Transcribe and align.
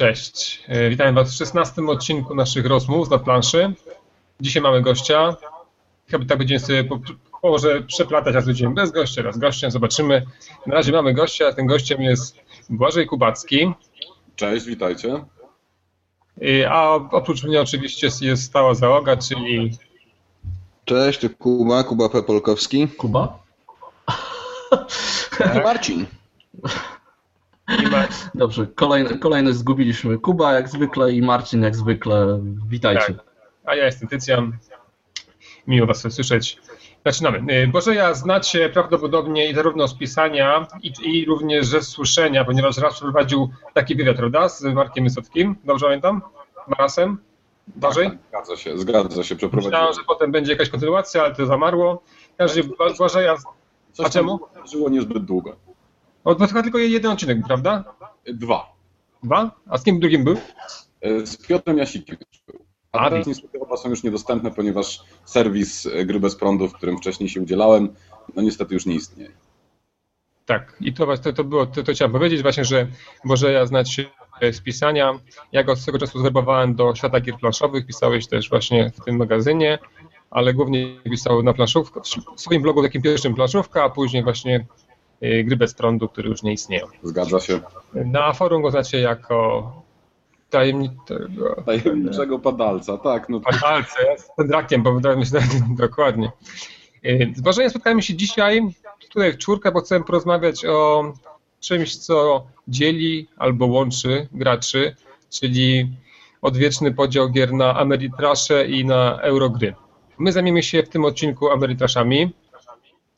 Cześć. 0.00 0.62
E, 0.68 0.90
witam 0.90 1.14
Was 1.14 1.34
w 1.34 1.36
16 1.36 1.82
odcinku 1.82 2.34
naszych 2.34 2.66
rozmów 2.66 3.10
na 3.10 3.18
planszy. 3.18 3.72
Dzisiaj 4.40 4.62
mamy 4.62 4.82
gościa. 4.82 5.36
Chyba 6.10 6.24
tak 6.24 6.38
będziemy 6.38 6.60
sobie 6.60 6.84
po, 6.84 6.98
może 7.42 7.82
przeplatać 7.82 8.34
raz 8.34 8.46
będziemy 8.46 8.74
bez 8.74 8.90
gościa, 8.90 9.22
raz 9.22 9.38
gościem. 9.38 9.70
Zobaczymy. 9.70 10.26
Na 10.66 10.74
razie 10.74 10.92
mamy 10.92 11.14
gościa. 11.14 11.52
Tym 11.52 11.66
gościem 11.66 12.02
jest 12.02 12.36
Błażej 12.70 13.06
Kubacki. 13.06 13.72
Cześć, 14.36 14.66
witajcie. 14.66 15.24
A 16.68 16.94
oprócz 16.94 17.44
mnie 17.44 17.60
oczywiście 17.60 18.08
jest 18.20 18.42
stała 18.42 18.74
załoga, 18.74 19.16
czyli... 19.16 19.78
Cześć, 20.84 21.20
to 21.20 21.28
Kuba, 21.38 21.84
Kuba 21.84 22.08
P. 22.08 22.22
Polkowski. 22.22 22.88
Kuba? 22.88 23.38
I 25.56 25.58
Marcin. 25.58 26.06
Dobrze, 28.34 28.66
kolejny, 28.66 29.18
kolejny 29.18 29.52
zgubiliśmy. 29.54 30.18
Kuba 30.18 30.52
jak 30.52 30.68
zwykle 30.68 31.12
i 31.12 31.22
Marcin 31.22 31.62
jak 31.62 31.76
zwykle. 31.76 32.40
Witajcie. 32.68 33.14
Tak. 33.14 33.24
A 33.64 33.74
ja 33.74 33.84
jestem 33.84 34.08
Tycjan. 34.08 34.52
Miło 35.66 35.86
Was 35.86 36.12
słyszeć. 36.12 36.58
Zaczynamy. 37.06 37.68
Bożeja 37.68 38.14
znacie 38.14 38.68
prawdopodobnie 38.68 39.50
i 39.50 39.54
zarówno 39.54 39.88
z 39.88 39.94
pisania, 39.94 40.66
i, 40.82 40.92
i 41.02 41.24
również 41.24 41.66
ze 41.66 41.82
słyszenia, 41.82 42.44
ponieważ 42.44 42.78
raz 42.78 42.94
przeprowadził 42.94 43.50
taki 43.74 43.96
wywiad, 43.96 44.16
prawda, 44.16 44.48
z 44.48 44.62
Markiem 44.62 45.04
Wysockim. 45.04 45.56
Dobrze 45.64 45.86
pamiętam? 45.86 46.22
Marasem? 46.68 47.18
Bożej? 47.76 48.08
Tak, 48.08 48.18
zgadza 48.28 48.56
się, 48.56 48.78
zgadza 48.78 49.22
się, 49.22 49.36
przeprowadziłem. 49.36 49.72
Myślałem, 49.72 49.94
że 49.94 50.00
potem 50.06 50.32
będzie 50.32 50.52
jakaś 50.52 50.68
kontynuacja, 50.68 51.22
ale 51.22 51.34
to 51.34 51.46
zamarło. 51.46 52.02
Każdy 52.36 52.62
Błażeja... 52.98 53.36
Coś 53.92 54.06
A 54.06 54.10
czemu? 54.10 54.40
Żyło 54.72 54.88
niezbyt 54.88 55.24
długo. 55.24 55.56
O, 56.24 56.34
to 56.34 56.46
chyba 56.46 56.62
tylko 56.62 56.78
jeden 56.78 57.10
odcinek, 57.12 57.38
prawda? 57.46 57.84
Dwa. 58.34 58.72
Dwa? 59.22 59.50
A 59.68 59.78
z 59.78 59.84
kim 59.84 60.00
drugim 60.00 60.24
był? 60.24 60.36
E, 61.00 61.26
Z 61.26 61.46
Piotrem 61.46 61.78
Jasikiem 61.78 62.16
był. 62.46 62.60
A 62.92 62.98
A, 62.98 63.10
teraz 63.10 63.26
niestety 63.26 63.60
oba 63.60 63.76
są 63.76 63.88
już 63.90 64.02
niedostępne, 64.02 64.50
ponieważ 64.50 65.00
serwis 65.24 65.86
e, 65.86 66.04
Gry 66.04 66.20
Bez 66.20 66.36
Prądu, 66.36 66.68
w 66.68 66.72
którym 66.72 66.98
wcześniej 66.98 67.28
się 67.28 67.40
udzielałem, 67.40 67.94
no 68.36 68.42
niestety 68.42 68.74
już 68.74 68.86
nie 68.86 68.94
istnieje. 68.94 69.30
Tak, 70.46 70.76
i 70.80 70.92
to, 70.92 71.16
to, 71.18 71.32
to 71.32 71.44
było, 71.44 71.66
to, 71.66 71.82
to 71.82 71.92
chciałem 71.92 72.12
powiedzieć 72.12 72.42
właśnie, 72.42 72.64
że 72.64 72.86
Bożeja 73.24 73.66
znać 73.66 73.92
się 73.94 74.04
z 74.52 74.60
pisania. 74.60 75.12
Ja 75.52 75.64
go 75.64 75.76
swego 75.76 75.98
czasu 75.98 76.20
zwerbowałem 76.20 76.74
do 76.74 76.94
świata 76.94 77.20
gier 77.20 77.36
planszowych, 77.38 77.86
pisałeś 77.86 78.26
też 78.26 78.50
właśnie 78.50 78.90
w 78.90 79.04
tym 79.04 79.16
magazynie, 79.16 79.78
ale 80.30 80.54
głównie 80.54 81.00
pisał 81.04 81.42
na 81.42 81.52
planszówkę, 81.52 82.00
w 82.36 82.40
swoim 82.40 82.62
blogu 82.62 82.82
takim 82.82 83.02
pierwszym 83.02 83.34
planszówka, 83.34 83.84
a 83.84 83.90
później 83.90 84.22
właśnie 84.22 84.66
gry 85.20 85.56
bez 85.56 85.74
prądu, 85.74 86.08
które 86.08 86.28
już 86.28 86.42
nie 86.42 86.52
istnieją. 86.52 86.86
Zgadza 87.02 87.40
się. 87.40 87.60
Na 87.94 88.32
forum 88.32 88.62
go 88.62 88.70
znacie 88.70 89.00
jako 89.00 89.72
tajemniczego... 90.50 91.62
Tajemniczego 91.66 92.38
padalca, 92.38 92.98
tak. 92.98 93.28
No, 93.28 93.40
Padalce, 93.40 94.02
ja 94.04 94.12
jestem 94.12 94.50
rakiem, 94.50 94.82
bo 94.82 94.94
wydaje 94.94 95.16
mi 95.16 95.26
się 95.26 95.38
dokładnie. 95.86 96.32
Y, 97.04 97.32
Z 97.36 97.40
Bożeniem 97.40 97.70
spotkamy 97.70 98.02
się 98.02 98.14
dzisiaj 98.14 98.62
tutaj 99.10 99.32
w 99.32 99.38
czwórkę, 99.38 99.72
bo 99.72 99.80
chcemy 99.80 100.04
porozmawiać 100.04 100.64
o 100.64 101.12
czymś, 101.60 101.96
co 101.96 102.46
dzieli 102.68 103.28
albo 103.36 103.66
łączy 103.66 104.28
graczy, 104.32 104.96
czyli 105.30 105.88
odwieczny 106.42 106.94
podział 106.94 107.30
gier 107.30 107.52
na 107.52 107.76
Ameritrasze 107.76 108.66
i 108.66 108.84
na 108.84 109.20
Eurogry. 109.20 109.74
My 110.18 110.32
zajmiemy 110.32 110.62
się 110.62 110.82
w 110.82 110.88
tym 110.88 111.04
odcinku 111.04 111.50
Ameritraszami 111.50 112.32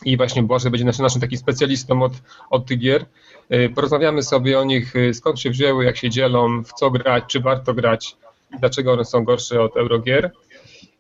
i 0.05 0.17
właśnie 0.17 0.42
Błażej 0.42 0.70
będzie 0.70 0.84
naszym, 0.84 1.03
naszym 1.03 1.20
takim 1.20 1.39
specjalistą 1.39 2.03
od, 2.03 2.12
od 2.50 2.67
tych 2.67 2.78
gier. 2.78 3.05
Y, 3.53 3.70
Porozmawiamy 3.75 4.22
sobie 4.22 4.58
o 4.58 4.64
nich, 4.64 4.97
y, 4.97 5.14
skąd 5.14 5.41
się 5.41 5.50
wzięły, 5.50 5.84
jak 5.84 5.97
się 5.97 6.11
dzielą, 6.11 6.64
w 6.64 6.72
co 6.72 6.91
grać, 6.91 7.25
czy 7.27 7.41
warto 7.41 7.75
grać, 7.75 8.17
dlaczego 8.58 8.92
one 8.92 9.05
są 9.05 9.25
gorsze 9.25 9.62
od 9.62 9.77
Eurogier. 9.77 10.30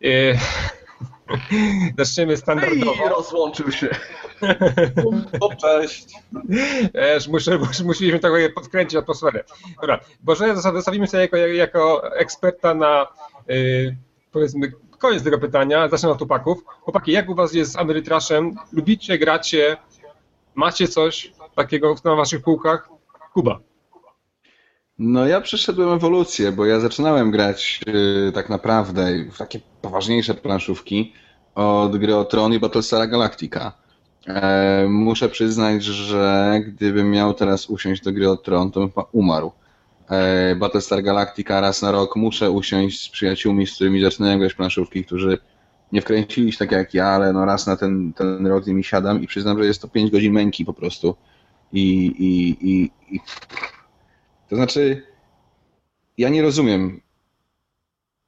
Y, 0.04 0.38
Zaczniemy 1.98 2.36
standardowo. 2.36 3.06
I 3.06 3.08
rozłączył 3.08 3.72
się. 3.72 3.88
to 5.40 5.56
cześć. 5.56 6.06
Wiesz, 6.94 7.28
muszę, 7.28 7.58
musieliśmy 7.84 8.18
trochę 8.18 8.50
podkręcić 8.50 8.96
atmosferę. 8.96 9.44
Dobra, 9.80 10.00
Boże, 10.20 10.56
zostawimy 10.56 11.06
sobie 11.06 11.22
jako, 11.22 11.36
jako 11.36 12.14
eksperta 12.16 12.74
na 12.74 13.06
powiedzmy 14.32 14.72
koniec 15.02 15.22
tego 15.24 15.38
pytania. 15.38 15.88
Zacznę 15.88 16.10
od 16.10 16.18
chłopaków. 16.18 16.64
Chłopaki, 16.66 17.12
jak 17.12 17.28
u 17.28 17.34
was 17.34 17.54
jest 17.54 17.72
z 17.72 17.76
Ameritraszem? 17.76 18.54
Lubicie, 18.72 19.18
gracie? 19.18 19.76
Macie 20.54 20.88
coś 20.88 21.32
takiego 21.56 21.94
na 22.04 22.14
waszych 22.14 22.42
półkach? 22.42 22.88
Kuba. 23.34 23.58
No 24.98 25.26
ja 25.26 25.40
przeszedłem 25.40 25.92
ewolucję, 25.92 26.52
bo 26.52 26.66
ja 26.66 26.80
zaczynałem 26.80 27.30
grać 27.30 27.80
yy, 27.86 28.32
tak 28.32 28.48
naprawdę 28.48 29.24
w 29.32 29.38
takie 29.38 29.60
poważniejsze 29.82 30.34
planszówki 30.34 31.12
od 31.54 31.96
gry 31.96 32.16
o 32.16 32.24
Tron 32.24 32.52
i 32.52 32.58
Battlestara 32.58 33.06
Galactica. 33.06 33.72
E, 34.26 34.86
muszę 34.88 35.28
przyznać, 35.28 35.84
że 35.84 36.52
gdybym 36.66 37.10
miał 37.10 37.34
teraz 37.34 37.70
usiąść 37.70 38.02
do 38.02 38.12
gry 38.12 38.30
o 38.30 38.36
Tron, 38.36 38.70
to 38.70 38.80
bym 38.80 38.90
umarł. 39.12 39.52
E, 40.12 40.56
Battlestar 40.56 41.02
Galactica 41.02 41.60
raz 41.60 41.82
na 41.82 41.92
rok 41.92 42.16
muszę 42.16 42.50
usiąść 42.50 43.04
z 43.04 43.08
przyjaciółmi, 43.08 43.66
z 43.66 43.74
którymi 43.74 44.00
zaczynałem 44.00 44.38
grać 44.38 44.54
planszówki, 44.54 45.04
którzy 45.04 45.38
nie 45.92 46.02
wkręcili 46.02 46.52
się 46.52 46.58
tak 46.58 46.72
jak 46.72 46.94
ja, 46.94 47.06
ale 47.06 47.32
no 47.32 47.44
raz 47.44 47.66
na 47.66 47.76
ten, 47.76 48.12
ten 48.12 48.46
rok 48.46 48.64
z 48.64 48.66
nimi 48.66 48.84
siadam 48.84 49.22
i 49.22 49.26
przyznam, 49.26 49.58
że 49.58 49.66
jest 49.66 49.82
to 49.82 49.88
5 49.88 50.10
godzin 50.10 50.32
męki 50.32 50.64
po 50.64 50.74
prostu. 50.74 51.16
I, 51.72 52.06
i, 52.06 52.48
i, 52.70 52.90
i 53.14 53.20
to 54.48 54.56
znaczy, 54.56 55.06
ja 56.18 56.28
nie 56.28 56.42
rozumiem, 56.42 57.00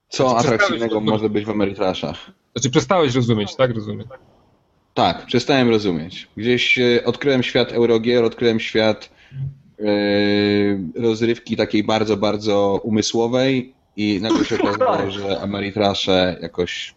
co 0.09 0.31
Znaczy, 0.31 0.47
atrakcyjnego 0.47 1.01
może 1.01 1.31
być 1.31 1.45
w 1.45 1.51
Ameritraszach. 1.51 2.31
Znaczy 2.55 2.71
przestałeś 2.71 3.15
rozumieć, 3.15 3.57
tak? 3.57 3.75
Rozumiem. 3.75 4.07
Tak, 4.95 5.27
przestałem 5.27 5.69
rozumieć. 5.69 6.29
Gdzieś 6.37 6.79
e, 6.79 7.05
odkryłem 7.05 7.43
świat 7.43 7.73
Eurogier, 7.73 8.25
odkryłem 8.25 8.61
świat 8.61 9.11
rozrywki 10.95 11.57
takiej 11.57 11.85
bardzo, 11.85 12.17
bardzo 12.17 12.81
umysłowej 12.83 13.75
i 13.97 14.21
nagle 14.23 14.45
się 14.45 14.59
okazało, 14.63 15.11
że 15.11 15.41
Ameritrasze 15.41 16.39
jakoś... 16.43 16.95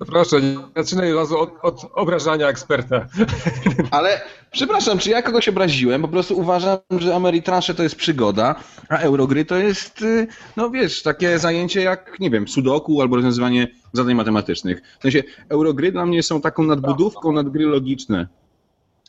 No 0.00 0.06
proszę, 0.06 0.40
nie 0.40 0.56
zaczynaj 0.76 1.12
razu 1.12 1.38
od, 1.38 1.50
od 1.62 1.86
obrażania 1.94 2.48
eksperta. 2.48 3.06
Ale 3.90 4.20
przepraszam, 4.50 4.98
czy 4.98 5.10
ja 5.10 5.22
kogoś 5.22 5.48
obraziłem? 5.48 6.02
Po 6.02 6.08
prostu 6.08 6.38
uważam, 6.38 6.78
że 6.98 7.14
Ameritrasze 7.14 7.74
to 7.74 7.82
jest 7.82 7.96
przygoda, 7.96 8.54
a 8.88 8.96
Eurogry 8.96 9.44
to 9.44 9.56
jest, 9.56 10.02
y, 10.02 10.26
no 10.56 10.70
wiesz, 10.70 11.02
takie 11.02 11.38
zajęcie 11.38 11.82
jak, 11.82 12.20
nie 12.20 12.30
wiem, 12.30 12.48
sudoku 12.48 13.00
albo 13.00 13.16
rozwiązywanie 13.16 13.68
zadań 13.92 14.14
matematycznych. 14.14 14.82
W 14.98 15.02
sensie 15.02 15.22
Eurogry 15.48 15.92
dla 15.92 16.06
mnie 16.06 16.22
są 16.22 16.40
taką 16.40 16.62
nadbudówką 16.62 17.32
nad 17.32 17.48
gry 17.48 17.64
logiczne. 17.64 18.28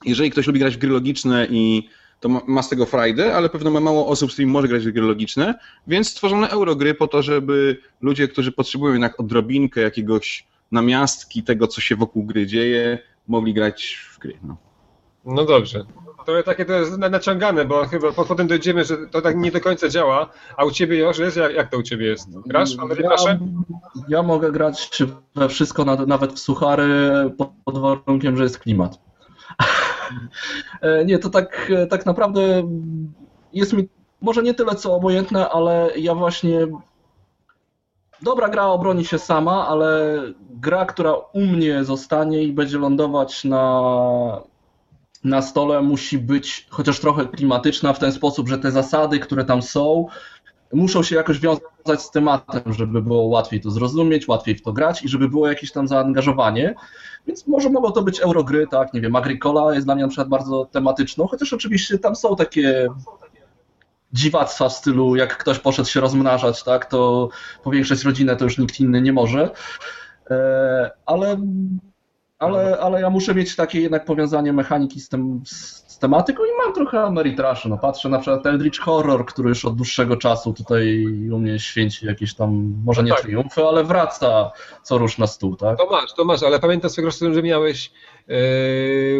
Jeżeli 0.06 0.32
ktoś 0.32 0.48
lubi 0.48 0.60
grać 0.60 0.76
w 0.76 0.80
gry 0.80 0.90
logiczne 0.90 1.48
i 1.50 1.90
to 2.20 2.30
ma, 2.30 2.62
z 2.64 2.70
tego 2.70 2.86
frajdę, 2.86 3.36
ale 3.36 3.50
pewno 3.50 3.72
ma 3.72 3.80
mało 3.80 4.08
osób, 4.08 4.30
z 4.30 4.34
którymi 4.34 4.52
może 4.52 4.68
grać 4.68 4.88
w 4.88 4.92
gry 4.92 5.02
logiczne, 5.04 5.56
więc 5.88 6.10
stworzono 6.10 6.48
Eurogry 6.50 6.94
po 6.94 7.08
to, 7.08 7.22
żeby 7.22 7.78
ludzie, 8.02 8.28
którzy 8.28 8.52
potrzebują 8.52 8.94
jednak 8.94 9.20
odrobinkę 9.20 9.82
jakiegoś 9.82 10.48
namiastki 10.72 11.44
tego, 11.44 11.68
co 11.68 11.82
się 11.82 11.96
wokół 11.96 12.24
gry 12.24 12.48
dzieje, 12.48 13.00
mogli 13.28 13.54
grać 13.54 14.00
w 14.14 14.20
gry. 14.20 14.38
No. 14.44 14.58
No 15.26 15.46
dobrze. 15.46 15.84
To 16.26 16.44
takie 16.44 16.66
to 16.66 16.74
jest 16.74 16.98
na- 16.98 17.10
naciągane, 17.10 17.66
bo 17.66 17.86
chyba 17.86 18.12
po- 18.12 18.26
potem 18.26 18.48
dojdziemy, 18.48 18.86
że 18.86 18.98
to 18.98 19.22
tak 19.22 19.38
nie 19.38 19.52
do 19.52 19.62
końca 19.62 19.90
działa, 19.90 20.30
a 20.58 20.66
u 20.66 20.72
ciebie 20.72 21.00
już 21.00 21.18
jest? 21.18 21.38
Jak, 21.38 21.54
jak 21.54 21.72
to 21.72 21.78
u 21.78 21.84
ciebie 21.84 22.06
jest? 22.06 22.40
Grasz? 22.48 22.70
Ja, 23.02 23.40
ja 24.10 24.24
mogę 24.24 24.52
grać 24.52 24.90
we 25.36 25.50
wszystko, 25.50 25.86
na- 25.86 26.06
nawet 26.06 26.34
w 26.34 26.40
suchary, 26.40 27.12
pod 27.66 27.78
warunkiem, 27.80 28.38
że 28.38 28.44
jest 28.44 28.60
klimat. 28.60 29.09
E, 30.82 31.06
nie, 31.06 31.20
to 31.20 31.30
tak, 31.30 31.72
tak 31.90 32.06
naprawdę 32.06 32.42
jest 33.54 33.74
mi 33.74 33.90
może 34.22 34.44
nie 34.44 34.54
tyle 34.54 34.76
co 34.76 34.96
obojętne, 34.96 35.50
ale 35.50 35.90
ja 35.98 36.16
właśnie. 36.16 36.68
Dobra 38.22 38.50
gra 38.50 38.66
obroni 38.66 39.06
się 39.06 39.20
sama, 39.20 39.68
ale 39.68 40.22
gra, 40.50 40.86
która 40.86 41.14
u 41.14 41.42
mnie 41.42 41.84
zostanie 41.84 42.44
i 42.44 42.54
będzie 42.54 42.78
lądować 42.78 43.44
na, 43.44 44.42
na 45.24 45.42
stole, 45.42 45.82
musi 45.82 46.18
być 46.18 46.68
chociaż 46.70 47.00
trochę 47.00 47.26
klimatyczna 47.26 47.94
w 47.94 48.00
ten 48.00 48.12
sposób, 48.12 48.50
że 48.50 48.58
te 48.58 48.72
zasady, 48.72 49.20
które 49.20 49.46
tam 49.46 49.62
są, 49.62 50.08
muszą 50.74 51.04
się 51.04 51.16
jakoś 51.16 51.40
wiązać 51.40 52.02
z 52.02 52.12
tematem, 52.12 52.74
żeby 52.74 53.02
było 53.02 53.24
łatwiej 53.24 53.62
to 53.62 53.72
zrozumieć, 53.72 54.28
łatwiej 54.28 54.56
w 54.56 54.62
to 54.62 54.74
grać 54.74 55.04
i 55.04 55.10
żeby 55.10 55.30
było 55.30 55.48
jakieś 55.48 55.72
tam 55.72 55.88
zaangażowanie. 55.88 56.76
Więc 57.28 57.48
może 57.48 57.70
mogą 57.70 57.92
to 57.92 58.02
być 58.02 58.20
eurogry, 58.20 58.68
tak, 58.68 58.94
nie 58.94 59.02
wiem, 59.02 59.16
Agricola 59.16 59.74
jest 59.74 59.88
dla 59.88 59.96
mnie 59.96 60.04
na 60.04 60.10
przykład 60.10 60.30
bardzo 60.30 60.66
tematyczną, 60.72 61.28
chociaż 61.28 61.54
oczywiście 61.54 62.00
tam 62.00 62.16
są 62.16 62.36
takie 62.36 62.88
dziwactwa 64.14 64.70
w 64.70 64.74
stylu, 64.74 65.16
jak 65.16 65.38
ktoś 65.38 65.60
poszedł 65.60 65.90
się 65.90 66.00
rozmnażać, 66.00 66.64
tak, 66.64 66.86
to 66.86 67.30
powiększać 67.64 68.04
rodzinę 68.04 68.36
to 68.36 68.44
już 68.44 68.58
nikt 68.58 68.80
inny 68.80 69.02
nie 69.02 69.14
może. 69.14 69.52
E, 70.32 70.92
Ale 71.06 71.38
Ale, 72.40 72.80
ale 72.80 73.02
ja 73.02 73.10
muszę 73.10 73.36
mieć 73.36 73.56
takie 73.56 73.82
jednak 73.82 74.06
powiązanie 74.06 74.54
mechaniki 74.54 75.00
z, 75.00 75.10
tym, 75.10 75.42
z 75.46 75.89
tematyką 76.00 76.44
i 76.44 76.58
mam 76.66 76.74
trochę 76.74 77.02
Ameritrashu. 77.02 77.70
No 77.70 77.78
patrzę 77.78 78.10
na 78.10 78.20
przykład 78.20 78.46
Eldritch 78.46 78.80
Horror, 78.80 79.26
który 79.26 79.50
już 79.50 79.66
od 79.66 79.76
dłuższego 79.76 80.18
czasu 80.18 80.54
tutaj 80.54 81.06
u 81.32 81.40
mnie 81.40 81.60
święci 81.60 82.06
jakieś 82.06 82.34
tam, 82.34 82.74
może 82.86 83.04
nie 83.04 83.12
tak. 83.12 83.22
triumfy, 83.22 83.64
ale 83.64 83.84
wraca 83.84 84.52
co 84.84 84.98
rusz 84.98 85.18
na 85.18 85.28
stół, 85.28 85.56
tak? 85.56 85.78
To 85.78 85.86
masz, 85.90 86.14
to 86.14 86.26
masz, 86.26 86.44
ale 86.44 86.60
pamiętam 86.60 86.90
swego 86.90 87.12
czasu, 87.12 87.34
że 87.34 87.44
miałeś 87.44 87.92
yy, 88.28 88.38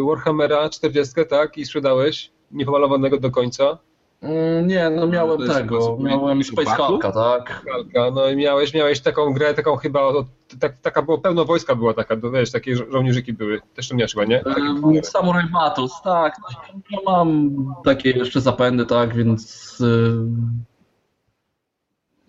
Warhammera 0.08 0.68
40, 0.68 1.14
tak? 1.28 1.58
I 1.58 1.64
sprzedałeś 1.64 2.30
niepomalowanego 2.50 3.20
do 3.20 3.30
końca. 3.30 3.78
Mm, 4.22 4.66
Nie, 4.66 4.90
no 4.90 5.06
miałem 5.06 5.40
jest 5.40 5.52
tego, 5.54 5.96
miałem? 6.00 6.44
Space 6.44 6.76
Hulka, 6.76 7.12
tak? 7.12 7.64
Kalka, 7.64 8.10
no 8.10 8.28
i 8.28 8.36
miałeś, 8.36 8.74
miałeś 8.74 9.00
taką 9.00 9.32
grę, 9.32 9.54
taką 9.54 9.76
chyba, 9.76 10.00
o, 10.00 10.24
tak, 10.60 10.78
taka 10.78 11.02
było, 11.02 11.18
pełno 11.18 11.44
wojska 11.44 11.74
była 11.74 11.94
taka, 11.94 12.16
to 12.16 12.30
wiesz, 12.30 12.50
takie 12.52 12.76
żo- 12.76 12.92
żołnierzyki 12.92 13.32
były. 13.32 13.60
Też 13.74 13.88
to 13.88 13.94
miałeś 13.96 14.12
chyba, 14.12 14.24
nie? 14.24 14.42
Ym, 14.46 15.04
Samurai 15.04 15.48
Battles, 15.52 15.92
tak. 16.04 16.36
No, 16.42 16.80
ja 16.90 16.98
mam 17.06 17.50
takie 17.84 18.10
jeszcze 18.10 18.40
zapędy, 18.40 18.86
tak, 18.86 19.14
więc 19.14 19.78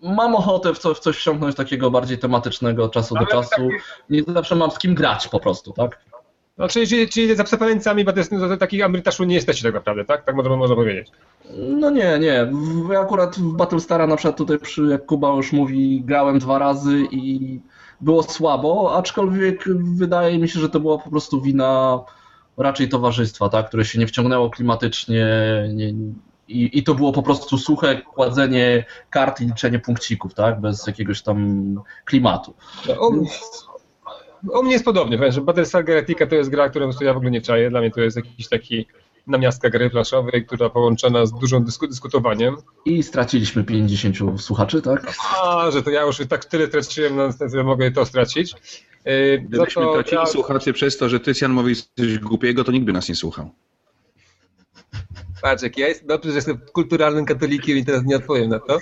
mam 0.02 0.34
ochotę 0.34 0.74
w, 0.74 0.78
co, 0.78 0.94
w 0.94 0.98
coś 0.98 1.16
wsiąknąć 1.16 1.56
takiego 1.56 1.90
bardziej 1.90 2.18
tematycznego 2.18 2.84
od 2.84 2.92
czasu 2.92 3.14
do 3.14 3.20
Ale 3.20 3.26
czasu. 3.30 3.68
Nie 4.10 4.22
zawsze 4.28 4.54
mam 4.54 4.70
z 4.70 4.78
kim 4.78 4.94
grać 4.94 5.28
po 5.28 5.40
prostu, 5.40 5.72
tak? 5.72 6.04
No, 6.58 6.68
czyli, 6.68 6.86
czyli, 6.86 7.08
czyli 7.08 7.36
za 7.36 7.44
preferencjami, 7.44 8.04
bo 8.04 8.12
to 8.12 8.18
jest, 8.18 8.32
no, 8.32 8.56
takich 8.56 8.84
Amerytaszu 8.84 9.24
nie 9.24 9.34
jesteście 9.34 9.62
tak 9.62 9.74
naprawdę, 9.74 10.04
tak? 10.04 10.24
Tak 10.24 10.34
można, 10.34 10.56
można 10.56 10.76
powiedzieć. 10.76 11.10
No 11.58 11.90
nie, 11.90 12.18
nie. 12.18 12.50
Ja 12.92 13.00
akurat 13.00 13.36
w 13.36 13.56
Battlestara 13.56 14.06
na 14.06 14.16
przykład 14.16 14.36
tutaj, 14.36 14.58
przy, 14.58 14.82
jak 14.82 15.06
Kuba 15.06 15.28
już 15.36 15.52
mówi, 15.52 16.02
grałem 16.04 16.38
dwa 16.38 16.58
razy 16.58 17.02
i 17.10 17.60
było 18.00 18.22
słabo, 18.22 18.96
aczkolwiek 18.96 19.64
wydaje 19.94 20.38
mi 20.38 20.48
się, 20.48 20.60
że 20.60 20.68
to 20.68 20.80
była 20.80 20.98
po 20.98 21.10
prostu 21.10 21.40
wina 21.40 22.00
raczej 22.56 22.88
towarzystwa, 22.88 23.48
tak, 23.48 23.68
które 23.68 23.84
się 23.84 23.98
nie 23.98 24.06
wciągnęło 24.06 24.50
klimatycznie 24.50 25.26
nie, 25.74 25.94
i, 26.48 26.78
i 26.78 26.82
to 26.82 26.94
było 26.94 27.12
po 27.12 27.22
prostu 27.22 27.58
suche 27.58 28.02
kładzenie 28.02 28.84
kart 29.10 29.40
i 29.40 29.46
liczenie 29.46 29.78
punkcików, 29.78 30.34
tak, 30.34 30.60
bez 30.60 30.86
jakiegoś 30.86 31.22
tam 31.22 31.80
klimatu. 32.04 32.54
No, 32.88 33.08
u, 33.08 33.26
u 34.48 34.62
mnie 34.62 34.72
jest 34.72 34.84
podobnie, 34.84 35.16
powiem, 35.18 35.32
że 35.32 35.40
Battlestar 35.40 35.84
Galactica 35.84 36.26
to 36.26 36.34
jest 36.34 36.50
gra, 36.50 36.68
którą 36.68 36.90
ja 37.00 37.14
w 37.14 37.16
ogóle 37.16 37.30
nie 37.30 37.40
czaję. 37.40 37.70
Dla 37.70 37.80
mnie 37.80 37.90
to 37.90 38.00
jest 38.00 38.16
jakiś 38.16 38.48
taki 38.48 38.86
namiastka 39.26 39.70
gry 39.70 39.90
flaszowej, 39.90 40.46
która 40.46 40.70
połączona 40.70 41.26
z 41.26 41.32
dużą 41.32 41.64
dysku, 41.64 41.88
dyskutowaniem. 41.88 42.56
I 42.84 43.02
straciliśmy 43.02 43.64
50 43.64 44.16
słuchaczy, 44.42 44.82
tak? 44.82 45.12
A, 45.44 45.70
że 45.70 45.82
to 45.82 45.90
ja 45.90 46.02
już 46.02 46.20
tak 46.28 46.44
tyle 46.44 46.66
straciłem, 46.66 47.16
no, 47.16 47.28
że 47.54 47.64
mogę 47.64 47.90
to 47.90 48.06
stracić. 48.06 48.54
Yy, 49.04 49.38
Gdybyśmy 49.48 49.82
to 49.82 49.94
tracili 49.94 50.16
ja- 50.16 50.26
słuchaczy 50.26 50.72
przez 50.72 50.96
to, 50.98 51.08
że 51.08 51.20
Tycjan 51.20 51.52
mówi 51.52 51.74
coś 51.76 52.18
głupiego, 52.18 52.64
to 52.64 52.72
nikt 52.72 52.86
by 52.86 52.92
nas 52.92 53.08
nie 53.08 53.14
słuchał. 53.14 53.50
Patrz, 55.42 55.62
jak 55.62 55.78
ja 55.78 55.88
jest 55.88 56.06
dobrze, 56.06 56.30
że 56.30 56.36
jestem 56.36 56.60
kulturalnym 56.72 57.24
katolikiem 57.24 57.78
i 57.78 57.84
teraz 57.84 58.04
nie 58.04 58.16
odpowiem 58.16 58.48
na 58.48 58.58
to. 58.58 58.78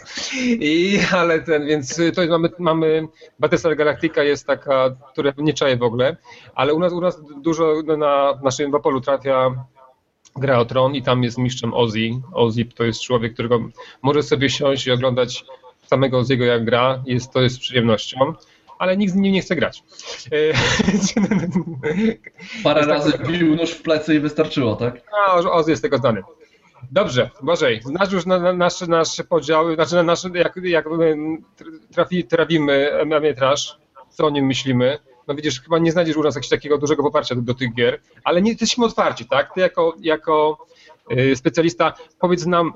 I, 0.60 0.98
ale 1.12 1.40
ten, 1.40 1.66
więc 1.66 2.00
to 2.14 2.22
mamy, 2.28 2.48
mamy 2.58 3.08
Battlestar 3.38 3.76
Galactica 3.76 4.22
jest 4.22 4.46
taka, 4.46 4.96
która 5.12 5.32
nie 5.38 5.54
czaję 5.54 5.76
w 5.76 5.82
ogóle, 5.82 6.16
ale 6.54 6.74
u 6.74 6.78
nas, 6.78 6.92
u 6.92 7.00
nas 7.00 7.22
dużo 7.42 7.74
no, 7.86 7.96
na 7.96 8.38
naszym 8.42 8.70
Wapolu 8.70 9.00
trafia 9.00 9.64
gra 10.36 10.58
o 10.58 10.64
Tron 10.64 10.94
i 10.94 11.02
tam 11.02 11.22
jest 11.22 11.38
mistrzem 11.38 11.74
Ozzy. 11.74 12.10
Ozzy 12.32 12.64
to 12.64 12.84
jest 12.84 13.02
człowiek, 13.02 13.34
którego 13.34 13.60
może 14.02 14.22
sobie 14.22 14.50
siąść 14.50 14.86
i 14.86 14.90
oglądać 14.90 15.44
samego 15.86 16.22
Ozzy'ego 16.22 16.42
jak 16.42 16.64
gra, 16.64 17.02
jest, 17.06 17.32
to 17.32 17.40
jest 17.40 17.56
z 17.56 17.58
przyjemnością, 17.58 18.34
ale 18.78 18.96
nikt 18.96 19.12
z 19.12 19.16
nim 19.16 19.32
nie 19.32 19.40
chce 19.42 19.56
grać. 19.56 19.82
Y, 20.32 20.52
Parę 22.64 22.80
jest 22.80 22.90
tak- 22.90 22.98
razy 22.98 23.18
bił 23.18 23.56
nóż 23.56 23.70
w 23.70 23.82
plecy 23.82 24.14
i 24.14 24.20
wystarczyło, 24.20 24.76
tak? 24.76 25.00
A, 25.26 25.34
Ozzy 25.34 25.70
jest 25.70 25.82
tego 25.82 25.98
znany. 25.98 26.22
Dobrze, 26.90 27.30
Bożej, 27.42 27.80
znasz 27.84 28.12
już 28.12 28.26
na, 28.26 28.38
na 28.38 28.52
nasze, 28.52 28.86
nasze 28.86 29.24
podziały, 29.24 29.74
znaczy 29.74 29.94
na 29.94 30.02
nasze, 30.02 30.28
jak, 30.34 30.56
jak 30.62 30.86
trafi, 31.92 32.24
trawimy 32.24 32.90
metraż, 33.06 33.78
co 34.08 34.26
o 34.26 34.30
nim 34.30 34.46
myślimy. 34.46 34.98
No 35.28 35.34
widzisz, 35.34 35.60
chyba 35.60 35.78
nie 35.78 35.92
znajdziesz 35.92 36.16
u 36.16 36.22
nas 36.22 36.34
jakiegoś 36.34 36.48
takiego 36.48 36.78
dużego 36.78 37.02
poparcia 37.02 37.34
do, 37.34 37.42
do 37.42 37.54
tych 37.54 37.74
gier, 37.74 38.00
ale 38.24 38.42
nie 38.42 38.50
jesteśmy 38.50 38.84
otwarci, 38.84 39.26
tak? 39.26 39.54
Ty 39.54 39.60
jako, 39.60 39.94
jako 40.00 40.66
y, 41.12 41.36
specjalista 41.36 41.92
powiedz 42.18 42.46
nam, 42.46 42.72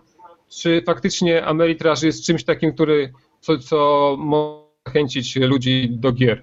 czy 0.49 0.83
faktycznie 0.87 1.45
Ameritraż 1.45 2.03
jest 2.03 2.25
czymś 2.25 2.45
takim, 2.45 2.73
który, 2.73 3.13
co, 3.41 3.59
co 3.59 4.17
może 4.19 4.65
zachęcić 4.87 5.37
ludzi 5.37 5.89
do 5.91 6.13
gier? 6.13 6.43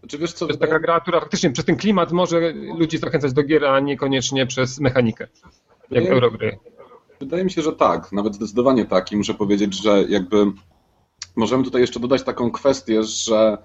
Znaczy, 0.00 0.18
wiesz 0.18 0.32
co, 0.32 0.46
To 0.46 0.50
jest 0.50 0.60
taka 0.60 0.78
gra, 0.78 1.00
która 1.00 1.20
faktycznie 1.20 1.50
przez 1.50 1.64
ten 1.64 1.76
klimat 1.76 2.12
może 2.12 2.52
ludzi 2.52 2.98
zachęcać 2.98 3.32
do 3.32 3.42
gier, 3.42 3.64
a 3.64 3.80
niekoniecznie 3.80 4.46
przez 4.46 4.80
mechanikę, 4.80 5.28
jak 5.90 6.04
Nie. 6.04 6.10
Eurogry. 6.10 6.58
Wydaje 7.20 7.44
mi 7.44 7.50
się, 7.50 7.62
że 7.62 7.72
tak, 7.72 8.12
nawet 8.12 8.34
zdecydowanie 8.34 8.84
tak 8.84 9.12
i 9.12 9.16
muszę 9.16 9.34
powiedzieć, 9.34 9.82
że 9.82 10.04
jakby 10.08 10.46
możemy 11.36 11.64
tutaj 11.64 11.80
jeszcze 11.80 12.00
dodać 12.00 12.22
taką 12.22 12.50
kwestię, 12.50 13.04
że 13.04 13.58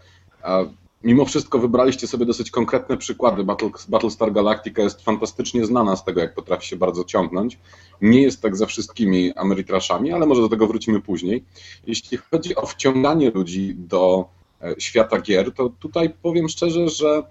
mimo 1.03 1.25
wszystko 1.25 1.59
wybraliście 1.59 2.07
sobie 2.07 2.25
dosyć 2.25 2.51
konkretne 2.51 2.97
przykłady. 2.97 3.43
Battle, 3.43 3.69
Battlestar 3.89 4.33
Galactica 4.33 4.81
jest 4.81 5.01
fantastycznie 5.01 5.65
znana 5.65 5.95
z 5.95 6.03
tego, 6.03 6.21
jak 6.21 6.35
potrafi 6.35 6.67
się 6.67 6.75
bardzo 6.75 7.03
ciągnąć. 7.03 7.59
Nie 8.01 8.21
jest 8.21 8.41
tak 8.41 8.55
za 8.55 8.65
wszystkimi 8.65 9.33
Ameritraszami, 9.35 10.11
ale 10.11 10.25
może 10.25 10.41
do 10.41 10.49
tego 10.49 10.67
wrócimy 10.67 11.01
później. 11.01 11.43
Jeśli 11.87 12.17
chodzi 12.17 12.55
o 12.55 12.65
wciąganie 12.65 13.31
ludzi 13.31 13.75
do 13.77 14.25
e, 14.61 14.75
świata 14.77 15.21
gier, 15.21 15.53
to 15.53 15.69
tutaj 15.79 16.13
powiem 16.21 16.49
szczerze, 16.49 16.89
że 16.89 17.23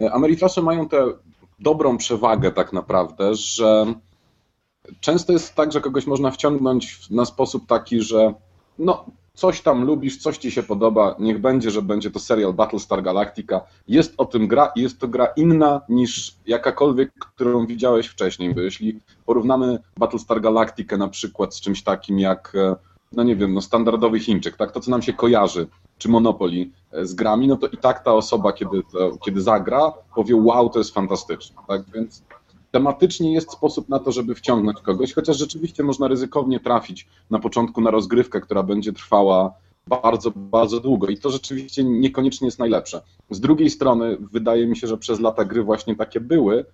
e, 0.00 0.12
Ameritrasze 0.12 0.62
mają 0.62 0.88
tę 0.88 1.06
dobrą 1.58 1.98
przewagę 1.98 2.52
tak 2.52 2.72
naprawdę, 2.72 3.34
że 3.34 3.94
często 5.00 5.32
jest 5.32 5.54
tak, 5.54 5.72
że 5.72 5.80
kogoś 5.80 6.06
można 6.06 6.30
wciągnąć 6.30 7.10
na 7.10 7.24
sposób 7.24 7.66
taki, 7.66 8.02
że 8.02 8.34
no, 8.78 9.04
coś 9.34 9.60
tam 9.60 9.84
lubisz, 9.84 10.16
coś 10.16 10.38
ci 10.38 10.50
się 10.50 10.62
podoba, 10.62 11.16
niech 11.18 11.40
będzie, 11.40 11.70
że 11.70 11.82
będzie 11.82 12.10
to 12.10 12.18
serial 12.18 12.52
Battlestar 12.52 13.02
Galactica. 13.02 13.60
Jest 13.88 14.14
o 14.16 14.24
tym 14.24 14.48
gra 14.48 14.72
i 14.76 14.82
jest 14.82 15.00
to 15.00 15.08
gra 15.08 15.26
inna 15.36 15.80
niż 15.88 16.36
jakakolwiek, 16.46 17.12
którą 17.18 17.66
widziałeś 17.66 18.06
wcześniej. 18.06 18.54
Bo 18.54 18.60
jeśli 18.60 19.00
porównamy 19.26 19.78
Battlestar 19.96 20.40
Galactica 20.40 20.96
na 20.96 21.08
przykład 21.08 21.54
z 21.54 21.60
czymś 21.60 21.82
takim 21.82 22.18
jak, 22.18 22.52
e, 22.54 22.76
no 23.12 23.22
nie 23.22 23.36
wiem, 23.36 23.54
no 23.54 23.60
standardowy 23.60 24.20
Chińczyk, 24.20 24.56
tak, 24.56 24.72
to 24.72 24.80
co 24.80 24.90
nam 24.90 25.02
się 25.02 25.12
kojarzy, 25.12 25.66
czy 25.98 26.08
Monopoly 26.08 26.70
e, 26.92 27.06
z 27.06 27.14
grami, 27.14 27.48
no 27.48 27.56
to 27.56 27.66
i 27.66 27.76
tak 27.76 28.04
ta 28.04 28.12
osoba, 28.12 28.52
kiedy, 28.52 28.82
to, 28.92 29.16
kiedy 29.24 29.42
zagra, 29.42 29.92
powie 30.14 30.36
wow, 30.36 30.70
to 30.70 30.78
jest 30.78 30.94
fantastyczne, 30.94 31.56
tak, 31.68 31.82
więc 31.94 32.22
tematycznie 32.70 33.34
jest 33.34 33.52
sposób 33.52 33.88
na 33.88 33.98
to, 33.98 34.12
żeby 34.12 34.34
wciągnąć 34.34 34.80
kogoś, 34.80 35.12
chociaż 35.12 35.38
rzeczywiście 35.38 35.82
można 35.82 36.08
ryzykownie 36.08 36.60
trafić 36.60 37.08
na 37.30 37.38
początku 37.38 37.80
na 37.80 37.90
rozgrywkę, 37.90 38.40
która 38.40 38.62
będzie 38.62 38.92
trwała 38.92 39.54
bardzo, 39.86 40.32
bardzo 40.36 40.80
długo 40.80 41.08
i 41.08 41.18
to 41.18 41.30
rzeczywiście 41.30 41.84
niekoniecznie 41.84 42.46
jest 42.46 42.58
najlepsze. 42.58 43.02
Z 43.30 43.40
drugiej 43.40 43.70
strony 43.70 44.16
wydaje 44.32 44.66
mi 44.66 44.76
się, 44.76 44.86
że 44.86 44.98
przez 44.98 45.20
lata 45.20 45.44
gry 45.44 45.62
właśnie 45.62 45.96
takie 45.96 46.20
były, 46.20 46.64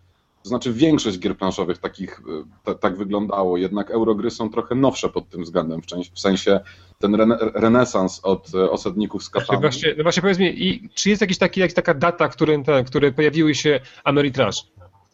to 0.42 0.48
znaczy 0.48 0.72
większość 0.72 1.18
gier 1.18 1.36
planszowych 1.36 1.78
takich 1.78 2.20
y, 2.20 2.22
ta, 2.64 2.74
tak 2.74 2.96
wyglądało, 2.96 3.56
jednak 3.56 3.90
eurogry 3.90 4.30
są 4.30 4.50
trochę 4.50 4.74
nowsze 4.74 5.08
pod 5.08 5.28
tym 5.28 5.42
względem, 5.42 5.82
w 5.82 5.86
części- 5.86 6.12
w 6.14 6.20
sensie 6.20 6.60
ten 6.98 7.14
rene, 7.14 7.38
renesans 7.54 8.20
od 8.22 8.54
y, 8.54 8.70
osadników 8.70 9.24
z 9.24 9.30
Katanu. 9.30 9.60
właśnie, 9.60 9.94
no 9.96 10.02
właśnie 10.02 10.22
powiedz 10.22 10.38
mi, 10.38 10.66
i 10.66 10.88
czy 10.94 11.10
jest 11.10 11.20
jakiś 11.20 11.38
taki, 11.38 11.60
jakaś 11.60 11.74
taka 11.74 11.94
data, 11.94 12.28
w 12.28 12.32
którym 12.32 12.64
te, 12.64 12.84
które 12.84 13.12
pojawiły 13.12 13.54
się 13.54 13.80
Ameritrash? 14.04 14.66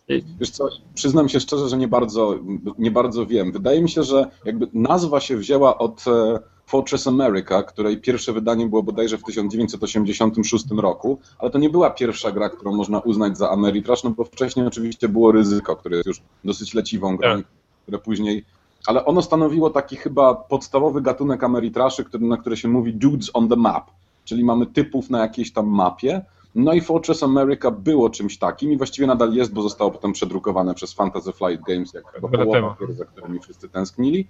Wiesz 0.08 0.50
co, 0.50 0.68
przyznam 0.94 1.28
się 1.28 1.40
szczerze, 1.40 1.68
że 1.68 1.76
nie 1.78 1.88
bardzo, 1.88 2.38
nie 2.78 2.90
bardzo 2.90 3.26
wiem. 3.26 3.52
Wydaje 3.52 3.82
mi 3.82 3.90
się, 3.90 4.02
że 4.02 4.30
jakby 4.44 4.68
nazwa 4.72 5.20
się 5.20 5.36
wzięła 5.36 5.78
od 5.78 6.04
e, 6.08 6.38
Fortress 6.66 7.06
America, 7.06 7.62
której 7.62 8.00
pierwsze 8.00 8.32
wydanie 8.32 8.66
było 8.66 8.82
bodajże 8.82 9.18
w 9.18 9.22
1986 9.22 10.64
roku, 10.76 11.18
ale 11.38 11.50
to 11.50 11.58
nie 11.58 11.70
była 11.70 11.90
pierwsza 11.90 12.32
gra, 12.32 12.48
którą 12.50 12.74
można 12.74 13.00
uznać 13.00 13.38
za 13.38 13.50
Ameritrash, 13.50 14.04
no 14.04 14.10
bo 14.10 14.24
wcześniej 14.24 14.66
oczywiście 14.66 15.08
było 15.08 15.32
Ryzyko, 15.32 15.76
które 15.76 15.96
jest 15.96 16.06
już 16.06 16.20
dosyć 16.44 16.74
leciwą 16.74 17.16
grą, 17.16 17.36
Tak. 17.36 17.46
które 17.82 17.98
później... 17.98 18.44
Ale 18.86 19.04
ono 19.04 19.22
stanowiło 19.22 19.70
taki 19.70 19.96
chyba 19.96 20.34
podstawowy 20.34 21.02
gatunek 21.02 21.44
Ameritraszy, 21.44 22.04
który, 22.04 22.26
na 22.26 22.36
które 22.36 22.56
się 22.56 22.68
mówi 22.68 22.94
dudes 22.94 23.30
on 23.34 23.48
the 23.48 23.56
map, 23.56 23.90
czyli 24.24 24.44
mamy 24.44 24.66
typów 24.66 25.10
na 25.10 25.20
jakiejś 25.20 25.52
tam 25.52 25.66
mapie, 25.66 26.24
no 26.54 26.72
i 26.72 26.80
Fortress 26.80 27.22
America 27.22 27.70
było 27.70 28.10
czymś 28.10 28.38
takim 28.38 28.72
i 28.72 28.76
właściwie 28.76 29.06
nadal 29.06 29.34
jest, 29.34 29.52
bo 29.54 29.62
zostało 29.62 29.90
potem 29.90 30.12
przedrukowane 30.12 30.74
przez 30.74 30.92
Fantasy 30.92 31.32
Flight 31.32 31.64
Games, 31.66 31.94
jak 31.94 32.12
chyba 32.12 32.28
połowa 32.28 32.76
gier, 32.80 32.94
za 32.94 33.04
którymi 33.04 33.38
wszyscy 33.40 33.68
tęsknili. 33.68 34.26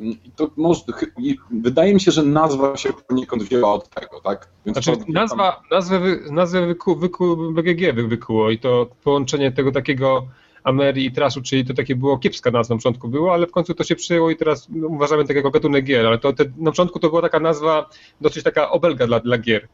I 0.00 0.30
to 0.36 0.50
może, 0.56 0.80
i 1.18 1.38
wydaje 1.50 1.94
mi 1.94 2.00
się, 2.00 2.10
że 2.10 2.22
nazwa 2.22 2.76
się 2.76 2.88
poniekąd 3.08 3.42
wzięła 3.42 3.72
od 3.72 3.88
tego, 3.88 4.20
tak? 4.20 4.48
Więc 4.66 4.78
Znaczy 4.78 5.00
to- 5.00 5.12
nazwa, 5.12 5.62
nazwę, 5.70 6.00
wy- 6.00 6.22
nazwę 6.30 6.66
wyku, 6.66 6.96
wyku, 6.96 7.36
BGG 7.52 7.92
wy- 7.94 8.08
wykuło 8.08 8.50
i 8.50 8.58
to 8.58 8.86
połączenie 9.04 9.52
tego 9.52 9.72
takiego 9.72 10.26
Ameri 10.64 11.06
i 11.06 11.12
Trashu, 11.12 11.42
czyli 11.42 11.64
to 11.64 11.74
takie 11.74 11.96
było 11.96 12.18
kiepska 12.18 12.50
nazwa 12.50 12.74
na 12.74 12.78
początku 12.78 13.08
było, 13.08 13.34
ale 13.34 13.46
w 13.46 13.50
końcu 13.50 13.74
to 13.74 13.84
się 13.84 13.96
przyjęło 13.96 14.30
i 14.30 14.36
teraz 14.36 14.66
no, 14.70 14.86
uważamy 14.88 15.24
takiego 15.24 15.50
gatunek 15.50 15.84
gier, 15.84 16.06
ale 16.06 16.18
to 16.18 16.32
te, 16.32 16.44
na 16.58 16.70
początku 16.70 16.98
to 16.98 17.08
była 17.08 17.22
taka 17.22 17.40
nazwa 17.40 17.88
dosyć 18.20 18.44
taka 18.44 18.70
obelga 18.70 19.06
dla, 19.06 19.20
dla 19.20 19.38
gier. 19.38 19.68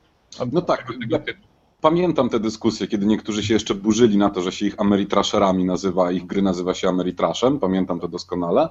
No 0.53 0.63
tak, 0.63 0.87
typu. 1.27 1.41
Pamiętam 1.81 2.29
te 2.29 2.41
dyskusje, 2.41 2.87
kiedy 2.87 3.07
niektórzy 3.07 3.43
się 3.43 3.55
jeszcze 3.55 3.75
burzyli 3.75 4.17
na 4.17 4.31
to, 4.31 4.43
że 4.43 4.53
się 4.53 4.67
ich 4.67 4.81
Ameritrasherami 4.81 5.65
nazywa, 5.65 6.13
ich 6.13 6.27
gry 6.27 6.43
nazywa 6.43 6.75
się 6.75 6.89
Ameritrashem. 6.89 7.59
Pamiętam 7.59 8.01
to 8.01 8.09
doskonale. 8.09 8.69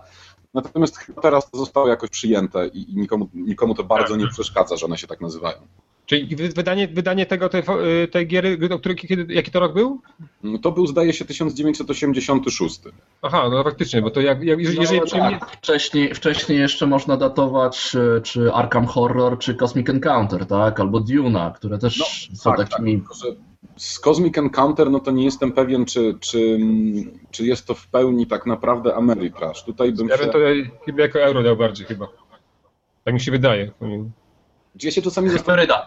Natomiast 0.53 0.97
teraz 1.21 1.51
to 1.51 1.57
zostało 1.57 1.87
jakoś 1.87 2.09
przyjęte 2.09 2.67
i 2.67 2.91
i 2.91 2.97
nikomu, 2.97 3.29
nikomu 3.33 3.75
to 3.75 3.83
bardzo 3.83 4.15
nie 4.15 4.27
przeszkadza, 4.27 4.77
że 4.77 4.85
one 4.85 4.97
się 4.97 5.07
tak 5.07 5.21
nazywają. 5.21 5.57
Czyli 6.07 6.35
wy- 6.35 6.49
wydanie, 6.49 6.87
wydanie 6.87 7.25
tego, 7.25 7.49
tej, 7.49 7.63
y, 8.03 8.07
tej 8.07 8.27
giery, 8.27 8.57
o 8.71 8.79
której, 8.79 8.97
kiedy, 8.97 9.33
jaki 9.33 9.51
to 9.51 9.59
rok 9.59 9.73
był? 9.73 10.01
To 10.61 10.71
był, 10.71 10.87
zdaje 10.87 11.13
się, 11.13 11.25
1986. 11.25 12.81
Aha, 13.21 13.49
no 13.51 13.63
faktycznie, 13.63 14.01
bo 14.01 14.11
to 14.11 14.21
jak, 14.21 14.43
jak 14.43 14.59
jeżeli, 14.59 14.79
jeżeli 14.79 14.99
no, 14.99 15.05
przyjmie... 15.05 15.39
tak. 15.39 15.51
wcześniej, 15.51 16.15
wcześniej 16.15 16.59
jeszcze 16.59 16.87
można 16.87 17.17
datować 17.17 17.79
czy, 17.79 18.21
czy 18.23 18.53
Arkham 18.53 18.85
Horror, 18.85 19.39
czy 19.39 19.55
Cosmic 19.55 19.89
Encounter, 19.89 20.45
tak? 20.45 20.79
Albo 20.79 20.99
Duna, 20.99 21.53
które 21.55 21.77
też 21.77 22.29
są 22.33 22.53
tak, 22.53 22.69
takimi... 22.69 23.03
Że 23.23 23.35
Z 23.75 23.99
Cosmic 23.99 24.37
Encounter, 24.37 24.91
no 24.91 24.99
to 24.99 25.11
nie 25.11 25.25
jestem 25.25 25.51
pewien, 25.51 25.85
czy, 25.85 26.17
czy, 26.19 26.59
czy 27.31 27.45
jest 27.45 27.65
to 27.65 27.73
w 27.73 27.87
pełni 27.87 28.27
tak 28.27 28.45
naprawdę 28.45 28.95
Ameritrash. 28.95 29.63
Tutaj 29.63 29.91
bym 29.91 30.07
Ja 30.07 30.17
się... 30.17 30.23
bym 30.23 30.31
to 30.31 30.39
chyba 30.85 31.01
jako 31.01 31.19
euro 31.19 31.43
dał 31.43 31.57
bardziej 31.57 31.87
chyba. 31.87 32.07
Tak 33.03 33.13
mi 33.13 33.19
się 33.19 33.31
wydaje. 33.31 33.71
Ja 34.83 34.91
się 34.91 35.01
czasami 35.01 35.29
zastanawiam, 35.29 35.79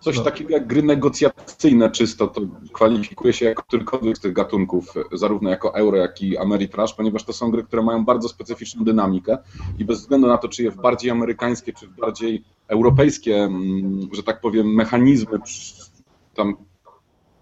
coś 0.00 0.16
No. 0.16 0.24
takiego 0.24 0.50
jak 0.50 0.66
gry 0.66 0.82
negocjacyjne 0.82 1.90
czysto, 1.90 2.28
to 2.28 2.40
kwalifikuje 2.72 3.32
się 3.32 3.44
jako 3.44 3.62
którykolwiek 3.62 4.16
z 4.18 4.20
tych 4.20 4.32
gatunków, 4.32 4.94
zarówno 5.12 5.50
jako 5.50 5.74
euro, 5.74 5.96
jak 5.96 6.22
i 6.22 6.38
Ameritrash, 6.38 6.94
ponieważ 6.94 7.24
to 7.24 7.32
są 7.32 7.50
gry, 7.50 7.62
które 7.62 7.82
mają 7.82 8.04
bardzo 8.04 8.28
specyficzną 8.28 8.84
dynamikę 8.84 9.38
i 9.78 9.84
bez 9.84 10.00
względu 10.00 10.26
na 10.26 10.38
to, 10.38 10.48
czy 10.48 10.62
je 10.62 10.70
w 10.70 10.76
bardziej 10.76 11.10
amerykańskie, 11.10 11.72
czy 11.72 11.86
w 11.86 11.96
bardziej 11.96 12.44
europejskie, 12.68 13.36
mm, 13.36 14.08
że 14.12 14.22
tak 14.22 14.40
powiem, 14.40 14.74
mechanizmy, 14.74 15.38
tam 16.34 16.56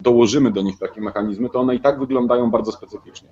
dołożymy 0.01 0.51
do 0.51 0.63
nich 0.63 0.79
takie 0.79 1.01
mechanizmy, 1.01 1.49
to 1.51 1.61
one 1.61 1.75
i 1.75 1.81
tak 1.81 1.99
wyglądają 1.99 2.51
bardzo 2.51 2.73
specyficznie. 2.73 3.29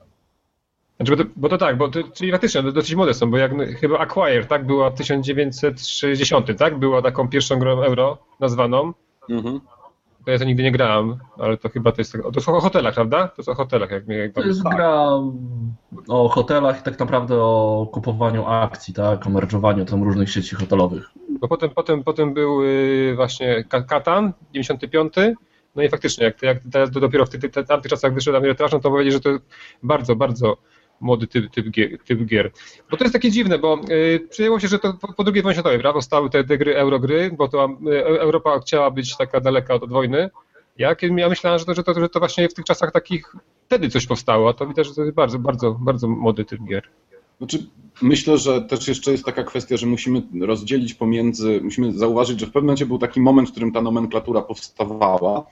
Znaczy, 1.01 1.17
bo, 1.17 1.25
to, 1.25 1.31
bo 1.37 1.49
to 1.49 1.59
tak, 1.59 1.79
bo 1.79 1.89
to, 1.89 2.01
czyli 2.15 2.33
faktycznie 2.33 2.61
one 2.61 2.73
dosyć 2.73 2.95
młode 2.95 3.15
są, 3.15 3.31
bo 3.31 3.39
jak 3.39 3.53
chyba 3.81 3.99
Acquire, 3.99 4.45
tak, 4.45 4.67
była 4.67 4.91
1960, 4.91 6.59
tak? 6.59 6.79
Była 6.79 7.03
taką 7.03 7.29
pierwszą 7.29 7.59
grą 7.59 7.83
euro 7.83 8.19
nazwaną. 8.41 8.93
Mhm. 9.31 9.61
To 10.25 10.31
ja 10.33 10.39
to 10.39 10.45
nigdy 10.45 10.63
nie 10.63 10.73
grałem, 10.73 11.19
ale 11.39 11.57
to 11.57 11.69
chyba 11.69 11.93
to 11.93 12.01
jest 12.01 12.13
tak, 12.13 12.23
to 12.23 12.31
jest 12.35 12.49
o 12.49 12.61
hotelach, 12.61 12.95
prawda? 12.95 13.29
To 13.29 13.35
jest 13.39 13.49
o 13.49 13.55
hotelach, 13.55 13.91
jak, 13.91 14.09
jak 14.09 14.33
To 14.33 14.43
jest 14.43 14.63
gra 14.63 15.09
o 16.09 16.29
hotelach 16.29 16.81
i 16.81 16.83
tak 16.83 16.99
naprawdę 16.99 17.37
o 17.37 17.89
kupowaniu 17.93 18.47
akcji, 18.47 18.95
tak? 18.95 19.27
O 19.27 19.31
merge'owaniu 19.31 19.85
tam 19.85 20.03
różnych 20.03 20.31
sieci 20.31 20.57
hotelowych. 20.57 21.11
Bo 21.41 21.49
potem, 21.49 21.71
potem, 21.71 22.05
potem 22.05 22.35
był 22.35 22.65
y, 22.65 23.13
właśnie 23.17 23.65
Ka- 23.65 23.83
Katan, 23.83 24.33
95. 24.53 25.15
No 25.77 25.83
i 25.83 25.89
faktycznie, 25.89 26.25
jak, 26.25 26.43
jak 26.43 26.59
teraz 26.73 26.91
dopiero 26.91 27.27
w 27.27 27.29
tych, 27.29 27.41
tych, 27.41 27.67
tamtych 27.67 27.91
czasach 27.91 28.15
wyszedł 28.15 28.37
Ameritrash, 28.37 28.73
no 28.73 28.81
to 28.81 28.91
powiedzieć, 28.91 29.15
że 29.15 29.21
to 29.21 29.31
bardzo, 29.83 30.17
bardzo 30.17 30.57
młody 31.01 31.27
typ, 31.27 31.51
typ, 31.51 31.71
gier, 31.71 31.99
typ 32.05 32.25
gier. 32.25 32.51
Bo 32.91 32.97
to 32.97 33.05
jest 33.05 33.13
takie 33.13 33.31
dziwne, 33.31 33.59
bo 33.59 33.81
y, 33.91 34.29
przyjęło 34.31 34.61
się, 34.61 34.69
że 34.69 34.79
to 34.79 34.93
po, 34.93 35.13
po 35.13 35.25
II 35.33 35.43
wojnie 35.43 35.55
światowej, 35.55 35.79
prawda, 35.79 35.93
powstały 35.93 36.31
te, 36.31 36.45
te 36.45 36.59
gry, 36.59 36.77
eurogry, 36.77 37.31
bo 37.39 37.49
to 37.49 37.77
y, 37.87 38.05
Europa 38.05 38.61
chciała 38.61 38.91
być 38.91 39.17
taka 39.17 39.41
daleka 39.41 39.75
od, 39.75 39.83
od 39.83 39.91
wojny. 39.91 40.31
Ja, 40.79 40.97
ja 41.17 41.29
myślałem, 41.29 41.59
że 41.59 41.65
to, 41.65 41.75
że, 41.75 41.83
to, 41.83 41.95
że 41.95 42.09
to 42.09 42.19
właśnie 42.19 42.49
w 42.49 42.55
tych 42.55 42.65
czasach 42.65 42.93
takich 42.93 43.35
wtedy 43.67 43.91
coś 43.91 44.07
powstało, 44.07 44.49
a 44.49 44.53
to 44.53 44.67
widać, 44.67 44.87
że 44.87 44.95
to 44.95 45.03
jest 45.03 45.15
bardzo, 45.15 45.39
bardzo, 45.39 45.77
bardzo 45.81 46.09
młody 46.09 46.45
typ 46.45 46.61
gier. 46.65 46.83
Znaczy, 47.39 47.67
myślę, 48.03 48.39
że 48.39 48.63
też 48.63 48.89
jeszcze 48.89 49.13
jest 49.13 49.25
taka 49.25 49.45
kwestia, 49.45 49.77
że 49.77 49.87
musimy 49.87 50.23
rozdzielić 50.41 50.95
pomiędzy, 50.95 51.61
musimy 51.63 51.93
zauważyć, 51.93 52.41
że 52.41 52.47
w 52.47 52.49
pewnym 52.49 52.65
momencie 52.65 52.87
był 52.87 52.99
taki 52.99 53.21
moment, 53.21 53.49
w 53.49 53.51
którym 53.53 53.73
ta 53.73 53.83
nomenklatura 53.83 54.43
powstawała 54.43 55.47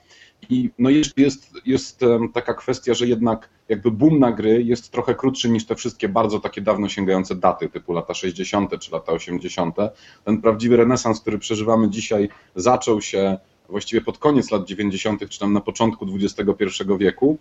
i 0.49 0.69
no 0.79 0.89
jeszcze 0.89 1.21
jest, 1.21 1.53
jest 1.65 2.01
taka 2.33 2.53
kwestia, 2.53 2.93
że 2.93 3.07
jednak 3.07 3.49
jakby 3.69 3.91
boom 3.91 4.19
na 4.19 4.31
gry 4.31 4.63
jest 4.63 4.91
trochę 4.91 5.15
krótszy 5.15 5.49
niż 5.49 5.65
te 5.65 5.75
wszystkie 5.75 6.09
bardzo 6.09 6.39
takie 6.39 6.61
dawno 6.61 6.89
sięgające 6.89 7.35
daty, 7.35 7.69
typu 7.69 7.93
lata 7.93 8.13
60. 8.13 8.79
czy 8.79 8.91
lata 8.91 9.11
80. 9.11 9.75
Ten 10.23 10.41
prawdziwy 10.41 10.77
renesans, 10.77 11.21
który 11.21 11.39
przeżywamy 11.39 11.89
dzisiaj, 11.89 12.29
zaczął 12.55 13.01
się 13.01 13.37
właściwie 13.69 14.01
pod 14.01 14.17
koniec 14.17 14.51
lat 14.51 14.65
90., 14.65 15.29
czy 15.29 15.39
tam 15.39 15.53
na 15.53 15.61
początku 15.61 16.05
XXI 16.15 16.63
wieku. 16.99 17.37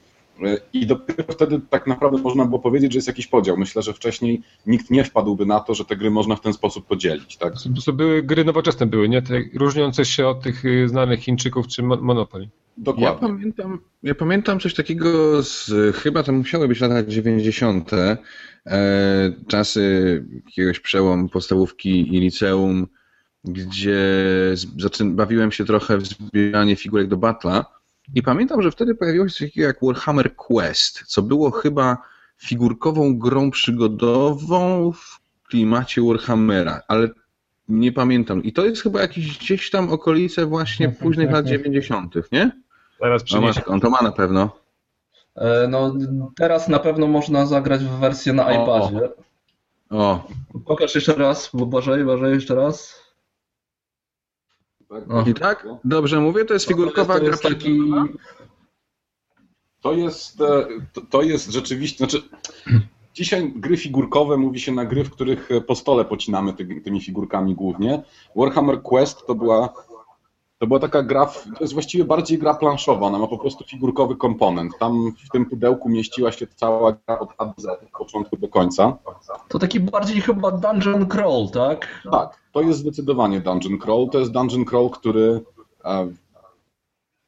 I 0.73 0.87
dopiero 0.87 1.25
wtedy 1.33 1.61
tak 1.71 1.87
naprawdę 1.87 2.19
można 2.19 2.45
było 2.45 2.59
powiedzieć, 2.59 2.93
że 2.93 2.97
jest 2.99 3.09
jakiś 3.09 3.27
podział. 3.27 3.57
Myślę, 3.57 3.83
że 3.83 3.93
wcześniej 3.93 4.43
nikt 4.67 4.91
nie 4.91 5.05
wpadłby 5.05 5.47
na 5.47 5.61
to, 5.61 5.75
że 5.75 5.85
te 5.85 5.97
gry 5.97 6.11
można 6.11 6.37
w 6.37 6.41
ten 6.41 6.53
sposób 6.53 6.87
podzielić. 6.87 7.37
Tak? 7.37 7.55
To, 7.55 7.83
to 7.85 7.93
były 7.93 8.23
gry 8.23 8.45
nowoczesne 8.45 8.87
były, 8.87 9.09
nie? 9.09 9.23
Te, 9.23 9.35
różniące 9.55 10.05
się 10.05 10.29
od 10.29 10.43
tych 10.43 10.65
y, 10.65 10.89
znanych 10.89 11.21
Chińczyków 11.21 11.67
czy 11.67 11.83
Mon- 11.83 12.01
Monopoly. 12.01 12.45
Ja 12.45 12.83
Dokładnie. 12.85 13.29
pamiętam, 13.29 13.79
ja 14.03 14.15
pamiętam 14.15 14.61
coś 14.61 14.75
takiego 14.75 15.43
z, 15.43 15.71
chyba 15.97 16.23
to 16.23 16.33
musiały 16.33 16.69
być 16.69 16.81
lata 16.81 17.03
90. 17.03 17.91
E, 17.93 18.17
czasy 19.49 20.25
jakiegoś 20.47 20.81
przełom 20.81 21.29
podstawówki 21.29 22.17
i 22.17 22.21
liceum, 22.21 22.87
gdzie 23.45 23.99
z, 24.55 24.67
zaczyn, 24.83 25.17
bawiłem 25.17 25.53
się 25.53 25.65
trochę 25.65 25.99
w 25.99 26.07
zbieranie 26.07 26.77
figurek 26.77 27.09
do 27.09 27.17
Battle'a 27.17 27.65
i 28.15 28.23
pamiętam, 28.23 28.63
że 28.63 28.71
wtedy 28.71 28.95
pojawiło 28.95 29.29
się 29.29 29.35
coś 29.35 29.49
takiego 29.49 29.67
jak 29.67 29.79
Warhammer 29.83 30.37
Quest, 30.37 31.03
co 31.07 31.23
było 31.23 31.51
chyba 31.51 31.99
figurkową 32.39 33.19
grą 33.19 33.51
przygodową 33.51 34.93
w 34.93 35.21
klimacie 35.49 36.03
Warhammera, 36.03 36.81
ale 36.89 37.09
nie 37.69 37.93
pamiętam. 37.93 38.43
I 38.43 38.53
to 38.53 38.65
jest 38.67 38.83
chyba 38.83 39.01
jakieś 39.01 39.39
gdzieś 39.39 39.71
tam 39.71 39.91
okolice 39.93 40.47
właśnie 40.47 40.87
Tak, 40.87 40.95
tak, 40.97 41.03
późnych 41.03 41.27
tak, 41.27 41.35
lat 41.35 41.45
tak. 41.45 41.53
90., 41.53 42.15
nie? 42.33 42.51
Zaraz 43.01 43.23
przyniesie. 43.23 43.65
on 43.65 43.81
to 43.81 43.91
ma 43.91 43.99
na 44.03 44.13
pewno. 44.13 44.51
E, 45.37 45.69
No, 45.69 45.95
teraz 46.37 46.69
na 46.69 46.79
pewno 46.79 47.07
można 47.07 47.47
zagrać 47.47 47.85
w 47.85 47.99
wersję 47.99 48.33
na 48.33 48.47
O. 48.47 48.51
iPadzie. 48.63 49.09
O, 49.91 50.29
Pokaż 50.67 50.95
jeszcze 50.95 51.15
raz, 51.15 51.51
bo 51.55 51.67
Bożej, 51.67 52.05
Bożej, 52.05 52.35
jeszcze 52.35 52.55
raz. 52.55 53.06
Tak? 54.89 55.07
No. 55.07 55.25
i 55.27 55.35
tak? 55.35 55.69
Dobrze 55.85 56.21
mówię? 56.21 56.45
To 56.45 56.55
jest 56.55 56.67
figurkowa 56.67 57.19
to 57.19 57.25
jest 57.25 57.43
przygodowa? 57.43 58.05
To 59.81 59.93
jest, 59.93 60.41
e, 60.41 60.67
to, 60.93 61.01
to 61.01 61.23
jest 61.23 61.51
rzeczywiście, 61.51 61.99
znaczy 61.99 62.23
dzisiaj 63.15 63.53
gry 63.57 63.77
figurkowe 63.77 64.37
mówi 64.37 64.61
się 64.61 64.73
na 64.73 64.85
gry, 64.85 65.05
w 65.05 65.11
których 65.11 65.49
po 65.67 65.75
stole 65.75 66.05
pocinamy 66.05 66.53
ty, 66.53 66.81
tymi 66.81 67.01
figurkami 67.01 67.55
głównie. 67.55 68.03
Warhammer 68.37 68.83
Quest 68.83 69.27
to 69.27 69.35
była, 69.35 69.73
to 70.59 70.67
była 70.67 70.79
taka 70.79 71.03
gra, 71.03 71.27
to 71.27 71.61
jest 71.61 71.73
właściwie 71.73 72.05
bardziej 72.05 72.39
gra 72.39 72.55
planszowa, 72.55 73.07
ona 73.07 73.19
ma 73.19 73.27
po 73.27 73.39
prostu 73.39 73.65
figurkowy 73.65 74.17
komponent. 74.17 74.73
Tam 74.79 75.13
w 75.27 75.31
tym 75.31 75.47
pudełku 75.47 75.89
mieściła 75.89 76.33
się 76.33 76.47
cała 76.47 76.93
gra 76.93 77.19
od 77.19 77.31
A 77.39 77.47
do 77.47 77.55
Z, 77.57 77.67
od 77.67 77.91
początku 77.99 78.37
do 78.37 78.49
końca. 78.49 78.99
To 79.49 79.59
taki 79.59 79.81
bardziej 79.81 80.21
chyba 80.21 80.51
dungeon 80.51 81.07
crawl, 81.07 81.49
tak? 81.53 82.03
Tak, 82.11 82.43
to 82.53 82.63
jest 82.63 82.79
zdecydowanie 82.79 83.41
Dungeon 83.41 83.79
Crawl. 83.79 84.11
To 84.11 84.19
jest 84.19 84.33
Dungeon 84.33 84.65
Crawl, 84.65 84.91
który 84.91 85.41
e, 85.85 86.09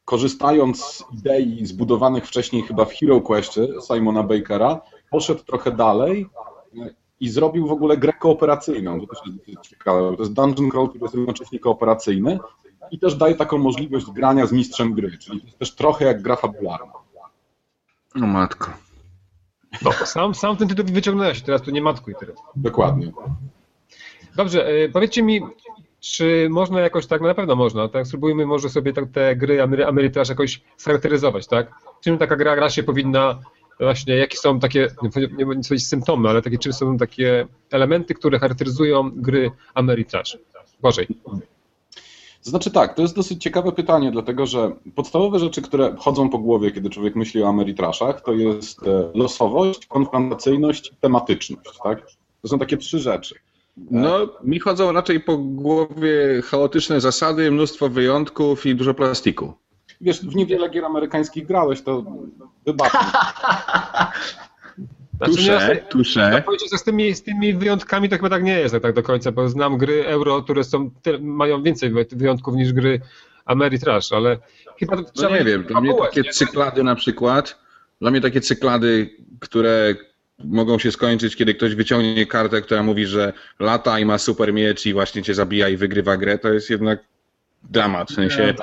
korzystając 0.05 0.83
z 0.83 1.03
idei 1.13 1.65
zbudowanych 1.65 2.27
wcześniej 2.27 2.61
chyba 2.61 2.85
w 2.85 2.93
Hero 2.93 3.21
Questie 3.21 3.67
Simona 3.87 4.23
Bakera, 4.23 4.81
poszedł 5.11 5.43
trochę 5.43 5.71
dalej 5.71 6.29
e, 6.77 6.93
i 7.19 7.29
zrobił 7.29 7.67
w 7.67 7.71
ogóle 7.71 7.97
grę 7.97 8.13
kooperacyjną. 8.13 9.01
To 9.01 9.07
też 9.07 9.19
jest 9.47 9.61
ciekawe. 9.61 10.15
To 10.15 10.23
jest 10.23 10.33
Dungeon 10.33 10.69
Crawl, 10.69 10.89
który 10.89 11.03
jest 11.03 11.15
jednocześnie 11.15 11.59
kooperacyjny 11.59 12.39
i 12.91 12.99
też 12.99 13.15
daje 13.15 13.35
taką 13.35 13.57
możliwość 13.57 14.05
grania 14.05 14.45
z 14.45 14.51
mistrzem 14.51 14.93
gry, 14.93 15.17
czyli 15.17 15.39
to 15.41 15.45
jest 15.45 15.59
też 15.59 15.75
trochę 15.75 16.05
jak 16.05 16.21
gra 16.21 16.35
fabularna. 16.35 16.93
O 18.15 18.19
matko. 18.19 18.73
No, 19.81 19.91
sam, 19.91 20.35
sam 20.35 20.57
ten 20.57 20.67
tytuł 20.67 20.85
wyciągnąłeś, 20.85 21.41
teraz 21.41 21.61
tu 21.61 21.71
nie 21.71 21.81
matkuj 21.81 22.15
teraz. 22.19 22.35
Dokładnie. 22.55 23.11
Dobrze, 24.35 24.71
y, 24.71 24.89
powiedzcie 24.93 25.23
mi, 25.23 25.41
czy 25.99 26.47
można 26.49 26.79
jakoś 26.79 27.07
tak, 27.07 27.21
no 27.21 27.27
na 27.27 27.33
pewno 27.33 27.55
można, 27.55 27.89
tak 27.89 28.07
spróbujmy 28.07 28.45
może 28.45 28.69
sobie 28.69 28.93
tak 28.93 29.05
te 29.13 29.35
gry 29.35 29.57
Amery- 29.57 29.83
Ameritrash 29.87 30.29
jakoś 30.29 30.61
scharakteryzować, 30.77 31.47
tak? 31.47 31.71
Czym 32.01 32.17
taka 32.17 32.35
gra, 32.35 32.55
gra 32.55 32.69
się 32.69 32.83
powinna, 32.83 33.39
właśnie 33.79 34.15
jakie 34.15 34.37
są 34.37 34.59
takie, 34.59 34.87
nie 35.03 35.27
nie 35.37 35.45
powiedzieć 35.45 35.87
symptomy, 35.87 36.29
ale 36.29 36.41
takie 36.41 36.57
czym 36.57 36.73
są 36.73 36.97
takie 36.97 37.47
elementy, 37.71 38.13
które 38.13 38.39
charakteryzują 38.39 39.11
gry 39.15 39.51
Ameritrash? 39.73 40.37
Gorzej. 40.81 41.07
To 42.43 42.49
znaczy 42.49 42.71
tak, 42.71 42.93
to 42.93 43.01
jest 43.01 43.15
dosyć 43.15 43.43
ciekawe 43.43 43.71
pytanie, 43.71 44.11
dlatego 44.11 44.45
że 44.45 44.71
podstawowe 44.95 45.39
rzeczy, 45.39 45.61
które 45.61 45.95
chodzą 45.97 46.29
po 46.29 46.37
głowie, 46.37 46.71
kiedy 46.71 46.89
człowiek 46.89 47.15
myśli 47.15 47.43
o 47.43 47.49
Ameritraszach, 47.49 48.21
to 48.21 48.33
jest 48.33 48.87
e, 48.87 49.11
losowość, 49.13 49.85
konfrontacyjność 49.85 50.91
i 50.91 50.95
tematyczność. 50.95 51.79
Tak? 51.83 52.05
To 52.41 52.47
są 52.47 52.59
takie 52.59 52.77
trzy 52.77 52.99
rzeczy. 52.99 53.35
No, 53.91 54.27
mi 54.43 54.59
chodzą 54.59 54.91
raczej 54.91 55.19
po 55.19 55.37
głowie 55.37 56.41
chaotyczne 56.43 57.01
zasady, 57.01 57.51
mnóstwo 57.51 57.89
wyjątków 57.89 58.65
i 58.65 58.75
dużo 58.75 58.93
plastiku. 58.93 59.53
Wiesz, 60.01 60.21
w 60.21 60.35
niewiele 60.35 60.69
gier 60.69 60.85
amerykańskich 60.85 61.47
grałeś, 61.47 61.81
to 61.81 62.03
wybaczę. 62.65 62.97
Znaczy, 65.19 65.31
nie, 65.33 65.37
Tusze, 65.37 65.75
tusze. 65.89 66.43
Powiedzieć, 66.45 66.71
że 66.71 66.77
z 66.77 66.83
tymi, 66.83 67.15
z 67.15 67.23
tymi 67.23 67.53
wyjątkami 67.53 68.09
to 68.09 68.15
chyba 68.15 68.29
tak 68.29 68.43
nie 68.43 68.59
jest 68.59 68.75
tak, 68.81 68.93
do 68.93 69.03
końca, 69.03 69.31
bo 69.31 69.49
znam 69.49 69.77
gry 69.77 70.05
euro, 70.07 70.41
które 70.41 70.63
są, 70.63 70.91
mają 71.19 71.63
więcej 71.63 71.89
wy- 71.89 72.05
wyjątków 72.11 72.55
niż 72.55 72.73
gry 72.73 73.01
Ameritrash, 73.45 74.11
ale 74.13 74.37
chyba 74.79 74.95
No 75.21 75.29
nie 75.29 75.43
wiem, 75.43 75.63
dla 75.63 75.81
mnie 75.81 75.93
takie 76.01 76.21
nie? 76.21 76.31
cyklady 76.31 76.83
na 76.83 76.95
przykład, 76.95 77.59
dla 78.01 78.11
mnie 78.11 78.21
takie 78.21 78.41
cyklady, 78.41 79.09
które 79.39 79.95
mogą 80.45 80.79
się 80.79 80.91
skończyć, 80.91 81.35
kiedy 81.35 81.53
ktoś 81.53 81.75
wyciągnie 81.75 82.25
kartę, 82.25 82.61
która 82.61 82.83
mówi, 82.83 83.05
że 83.05 83.33
lata 83.59 83.99
i 83.99 84.05
ma 84.05 84.17
super 84.17 84.53
miecz 84.53 84.85
i 84.85 84.93
właśnie 84.93 85.23
cię 85.23 85.33
zabija 85.33 85.69
i 85.69 85.77
wygrywa 85.77 86.17
grę, 86.17 86.37
to 86.37 86.53
jest 86.53 86.69
jednak 86.69 86.99
dramat. 87.63 88.11
W 88.11 88.13
sensie, 88.13 88.53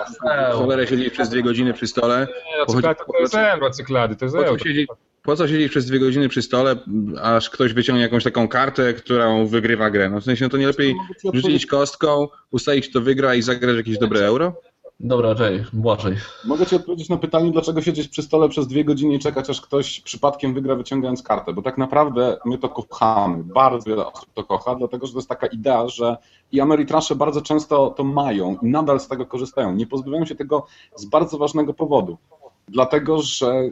cholerę 0.52 0.86
siedzieć 0.86 1.10
przez 1.12 1.28
dwie 1.28 1.42
godziny 1.42 1.72
przy 1.72 1.86
stole, 1.86 2.26
Nie, 2.58 2.74
cyklady 2.74 3.00
to 3.12 3.20
jest 3.20 3.34
euro, 3.34 3.70
cyklady, 3.70 4.16
to 4.16 4.24
jest 4.24 4.36
euro. 4.36 4.58
siedzieć, 4.58 4.88
po 5.26 5.36
co 5.36 5.48
siedzieć 5.48 5.70
przez 5.70 5.86
dwie 5.86 5.98
godziny 5.98 6.28
przy 6.28 6.42
stole, 6.42 6.76
aż 7.22 7.50
ktoś 7.50 7.72
wyciągnie 7.72 8.02
jakąś 8.02 8.24
taką 8.24 8.48
kartę, 8.48 8.94
którą 8.94 9.46
wygrywa 9.46 9.90
grę. 9.90 10.10
No 10.10 10.20
w 10.20 10.24
sensie, 10.24 10.44
no 10.44 10.48
to 10.48 10.56
nie 10.56 10.66
lepiej 10.66 10.94
rzucić 11.32 11.66
kostką, 11.66 12.28
ustalić 12.50 12.88
kto 12.88 13.00
wygra 13.00 13.34
i 13.34 13.42
zagrać 13.42 13.76
jakieś 13.76 13.98
dobre 13.98 14.20
euro? 14.20 14.52
Dobra, 15.00 15.34
Jay, 15.40 15.64
Błażej. 15.72 16.16
Mogę 16.44 16.66
Ci 16.66 16.76
odpowiedzieć 16.76 17.08
na 17.08 17.16
pytanie, 17.16 17.52
dlaczego 17.52 17.82
siedzieć 17.82 18.08
przy 18.08 18.22
stole 18.22 18.48
przez 18.48 18.66
dwie 18.66 18.84
godziny 18.84 19.14
i 19.14 19.18
czekać, 19.18 19.50
aż 19.50 19.60
ktoś 19.60 20.00
przypadkiem 20.00 20.54
wygra 20.54 20.74
wyciągając 20.74 21.22
kartę, 21.22 21.52
bo 21.52 21.62
tak 21.62 21.78
naprawdę 21.78 22.38
my 22.44 22.58
to 22.58 22.68
kochamy, 22.68 23.44
bardzo 23.44 23.90
wiele 23.90 24.06
osób 24.06 24.28
to 24.34 24.44
kocha, 24.44 24.74
dlatego 24.74 25.06
że 25.06 25.12
to 25.12 25.18
jest 25.18 25.28
taka 25.28 25.46
idea, 25.46 25.88
że 25.88 26.16
i 26.52 26.60
Ameritrasze 26.60 27.14
bardzo 27.14 27.42
często 27.42 27.90
to 27.90 28.04
mają 28.04 28.56
i 28.62 28.66
nadal 28.66 29.00
z 29.00 29.08
tego 29.08 29.26
korzystają. 29.26 29.74
Nie 29.74 29.86
pozbywają 29.86 30.24
się 30.24 30.34
tego 30.34 30.66
z 30.96 31.04
bardzo 31.04 31.38
ważnego 31.38 31.74
powodu, 31.74 32.18
dlatego 32.68 33.22
że 33.22 33.50
e, 33.50 33.70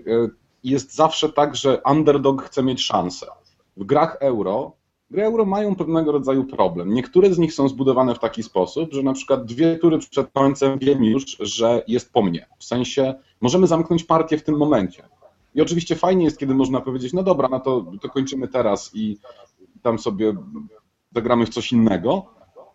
jest 0.64 0.94
zawsze 0.94 1.28
tak, 1.28 1.56
że 1.56 1.82
underdog 1.90 2.42
chce 2.42 2.62
mieć 2.62 2.82
szansę. 2.82 3.26
W 3.76 3.84
grach 3.84 4.16
euro 4.20 4.72
Gry 5.10 5.24
euro 5.24 5.44
mają 5.44 5.76
pewnego 5.76 6.12
rodzaju 6.12 6.44
problem. 6.44 6.94
Niektóre 6.94 7.34
z 7.34 7.38
nich 7.38 7.54
są 7.54 7.68
zbudowane 7.68 8.14
w 8.14 8.18
taki 8.18 8.42
sposób, 8.42 8.92
że 8.92 9.02
na 9.02 9.12
przykład 9.12 9.44
dwie 9.44 9.78
tury 9.78 9.98
przed 9.98 10.32
końcem 10.32 10.78
wiem 10.78 11.04
już, 11.04 11.36
że 11.40 11.82
jest 11.88 12.12
po 12.12 12.22
mnie. 12.22 12.46
W 12.58 12.64
sensie 12.64 13.14
możemy 13.40 13.66
zamknąć 13.66 14.04
partię 14.04 14.38
w 14.38 14.42
tym 14.42 14.56
momencie. 14.56 15.08
I 15.54 15.60
oczywiście 15.60 15.96
fajnie 15.96 16.24
jest, 16.24 16.38
kiedy 16.38 16.54
można 16.54 16.80
powiedzieć, 16.80 17.12
no 17.12 17.22
dobra, 17.22 17.48
no 17.48 17.60
to, 17.60 17.84
to 18.02 18.08
kończymy 18.08 18.48
teraz 18.48 18.90
i 18.94 19.18
tam 19.82 19.98
sobie 19.98 20.34
zagramy 21.14 21.46
w 21.46 21.48
coś 21.48 21.72
innego, 21.72 22.26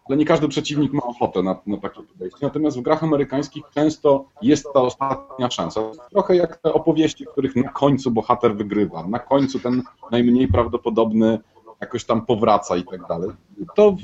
ale 0.09 0.17
nie 0.17 0.25
każdy 0.25 0.47
przeciwnik 0.47 0.93
ma 0.93 1.03
ochotę 1.03 1.43
na, 1.43 1.55
na 1.67 1.77
takie 1.77 2.03
podejście. 2.03 2.39
Natomiast 2.41 2.79
w 2.79 2.81
grach 2.81 3.03
amerykańskich 3.03 3.63
często 3.75 4.25
jest 4.41 4.67
ta 4.73 4.81
ostatnia 4.81 5.51
szansa. 5.51 5.81
Trochę 6.11 6.35
jak 6.35 6.57
te 6.57 6.73
opowieści, 6.73 7.25
w 7.25 7.29
których 7.29 7.55
na 7.55 7.69
końcu 7.69 8.11
bohater 8.11 8.55
wygrywa, 8.55 9.07
na 9.07 9.19
końcu 9.19 9.59
ten 9.59 9.83
najmniej 10.11 10.47
prawdopodobny 10.47 11.39
jakoś 11.81 12.05
tam 12.05 12.25
powraca 12.25 12.77
i 12.77 12.83
tak 12.83 13.07
dalej. 13.07 13.29
To 13.75 13.95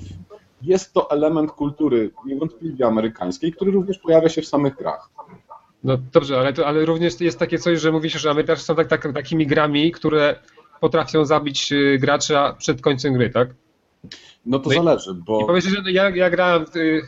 jest 0.62 0.94
to 0.94 1.12
element 1.12 1.52
kultury 1.52 2.12
niewątpliwie 2.26 2.86
amerykańskiej, 2.86 3.54
który 3.54 3.72
również 3.72 4.00
pojawia 4.00 4.30
się 4.30 4.42
w 4.42 4.48
samych 4.48 4.76
grach. 4.76 5.10
No 5.84 5.98
dobrze, 6.14 6.40
ale, 6.40 6.54
to, 6.54 6.68
ale 6.68 6.86
również 6.86 7.22
jest 7.22 7.40
takie 7.40 7.60
coś, 7.60 7.80
że 7.80 7.92
mówi 7.92 8.10
się, 8.10 8.20
że 8.20 8.32
Amerykańczycy 8.32 8.68
są 8.68 8.76
tak, 8.76 8.88
tak, 8.88 9.14
takimi 9.14 9.48
grami, 9.48 9.92
które 9.92 10.36
potrafią 10.82 11.26
zabić 11.26 11.72
y, 11.72 11.98
gracza 12.02 12.56
przed 12.58 12.82
końcem 12.82 13.14
gry, 13.14 13.30
tak? 13.30 13.50
No 14.46 14.60
to 14.60 14.70
No 14.70 14.74
i- 14.76 14.78
zależy, 14.78 15.12
I 15.12 15.24
bo 15.24 15.46
powiedzcie, 15.48 15.70
że 15.70 15.92
ja, 15.92 16.10
ja 16.10 16.30
grałem 16.30 16.66
w, 16.66 16.76
y, 16.76 17.02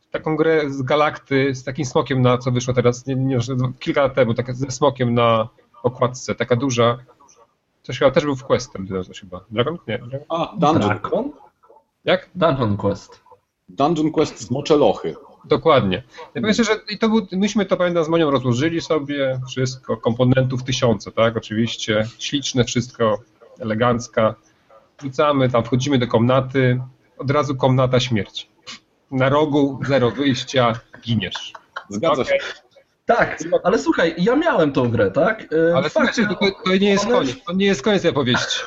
w 0.00 0.10
taką 0.10 0.36
grę 0.36 0.70
z 0.70 0.82
Galakty, 0.82 1.54
z 1.54 1.64
takim 1.64 1.84
smokiem, 1.84 2.22
na 2.22 2.38
co 2.38 2.50
wyszło 2.50 2.74
teraz, 2.74 3.06
nie, 3.06 3.14
nie, 3.14 3.40
że 3.40 3.56
kilka 3.80 4.02
lat 4.02 4.14
temu, 4.14 4.34
taka 4.34 4.52
ze 4.54 4.70
smokiem 4.70 5.14
na 5.14 5.48
okładce, 5.82 6.34
taka 6.34 6.56
duża. 6.56 6.98
Coś 7.82 7.98
chyba 7.98 8.10
też 8.10 8.24
był 8.24 8.36
w 8.36 8.44
Questem, 8.44 8.88
coś 9.06 9.20
chyba. 9.20 9.44
Dragon? 9.50 9.78
Nie. 9.88 9.98
Dragon? 9.98 10.20
a, 10.28 10.52
Dungeon, 10.56 10.88
Dragon? 10.88 11.30
Jak? 12.04 12.30
Dungeon 12.34 12.76
Quest. 12.76 13.20
Dungeon 13.68 14.10
Quest 14.12 14.40
z 14.40 14.50
Moczelochy. 14.50 15.14
Dokładnie. 15.44 16.02
Ja 16.34 16.40
powiem 16.40 16.54
szczerze, 16.54 16.72
i 16.90 16.98
to 16.98 17.08
był, 17.08 17.26
myśmy 17.32 17.66
to 17.66 17.76
pamiętam 17.76 18.04
z 18.04 18.08
Monią 18.08 18.30
rozłożyli 18.30 18.80
sobie 18.80 19.40
wszystko, 19.48 19.96
komponentów 19.96 20.62
tysiące, 20.64 21.12
tak? 21.12 21.36
Oczywiście, 21.36 22.08
śliczne 22.18 22.64
wszystko, 22.64 23.18
elegancka. 23.60 24.34
Wrzucamy 25.00 25.48
tam, 25.50 25.64
wchodzimy 25.64 25.98
do 25.98 26.06
komnaty, 26.06 26.80
od 27.18 27.30
razu 27.30 27.56
komnata 27.56 28.00
śmierci. 28.00 28.48
Na 29.10 29.28
rogu, 29.28 29.80
zero 29.88 30.10
wyjścia, 30.10 30.72
giniesz. 31.02 31.52
Zgadza 31.88 32.24
się. 32.24 32.34
Okej. 32.34 32.40
Tak, 33.06 33.38
ale 33.64 33.78
słuchaj, 33.78 34.14
ja 34.18 34.36
miałem 34.36 34.72
tą 34.72 34.90
grę, 34.90 35.10
tak? 35.10 35.42
E, 35.70 35.76
Ale 35.76 35.90
faktycznie- 35.90 36.24
słuchajcie, 36.26 36.56
to, 36.64 36.70
to 36.70 36.76
nie 36.76 36.90
jest 36.90 37.06
koniec, 37.06 37.36
to 37.46 37.52
nie 37.52 37.66
jest 37.66 37.82
koniec 37.82 38.02
tej 38.02 38.10
opowieści. 38.10 38.60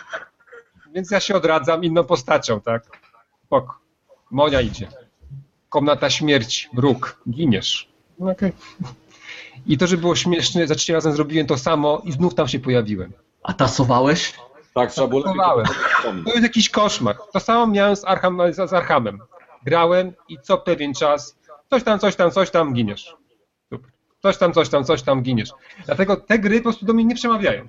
Więc 0.96 1.12
ja 1.12 1.20
się 1.20 1.36
odradzam 1.36 1.84
inną 1.84 2.04
postacią, 2.04 2.62
tak? 2.62 2.84
Spoko. 3.46 3.80
Monia 4.32 4.62
idzie. 4.62 4.88
Komnata 5.70 6.10
śmierci, 6.10 6.68
mruk, 6.74 7.20
giniesz. 7.30 7.90
No 8.20 8.32
okej. 8.32 8.52
I 9.68 9.78
to, 9.78 9.88
że 9.88 9.98
było 9.98 10.16
śmieszne, 10.16 10.68
za 10.68 10.76
trzecim 10.76 10.96
razem 10.96 11.14
zrobiłem 11.14 11.48
to 11.48 11.58
samo 11.58 12.02
i 12.06 12.12
znów 12.12 12.36
tam 12.36 12.48
się 12.48 12.60
pojawiłem. 12.60 13.14
A 13.44 13.54
tasowałeś? 13.54 14.34
Tak, 14.76 14.92
trzeba 14.92 15.08
było 15.08 15.24
to 16.26 16.32
jest 16.32 16.44
jakiś 16.44 16.70
koszmar. 16.70 17.16
To 17.34 17.40
samo 17.40 17.68
miałem 17.68 17.96
z, 17.96 18.06
Arkham, 18.06 18.42
z 18.54 18.70
z 18.70 18.74
Arkhamem. 18.74 19.20
Grałem 19.64 20.14
i 20.28 20.38
co 20.40 20.58
pewien 20.58 20.94
czas 20.94 21.38
coś 21.70 21.84
tam, 21.84 22.00
coś 22.00 22.16
tam, 22.16 22.32
coś 22.32 22.52
tam, 22.52 22.74
giniesz. 22.74 23.16
Super. 23.70 23.92
Coś 24.22 24.38
tam, 24.38 24.54
coś 24.54 24.70
tam, 24.70 24.84
coś 24.84 25.02
tam, 25.02 25.22
giniesz. 25.22 25.50
Dlatego 25.86 26.18
te 26.18 26.40
gry 26.40 26.58
po 26.58 26.64
prostu 26.64 26.86
do 26.86 26.94
mnie 26.94 27.06
nie 27.06 27.16
przemawiają. 27.16 27.68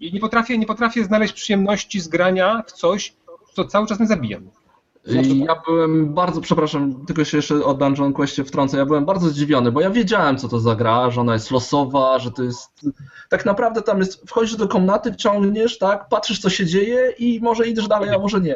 I 0.00 0.12
nie 0.12 0.20
potrafię, 0.20 0.58
nie 0.58 0.66
potrafię 0.66 1.04
znaleźć 1.04 1.34
przyjemności 1.34 2.00
z 2.00 2.08
grania 2.08 2.62
w 2.66 2.72
coś, 2.72 3.14
co 3.54 3.64
cały 3.64 3.86
czas 3.86 3.98
mnie 3.98 4.08
zabija. 4.08 4.38
I 5.06 5.38
ja 5.38 5.62
byłem 5.66 6.14
bardzo, 6.14 6.40
przepraszam, 6.40 7.06
tylko 7.06 7.24
się 7.24 7.36
jeszcze 7.36 7.64
o 7.64 7.74
Dungeon 7.74 8.12
Questie 8.12 8.44
wtrącę, 8.44 8.78
ja 8.78 8.86
byłem 8.86 9.04
bardzo 9.04 9.28
zdziwiony, 9.28 9.72
bo 9.72 9.80
ja 9.80 9.90
wiedziałem, 9.90 10.38
co 10.38 10.48
to 10.48 10.60
za 10.60 10.74
gra, 10.74 11.10
że 11.10 11.20
ona 11.20 11.32
jest 11.32 11.50
losowa, 11.50 12.18
że 12.18 12.30
to 12.30 12.42
jest... 12.42 12.70
Tak 13.28 13.44
naprawdę 13.44 13.82
tam 13.82 13.98
jest, 13.98 14.30
wchodzisz 14.30 14.56
do 14.56 14.68
komnaty, 14.68 15.16
ciągniesz, 15.16 15.78
tak, 15.78 16.08
patrzysz, 16.08 16.40
co 16.40 16.50
się 16.50 16.66
dzieje 16.66 17.14
i 17.18 17.40
może 17.40 17.66
idziesz 17.66 17.88
dalej, 17.88 18.10
a 18.10 18.18
może 18.18 18.40
nie. 18.40 18.54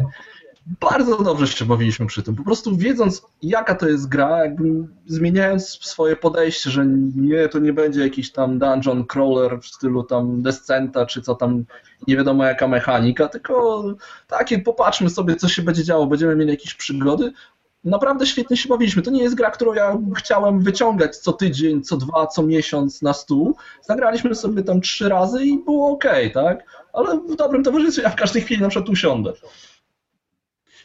Bardzo 0.81 1.23
dobrze 1.23 1.47
się 1.47 1.65
bawiliśmy 1.65 2.07
przy 2.07 2.23
tym. 2.23 2.37
Po 2.37 2.45
prostu 2.45 2.77
wiedząc, 2.77 3.23
jaka 3.43 3.75
to 3.75 3.89
jest 3.89 4.09
gra, 4.09 4.39
zmieniając 5.07 5.69
swoje 5.69 6.17
podejście, 6.17 6.71
że 6.71 6.87
nie, 7.17 7.49
to 7.49 7.59
nie 7.59 7.73
będzie 7.73 8.01
jakiś 8.01 8.33
tam 8.33 8.59
dungeon 8.59 9.05
crawler 9.05 9.61
w 9.61 9.67
stylu 9.67 10.05
tam 10.05 10.43
Descenta, 10.43 11.07
czy 11.07 11.23
co 11.23 11.35
tam, 11.35 11.65
nie 12.07 12.17
wiadomo 12.17 12.45
jaka 12.45 12.69
mechanika, 12.69 13.29
tylko 13.29 13.85
takie 14.27 14.59
popatrzmy 14.59 15.11
sobie, 15.11 15.37
co 15.37 15.49
się 15.49 15.63
będzie 15.63 15.85
działo, 15.85 16.07
będziemy 16.07 16.37
mieli 16.37 16.51
jakieś 16.51 16.75
przygody. 16.75 17.33
Naprawdę 17.85 18.27
świetnie 18.27 18.57
się 18.57 18.69
bawiliśmy. 18.69 19.03
To 19.03 19.11
nie 19.11 19.23
jest 19.23 19.35
gra, 19.35 19.51
którą 19.51 19.75
ja 19.75 19.99
chciałem 20.17 20.61
wyciągać 20.61 21.17
co 21.17 21.33
tydzień, 21.33 21.83
co 21.83 21.97
dwa, 21.97 22.27
co 22.27 22.43
miesiąc 22.43 23.03
na 23.03 23.13
stół. 23.13 23.57
Zagraliśmy 23.83 24.35
sobie 24.35 24.63
tam 24.63 24.81
trzy 24.81 25.09
razy 25.09 25.45
i 25.45 25.65
było 25.65 25.91
ok, 25.91 26.05
tak? 26.35 26.65
Ale 26.93 27.21
w 27.21 27.37
dobrym 27.37 27.65
towarzystwie 27.65 28.03
ja 28.03 28.11
w 28.11 28.17
każdej 28.17 28.43
chwili 28.43 28.63
na 28.63 28.69
przykład 28.69 28.89
usiądę. 28.89 29.33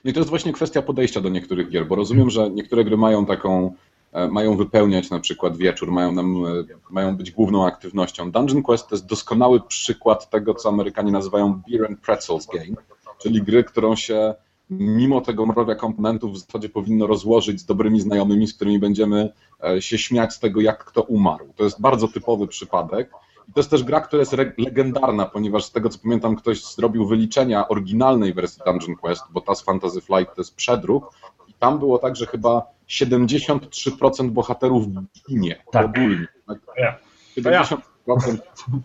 No 0.03 0.11
i 0.11 0.13
to 0.13 0.19
jest 0.19 0.29
właśnie 0.29 0.53
kwestia 0.53 0.81
podejścia 0.81 1.21
do 1.21 1.29
niektórych 1.29 1.69
gier, 1.69 1.87
bo 1.87 1.95
rozumiem, 1.95 2.29
że 2.29 2.49
niektóre 2.49 2.83
gry 2.83 2.97
mają 2.97 3.25
taką, 3.25 3.73
e, 4.11 4.27
mają 4.27 4.57
wypełniać 4.57 5.09
na 5.09 5.19
przykład 5.19 5.57
wieczór, 5.57 5.91
mają, 5.91 6.11
nam, 6.11 6.45
e, 6.45 6.49
mają 6.89 7.17
być 7.17 7.31
główną 7.31 7.67
aktywnością. 7.67 8.31
Dungeon 8.31 8.63
Quest 8.63 8.87
to 8.87 8.95
jest 8.95 9.05
doskonały 9.05 9.61
przykład 9.61 10.29
tego, 10.29 10.53
co 10.53 10.69
Amerykanie 10.69 11.11
nazywają 11.11 11.61
beer 11.69 11.85
and 11.85 11.99
pretzels 11.99 12.47
game, 12.47 12.75
czyli 13.21 13.41
gry, 13.41 13.63
którą 13.63 13.95
się 13.95 14.33
mimo 14.69 15.21
tego 15.21 15.45
mrowia 15.45 15.75
komponentów 15.75 16.33
w 16.33 16.37
zasadzie 16.37 16.69
powinno 16.69 17.07
rozłożyć 17.07 17.59
z 17.59 17.65
dobrymi 17.65 18.01
znajomymi, 18.01 18.47
z 18.47 18.53
którymi 18.53 18.79
będziemy 18.79 19.29
e, 19.63 19.81
się 19.81 19.97
śmiać 19.97 20.33
z 20.33 20.39
tego, 20.39 20.61
jak 20.61 20.85
kto 20.85 21.01
umarł. 21.01 21.53
To 21.55 21.63
jest 21.63 21.81
bardzo 21.81 22.07
typowy 22.07 22.47
przypadek. 22.47 23.11
I 23.49 23.53
to 23.53 23.59
jest 23.59 23.69
też 23.69 23.83
gra, 23.83 24.01
która 24.01 24.19
jest 24.19 24.35
legendarna, 24.57 25.25
ponieważ 25.25 25.65
z 25.65 25.71
tego 25.71 25.89
co 25.89 25.99
pamiętam, 25.99 26.35
ktoś 26.35 26.63
zrobił 26.65 27.07
wyliczenia 27.07 27.67
oryginalnej 27.67 28.33
wersji 28.33 28.61
Dungeon 28.65 28.95
Quest, 28.95 29.23
bo 29.31 29.41
ta 29.41 29.55
z 29.55 29.61
Fantasy 29.61 30.01
Flight 30.01 30.35
to 30.35 30.41
jest 30.41 30.55
przedruk. 30.55 31.13
I 31.47 31.53
tam 31.53 31.79
było 31.79 31.97
tak, 31.97 32.15
że 32.15 32.25
chyba 32.25 32.61
73% 32.89 34.29
bohaterów 34.29 34.85
ginie 35.29 35.63
Tak. 35.71 35.85
ogólnie. 35.85 36.27
Tak? 36.47 36.59
Ja. 36.77 36.97
70%. 37.37 37.77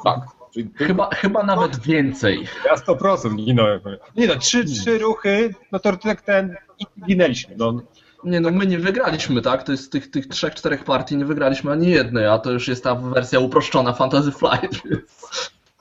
Tak. 0.04 0.20
Czyli 0.54 0.70
Chyba, 0.74 1.10
chyba 1.10 1.42
nawet 1.42 1.80
więcej. 1.80 2.46
Ja 2.64 2.74
100% 2.74 3.36
ginąłem. 3.36 3.80
Nie 4.16 4.26
no, 4.26 4.36
trzy, 4.36 4.64
trzy 4.64 4.98
ruchy, 4.98 5.54
no 5.72 5.78
to 5.78 5.96
tak 5.96 6.22
ten 6.22 6.56
i 6.78 6.86
ginęliśmy. 7.06 7.54
No. 7.58 7.80
Nie 8.24 8.40
no, 8.40 8.50
my 8.50 8.66
nie 8.66 8.78
wygraliśmy, 8.78 9.42
tak? 9.42 9.62
To 9.62 9.72
jest 9.72 9.92
tych, 9.92 10.10
tych 10.10 10.26
trzech, 10.28 10.54
czterech 10.54 10.84
partii 10.84 11.16
nie 11.16 11.24
wygraliśmy 11.24 11.72
ani 11.72 11.88
jednej, 11.90 12.26
a 12.26 12.38
to 12.38 12.50
już 12.52 12.68
jest 12.68 12.84
ta 12.84 12.94
wersja 12.94 13.40
uproszczona 13.40 13.92
Fantasy 13.92 14.32
Flight. 14.32 14.82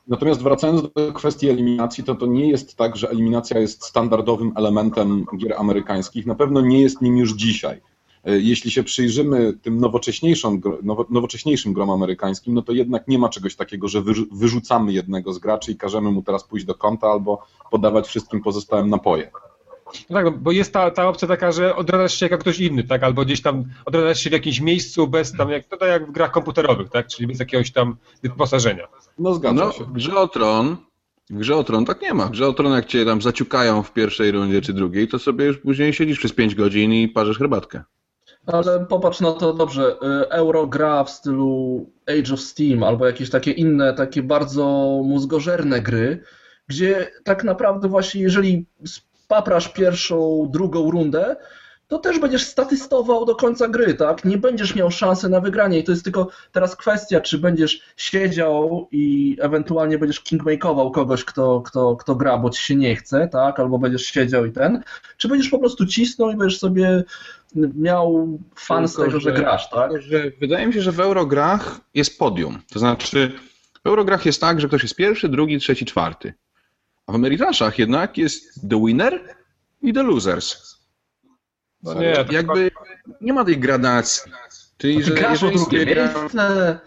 Natomiast 0.08 0.42
wracając 0.44 0.82
do 0.82 1.14
kwestii 1.14 1.50
eliminacji, 1.50 2.04
to 2.04 2.16
to 2.16 2.26
nie 2.26 2.50
jest 2.50 2.76
tak, 2.76 2.96
że 2.96 3.10
eliminacja 3.10 3.60
jest 3.60 3.84
standardowym 3.84 4.52
elementem 4.56 5.26
gier 5.38 5.54
amerykańskich. 5.58 6.26
Na 6.26 6.36
pewno 6.36 6.62
nie 6.62 6.82
jest 6.82 7.02
nim 7.02 7.18
już 7.18 7.34
dzisiaj. 7.34 7.82
E, 8.26 8.40
Jeśli 8.40 8.72
się 8.72 8.84
przyjrzymy 8.84 9.54
tym 9.54 9.80
nowocześniejszym, 9.80 10.62
nowo- 10.62 11.06
nowocześniejszym 11.10 11.74
grom 11.74 11.90
amerykańskim, 11.90 12.54
no 12.54 12.62
to 12.62 12.72
jednak 12.72 13.08
nie 13.08 13.20
ma 13.20 13.30
czegoś 13.30 13.56
takiego, 13.56 13.88
że 13.88 14.02
wyrzu- 14.02 14.26
wyrzucamy 14.32 14.94
jednego 14.94 15.34
z 15.34 15.40
graczy 15.40 15.72
i 15.72 15.76
każemy 15.76 16.12
mu 16.12 16.22
teraz 16.24 16.44
pójść 16.44 16.66
do 16.66 16.76
kąta 16.76 17.08
albo 17.08 17.46
podawać 17.72 18.08
wszystkim 18.08 18.42
pozostałym 18.42 18.90
napoje. 18.90 19.32
No 20.10 20.16
tak, 20.18 20.26
no, 20.26 20.32
bo 20.32 20.52
jest 20.52 20.74
ta, 20.74 20.92
ta 20.92 21.08
opcja 21.08 21.28
taka, 21.28 21.52
że 21.52 21.76
odradzasz 21.76 22.14
się 22.20 22.28
jak 22.28 22.40
ktoś 22.42 22.60
inny, 22.60 22.84
tak? 22.84 23.04
Albo 23.04 23.26
gdzieś 23.26 23.42
tam 23.42 23.64
odradzasz 23.86 24.20
się 24.20 24.30
w 24.30 24.34
jakimś 24.34 24.60
miejscu 24.62 25.08
bez 25.08 25.32
tam, 25.32 25.50
jak, 25.50 25.68
to 25.68 25.78
tak 25.78 25.90
jak 25.90 26.08
w 26.08 26.12
grach 26.12 26.32
komputerowych, 26.32 26.90
tak? 26.90 27.08
Czyli 27.08 27.28
bez 27.28 27.40
jakiegoś 27.40 27.72
tam 27.72 27.96
wyposażenia. 28.24 28.88
No 29.20 29.34
zgadza 29.34 29.66
No, 29.66 29.72
się. 29.72 29.84
w 29.84 29.92
grze 29.92 30.16
o 30.20 30.28
Tron, 30.28 30.78
w 31.30 31.38
grze 31.38 31.56
o 31.56 31.64
Tron 31.64 31.86
tak 31.86 32.02
nie 32.02 32.14
ma. 32.14 32.26
W 32.26 32.32
grze 32.32 32.48
o 32.48 32.54
Tron 32.54 32.74
jak 32.74 32.86
cię 32.86 33.06
tam 33.06 33.22
zaciukają 33.22 33.84
w 33.84 33.94
pierwszej 33.94 34.32
rundzie 34.32 34.62
czy 34.62 34.74
drugiej, 34.74 35.08
to 35.08 35.20
sobie 35.20 35.46
już 35.46 35.58
później 35.58 35.94
siedzisz 35.94 36.20
przez 36.20 36.34
5 36.34 36.56
godzin 36.56 36.94
i 36.94 37.08
parzysz 37.08 37.38
herbatkę. 37.38 37.84
Ale 38.46 38.86
popatrz 38.86 39.20
na 39.20 39.32
to 39.32 39.54
dobrze. 39.54 39.96
y, 40.24 40.30
Euro 40.30 40.68
gra 40.68 41.04
w 41.04 41.10
stylu 41.10 41.90
Age 42.08 42.34
of 42.34 42.40
Steam 42.40 42.84
albo 42.84 43.06
jakieś 43.06 43.30
takie 43.30 43.52
inne, 43.52 43.94
takie 43.94 44.24
bardzo 44.24 44.64
mózgożerne 45.06 45.82
gry, 45.82 46.24
gdzie 46.68 47.12
tak 47.24 47.44
naprawdę 47.44 47.88
właśnie 47.88 48.22
jeżeli 48.22 48.66
spaprasz 49.32 49.68
pierwszą, 49.74 50.48
drugą 50.52 50.92
rundę, 50.92 51.36
to 51.88 51.98
też 52.00 52.20
będziesz 52.20 52.44
statystował 52.44 53.26
do 53.26 53.36
końca 53.36 53.68
gry, 53.68 53.94
tak? 53.94 54.26
Nie 54.26 54.38
będziesz 54.38 54.76
miał 54.76 54.92
szansy 54.92 55.30
na 55.30 55.42
wygranie 55.42 55.80
i 55.80 55.84
to 55.84 55.92
jest 55.92 56.04
tylko 56.04 56.28
teraz 56.52 56.76
kwestia, 56.76 57.22
czy 57.22 57.38
będziesz 57.38 57.82
siedział 57.98 58.88
i 58.92 59.38
ewentualnie 59.42 59.98
będziesz 59.98 60.20
kingmakeował 60.22 60.92
kogoś, 60.92 61.24
kto, 61.24 61.62
kto, 61.62 61.96
kto 61.96 62.16
gra, 62.16 62.38
bo 62.38 62.50
ci 62.50 62.62
się 62.62 62.76
nie 62.76 62.96
chce, 62.96 63.28
tak? 63.28 63.60
Albo 63.60 63.80
będziesz 63.80 64.06
siedział 64.06 64.46
i 64.46 64.52
ten, 64.52 64.84
czy 65.18 65.28
będziesz 65.28 65.50
po 65.50 65.60
prostu 65.60 65.86
cisnął 65.86 66.30
i 66.32 66.36
będziesz 66.36 66.60
sobie 66.60 67.04
miał 67.56 68.38
fan 68.56 68.88
z 68.88 68.96
tego, 68.96 69.20
że 69.20 69.20
że- 69.20 69.32
grasz, 69.32 69.70
tak? 69.70 69.92
Tylko, 69.92 70.06
że 70.06 70.32
wydaje 70.40 70.68
mi 70.68 70.74
się, 70.74 70.82
że 70.82 70.92
w 70.92 71.00
Eurograch 71.00 71.80
jest 71.94 72.20
podium. 72.20 72.60
To 72.74 72.80
znaczy, 72.80 73.32
w 73.84 73.88
Eurograch 73.88 74.26
jest 74.26 74.42
tak, 74.42 74.62
że 74.62 74.68
ktoś 74.68 74.84
jest 74.84 74.96
pierwszy, 74.96 75.30
drugi, 75.30 75.60
trzeci, 75.60 75.86
czwarty. 75.86 76.34
A 77.08 77.12
w 77.12 77.16
Ameritraszach 77.16 77.80
jednak 77.80 78.18
jest 78.18 78.70
the 78.70 78.86
winner 78.86 79.36
i 79.82 79.94
the 79.94 80.04
losers. 80.04 80.78
No 81.84 81.94
nie, 81.94 82.26
to 82.26 82.34
Jakby 82.34 82.72
nie 83.22 83.34
ma 83.34 83.46
tej 83.46 83.58
gradacji. 83.58 84.32
Czyli, 84.78 85.04
że 85.04 85.12
grasz 85.12 85.44
o 85.44 85.46
jeżeli 85.46 85.56
drugie 85.56 85.86
miejsce. 85.86 86.80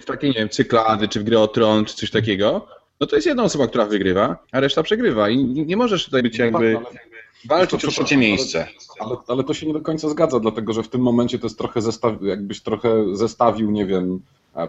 w 0.00 0.04
takie, 0.04 0.28
nie 0.28 0.34
wiem, 0.34 0.48
cyklady, 0.48 1.08
czy 1.08 1.20
w 1.20 1.24
grę 1.24 1.40
o 1.40 1.48
tron, 1.48 1.84
czy 1.84 1.96
coś 1.96 2.10
takiego, 2.10 2.68
no 3.00 3.06
to 3.06 3.16
jest 3.16 3.26
jedna 3.26 3.42
osoba, 3.42 3.66
która 3.66 3.86
wygrywa, 3.86 4.36
a 4.52 4.60
reszta 4.60 4.82
przegrywa. 4.82 5.28
I 5.28 5.44
nie 5.44 5.76
możesz 5.76 6.04
tutaj 6.04 6.22
być 6.22 6.38
jakby 6.38 6.74
Tak, 6.74 7.02
walczyć 7.44 7.84
o 7.84 7.88
trzecie 7.88 8.16
miejsce. 8.16 8.68
Ale, 9.00 9.16
ale 9.28 9.44
to 9.44 9.54
się 9.54 9.66
nie 9.66 9.72
do 9.72 9.80
końca 9.80 10.08
zgadza, 10.08 10.40
dlatego 10.40 10.72
że 10.72 10.82
w 10.82 10.88
tym 10.88 11.00
momencie 11.00 11.38
to 11.38 11.46
jest 11.46 11.58
trochę 11.58 11.82
zestaw, 11.82 12.22
jakbyś 12.22 12.60
trochę 12.60 13.16
zestawił, 13.16 13.70
nie 13.70 13.86
wiem, 13.86 14.20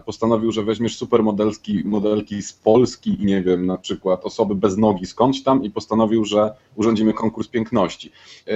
postanowił, 0.06 0.52
że 0.52 0.62
weźmiesz 0.62 0.96
supermodelki 0.96 1.82
modelki 1.84 2.42
z 2.42 2.52
Polski 2.52 3.22
i 3.22 3.26
nie 3.26 3.42
wiem, 3.42 3.66
na 3.66 3.78
przykład 3.78 4.24
osoby 4.24 4.54
bez 4.54 4.76
nogi 4.76 5.06
skądś 5.06 5.42
tam 5.42 5.64
i 5.64 5.70
postanowił, 5.70 6.24
że 6.24 6.54
urządzimy 6.76 7.12
konkurs 7.12 7.48
piękności. 7.48 8.12
E, 8.48 8.52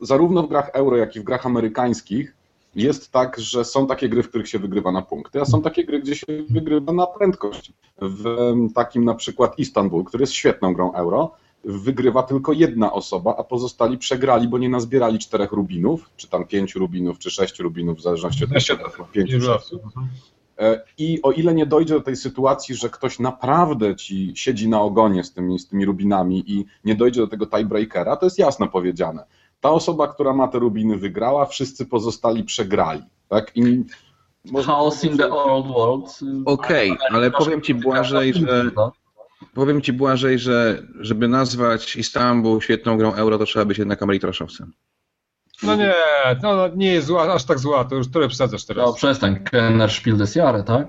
Zarówno 0.00 0.42
w 0.42 0.48
grach 0.48 0.70
euro, 0.72 0.96
jak 0.96 1.16
i 1.16 1.20
w 1.20 1.24
grach 1.24 1.46
amerykańskich 1.46 2.34
jest 2.74 3.12
tak, 3.12 3.38
że 3.38 3.64
są 3.64 3.86
takie 3.86 4.08
gry, 4.08 4.22
w 4.22 4.28
których 4.28 4.48
się 4.48 4.58
wygrywa 4.58 4.92
na 4.92 5.02
punkty, 5.02 5.40
a 5.40 5.44
są 5.44 5.62
takie 5.62 5.84
gry, 5.84 6.00
gdzie 6.00 6.16
się 6.16 6.26
wygrywa 6.48 6.92
na 6.92 7.06
prędkość. 7.06 7.72
W 8.00 8.24
takim 8.74 9.04
na 9.04 9.14
przykład 9.14 9.58
Istanbul, 9.58 10.04
który 10.04 10.22
jest 10.22 10.32
świetną 10.32 10.74
grą 10.74 10.92
euro, 10.92 11.34
wygrywa 11.64 12.22
tylko 12.22 12.52
jedna 12.52 12.92
osoba, 12.92 13.36
a 13.38 13.44
pozostali 13.44 13.98
przegrali, 13.98 14.48
bo 14.48 14.58
nie 14.58 14.68
nazbierali 14.68 15.18
czterech 15.18 15.52
rubinów, 15.52 16.10
czy 16.16 16.28
tam 16.28 16.46
pięciu 16.46 16.78
rubinów, 16.78 17.18
czy 17.18 17.30
sześciu 17.30 17.62
rubinów, 17.62 17.98
w 17.98 18.02
zależności 18.02 18.44
od 18.44 18.50
tego, 18.50 19.04
pięciu, 19.12 19.32
Dużo. 19.32 19.58
sześciu. 19.58 19.80
E, 20.58 20.84
I 20.98 21.22
o 21.22 21.32
ile 21.32 21.54
nie 21.54 21.66
dojdzie 21.66 21.94
do 21.94 22.00
tej 22.00 22.16
sytuacji, 22.16 22.74
że 22.74 22.90
ktoś 22.90 23.18
naprawdę 23.18 23.96
ci 23.96 24.32
siedzi 24.36 24.68
na 24.68 24.80
ogonie 24.80 25.24
z 25.24 25.32
tymi, 25.32 25.58
z 25.58 25.68
tymi 25.68 25.84
rubinami 25.84 26.52
i 26.52 26.64
nie 26.84 26.94
dojdzie 26.94 27.20
do 27.20 27.26
tego 27.26 27.46
tiebreakera, 27.46 28.16
to 28.16 28.26
jest 28.26 28.38
jasno 28.38 28.68
powiedziane. 28.68 29.24
Ta 29.60 29.70
osoba, 29.70 30.08
która 30.08 30.32
ma 30.32 30.48
te 30.48 30.58
rubiny, 30.58 30.96
wygrała, 30.96 31.46
wszyscy 31.46 31.86
pozostali 31.86 32.44
przegrali. 32.44 33.02
Tak? 33.28 33.56
I 33.56 33.84
Chaos 34.66 35.04
in 35.04 35.16
the 35.16 35.30
old 35.30 35.66
world. 35.66 36.20
Okej, 36.44 36.96
ale 37.10 37.30
powiem 37.30 37.62
ci 37.62 37.74
Błażej, 37.74 38.34
że. 38.34 38.70
Powiem 39.54 39.82
ci 39.82 39.92
Błażej, 39.92 40.38
że 40.38 40.82
żeby 41.00 41.28
nazwać 41.28 41.96
Istanbul 41.96 42.60
świetną 42.60 42.96
grą 42.96 43.14
euro, 43.14 43.38
to 43.38 43.44
trzeba 43.44 43.64
być 43.64 43.78
jednak 43.78 44.02
Ameritraszowcem. 44.02 44.72
No 45.62 45.74
nie, 45.76 45.94
no, 46.42 46.56
no 46.56 46.68
nie 46.68 46.92
jest 46.92 47.06
zła, 47.06 47.34
aż 47.34 47.44
tak 47.44 47.58
zła, 47.58 47.84
to 47.84 47.94
już 47.94 48.10
trochę 48.10 48.28
przesadzasz 48.28 48.64
teraz. 48.64 48.86
No 48.86 48.92
przestań, 48.92 49.44
Kenner 49.44 49.90
Spiel 49.90 50.16
des 50.16 50.34
Jahre, 50.34 50.62
tak? 50.64 50.88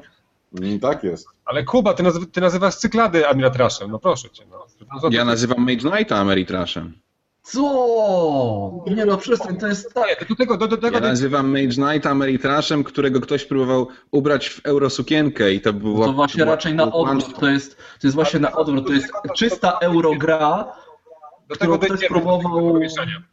Mm, 0.62 0.80
Tak 0.80 1.04
jest. 1.04 1.28
Ale 1.46 1.64
Kuba, 1.64 1.94
ty, 1.94 2.04
nazywa, 2.04 2.26
ty 2.32 2.42
nazywasz 2.42 2.76
cyklady 2.76 3.28
Admiratraszem, 3.28 3.92
no 3.92 4.00
proszę 4.00 4.30
cię. 4.30 4.44
No. 4.52 4.66
No, 5.04 5.10
Ja 5.12 5.26
nazywam 5.26 5.60
Mage 5.60 5.78
Knighta 5.90 6.18
Ameritraszem. 6.18 6.94
Co? 7.44 8.84
Nie 8.96 9.06
no, 9.06 9.18
przestań, 9.18 9.58
to 9.58 9.68
jest 9.68 9.94
tak. 9.94 10.26
Do 10.30 10.36
tego, 10.36 10.58
do, 10.58 10.68
do 10.68 10.78
tego 10.78 10.96
Ja 10.96 11.02
nazywam 11.02 11.48
Mage 11.50 11.68
Knighta 11.68 12.10
Ameritraszem, 12.10 12.84
którego 12.84 13.22
ktoś 13.22 13.46
próbował 13.46 13.88
ubrać 14.12 14.50
w 14.50 14.66
eurosukienkę 14.66 15.54
i 15.54 15.62
to 15.62 15.74
było... 15.74 16.06
To 16.06 16.14
właśnie 16.14 16.46
raczej 16.46 16.74
na 16.74 16.92
odwrót, 16.92 17.40
to 17.40 17.50
jest, 17.50 17.78
to 17.78 18.08
jest 18.08 18.16
właśnie 18.16 18.40
na 18.40 18.52
odwrót, 18.52 18.88
to 18.88 18.94
jest 18.94 19.08
czysta 19.38 19.78
eurogra, 19.82 20.72
do 21.50 21.56
którą 21.56 21.78
ktoś 21.78 22.08
próbował- 22.08 22.54
do 22.54 22.68
tego 22.68 22.80
mieszania. 22.80 23.24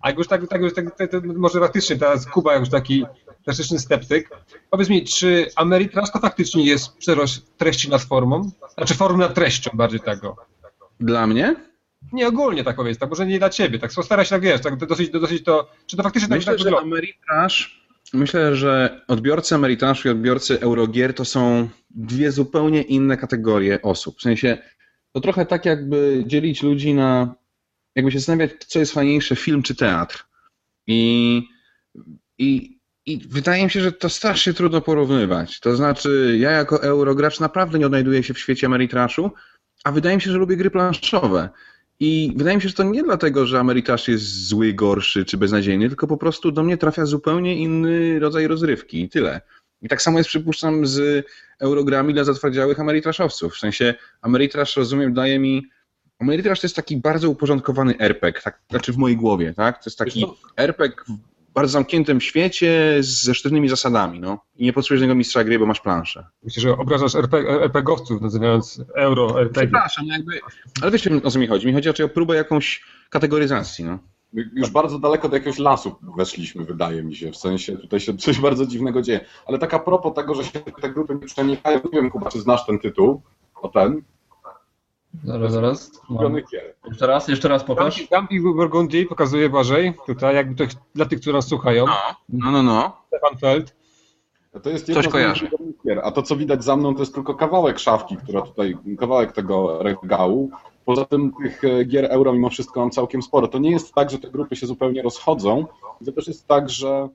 A 0.00 0.08
jak 0.08 0.18
już 0.18 0.28
tak, 0.28 0.48
tak, 0.48 0.60
już 0.60 0.74
tak 0.74 0.96
to, 0.98 1.08
to 1.08 1.20
może 1.36 1.60
faktycznie 1.60 1.96
teraz 1.96 2.26
Kuba 2.26 2.56
już 2.56 2.68
taki 2.68 3.06
klasyczny 3.44 3.78
sceptyk. 3.78 4.30
Powiedz 4.70 4.88
mi, 4.88 5.04
czy 5.04 5.50
Ameritrash 5.56 6.10
to 6.12 6.18
faktycznie 6.18 6.64
jest 6.64 6.96
przerost 6.96 7.56
treści 7.56 7.90
nad 7.90 8.02
formą? 8.02 8.50
Znaczy 8.74 8.94
formy 8.94 9.18
nad 9.18 9.34
treścią 9.34 9.70
bardziej 9.74 10.00
tego. 10.00 10.36
Dla 11.00 11.26
mnie? 11.26 11.56
Nie 12.12 12.28
ogólnie 12.28 12.64
tak 12.64 12.76
powiedz, 12.76 12.98
tak 12.98 13.10
może 13.10 13.26
nie 13.26 13.38
dla 13.38 13.50
ciebie, 13.50 13.78
tak 13.78 13.92
stara 13.92 14.24
się 14.24 14.30
tak 14.30 14.42
wiesz, 14.42 14.60
tak 14.60 14.76
dosyć, 14.76 15.10
dosyć 15.10 15.44
to, 15.44 15.70
czy 15.86 15.96
to 15.96 16.02
faktycznie 16.02 16.28
tak, 16.28 16.38
Myślę, 16.38 16.52
tak 16.52 16.58
że 16.58 16.64
wygląda? 16.64 16.96
Myślę, 18.12 18.56
że 18.56 19.00
odbiorcy 19.08 19.54
Ameritrashu 19.54 20.08
i 20.08 20.10
odbiorcy 20.10 20.60
Eurogier 20.60 21.14
to 21.14 21.24
są 21.24 21.68
dwie 21.90 22.32
zupełnie 22.32 22.82
inne 22.82 23.16
kategorie 23.16 23.82
osób. 23.82 24.18
W 24.18 24.22
sensie, 24.22 24.58
to 25.12 25.20
trochę 25.20 25.46
tak 25.46 25.64
jakby 25.64 26.24
dzielić 26.26 26.62
ludzi 26.62 26.94
na, 26.94 27.34
jakby 27.94 28.12
się 28.12 28.18
zastanawiać, 28.18 28.52
co 28.66 28.78
jest 28.78 28.92
fajniejsze, 28.92 29.36
film 29.36 29.62
czy 29.62 29.74
teatr. 29.74 30.24
I, 30.86 31.42
i, 32.38 32.78
i 33.06 33.28
wydaje 33.28 33.64
mi 33.64 33.70
się, 33.70 33.80
że 33.80 33.92
to 33.92 34.08
strasznie 34.08 34.54
trudno 34.54 34.80
porównywać. 34.80 35.60
To 35.60 35.76
znaczy, 35.76 36.36
ja 36.40 36.50
jako 36.50 36.82
Eurogracz 36.82 37.40
naprawdę 37.40 37.78
nie 37.78 37.86
odnajduję 37.86 38.22
się 38.22 38.34
w 38.34 38.38
świecie 38.38 38.66
Ameritrashu, 38.66 39.30
a 39.84 39.92
wydaje 39.92 40.16
mi 40.16 40.22
się, 40.22 40.32
że 40.32 40.38
lubię 40.38 40.56
gry 40.56 40.70
planszowe. 40.70 41.48
I 42.00 42.32
wydaje 42.36 42.56
mi 42.56 42.62
się, 42.62 42.68
że 42.68 42.74
to 42.74 42.82
nie 42.82 43.02
dlatego, 43.02 43.46
że 43.46 43.60
Ameritrash 43.60 44.08
jest 44.08 44.46
zły, 44.46 44.72
gorszy 44.72 45.24
czy 45.24 45.36
beznadziejny, 45.36 45.88
tylko 45.88 46.06
po 46.06 46.16
prostu 46.16 46.52
do 46.52 46.62
mnie 46.62 46.76
trafia 46.76 47.06
zupełnie 47.06 47.56
inny 47.56 48.18
rodzaj 48.18 48.46
rozrywki 48.46 49.02
i 49.02 49.08
tyle. 49.08 49.40
I 49.82 49.88
tak 49.88 50.02
samo 50.02 50.18
jest, 50.18 50.28
przypuszczam, 50.28 50.86
z 50.86 51.26
Eurogrami 51.60 52.14
dla 52.14 52.24
zatwardziałych 52.24 52.80
Ameritrashowców. 52.80 53.54
W 53.54 53.58
sensie 53.58 53.94
Ameritrash, 54.22 54.76
rozumiem, 54.76 55.14
daje 55.14 55.38
mi... 55.38 55.66
Ameritrash 56.18 56.60
to 56.60 56.66
jest 56.66 56.76
taki 56.76 56.96
bardzo 56.96 57.30
uporządkowany 57.30 57.98
RPG, 57.98 58.42
tak, 58.42 58.60
znaczy 58.70 58.92
w 58.92 58.96
mojej 58.96 59.16
głowie, 59.16 59.54
tak? 59.54 59.84
To 59.84 59.90
jest 59.90 59.98
taki 59.98 60.26
RPG 60.56 61.04
w 61.04 61.35
bardzo 61.56 61.72
zamkniętym 61.72 62.20
świecie 62.20 62.96
ze 63.00 63.34
sztywnymi 63.34 63.68
zasadami, 63.68 64.20
no. 64.20 64.38
I 64.56 64.64
nie 64.64 64.72
potrzebujesz 64.72 65.00
żadnego 65.00 65.18
mistrza 65.18 65.44
gry, 65.44 65.58
bo 65.58 65.66
masz 65.66 65.80
planszę. 65.80 66.26
Myślę, 66.42 66.60
że 66.60 66.78
obrażasz 66.78 67.14
RP, 67.14 67.38
RPGowców, 67.38 68.20
nazywając 68.20 68.82
euro 68.94 69.40
RPG. 69.40 69.62
Przepraszam, 69.62 70.06
jakby... 70.06 70.40
Ale 70.82 70.90
wiesz, 70.90 71.08
o 71.24 71.30
co 71.30 71.38
mi 71.38 71.46
chodzi? 71.46 71.66
Mi 71.66 71.72
chodzi 71.72 71.88
raczej 71.88 72.06
o 72.06 72.08
próbę 72.08 72.36
jakąś 72.36 72.84
kategoryzacji, 73.10 73.84
no. 73.84 73.98
Już 74.32 74.70
bardzo 74.70 74.98
daleko 74.98 75.28
do 75.28 75.36
jakiegoś 75.36 75.58
lasu 75.58 75.96
weszliśmy, 76.16 76.64
wydaje 76.64 77.02
mi 77.02 77.16
się. 77.16 77.32
W 77.32 77.36
sensie 77.36 77.76
tutaj 77.76 78.00
się 78.00 78.16
coś 78.16 78.40
bardzo 78.40 78.66
dziwnego 78.66 79.02
dzieje. 79.02 79.20
Ale 79.46 79.58
tak 79.58 79.74
a 79.74 79.78
propos 79.78 80.14
tego, 80.14 80.34
że 80.34 80.44
się 80.44 80.60
te 80.82 80.90
grupy 80.90 81.14
nie 81.14 81.26
przenikają, 81.26 81.80
nie 81.92 82.00
wiem, 82.00 82.10
Kuba, 82.10 82.30
czy 82.30 82.40
znasz 82.40 82.66
ten 82.66 82.78
tytuł? 82.78 83.22
O 83.62 83.68
ten? 83.68 84.02
Zaraz, 85.24 85.52
zaraz. 85.52 85.90
Mam. 86.08 86.36
Jeszcze 86.88 87.06
raz, 87.06 87.28
jeszcze 87.28 87.48
raz 87.48 87.64
pokaż. 87.64 88.08
Gampi 88.10 88.40
Burgundii 88.40 89.06
pokazuje 89.06 89.50
Błażej, 89.50 89.94
tutaj 90.06 90.34
jakby 90.34 90.66
to 90.66 90.74
dla 90.94 91.06
tych, 91.06 91.20
którzy 91.20 91.32
nas 91.32 91.48
słuchają, 91.48 91.84
No, 92.28 92.50
no, 92.50 92.62
no. 92.62 92.96
Stefan 93.06 93.38
Feld. 93.38 93.76
To 94.62 94.70
jest 94.70 94.86
Coś 94.86 95.04
jedno 95.04 95.18
ulubionych 95.20 95.76
gier. 95.86 96.00
A 96.04 96.10
to, 96.10 96.22
co 96.22 96.36
widać 96.36 96.64
za 96.64 96.76
mną, 96.76 96.94
to 96.94 97.00
jest 97.00 97.14
tylko 97.14 97.34
kawałek 97.34 97.78
szafki, 97.78 98.16
która 98.16 98.42
tutaj, 98.42 98.76
kawałek 98.98 99.32
tego 99.32 99.82
regału. 99.82 100.50
Poza 100.84 101.04
tym 101.04 101.32
tych 101.42 101.64
e, 101.64 101.84
gier 101.84 102.04
euro 102.04 102.32
mimo 102.32 102.50
wszystko 102.50 102.80
mam 102.80 102.90
całkiem 102.90 103.22
sporo. 103.22 103.48
To 103.48 103.58
nie 103.58 103.70
jest 103.70 103.94
tak, 103.94 104.10
że 104.10 104.18
te 104.18 104.30
grupy 104.30 104.56
się 104.56 104.66
zupełnie 104.66 105.02
rozchodzą. 105.02 105.66
To 106.04 106.12
też 106.12 106.26
jest 106.26 106.48
tak, 106.48 106.70
że 106.70 107.08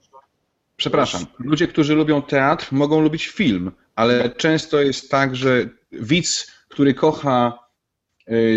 Przepraszam. 0.77 1.25
Ludzie, 1.39 1.67
którzy 1.67 1.95
lubią 1.95 2.21
teatr, 2.21 2.67
mogą 2.71 3.01
lubić 3.01 3.27
film, 3.27 3.71
ale 3.95 4.29
często 4.29 4.81
jest 4.81 5.11
tak, 5.11 5.35
że 5.35 5.69
widz, 5.91 6.51
który 6.69 6.93
kocha 6.93 7.59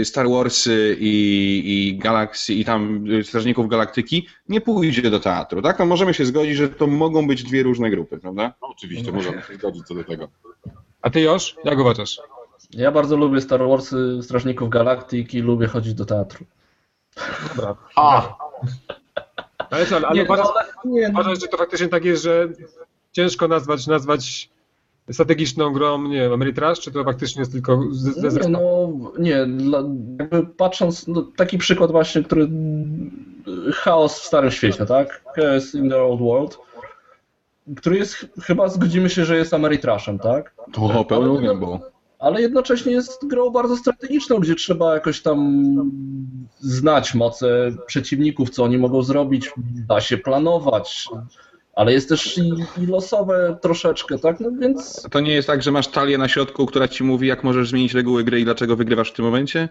Star 0.05 0.29
Warsy 0.29 0.97
i, 1.01 1.63
i 1.67 1.99
Galaxy 1.99 2.55
i 2.55 2.65
tam 2.65 3.07
y, 3.11 3.25
Strażników 3.25 3.69
Galaktyki, 3.69 4.27
nie 4.49 4.61
pójdzie 4.61 5.11
do 5.11 5.21
teatru, 5.21 5.63
tak? 5.63 5.79
To 5.79 5.87
możemy 5.87 6.15
się 6.15 6.25
zgodzić, 6.25 6.57
że 6.57 6.69
to 6.69 6.87
mogą 6.87 7.27
być 7.27 7.43
dwie 7.43 7.63
różne 7.63 7.91
grupy, 7.91 8.19
prawda? 8.19 8.55
no, 8.63 8.69
oczywiście 8.69 9.13
możemy 9.13 9.43
się 9.43 9.55
zgodzić 9.55 9.87
co 9.87 9.95
do 9.95 10.05
tego. 10.05 10.29
A 11.03 11.11
ty 11.11 11.21
już? 11.21 11.57
Jak 11.65 11.79
uważasz? 11.79 12.21
Ja 12.71 12.93
bardzo 12.93 13.17
lubię 13.17 13.41
Star 13.41 13.69
Warsy, 13.69 14.23
Strażników 14.23 14.69
Galaktyki, 14.69 15.41
lubię 15.41 15.67
chodzić 15.67 15.95
do 15.95 16.05
teatru. 16.05 16.45
Dobra. 17.57 17.77
A, 17.97 18.37
Ale 19.71 19.87
co, 19.87 19.97
ale, 19.97 20.07
ale 20.07 20.19
Nie, 20.19 20.25
uważasz, 20.25 20.47
ale 20.55 20.73
nie, 20.85 21.09
no, 21.09 21.21
uważasz, 21.21 21.41
że 21.41 21.49
to 21.49 21.57
faktycznie 21.57 21.89
tak 21.89 22.05
jest, 22.05 22.23
że 22.23 22.49
ciężko 23.13 23.49
nazwać, 23.49 23.87
nazwać 23.87 24.51
strategiczną 25.13 25.73
grą, 25.73 26.03
nie 26.09 26.21
wiem, 26.21 26.33
Ameritrash, 26.33 26.81
czy 26.81 26.93
to 26.93 27.05
faktycznie 27.05 27.41
jest 27.41 27.53
tylko 27.53 27.83
ze, 27.91 28.13
nie, 28.13 28.49
no 28.49 28.89
nie, 29.19 29.47
dla, 29.47 29.79
jakby 30.21 30.47
patrząc, 30.47 31.07
no, 31.07 31.23
taki 31.37 31.59
przykład 31.59 31.91
właśnie, 31.91 32.23
który 32.23 32.49
chaos 33.73 34.21
w 34.21 34.25
Starym 34.25 34.51
Świecie, 34.51 34.87
tak? 34.87 35.23
Chaos 35.37 35.75
in 35.75 35.91
the 35.91 36.03
Old 36.03 36.21
World, 36.21 36.59
który 37.77 37.97
jest, 37.99 38.15
ch- 38.15 38.27
chyba 38.43 38.69
zgodzimy 38.69 39.11
się, 39.11 39.25
że 39.25 39.37
jest 39.37 39.55
Ameritrashem, 39.55 40.19
tak? 40.19 40.55
To 40.73 41.05
pełną 41.05 41.37
gębą. 41.37 41.81
ale 42.19 42.41
jednocześnie 42.43 42.93
jest 42.93 43.27
grą 43.29 43.51
bardzo 43.51 43.77
strategiczną, 43.77 44.39
gdzie 44.39 44.55
trzeba 44.55 44.95
jakoś 44.95 45.23
tam 45.23 45.65
znać 46.61 47.15
moce 47.15 47.73
przeciwników, 47.87 48.51
co 48.51 48.65
oni 48.65 48.79
mogą 48.79 49.03
zrobić, 49.03 49.51
da 49.89 50.01
się 50.01 50.19
planować, 50.19 51.09
ale 51.77 51.93
jest 51.93 52.09
też 52.09 52.39
i, 52.39 52.53
i 52.83 52.87
losowe 52.87 53.57
troszeczkę, 53.63 54.19
tak? 54.19 54.41
No 54.41 54.51
więc 54.61 55.07
To 55.11 55.21
nie 55.21 55.35
jest 55.35 55.47
tak, 55.49 55.63
że 55.63 55.73
masz 55.73 55.89
talię 55.89 56.19
na 56.19 56.29
środku, 56.29 56.67
która 56.67 56.89
ci 56.89 57.05
mówi, 57.05 57.29
jak 57.29 57.45
możesz 57.45 57.69
zmienić 57.69 57.95
reguły 57.95 58.25
gry 58.25 58.41
i 58.41 58.45
dlaczego 58.45 58.77
wygrywasz 58.77 59.11
w 59.11 59.15
tym 59.15 59.25
momencie? 59.25 59.69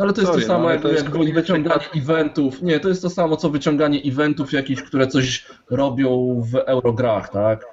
ale 0.00 0.12
to 0.12 0.20
jest 0.20 0.32
Sorry, 0.32 0.42
to 0.42 0.48
samo 0.48 0.64
no, 0.64 0.70
jak, 0.70 0.82
to 0.82 0.88
jest 0.88 1.04
jak 1.04 1.12
kolejny 1.12 1.34
wyciąganie 1.34 1.84
eventów. 1.96 2.62
Nie, 2.62 2.80
to 2.80 2.88
jest 2.88 3.02
to 3.02 3.10
samo 3.10 3.36
co 3.36 3.50
wyciąganie 3.50 4.00
eventów 4.04 4.52
jakichś, 4.52 4.82
które 4.82 5.06
coś 5.06 5.46
robią 5.70 6.42
w 6.52 6.54
Eurograch, 6.54 7.28
tak? 7.28 7.66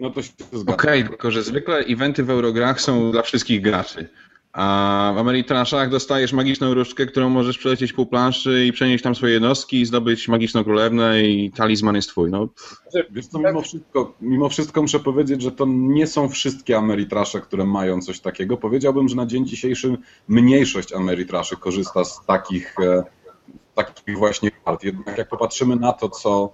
no 0.00 0.10
to 0.10 0.22
się 0.22 0.32
zgadza. 0.52 0.72
Okej, 0.72 1.04
tylko 1.04 1.30
że 1.30 1.42
zwykle 1.42 1.76
eventy 1.76 2.24
w 2.24 2.30
Eurograch 2.30 2.80
są 2.80 3.12
dla 3.12 3.22
wszystkich 3.22 3.60
graczy. 3.60 4.08
A 4.52 5.12
w 5.14 5.18
Ameritrashach 5.18 5.90
dostajesz 5.90 6.32
magiczną 6.32 6.74
różdżkę, 6.74 7.06
którą 7.06 7.28
możesz 7.28 7.58
przelecieć 7.58 7.92
pół 7.92 8.06
planszy 8.06 8.66
i 8.66 8.72
przenieść 8.72 9.04
tam 9.04 9.14
swoje 9.14 9.32
jednostki 9.32 9.80
i 9.80 9.86
zdobyć 9.86 10.28
magiczną 10.28 10.64
królewnę 10.64 11.22
i 11.22 11.50
talizman 11.50 11.96
jest 11.96 12.08
twój. 12.08 12.30
No, 12.30 12.48
Wiesz 13.10 13.26
co, 13.26 13.38
mimo 13.38 13.62
wszystko, 13.62 14.14
mimo 14.20 14.48
wszystko 14.48 14.82
muszę 14.82 15.00
powiedzieć, 15.00 15.42
że 15.42 15.52
to 15.52 15.66
nie 15.68 16.06
są 16.06 16.28
wszystkie 16.28 16.76
Ameritrasze, 16.76 17.40
które 17.40 17.66
mają 17.66 18.00
coś 18.00 18.20
takiego. 18.20 18.56
Powiedziałbym, 18.56 19.08
że 19.08 19.16
na 19.16 19.26
dzień 19.26 19.46
dzisiejszy 19.46 19.98
mniejszość 20.28 20.92
Ameritraszy 20.92 21.56
korzysta 21.56 22.04
z 22.04 22.26
takich, 22.26 22.74
e, 22.80 23.04
takich 23.86 24.18
właśnie 24.18 24.50
kart. 24.50 24.84
Jednak 24.84 25.18
jak 25.18 25.28
popatrzymy 25.28 25.76
na 25.76 25.92
to, 25.92 26.08
co 26.08 26.52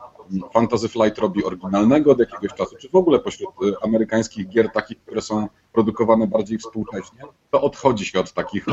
Fantasy 0.52 0.88
Flight 0.88 1.18
robi 1.18 1.44
oryginalnego 1.44 2.12
od 2.12 2.18
jakiegoś 2.18 2.58
czasu, 2.58 2.76
czy 2.76 2.88
w 2.88 2.94
ogóle 2.94 3.18
pośród 3.18 3.50
e, 3.50 3.84
amerykańskich 3.84 4.48
gier 4.48 4.72
takich, 4.72 5.00
które 5.00 5.22
są 5.22 5.48
produkowane 5.72 6.26
bardziej 6.26 6.58
współcześnie, 6.58 7.20
to 7.50 7.62
odchodzi 7.62 8.04
się 8.04 8.20
od 8.20 8.32
takich 8.32 8.66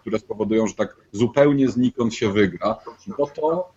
które 0.00 0.18
spowodują, 0.18 0.66
że 0.66 0.74
tak 0.74 0.96
zupełnie 1.12 1.68
znikąd 1.68 2.14
się 2.14 2.32
wygra, 2.32 2.76
bo 3.18 3.26
to 3.26 3.72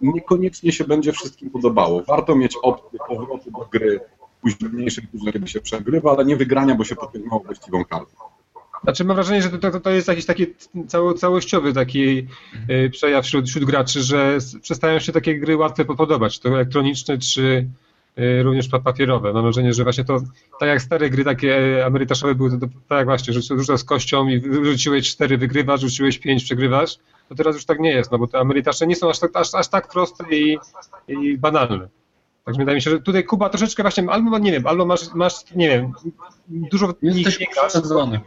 niekoniecznie 0.00 0.72
się 0.72 0.84
będzie 0.84 1.12
wszystkim 1.12 1.50
podobało. 1.50 2.02
Warto 2.02 2.36
mieć 2.36 2.56
opcję 2.62 2.98
powrotu 3.08 3.50
do 3.50 3.66
gry 3.70 4.00
późniejszej, 4.42 5.06
później, 5.06 5.32
kiedy 5.32 5.48
się 5.48 5.60
przegrywa, 5.60 6.10
ale 6.10 6.24
nie 6.24 6.36
wygrania, 6.36 6.74
bo 6.74 6.84
się 6.84 6.96
potem 6.96 7.22
mało 7.26 7.42
właściwą 7.42 7.84
kartę. 7.84 8.12
Znaczy 8.84 9.04
mam 9.04 9.14
wrażenie, 9.16 9.42
że 9.42 9.50
to, 9.50 9.70
to, 9.70 9.80
to 9.80 9.90
jest 9.90 10.08
jakiś 10.08 10.26
taki 10.26 10.46
cało, 10.86 11.14
całościowy 11.14 11.72
taki 11.72 12.26
y, 12.70 12.90
przejaw 12.90 13.24
wśród, 13.26 13.48
wśród 13.48 13.64
graczy, 13.64 14.02
że 14.02 14.38
przestają 14.62 14.98
się 14.98 15.12
takie 15.12 15.38
gry 15.38 15.56
łatwe 15.56 15.84
podobać, 15.84 16.34
czy 16.34 16.40
to 16.40 16.48
elektroniczne, 16.48 17.18
czy 17.18 17.68
y, 18.18 18.42
również 18.42 18.68
pa- 18.68 18.80
papierowe. 18.80 19.32
Mam 19.32 19.42
wrażenie, 19.42 19.72
że 19.72 19.82
właśnie 19.84 20.04
to, 20.04 20.20
tak 20.60 20.68
jak 20.68 20.82
stare 20.82 21.10
gry 21.10 21.24
takie 21.24 21.82
amerytaszowe 21.86 22.34
były, 22.34 22.50
to, 22.50 22.56
to, 22.58 22.66
tak 22.88 22.98
jak 22.98 23.06
właśnie, 23.06 23.34
że 23.34 23.40
rzucasz 23.42 23.80
z 23.80 23.84
kością 23.84 24.28
i 24.28 24.42
rzuciłeś 24.64 25.10
cztery, 25.10 25.38
wygrywasz, 25.38 25.80
rzuciłeś 25.80 26.18
pięć, 26.18 26.44
przegrywasz, 26.44 26.96
to 27.28 27.34
teraz 27.34 27.54
już 27.54 27.64
tak 27.64 27.78
nie 27.78 27.90
jest, 27.92 28.12
no 28.12 28.18
bo 28.18 28.26
te 28.26 28.38
amerytasze 28.38 28.86
nie 28.86 28.96
są 28.96 29.10
aż 29.10 29.18
tak, 29.18 29.30
aż, 29.34 29.54
aż 29.54 29.68
tak 29.68 29.88
proste 29.88 30.24
i, 30.36 30.58
i 31.08 31.38
banalne. 31.38 31.88
Także 32.44 32.58
wydaje 32.58 32.76
mi 32.76 32.82
się, 32.82 32.90
że 32.90 33.00
tutaj 33.00 33.24
Kuba 33.24 33.48
troszeczkę 33.48 33.82
właśnie, 33.82 34.10
albo 34.10 34.38
nie 34.38 34.52
wiem, 34.52 34.66
albo 34.66 34.86
masz, 34.86 35.14
masz 35.14 35.34
nie 35.54 35.68
wiem, 35.68 35.92
dużo 36.48 36.94
Jesteś 37.02 37.40
nie 37.40 37.46
grasz, 37.46 37.68
przesadzony. 37.68 38.20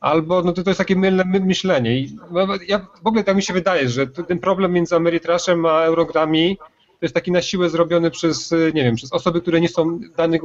Albo 0.00 0.42
no 0.42 0.52
to, 0.52 0.62
to 0.62 0.70
jest 0.70 0.78
takie 0.78 0.96
mylne 0.96 1.24
my- 1.24 1.40
myślenie. 1.40 1.98
I 1.98 2.16
no, 2.30 2.46
ja, 2.68 2.86
w 3.02 3.06
ogóle 3.06 3.24
tak 3.24 3.36
mi 3.36 3.42
się 3.42 3.54
wydaje, 3.54 3.88
że 3.88 4.06
ten 4.06 4.38
problem 4.38 4.72
między 4.72 4.96
Ameritraszem 4.96 5.66
a 5.66 5.82
Eurogrami 5.82 6.56
to 6.86 7.04
jest 7.04 7.14
taki 7.14 7.32
na 7.32 7.42
siłę 7.42 7.70
zrobiony 7.70 8.10
przez, 8.10 8.52
y, 8.52 8.72
nie 8.74 8.84
wiem, 8.84 8.94
przez 8.94 9.12
osoby, 9.12 9.40
które 9.40 9.60
nie 9.60 9.68
są 9.68 9.98
w 9.98 10.16
danych, 10.16 10.42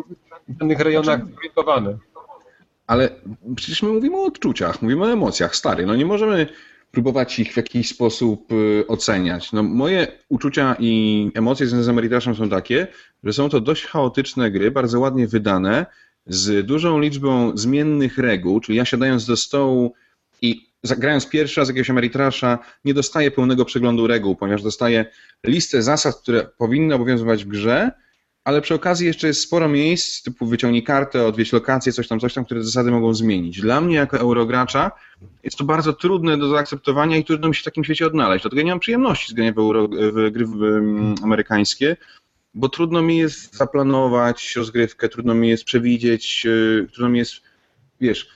w 0.48 0.58
danych 0.58 0.80
rejonach 0.80 1.20
zorientowane. 1.36 1.98
Ale 2.88 3.10
przecież 3.56 3.84
my 3.84 3.90
mówimy 3.90 4.18
o 4.18 4.24
odczuciach, 4.24 4.82
mówimy 4.82 5.06
o 5.06 5.12
emocjach, 5.12 5.56
stary. 5.56 5.86
No 5.86 5.96
nie 5.96 6.06
możemy 6.06 6.48
próbować 6.92 7.40
ich 7.40 7.54
w 7.54 7.58
jakiś 7.58 7.90
sposób 7.90 8.52
y, 8.52 8.88
oceniać. 8.88 9.52
No 9.52 9.64
moje 9.64 10.08
uczucia 10.30 10.76
i 10.80 11.32
emocje 11.36 11.68
związane 11.68 11.84
z 11.84 11.90
Ameritraszem 11.90 12.36
są 12.36 12.50
takie, 12.50 12.88
że 13.24 13.34
są 13.34 13.50
to 13.50 13.62
dość 13.62 13.86
chaotyczne 13.86 14.52
gry, 14.52 14.72
bardzo 14.72 15.00
ładnie 15.00 15.28
wydane, 15.28 15.86
z 16.26 16.66
dużą 16.66 17.00
liczbą 17.00 17.58
zmiennych 17.58 18.18
reguł, 18.18 18.60
czyli 18.60 18.78
ja 18.78 18.86
siadając 18.86 19.26
do 19.26 19.38
stołu 19.38 19.94
i 20.42 20.68
zagrając 20.84 21.30
pierwszy 21.30 21.60
raz 21.60 21.68
jakiegoś 21.68 21.90
Ameritrasza, 21.90 22.60
nie 22.86 22.94
dostaję 22.94 23.32
pełnego 23.32 23.66
przeglądu 23.66 24.08
reguł, 24.08 24.36
ponieważ 24.36 24.64
dostaję 24.64 25.06
listę 25.46 25.82
zasad, 25.82 26.16
które 26.16 26.48
powinny 26.58 26.96
obowiązywać 26.96 27.46
w 27.46 27.48
grze, 27.48 27.92
ale 28.48 28.62
przy 28.62 28.76
okazji 28.76 29.08
jeszcze 29.08 29.28
jest 29.28 29.42
sporo 29.42 29.70
miejsc, 29.70 30.24
typu 30.24 30.46
wyciągnij 30.46 30.84
kartę, 30.84 31.26
odwiedź 31.26 31.54
lokację, 31.54 31.92
coś 31.92 32.08
tam, 32.08 32.20
coś 32.20 32.34
tam, 32.34 32.46
które 32.46 32.64
zasady 32.64 32.92
mogą 32.92 33.14
zmienić. 33.14 33.62
Dla 33.62 33.82
mnie 33.82 33.96
jako 33.96 34.20
eurogracza 34.20 34.92
jest 35.44 35.58
to 35.58 35.64
bardzo 35.64 35.94
trudne 35.94 36.38
do 36.38 36.50
zaakceptowania 36.50 37.18
i 37.18 37.24
trudno 37.24 37.48
mi 37.48 37.56
się 37.56 37.62
w 37.62 37.64
takim 37.64 37.84
świecie 37.84 38.08
odnaleźć. 38.08 38.44
Dlatego 38.44 38.62
nie 38.62 38.72
mam 38.72 38.80
przyjemności 38.80 39.32
z 39.32 39.34
grania 39.34 39.54
w, 39.54 39.58
euro, 39.58 39.88
w 39.88 40.32
gry 40.32 40.46
amerykańskie, 41.24 41.98
bo 42.54 42.70
trudno 42.70 43.02
mi 43.02 43.18
jest 43.18 43.56
zaplanować 43.56 44.56
rozgrywkę, 44.56 45.10
trudno 45.10 45.34
mi 45.34 45.50
jest 45.50 45.64
przewidzieć, 45.64 46.46
yy, 46.46 46.88
trudno 46.92 47.10
mi 47.10 47.20
jest, 47.20 47.34
wiesz, 48.02 48.30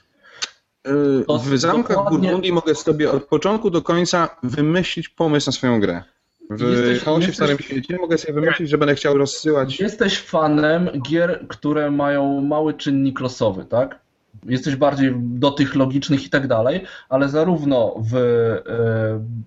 To 1.28 1.38
w 1.38 1.58
zamkach 1.58 1.98
Burgundii 2.10 2.54
mogę 2.54 2.76
sobie 2.76 3.12
od 3.12 3.24
początku 3.24 3.70
do 3.70 3.82
końca 3.82 4.30
wymyślić 4.44 5.10
pomysł 5.10 5.50
na 5.50 5.52
swoją 5.52 5.80
grę. 5.80 6.04
W 6.50 6.62
Jesteś- 6.62 7.04
chaosie 7.04 7.20
w 7.26 7.28
jesteś- 7.28 7.36
Starym 7.36 7.58
Świecie 7.60 7.98
mogę 7.98 8.18
sobie 8.18 8.34
wymyślić, 8.34 8.70
że 8.70 8.78
będę 8.78 8.96
chciał 8.96 9.18
rozsyłać 9.18 9.80
Jesteś 9.80 10.20
fanem 10.20 10.90
gier, 11.10 11.46
które 11.48 11.92
mają 11.92 12.42
mały 12.42 12.74
czynnik 12.74 13.20
losowy, 13.20 13.66
tak? 13.66 14.00
Jesteś 14.46 14.76
bardziej 14.76 15.14
do 15.18 15.52
tych 15.52 15.76
logicznych 15.76 16.26
i 16.26 16.30
tak 16.30 16.48
dalej, 16.48 16.84
ale 17.10 17.30
zarówno 17.30 17.96
w 17.98 18.16
e, 18.16 18.64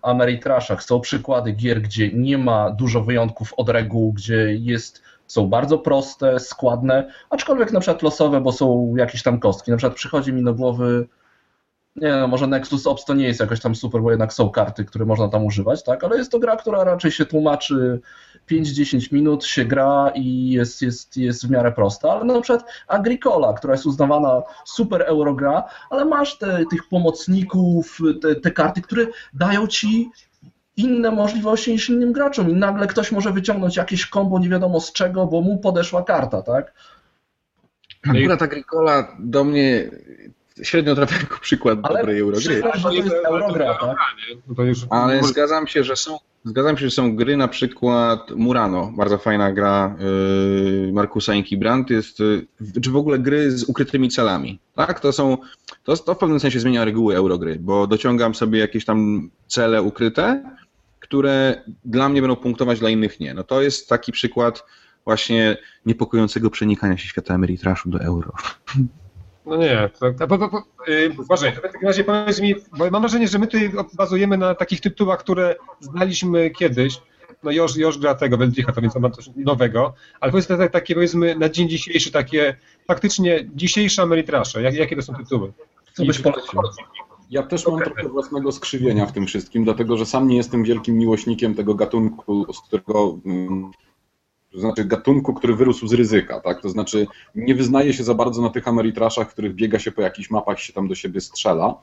Ameritrashach 0.03 0.83
są 0.83 1.01
przykłady 1.01 1.53
gier, 1.53 1.83
gdzie 1.83 2.13
nie 2.13 2.39
ma 2.39 2.71
dużo 2.71 3.01
wyjątków 3.03 3.55
od 3.57 3.69
reguł, 3.69 4.13
gdzie 4.13 4.55
jest, 4.55 5.03
są 5.27 5.47
bardzo 5.49 5.79
proste, 5.79 6.41
składne, 6.41 7.11
aczkolwiek 7.31 7.73
na 7.73 7.81
przykład 7.81 8.03
losowe, 8.03 8.41
bo 8.41 8.53
są 8.53 8.95
jakieś 8.97 9.23
tam 9.23 9.41
kostki. 9.41 9.71
Na 9.71 9.77
przykład 9.77 9.97
przychodzi 9.97 10.33
mi 10.33 10.45
do 10.45 10.55
głowy, 10.55 11.07
nie 11.97 12.13
no, 12.13 12.29
może 12.29 12.47
Nexus 12.47 12.87
Ops 12.87 13.05
to 13.05 13.15
nie 13.15 13.27
jest 13.27 13.41
jakoś 13.41 13.61
tam 13.61 13.75
super, 13.75 14.01
bo 14.01 14.11
jednak 14.11 14.33
są 14.33 14.51
karty, 14.51 14.85
które 14.85 15.05
można 15.05 15.29
tam 15.29 15.45
używać, 15.45 15.85
tak? 15.85 16.05
Ale 16.05 16.17
jest 16.17 16.33
to 16.33 16.39
gra, 16.39 16.57
która 16.57 16.85
raczej 16.85 17.11
się 17.11 17.27
tłumaczy 17.27 18.01
5-10 18.51 19.13
minut 19.13 19.45
się 19.45 19.65
gra 19.65 20.13
i 20.15 20.51
jest, 20.51 20.83
jest, 20.83 21.17
jest 21.17 21.47
w 21.47 21.51
miarę 21.51 21.73
prosta, 21.73 22.13
ale 22.13 22.25
na 22.25 22.41
przykład 22.41 22.71
Agricola, 22.89 23.53
która 23.53 23.75
jest 23.75 23.87
uznawana 23.87 24.43
super 24.65 25.03
eurogra, 25.03 25.65
ale 25.91 26.05
masz 26.05 26.39
te, 26.39 26.65
tych 26.71 26.89
pomocników, 26.89 27.99
te, 28.23 28.35
te 28.35 28.51
karty, 28.51 28.83
które 28.83 29.07
dają 29.35 29.67
ci 29.67 30.11
inne 30.77 31.11
możliwości 31.11 31.73
niż 31.73 31.91
innym 31.91 32.13
graczom 32.13 32.51
i 32.51 32.55
nagle 32.55 32.87
ktoś 32.87 33.13
może 33.13 33.33
wyciągnąć 33.33 33.77
jakieś 33.77 34.07
kombo 34.07 34.39
nie 34.39 34.49
wiadomo 34.49 34.81
z 34.81 34.93
czego, 34.93 35.27
bo 35.27 35.41
mu 35.41 35.59
podeszła 35.59 36.03
karta, 36.03 36.43
tak? 36.43 36.73
Akurat 38.09 38.43
Agricola 38.43 39.17
do 39.19 39.45
mnie 39.45 39.91
średnio 40.63 40.95
trafia 40.95 41.17
jako 41.17 41.39
przykład 41.41 41.79
Ale 41.83 41.99
dobrej 41.99 42.21
eurogry. 42.21 42.63
to 42.83 42.93
jest 42.93 43.15
eurogra, 43.25 43.75
tak? 43.75 43.97
No 44.49 44.55
to 44.55 44.63
już, 44.63 44.79
Ale 44.91 45.23
zgadzam 45.23 45.67
się, 45.67 45.85
że 45.85 45.97
są, 45.97 46.19
zgadzam 46.45 46.77
się, 46.79 46.85
że 46.85 46.91
są 46.91 47.17
gry 47.17 47.37
na 47.37 47.49
przykład 47.49 48.31
Murano, 48.31 48.93
bardzo 48.97 49.19
fajna 49.19 49.53
gra 49.53 49.97
yy, 50.87 50.93
Markusa 50.93 51.35
Inkibrand, 51.35 51.91
jest, 51.91 52.21
yy, 52.21 52.47
czy 52.83 52.91
w 52.91 52.97
ogóle 52.97 53.19
gry 53.19 53.51
z 53.51 53.65
ukrytymi 53.65 54.09
celami. 54.09 54.59
Tak, 54.75 55.01
to 55.01 55.13
są, 55.13 55.39
to, 55.85 55.97
to 55.97 56.15
w 56.15 56.19
pewnym 56.19 56.41
sensie 56.41 56.61
zmienia 56.61 56.85
reguły 56.85 57.17
eurogry, 57.17 57.57
bo 57.61 57.87
dociągam 57.87 58.35
sobie 58.35 58.59
jakieś 58.59 58.85
tam 58.85 59.31
cele 59.47 59.83
ukryte, 59.83 60.57
które 61.01 61.63
dla 61.85 62.09
mnie 62.09 62.21
będą 62.21 62.37
punktować, 62.37 62.79
dla 62.79 62.91
innych 62.91 63.21
nie. 63.21 63.35
No 63.35 63.45
to 63.45 63.63
jest 63.63 63.89
taki 63.89 64.13
przykład 64.13 64.65
właśnie 65.05 65.57
niepokojącego 65.87 66.51
przenikania 66.51 66.97
się 66.97 67.09
świata 67.09 67.35
Ameritraszu 67.35 67.91
do 67.91 68.01
euro. 68.01 68.33
No 69.47 69.57
nie, 69.57 69.91
to, 70.01 70.27
bo, 70.29 70.39
bo, 70.39 70.49
bo, 70.49 70.63
yy, 70.87 71.15
uważaj, 71.19 71.53
w 71.53 71.61
takim 71.61 71.89
razie 71.89 72.05
powiedz 72.05 72.41
mi, 72.41 72.55
bo 72.79 72.91
mam 72.91 73.03
wrażenie, 73.03 73.29
że 73.29 73.39
my 73.39 73.47
tutaj 73.47 73.73
bazujemy 73.95 74.39
na 74.39 74.55
takich 74.55 74.81
tytułach, 74.81 75.19
które 75.19 75.57
znaliśmy 75.81 76.51
kiedyś, 76.51 77.01
no 77.43 77.51
Joż, 77.51 77.77
Joż 77.77 77.99
gra 77.99 78.15
tego 78.15 78.37
Weldicha, 78.37 78.73
to 78.73 78.81
więc 78.81 78.97
on 78.97 79.03
ma 79.03 79.11
coś 79.11 79.31
nowego, 79.37 79.95
ale 80.21 80.33
powiedz 80.33 80.47
tak, 80.47 80.73
takie 80.73 80.95
powiedzmy 80.95 81.35
na 81.35 81.49
dzień 81.49 81.69
dzisiejszy, 81.69 82.13
takie 82.13 82.57
faktycznie 82.87 83.49
dzisiejsze 83.55 84.03
Ameritrasze, 84.03 84.63
jak, 84.63 84.75
jakie 84.75 84.97
to 84.97 85.03
są 85.03 85.15
tytuły? 85.15 85.53
Co 85.93 86.05
byś 86.05 86.19
polecił? 86.19 86.61
Ja 87.31 87.43
też 87.43 87.67
mam 87.67 87.81
trochę 87.81 88.09
własnego 88.09 88.53
skrzywienia 88.53 89.07
w 89.07 89.13
tym 89.13 89.27
wszystkim, 89.27 89.65
dlatego 89.65 89.97
że 89.97 90.07
sam 90.07 90.29
nie 90.29 90.37
jestem 90.37 90.65
wielkim 90.65 90.99
miłośnikiem 90.99 91.55
tego 91.55 91.75
gatunku, 91.75 92.53
z 92.53 92.61
którego 92.61 93.19
mm, 93.27 93.71
to 94.55 94.61
znaczy 94.61 94.85
gatunku, 94.85 95.35
który 95.35 95.55
wyrósł 95.55 95.87
z 95.87 95.93
ryzyka, 95.93 96.41
tak? 96.41 96.63
To 96.63 96.69
znaczy 96.69 97.07
nie 97.35 97.55
wyznaje 97.55 97.93
się 97.93 98.05
za 98.05 98.15
bardzo 98.15 98.43
na 98.43 98.51
tych 98.51 98.69
Ameritraszach, 98.69 99.29
w 99.29 99.33
których 99.33 99.55
biega 99.55 99.79
się 99.79 99.93
po 99.93 100.03
jakichś 100.03 100.31
mapach 100.31 100.59
i 100.59 100.63
się 100.63 100.73
tam 100.73 100.89
do 100.89 100.95
siebie 100.95 101.21
strzela. 101.21 101.75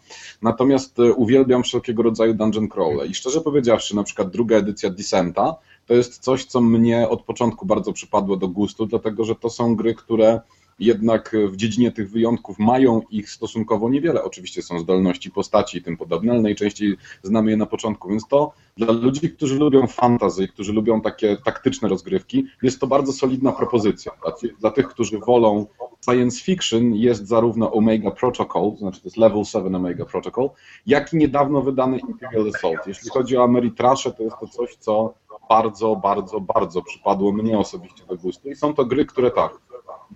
Natomiast 0.41 0.99
e, 0.99 1.13
uwielbiam 1.13 1.63
wszelkiego 1.63 2.03
rodzaju 2.03 2.33
dungeon 2.33 2.67
crawle. 2.67 3.07
I 3.07 3.13
szczerze 3.13 3.41
powiedziawszy, 3.41 3.95
na 3.95 4.03
przykład 4.03 4.29
druga 4.29 4.57
edycja 4.57 4.89
Descenta 4.89 5.55
to 5.87 5.93
jest 5.93 6.19
coś, 6.19 6.45
co 6.45 6.61
mnie 6.61 7.09
od 7.09 7.23
początku 7.23 7.65
bardzo 7.65 7.93
przypadło 7.93 8.37
do 8.37 8.47
gustu, 8.47 8.85
dlatego 8.85 9.23
że 9.23 9.35
to 9.35 9.49
są 9.49 9.75
gry, 9.75 9.95
które 9.95 10.41
jednak 10.81 11.35
w 11.49 11.55
dziedzinie 11.55 11.91
tych 11.91 12.11
wyjątków 12.11 12.59
mają 12.59 13.01
ich 13.09 13.29
stosunkowo 13.29 13.89
niewiele. 13.89 14.23
Oczywiście 14.23 14.61
są 14.61 14.79
zdolności 14.79 15.31
postaci 15.31 15.77
i 15.77 15.81
tym 15.81 15.97
podobne, 15.97 16.31
ale 16.31 16.41
najczęściej 16.41 16.97
znamy 17.23 17.51
je 17.51 17.57
na 17.57 17.65
początku, 17.65 18.09
więc 18.09 18.27
to 18.27 18.53
dla 18.77 18.93
ludzi, 18.93 19.31
którzy 19.31 19.59
lubią 19.59 19.87
fantasy, 19.87 20.47
którzy 20.47 20.73
lubią 20.73 21.01
takie 21.01 21.37
taktyczne 21.45 21.89
rozgrywki, 21.89 22.45
jest 22.63 22.79
to 22.79 22.87
bardzo 22.87 23.13
solidna 23.13 23.51
propozycja. 23.51 24.11
Dla, 24.23 24.51
dla 24.59 24.71
tych, 24.71 24.87
którzy 24.87 25.19
wolą 25.19 25.65
science 26.05 26.43
fiction, 26.43 26.95
jest 26.95 27.27
zarówno 27.27 27.71
Omega 27.71 28.11
Protocol, 28.11 28.71
to 28.71 28.77
znaczy 28.77 29.01
to 29.01 29.07
jest 29.07 29.17
Level 29.17 29.45
7 29.45 29.75
Omega 29.75 30.05
Protocol, 30.05 30.49
jak 30.85 31.13
i 31.13 31.17
niedawno 31.17 31.61
wydany 31.61 31.99
Imperial 31.99 32.51
Assault. 32.55 32.87
Jeśli 32.87 33.09
chodzi 33.09 33.37
o 33.37 33.43
Ameritrasze, 33.43 34.11
to 34.11 34.23
jest 34.23 34.35
to 34.39 34.47
coś, 34.47 34.75
co 34.75 35.13
bardzo, 35.49 35.95
bardzo, 35.95 36.41
bardzo 36.41 36.81
przypadło 36.81 37.31
mnie 37.31 37.59
osobiście 37.59 38.05
do 38.05 38.17
gustu 38.17 38.49
i 38.49 38.55
są 38.55 38.73
to 38.73 38.85
gry, 38.85 39.05
które 39.05 39.31
tak, 39.31 39.51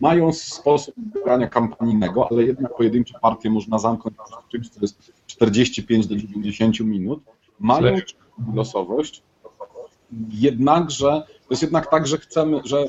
mają 0.01 0.33
sposób 0.33 0.95
grania 1.25 1.47
kampanijnego, 1.47 2.27
ale 2.31 2.43
jednak 2.43 2.75
pojedyncze 2.75 3.19
partie 3.21 3.49
można 3.49 3.79
zamknąć 3.79 4.17
w 4.47 4.51
czymś, 4.51 4.69
co 4.69 4.81
jest 4.81 5.11
45 5.27 6.07
do 6.07 6.15
90 6.15 6.79
minut. 6.79 7.19
Mają 7.59 7.97
losowość, 8.53 9.23
jednakże 10.29 11.23
to 11.27 11.47
jest 11.49 11.61
jednak 11.61 11.89
tak, 11.91 12.07
że 12.07 12.17
chcemy, 12.17 12.61
że 12.65 12.85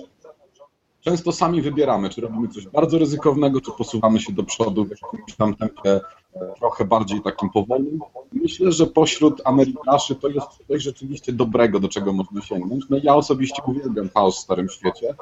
często 1.00 1.32
sami 1.32 1.62
wybieramy, 1.62 2.10
czy 2.10 2.20
robimy 2.20 2.48
coś 2.48 2.66
bardzo 2.66 2.98
ryzykownego, 2.98 3.60
czy 3.60 3.70
posuwamy 3.78 4.20
się 4.20 4.32
do 4.32 4.42
przodu 4.42 4.84
w 4.84 4.90
jakimś 4.90 5.34
tam 5.36 5.54
tempie 5.54 6.00
e, 6.34 6.52
trochę 6.58 6.84
bardziej 6.84 7.22
takim 7.22 7.50
powolnym. 7.50 8.00
Myślę, 8.32 8.72
że 8.72 8.86
pośród 8.86 9.42
Amerykaszy 9.44 10.14
to 10.14 10.28
jest 10.28 10.48
coś 10.68 10.82
rzeczywiście 10.82 11.32
dobrego, 11.32 11.80
do 11.80 11.88
czego 11.88 12.12
można 12.12 12.40
sięgnąć. 12.42 12.84
No 12.90 12.96
ja 13.02 13.14
osobiście 13.14 13.62
uwielbiam 13.66 14.08
chaos 14.14 14.36
w 14.36 14.40
Starym 14.40 14.68
Świecie 14.68 15.14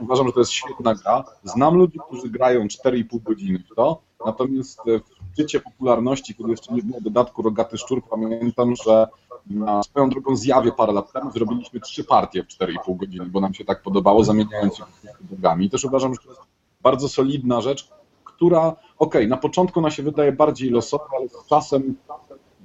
uważam, 0.00 0.26
że 0.26 0.32
to 0.32 0.40
jest 0.40 0.52
świetna 0.52 0.94
gra. 0.94 1.24
Znam 1.44 1.74
ludzi, 1.74 1.98
którzy 2.06 2.28
grają 2.28 2.66
4,5 2.66 3.22
godziny 3.22 3.58
w 3.58 3.74
to, 3.74 4.00
natomiast 4.26 4.80
w 4.86 5.32
szczycie 5.32 5.60
popularności, 5.60 6.34
kiedy 6.34 6.50
jeszcze 6.50 6.74
nie 6.74 6.82
było 6.82 7.00
dodatku 7.00 7.42
Rogaty 7.42 7.78
Szczur, 7.78 8.02
pamiętam, 8.10 8.74
że 8.84 9.08
na 9.46 9.82
swoją 9.82 10.10
drogą 10.10 10.36
zjawie 10.36 10.72
parę 10.72 10.92
lat 10.92 11.12
temu 11.12 11.30
zrobiliśmy 11.30 11.80
trzy 11.80 12.04
partie 12.04 12.42
w 12.42 12.46
4,5 12.46 12.96
godziny, 12.96 13.26
bo 13.26 13.40
nam 13.40 13.54
się 13.54 13.64
tak 13.64 13.82
podobało, 13.82 14.24
zamieniając 14.24 14.76
się 14.76 14.84
drogami. 15.20 15.70
Też 15.70 15.84
uważam, 15.84 16.14
że 16.14 16.20
to 16.20 16.28
jest 16.28 16.40
bardzo 16.82 17.08
solidna 17.08 17.60
rzecz, 17.60 17.88
która, 18.24 18.68
okej, 18.68 18.78
okay, 18.98 19.26
na 19.26 19.36
początku 19.36 19.78
ona 19.78 19.90
się 19.90 20.02
wydaje 20.02 20.32
bardziej 20.32 20.70
losowa, 20.70 21.04
ale 21.18 21.28
z 21.28 21.46
czasem 21.46 21.96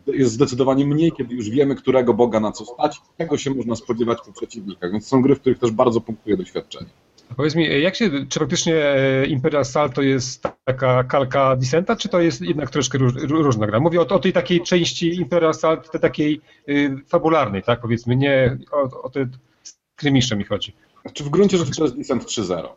jest 0.08 0.34
zdecydowanie 0.34 0.86
mniej, 0.86 1.12
kiedy 1.12 1.36
już 1.36 1.50
wiemy, 1.50 1.76
którego 1.76 2.14
Boga 2.14 2.40
na 2.40 2.52
co 2.52 2.66
stać, 2.66 3.02
czego 3.18 3.38
się 3.38 3.52
można 3.52 3.76
spodziewać 3.76 4.18
po 4.26 4.34
przeciwnikach. 4.34 4.92
Więc 4.92 5.08
są 5.08 5.22
gry, 5.22 5.36
w 5.36 5.40
których 5.40 5.60
też 5.60 5.72
bardzo 5.72 6.02
punktuje 6.02 6.38
doświadczenie. 6.38 6.90
Powiedz 7.38 7.56
mi, 7.56 7.82
jak 7.82 7.96
się, 7.96 8.10
czy 8.30 8.40
faktycznie 8.40 8.76
e, 8.76 9.26
Imperial 9.26 9.66
Salto 9.66 10.02
jest 10.02 10.44
taka 10.64 11.04
kalka 11.04 11.56
Dissenta, 11.56 11.96
czy 11.96 12.10
to 12.10 12.22
jest 12.22 12.42
jednak 12.42 12.70
troszkę 12.70 12.98
róż, 12.98 13.14
różna 13.30 13.68
gra? 13.68 13.80
Mówię 13.80 14.02
o, 14.02 14.08
o, 14.08 14.20
tej 14.20 14.34
takiej 14.34 14.62
części 14.62 15.16
Imperial 15.16 15.54
Salt, 15.54 15.92
tej 15.92 16.02
takiej 16.02 16.42
y, 16.70 16.98
fabularnej, 17.08 17.64
tak 17.64 17.82
powiedzmy, 17.82 18.16
nie 18.16 18.58
o, 18.72 19.02
o 19.02 19.10
te 19.10 19.28
skrymisze 19.64 20.36
mi 20.36 20.44
chodzi. 20.44 20.74
Czy 21.14 21.24
w 21.24 21.30
gruncie 21.30 21.58
rzeczy 21.58 21.72
to 21.72 21.84
jest 21.84 21.98
Descent 21.98 22.24
3.0. 22.24 22.68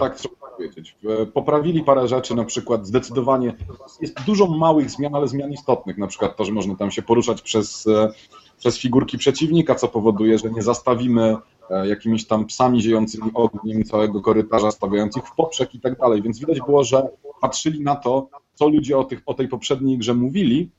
Tak 0.00 0.16
trzeba 0.16 0.41
powiedzieć. 0.56 0.96
Poprawili 1.34 1.84
parę 1.84 2.08
rzeczy, 2.08 2.34
na 2.34 2.44
przykład 2.44 2.86
zdecydowanie 2.86 3.54
jest 4.00 4.24
dużo 4.26 4.46
małych 4.46 4.90
zmian, 4.90 5.14
ale 5.14 5.28
zmian 5.28 5.52
istotnych. 5.52 5.98
Na 5.98 6.06
przykład 6.06 6.36
to, 6.36 6.44
że 6.44 6.52
można 6.52 6.76
tam 6.76 6.90
się 6.90 7.02
poruszać 7.02 7.42
przez, 7.42 7.86
e, 7.86 8.12
przez 8.58 8.78
figurki 8.78 9.18
przeciwnika, 9.18 9.74
co 9.74 9.88
powoduje, 9.88 10.38
że 10.38 10.50
nie 10.50 10.62
zastawimy 10.62 11.36
e, 11.70 11.88
jakimiś 11.88 12.26
tam 12.26 12.46
psami 12.46 12.82
ziejącymi 12.82 13.30
ogniem 13.34 13.84
całego 13.84 14.20
korytarza, 14.20 14.70
stawiających 14.70 15.24
w 15.24 15.34
poprzek 15.34 15.74
i 15.74 15.80
tak 15.80 15.98
dalej. 15.98 16.22
Więc 16.22 16.38
widać 16.38 16.60
było, 16.60 16.84
że 16.84 17.08
patrzyli 17.40 17.80
na 17.80 17.96
to, 17.96 18.28
co 18.54 18.68
ludzie 18.68 18.98
o, 18.98 19.04
tych, 19.04 19.22
o 19.26 19.34
tej 19.34 19.48
poprzedniej 19.48 19.98
grze 19.98 20.14
mówili, 20.14 20.70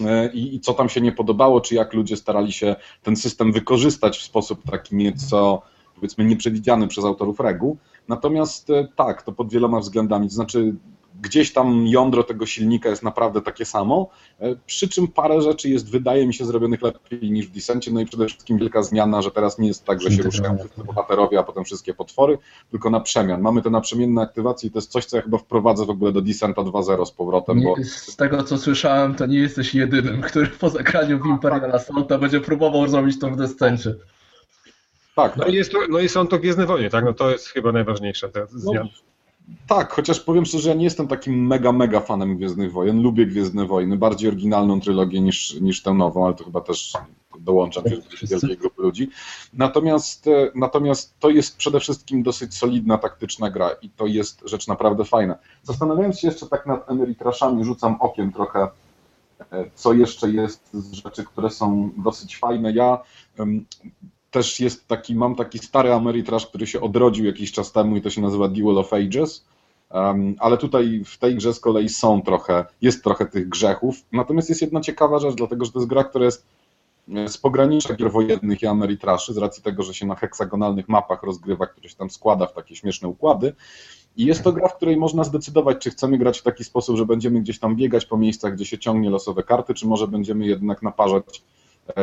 e, 0.00 0.32
i, 0.32 0.54
i 0.54 0.60
co 0.60 0.74
tam 0.74 0.88
się 0.88 1.00
nie 1.00 1.12
podobało, 1.12 1.60
czy 1.60 1.74
jak 1.74 1.94
ludzie 1.94 2.16
starali 2.16 2.52
się 2.52 2.76
ten 3.02 3.16
system 3.16 3.52
wykorzystać 3.52 4.18
w 4.18 4.22
sposób 4.22 4.62
taki 4.70 4.96
nieco, 4.96 5.62
powiedzmy, 5.94 6.24
nieprzewidziany 6.24 6.88
przez 6.88 7.04
autorów 7.04 7.40
reguł. 7.40 7.78
Natomiast 8.08 8.70
e, 8.70 8.88
tak, 8.96 9.22
to 9.22 9.32
pod 9.32 9.52
wieloma 9.52 9.80
względami. 9.80 10.28
To 10.28 10.34
znaczy, 10.34 10.74
gdzieś 11.22 11.52
tam 11.52 11.86
jądro 11.86 12.22
tego 12.22 12.46
silnika 12.46 12.88
jest 12.88 13.02
naprawdę 13.02 13.42
takie 13.42 13.64
samo, 13.64 14.08
e, 14.40 14.56
przy 14.66 14.88
czym 14.88 15.08
parę 15.08 15.42
rzeczy 15.42 15.68
jest, 15.68 15.90
wydaje 15.90 16.26
mi 16.26 16.34
się, 16.34 16.44
zrobionych 16.44 16.82
lepiej 16.82 17.30
niż 17.30 17.46
w 17.46 17.50
Descencie, 17.50 17.92
no 17.92 18.00
i 18.00 18.06
przede 18.06 18.26
wszystkim 18.26 18.58
wielka 18.58 18.82
zmiana, 18.82 19.22
że 19.22 19.30
teraz 19.30 19.58
nie 19.58 19.68
jest 19.68 19.84
tak, 19.84 20.00
że 20.00 20.10
się 20.10 20.22
ruszają 20.22 20.58
wszyscy 20.58 20.84
bohaterowie, 20.84 21.38
a 21.38 21.42
potem 21.42 21.64
wszystkie 21.64 21.94
potwory, 21.94 22.38
tylko 22.70 22.90
na 22.90 23.00
przemian. 23.00 23.40
Mamy 23.40 23.62
te 23.62 23.70
naprzemienne 23.70 24.22
aktywacje 24.22 24.68
i 24.68 24.72
to 24.72 24.78
jest 24.78 24.90
coś, 24.90 25.04
co 25.04 25.16
ja 25.16 25.22
chyba 25.22 25.38
wprowadzę 25.38 25.86
w 25.86 25.90
ogóle 25.90 26.12
do 26.12 26.22
Descenta 26.22 26.62
2.0 26.62 27.06
z 27.06 27.10
powrotem. 27.10 27.62
Bo... 27.62 27.74
Z 27.84 28.16
tego, 28.16 28.42
co 28.42 28.58
słyszałem, 28.58 29.14
to 29.14 29.26
nie 29.26 29.38
jesteś 29.38 29.74
jedynym, 29.74 30.22
który 30.22 30.46
po 30.46 30.70
zagraniu 30.70 31.18
w 31.18 31.26
Imperial 31.26 31.72
Assaulta 31.72 32.18
będzie 32.18 32.40
próbował 32.40 32.88
zrobić 32.88 33.18
to 33.18 33.30
w 33.30 33.36
Descencie. 33.36 33.94
Tak, 35.16 35.36
no, 35.36 35.44
tak. 35.44 35.52
I 35.52 35.56
jest, 35.56 35.72
no 35.90 35.98
i 35.98 36.08
są 36.08 36.26
to 36.26 36.38
Gwiezdne 36.38 36.66
Wojny, 36.66 36.90
tak? 36.90 37.04
No 37.04 37.12
to 37.12 37.30
jest 37.30 37.48
chyba 37.48 37.72
najważniejsze 37.72 38.28
te 38.28 38.46
zmiany. 38.46 38.90
No, 39.48 39.56
tak, 39.66 39.92
chociaż 39.92 40.20
powiem 40.20 40.44
szczerze, 40.44 40.62
że 40.62 40.68
ja 40.68 40.74
nie 40.74 40.84
jestem 40.84 41.08
takim 41.08 41.46
mega, 41.46 41.72
mega 41.72 42.00
fanem 42.00 42.36
Gwiezdnych 42.36 42.72
Wojen. 42.72 43.02
Lubię 43.02 43.26
Gwiezdne 43.26 43.66
Wojny, 43.66 43.96
bardziej 43.96 44.28
oryginalną 44.28 44.80
trylogię 44.80 45.20
niż, 45.20 45.54
niż 45.60 45.82
tę 45.82 45.94
nową, 45.94 46.26
ale 46.26 46.34
to 46.34 46.44
chyba 46.44 46.60
też 46.60 46.92
dołączam 47.40 47.84
do 47.84 47.90
wielkiej 47.90 48.56
grupy 48.56 48.82
ludzi. 48.82 49.10
Natomiast, 49.52 50.26
e, 50.26 50.50
natomiast 50.54 51.18
to 51.20 51.30
jest 51.30 51.56
przede 51.56 51.80
wszystkim 51.80 52.22
dosyć 52.22 52.54
solidna, 52.54 52.98
taktyczna 52.98 53.50
gra 53.50 53.70
i 53.82 53.90
to 53.90 54.06
jest 54.06 54.42
rzecz 54.44 54.68
naprawdę 54.68 55.04
fajna. 55.04 55.36
Zastanawiając 55.62 56.20
się 56.20 56.28
jeszcze 56.28 56.46
tak 56.46 56.66
nad 56.66 56.90
emerytraszami, 56.90 57.64
rzucam 57.64 57.96
okiem 58.00 58.32
trochę, 58.32 58.68
e, 59.52 59.70
co 59.74 59.92
jeszcze 59.92 60.30
jest 60.30 60.70
z 60.72 60.92
rzeczy, 60.92 61.24
które 61.24 61.50
są 61.50 61.90
dosyć 61.96 62.36
fajne. 62.36 62.72
Ja 62.72 62.98
też 64.30 64.60
jest 64.60 64.88
taki, 64.88 65.14
mam 65.14 65.34
taki 65.34 65.58
stary 65.58 65.92
Ameritrash, 65.92 66.46
który 66.46 66.66
się 66.66 66.80
odrodził 66.80 67.24
jakiś 67.24 67.52
czas 67.52 67.72
temu 67.72 67.96
i 67.96 68.02
to 68.02 68.10
się 68.10 68.20
nazywa 68.20 68.48
Duel 68.48 68.78
of 68.78 68.92
Ages, 68.92 69.44
um, 69.90 70.34
ale 70.38 70.56
tutaj 70.56 71.02
w 71.04 71.18
tej 71.18 71.34
grze 71.34 71.54
z 71.54 71.60
kolei 71.60 71.88
są 71.88 72.22
trochę, 72.22 72.64
jest 72.82 73.04
trochę 73.04 73.26
tych 73.26 73.48
grzechów, 73.48 73.96
natomiast 74.12 74.48
jest 74.48 74.62
jedna 74.62 74.80
ciekawa 74.80 75.18
rzecz, 75.18 75.34
dlatego 75.34 75.64
że 75.64 75.72
to 75.72 75.78
jest 75.78 75.88
gra, 75.88 76.04
która 76.04 76.24
jest 76.24 76.46
e, 77.14 77.28
z 77.28 77.38
pogranicza 77.38 77.94
gier 77.94 78.12
wojennych 78.12 78.62
i 78.62 78.66
Ameritraszy, 78.66 79.34
z 79.34 79.38
racji 79.38 79.62
tego, 79.62 79.82
że 79.82 79.94
się 79.94 80.06
na 80.06 80.14
heksagonalnych 80.14 80.88
mapach 80.88 81.22
rozgrywa, 81.22 81.66
które 81.66 81.88
się 81.88 81.96
tam 81.96 82.10
składa 82.10 82.46
w 82.46 82.52
takie 82.52 82.76
śmieszne 82.76 83.08
układy. 83.08 83.54
I 84.16 84.24
jest 84.24 84.42
to 84.42 84.52
gra, 84.52 84.68
w 84.68 84.76
której 84.76 84.96
można 84.96 85.24
zdecydować, 85.24 85.78
czy 85.78 85.90
chcemy 85.90 86.18
grać 86.18 86.38
w 86.38 86.42
taki 86.42 86.64
sposób, 86.64 86.96
że 86.96 87.06
będziemy 87.06 87.40
gdzieś 87.40 87.58
tam 87.58 87.76
biegać 87.76 88.06
po 88.06 88.16
miejscach, 88.16 88.54
gdzie 88.54 88.64
się 88.64 88.78
ciągnie 88.78 89.10
losowe 89.10 89.42
karty, 89.42 89.74
czy 89.74 89.86
może 89.86 90.08
będziemy 90.08 90.46
jednak 90.46 90.82
naparzać 90.82 91.42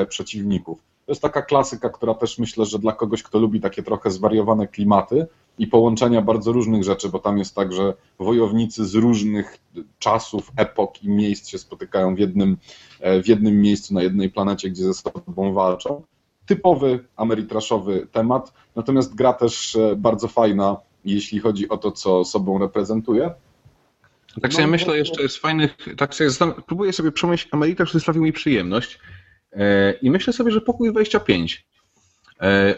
przeciwników. 0.09 0.79
To 1.05 1.11
jest 1.11 1.21
taka 1.21 1.41
klasyka, 1.41 1.89
która 1.89 2.13
też 2.13 2.39
myślę, 2.39 2.65
że 2.65 2.79
dla 2.79 2.91
kogoś, 2.91 3.23
kto 3.23 3.39
lubi 3.39 3.61
takie 3.61 3.83
trochę 3.83 4.11
zwariowane 4.11 4.67
klimaty 4.67 5.27
i 5.57 5.67
połączenia 5.67 6.21
bardzo 6.21 6.51
różnych 6.51 6.83
rzeczy, 6.83 7.09
bo 7.09 7.19
tam 7.19 7.37
jest 7.37 7.55
tak, 7.55 7.73
że 7.73 7.93
wojownicy 8.19 8.85
z 8.85 8.95
różnych 8.95 9.57
czasów, 9.99 10.51
epok 10.55 11.03
i 11.03 11.09
miejsc 11.09 11.49
się 11.49 11.57
spotykają 11.57 12.15
w 12.15 12.19
jednym, 12.19 12.57
e, 12.99 13.23
w 13.23 13.27
jednym 13.27 13.61
miejscu 13.61 13.93
na 13.93 14.03
jednej 14.03 14.29
planecie, 14.29 14.69
gdzie 14.69 14.83
ze 14.83 14.93
sobą 14.93 15.53
walczą. 15.53 16.03
Typowy 16.45 17.05
ameritraszowy 17.15 18.07
temat, 18.11 18.53
natomiast 18.75 19.15
gra 19.15 19.33
też 19.33 19.75
e, 19.75 19.95
bardzo 19.95 20.27
fajna, 20.27 20.77
jeśli 21.05 21.39
chodzi 21.39 21.69
o 21.69 21.77
to, 21.77 21.91
co 21.91 22.25
sobą 22.25 22.59
reprezentuje. 22.59 23.33
Tak 24.41 24.53
sobie 24.53 24.65
no, 24.65 24.71
myślę 24.71 24.97
jeszcze 24.97 25.29
z 25.29 25.37
fajnych, 25.37 25.77
tak 25.97 26.15
sobie 26.15 26.29
próbuję 26.67 26.93
sobie 26.93 27.11
przemyśleć, 27.11 27.53
Ameritrasz, 27.53 27.89
który 27.89 28.01
sprawił 28.01 28.23
mi 28.23 28.33
przyjemność, 28.33 28.99
E, 28.99 29.22
I 30.01 30.11
myślę 30.11 30.33
sobie, 30.33 30.51
że 30.51 30.61
pokój 30.61 30.91
25. 30.91 31.65
E, 32.41 32.75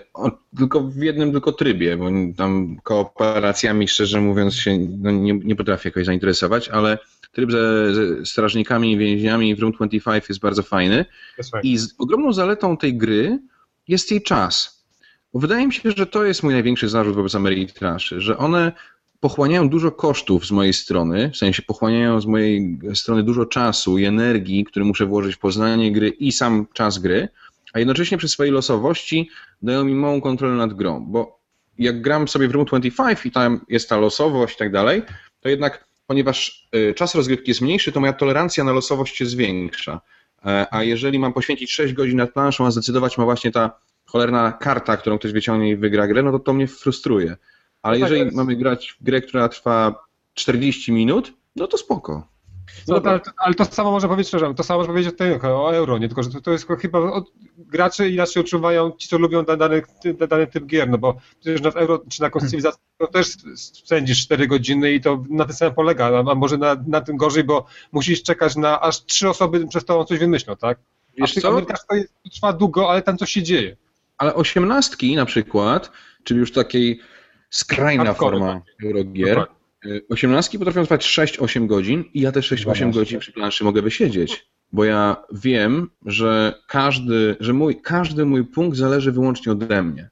tylko 0.57 0.81
w 0.81 0.95
jednym 0.97 1.31
tylko 1.31 1.51
trybie, 1.51 1.97
bo 1.97 2.09
tam 2.37 2.77
kooperacjami, 2.83 3.87
szczerze 3.87 4.21
mówiąc, 4.21 4.55
się 4.55 4.77
no 4.99 5.11
nie, 5.11 5.33
nie 5.33 5.55
potrafię 5.55 5.89
jakoś 5.89 6.05
zainteresować, 6.05 6.69
ale 6.69 6.97
tryb 7.31 7.51
ze, 7.51 7.95
ze 7.95 8.25
strażnikami 8.25 8.91
i 8.91 8.97
więźniami 8.97 9.55
w 9.55 9.59
Room 9.59 9.71
25 9.71 10.29
jest 10.29 10.41
bardzo 10.41 10.63
fajny. 10.63 11.05
I 11.63 11.77
z 11.77 11.95
ogromną 11.97 12.33
zaletą 12.33 12.77
tej 12.77 12.97
gry 12.97 13.39
jest 13.87 14.11
jej 14.11 14.21
czas. 14.21 14.85
Bo 15.33 15.39
wydaje 15.39 15.67
mi 15.67 15.73
się, 15.73 15.91
że 15.91 16.05
to 16.05 16.23
jest 16.23 16.43
mój 16.43 16.53
największy 16.53 16.89
zarzut 16.89 17.15
wobec 17.15 17.35
Ameritraszy, 17.35 18.21
że 18.21 18.37
one 18.37 18.71
pochłaniają 19.25 19.69
dużo 19.69 19.91
kosztów 19.91 20.45
z 20.45 20.51
mojej 20.51 20.73
strony, 20.73 21.31
w 21.33 21.37
sensie 21.37 21.61
pochłaniają 21.61 22.21
z 22.21 22.25
mojej 22.25 22.79
strony 22.93 23.23
dużo 23.23 23.45
czasu 23.45 23.97
i 23.97 24.05
energii, 24.05 24.65
który 24.65 24.85
muszę 24.85 25.05
włożyć 25.05 25.35
w 25.35 25.39
poznanie 25.39 25.91
gry 25.91 26.09
i 26.09 26.31
sam 26.31 26.67
czas 26.73 26.99
gry, 26.99 27.27
a 27.73 27.79
jednocześnie 27.79 28.17
przy 28.17 28.29
swojej 28.29 28.53
losowości 28.53 29.29
dają 29.61 29.83
mi 29.83 29.95
małą 29.95 30.21
kontrolę 30.21 30.55
nad 30.55 30.73
grą, 30.73 31.05
bo 31.07 31.39
jak 31.77 32.01
gram 32.01 32.27
sobie 32.27 32.47
w 32.47 32.51
Room 32.51 32.65
25 32.65 33.25
i 33.25 33.31
tam 33.31 33.65
jest 33.69 33.89
ta 33.89 33.97
losowość 33.97 34.55
i 34.55 34.57
tak 34.57 34.71
dalej, 34.71 35.01
to 35.41 35.49
jednak 35.49 35.87
ponieważ 36.07 36.67
y, 36.75 36.93
czas 36.93 37.15
rozgrywki 37.15 37.51
jest 37.51 37.61
mniejszy, 37.61 37.91
to 37.91 37.99
moja 37.99 38.13
tolerancja 38.13 38.63
na 38.63 38.71
losowość 38.71 39.17
się 39.17 39.25
zwiększa. 39.25 40.01
E, 40.45 40.67
a 40.71 40.83
jeżeli 40.83 41.19
mam 41.19 41.33
poświęcić 41.33 41.71
6 41.71 41.93
godzin 41.93 42.17
nad 42.17 42.33
planszą, 42.33 42.65
a 42.65 42.71
zdecydować 42.71 43.17
ma 43.17 43.23
właśnie 43.23 43.51
ta 43.51 43.79
cholerna 44.05 44.51
karta, 44.51 44.97
którą 44.97 45.17
ktoś 45.17 45.31
wyciągnie 45.31 45.69
i 45.69 45.75
wygra 45.75 46.07
grę, 46.07 46.23
no 46.23 46.31
to 46.31 46.39
to 46.39 46.53
mnie 46.53 46.67
frustruje. 46.67 47.35
Ale 47.85 47.99
No 47.99 48.05
tak, 48.05 48.11
jeżeli 48.11 48.21
ale- 48.29 48.37
mamy 48.37 48.55
grać 48.55 48.97
w 49.01 49.03
grę, 49.03 49.21
która 49.21 49.49
trwa 49.49 50.05
40 50.33 50.91
minut, 50.91 51.33
no 51.55 51.67
to 51.67 51.77
spoko. 51.77 52.27
No, 52.87 53.01
ale, 53.05 53.19
ale 53.37 53.55
to 53.55 53.65
samo 53.65 53.91
można 53.91 54.09
powiedzieć, 54.09 54.27
szczerze, 54.27 54.53
to 54.53 54.63
samo 54.63 54.79
można 54.79 54.93
powiedzieć 54.93 55.13
o, 55.43 55.75
euro, 55.75 55.97
nie? 55.97 56.07
Tylko, 56.07 56.23
że 56.23 56.29
to, 56.29 56.41
to 56.41 56.51
jest 56.51 56.67
chyba 56.81 56.99
od, 56.99 57.31
gracze 57.57 58.09
inaczej 58.09 58.41
odczuwają 58.41 58.91
ci, 58.91 59.07
co 59.07 59.17
lubią 59.17 59.45
da- 59.45 59.57
dany, 59.57 59.81
dany 60.29 60.47
typ 60.47 60.65
gier, 60.65 60.89
no 60.89 60.97
bo 60.97 61.15
przecież 61.39 61.61
na 61.61 61.69
euro 61.69 62.01
czy 62.09 62.21
na 62.21 62.25
jakąś 62.25 62.43
cywilizację 62.43 62.81
to 62.97 63.07
też 63.07 63.27
spędzisz 63.55 64.21
4 64.23 64.47
godziny 64.47 64.93
i 64.93 65.01
to 65.01 65.23
na 65.29 65.45
tym 65.45 65.55
samym 65.55 65.73
polega, 65.75 66.05
a, 66.05 66.31
a 66.31 66.35
może 66.35 66.57
na, 66.57 66.75
na 66.87 67.01
tym 67.01 67.17
gorzej, 67.17 67.43
bo 67.43 67.65
musisz 67.91 68.23
czekać 68.23 68.55
na 68.55 68.81
aż 68.81 69.05
trzy 69.05 69.29
osoby 69.29 69.67
przez 69.67 69.85
to 69.85 70.05
coś 70.05 70.19
wymyślą, 70.19 70.55
tak? 70.55 70.77
A 70.77 71.11
Wiesz 71.17 71.33
co? 71.33 71.47
Amerykach 71.47 71.85
to, 71.89 71.95
jest, 71.95 72.13
to 72.23 72.29
trwa 72.29 72.53
długo, 72.53 72.91
ale 72.91 73.01
tam 73.01 73.17
coś 73.17 73.31
się 73.31 73.43
dzieje. 73.43 73.77
Ale 74.17 74.35
osiemnastki 74.35 75.15
na 75.15 75.25
przykład, 75.25 75.91
czyli 76.23 76.39
już 76.39 76.51
takiej 76.51 76.99
skrajna 77.55 78.05
Hardcore, 78.05 78.37
forma 78.37 78.61
Eurogier, 78.83 79.35
Dokładnie. 79.35 79.91
y, 79.95 80.05
osiemnastki 80.09 80.59
potrafią 80.59 80.83
trwać 80.83 81.05
6-8 81.05 81.67
godzin 81.67 82.03
i 82.13 82.21
ja 82.21 82.31
te 82.31 82.39
6-8 82.39 82.63
12. 82.63 82.91
godzin 82.91 83.19
przy 83.19 83.31
planszy 83.31 83.63
mogę 83.63 83.81
wysiedzieć, 83.81 84.47
bo 84.71 84.83
ja 84.85 85.15
wiem, 85.31 85.89
że 86.05 86.61
każdy, 86.67 87.35
że 87.39 87.53
mój, 87.53 87.81
każdy 87.81 88.25
mój 88.25 88.45
punkt 88.45 88.77
zależy 88.77 89.11
wyłącznie 89.11 89.51
ode 89.51 89.83
mnie. 89.83 90.09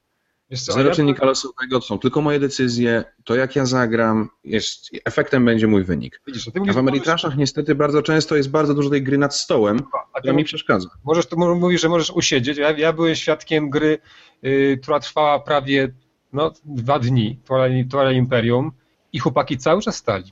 Zero 0.51 0.89
ja- 0.89 0.95
czynnika 0.95 1.25
losowego 1.25 1.79
to 1.79 1.85
są 1.85 1.99
tylko 1.99 2.21
moje 2.21 2.39
decyzje, 2.39 3.03
to 3.23 3.35
jak 3.35 3.55
ja 3.55 3.65
zagram, 3.65 4.29
jest, 4.43 4.89
efektem 5.05 5.45
będzie 5.45 5.67
mój 5.67 5.83
wynik. 5.83 6.21
Widzisz, 6.27 6.49
a 6.69 6.73
w 6.73 6.77
Ameritraszach 6.77 7.37
niestety 7.37 7.75
bardzo 7.75 8.01
często 8.01 8.35
jest 8.35 8.49
bardzo 8.49 8.73
dużo 8.73 8.89
tej 8.89 9.03
gry 9.03 9.17
nad 9.17 9.35
stołem, 9.35 9.79
a 10.13 10.19
która 10.19 10.33
mi 10.33 10.43
przeszkadza. 10.43 10.89
Możesz, 11.03 11.25
to 11.25 11.37
mówisz, 11.37 11.81
że 11.81 11.89
możesz 11.89 12.09
usiedzieć. 12.11 12.57
Ja, 12.57 12.71
ja 12.71 12.93
byłem 12.93 13.15
świadkiem 13.15 13.69
gry, 13.69 13.97
y, 14.45 14.79
która 14.81 14.99
trwała 14.99 15.39
prawie 15.39 15.93
no, 16.34 16.51
dwa 16.65 16.99
dni, 16.99 17.38
Twilight 17.45 18.15
Imperium 18.15 18.71
i 19.13 19.19
chłopaki 19.19 19.57
cały 19.57 19.81
czas 19.81 19.95
stali. 19.95 20.31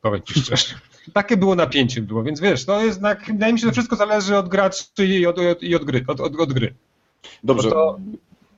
Powiem 0.00 0.22
ci 0.22 0.40
szczerze. 0.40 0.74
Takie 1.12 1.36
było 1.36 1.54
napięcie 1.54 2.02
było, 2.02 2.22
więc 2.22 2.40
wiesz, 2.40 2.64
to 2.64 2.84
jest, 2.84 3.00
na- 3.00 3.14
wydaje 3.14 3.52
mi 3.52 3.58
się, 3.60 3.66
że 3.66 3.72
wszystko 3.72 3.96
zależy 3.96 4.36
od 4.36 4.48
graczy 4.48 4.84
i 5.06 5.26
od, 5.26 5.38
od, 5.38 5.62
i 5.62 5.74
od 5.76 5.84
gry. 5.84 6.04
Od, 6.08 6.20
od, 6.20 6.40
od 6.40 6.52
gry. 6.52 6.74
Dobrze. 7.44 7.68
No 7.68 7.74
to- 7.74 7.98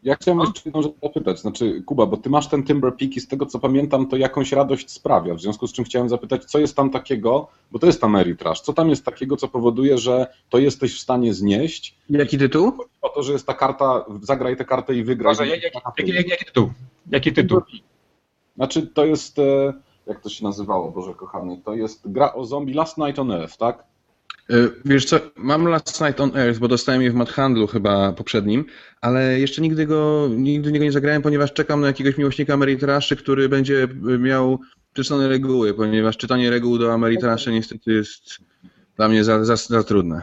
Ja 0.05 0.17
chciałem 0.17 0.41
jeszcze 0.41 0.63
jedną 0.65 0.83
rzecz 0.83 0.93
zapytać. 1.03 1.41
Znaczy, 1.41 1.83
Kuba, 1.83 2.07
bo 2.07 2.17
ty 2.17 2.31
masz 2.31 2.49
ten 2.49 2.65
Timber 2.65 2.97
Peak 2.97 3.17
i 3.17 3.21
z 3.21 3.29
tego 3.29 3.47
co 3.47 3.59
pamiętam, 3.59 4.07
to 4.07 4.17
jakąś 4.17 4.53
radość 4.53 4.91
sprawia. 4.91 5.35
W 5.35 5.41
związku 5.41 5.67
z 5.67 5.73
czym 5.73 5.85
chciałem 5.85 6.09
zapytać, 6.09 6.45
co 6.45 6.59
jest 6.59 6.77
tam 6.77 6.91
takiego, 6.91 7.49
bo 7.71 7.79
to 7.79 7.87
jest 7.87 8.05
Ameritrash, 8.05 8.61
co 8.61 8.73
tam 8.73 8.91
jest 8.91 9.05
takiego, 9.05 9.37
co 9.37 9.49
powoduje, 9.49 9.99
że 9.99 10.27
to 10.51 10.59
jesteś 10.59 10.97
w 10.97 11.01
stanie 11.01 11.35
znieść? 11.35 11.97
Jaki 12.11 12.39
tytuł? 12.39 12.73
O 13.03 13.09
to, 13.09 13.23
że 13.23 13.33
jest 13.33 13.47
ta 13.47 13.55
karta, 13.55 14.05
zagraj 14.23 14.57
tę 14.57 14.65
kartę 14.65 14.95
i 14.95 15.05
wygraj. 15.05 15.35
Uważaj, 15.35 15.49
jak, 15.49 15.63
jak, 15.63 15.75
jaki, 15.99 16.13
jaki, 16.13 16.31
jaki 16.31 16.45
tytuł? 16.45 16.71
Jaki 17.11 17.33
tytuł? 17.33 17.61
Znaczy, 18.57 18.87
to 18.87 19.05
jest, 19.05 19.39
e, 19.39 19.73
jak 20.07 20.21
to 20.21 20.29
się 20.29 20.45
nazywało, 20.45 20.91
Boże 20.91 21.15
kochany, 21.15 21.61
to 21.65 21.75
jest 21.75 22.13
gra 22.13 22.35
o 22.35 22.45
zombie 22.45 22.75
Last 22.75 22.99
Night 22.99 23.19
on 23.19 23.31
Earth, 23.31 23.57
tak? 23.57 23.85
Y, 24.51 24.71
Wiesz 24.85 25.05
co, 25.05 25.21
mam 25.37 25.67
Last 25.69 26.01
Night 26.01 26.21
on 26.21 26.37
Earth, 26.37 26.59
bo 26.61 26.69
dostałem 26.69 27.03
je 27.03 27.11
w 27.11 27.15
Mad 27.15 27.31
Handlu 27.31 27.67
chyba 27.67 28.13
poprzednim, 28.13 28.65
ale 29.01 29.41
jeszcze 29.41 29.63
nigdy 29.63 29.87
go, 29.87 30.29
nigdy 30.37 30.73
niego 30.73 30.85
nie 30.85 30.93
zagrałem, 30.93 31.23
ponieważ 31.23 31.53
czekam 31.53 31.81
na 31.81 31.87
jakiegoś 31.87 32.19
miłośnika 32.19 32.55
Ameritraszy, 32.55 33.17
który 33.17 33.49
będzie 33.49 33.89
miał 34.19 34.59
przeczytane 34.93 35.29
reguły, 35.29 35.75
ponieważ 35.75 36.17
czytanie 36.17 36.51
reguł 36.51 36.79
do 36.79 36.93
Ameritraszy 36.93 37.53
niestety 37.53 37.93
jest 37.93 38.39
dla 38.97 39.09
mnie 39.09 39.25
za, 39.25 39.45
za, 39.45 39.57
za 39.57 39.83
trudne. 39.85 40.23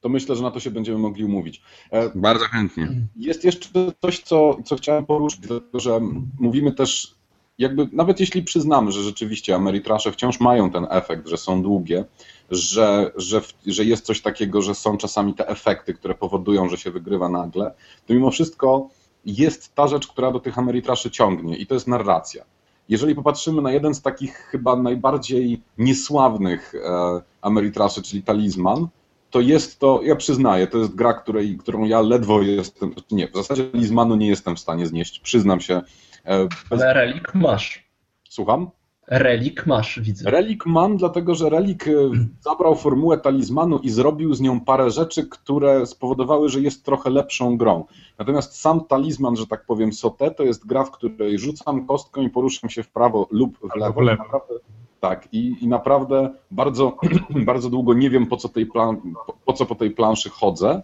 To 0.00 0.08
myślę, 0.08 0.36
że 0.36 0.42
na 0.42 0.50
to 0.50 0.60
się 0.60 0.70
będziemy 0.70 0.98
mogli 0.98 1.24
umówić. 1.24 1.62
E, 1.90 2.10
Bardzo 2.14 2.44
chętnie. 2.44 2.88
Jest 3.16 3.44
jeszcze 3.44 3.68
coś, 4.02 4.18
co, 4.18 4.58
co 4.64 4.76
chciałem 4.76 5.06
poruszyć, 5.06 5.40
dlatego 5.40 5.80
że 5.80 6.00
mówimy 6.38 6.72
też, 6.72 7.14
jakby 7.58 7.88
nawet 7.92 8.20
jeśli 8.20 8.42
przyznamy, 8.42 8.92
że 8.92 9.02
rzeczywiście 9.02 9.54
Ameritrasze 9.54 10.12
wciąż 10.12 10.40
mają 10.40 10.70
ten 10.70 10.86
efekt, 10.90 11.28
że 11.28 11.36
są 11.36 11.62
długie, 11.62 12.04
że, 12.50 13.12
że, 13.16 13.40
że 13.66 13.84
jest 13.84 14.06
coś 14.06 14.22
takiego, 14.22 14.62
że 14.62 14.74
są 14.74 14.96
czasami 14.96 15.34
te 15.34 15.48
efekty, 15.48 15.94
które 15.94 16.14
powodują, 16.14 16.68
że 16.68 16.76
się 16.76 16.90
wygrywa 16.90 17.28
nagle, 17.28 17.74
to 18.06 18.14
mimo 18.14 18.30
wszystko 18.30 18.88
jest 19.26 19.74
ta 19.74 19.88
rzecz, 19.88 20.06
która 20.08 20.32
do 20.32 20.40
tych 20.40 20.58
Ameritraszy 20.58 21.10
ciągnie 21.10 21.56
i 21.56 21.66
to 21.66 21.74
jest 21.74 21.86
narracja. 21.86 22.44
Jeżeli 22.88 23.14
popatrzymy 23.14 23.62
na 23.62 23.72
jeden 23.72 23.94
z 23.94 24.02
takich 24.02 24.34
chyba 24.36 24.76
najbardziej 24.76 25.62
niesławnych 25.78 26.74
e, 26.74 27.22
Ameritraszy, 27.42 28.02
czyli 28.02 28.22
Talizman, 28.22 28.88
to 29.30 29.40
jest 29.40 29.78
to, 29.78 30.00
ja 30.02 30.16
przyznaję, 30.16 30.66
to 30.66 30.78
jest 30.78 30.94
gra, 30.94 31.12
której, 31.12 31.56
którą 31.58 31.84
ja 31.84 32.00
ledwo 32.00 32.42
jestem, 32.42 32.94
nie, 33.10 33.28
w 33.28 33.34
zasadzie 33.34 33.64
Talizmanu 33.64 34.16
nie 34.16 34.28
jestem 34.28 34.56
w 34.56 34.60
stanie 34.60 34.86
znieść, 34.86 35.20
przyznam 35.20 35.60
się. 35.60 35.82
E, 36.24 36.48
Bez, 36.70 36.82
Ale 36.82 36.94
relik 36.94 37.34
masz. 37.34 37.84
słucham? 38.28 38.70
Relik 39.10 39.66
masz, 39.66 40.00
widzę. 40.00 40.30
Relik 40.30 40.66
mam, 40.66 40.96
dlatego 40.96 41.34
że 41.34 41.50
Relik 41.50 41.88
e, 41.88 41.92
zabrał 42.40 42.74
formułę 42.74 43.18
talizmanu 43.18 43.78
i 43.78 43.90
zrobił 43.90 44.34
z 44.34 44.40
nią 44.40 44.60
parę 44.60 44.90
rzeczy, 44.90 45.26
które 45.28 45.86
spowodowały, 45.86 46.48
że 46.48 46.60
jest 46.60 46.84
trochę 46.84 47.10
lepszą 47.10 47.56
grą. 47.56 47.84
Natomiast 48.18 48.60
sam 48.60 48.84
talizman, 48.84 49.36
że 49.36 49.46
tak 49.46 49.64
powiem, 49.66 49.92
Sote, 49.92 50.30
to 50.30 50.42
jest 50.42 50.66
gra, 50.66 50.84
w 50.84 50.90
której 50.90 51.38
rzucam 51.38 51.86
kostką 51.86 52.22
i 52.22 52.30
poruszam 52.30 52.70
się 52.70 52.82
w 52.82 52.88
prawo 52.88 53.28
lub 53.30 53.58
w 53.58 53.76
lewo. 53.76 54.00
w 54.00 54.02
lewo. 54.02 54.22
Naprawdę, 54.22 54.54
tak, 55.00 55.28
i, 55.32 55.56
i 55.60 55.68
naprawdę 55.68 56.30
bardzo, 56.50 56.96
bardzo 57.46 57.70
długo 57.70 57.94
nie 57.94 58.10
wiem, 58.10 58.26
po 58.26 58.36
co, 58.36 58.48
tej 58.48 58.66
plan, 58.66 58.96
po, 59.26 59.32
po 59.44 59.52
co 59.52 59.66
po 59.66 59.74
tej 59.74 59.90
planszy 59.90 60.30
chodzę, 60.30 60.82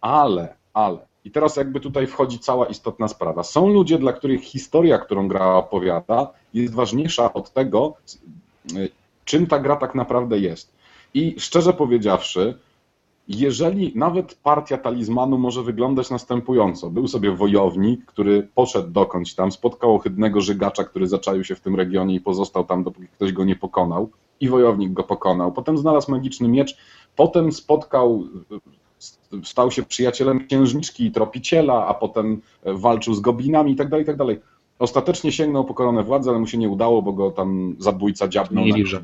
ale, 0.00 0.54
ale. 0.74 0.98
I 1.26 1.30
teraz 1.30 1.56
jakby 1.56 1.80
tutaj 1.80 2.06
wchodzi 2.06 2.38
cała 2.38 2.66
istotna 2.66 3.08
sprawa. 3.08 3.42
Są 3.42 3.68
ludzie, 3.68 3.98
dla 3.98 4.12
których 4.12 4.42
historia, 4.42 4.98
którą 4.98 5.28
gra 5.28 5.54
opowiada, 5.54 6.30
jest 6.54 6.74
ważniejsza 6.74 7.32
od 7.32 7.52
tego, 7.52 7.94
czym 9.24 9.46
ta 9.46 9.58
gra 9.58 9.76
tak 9.76 9.94
naprawdę 9.94 10.38
jest. 10.38 10.72
I 11.14 11.34
szczerze 11.38 11.72
powiedziawszy, 11.72 12.58
jeżeli 13.28 13.92
nawet 13.94 14.34
partia 14.34 14.78
talizmanu 14.78 15.38
może 15.38 15.62
wyglądać 15.62 16.10
następująco. 16.10 16.90
Był 16.90 17.08
sobie 17.08 17.32
wojownik, 17.32 18.04
który 18.04 18.48
poszedł 18.54 18.90
dokądś 18.90 19.34
tam, 19.34 19.52
spotkał 19.52 19.94
ohydnego 19.94 20.40
żygacza, 20.40 20.84
który 20.84 21.06
zaczaił 21.06 21.44
się 21.44 21.54
w 21.54 21.60
tym 21.60 21.76
regionie 21.76 22.14
i 22.14 22.20
pozostał 22.20 22.64
tam, 22.64 22.84
dopóki 22.84 23.08
ktoś 23.08 23.32
go 23.32 23.44
nie 23.44 23.56
pokonał. 23.56 24.10
I 24.40 24.48
wojownik 24.48 24.92
go 24.92 25.02
pokonał. 25.02 25.52
Potem 25.52 25.78
znalazł 25.78 26.10
magiczny 26.10 26.48
miecz, 26.48 26.76
potem 27.16 27.52
spotkał, 27.52 28.24
stał 29.44 29.70
się 29.70 29.82
przyjacielem 29.82 30.46
księżniczki 30.46 31.06
i 31.06 31.12
tropiciela, 31.12 31.86
a 31.86 31.94
potem 31.94 32.40
walczył 32.64 33.14
z 33.14 33.20
goblinami 33.20 33.72
i 33.72 33.76
tak 33.76 33.88
dalej, 33.88 34.02
i 34.02 34.06
tak 34.06 34.16
dalej. 34.16 34.40
Ostatecznie 34.78 35.32
sięgnął 35.32 35.64
po 35.64 35.74
koronę 35.74 36.02
władzy, 36.02 36.30
ale 36.30 36.38
mu 36.38 36.46
się 36.46 36.58
nie 36.58 36.68
udało, 36.68 37.02
bo 37.02 37.12
go 37.12 37.30
tam 37.30 37.76
zabójca 37.78 38.28
dziabnął. 38.28 38.64
Nie 38.64 38.70
na- 38.70 38.76
liczę. 38.76 39.02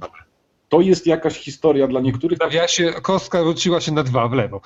To 0.69 0.81
jest 0.81 1.07
jakaś 1.07 1.39
historia 1.39 1.87
dla 1.87 2.01
niektórych, 2.01 2.41
nawiasie 2.41 2.93
kostka 2.93 3.45
rzuciła 3.45 3.81
się 3.81 3.93
na 3.93 4.03
dwa 4.03 4.29
w 4.29 4.33
lewo. 4.33 4.61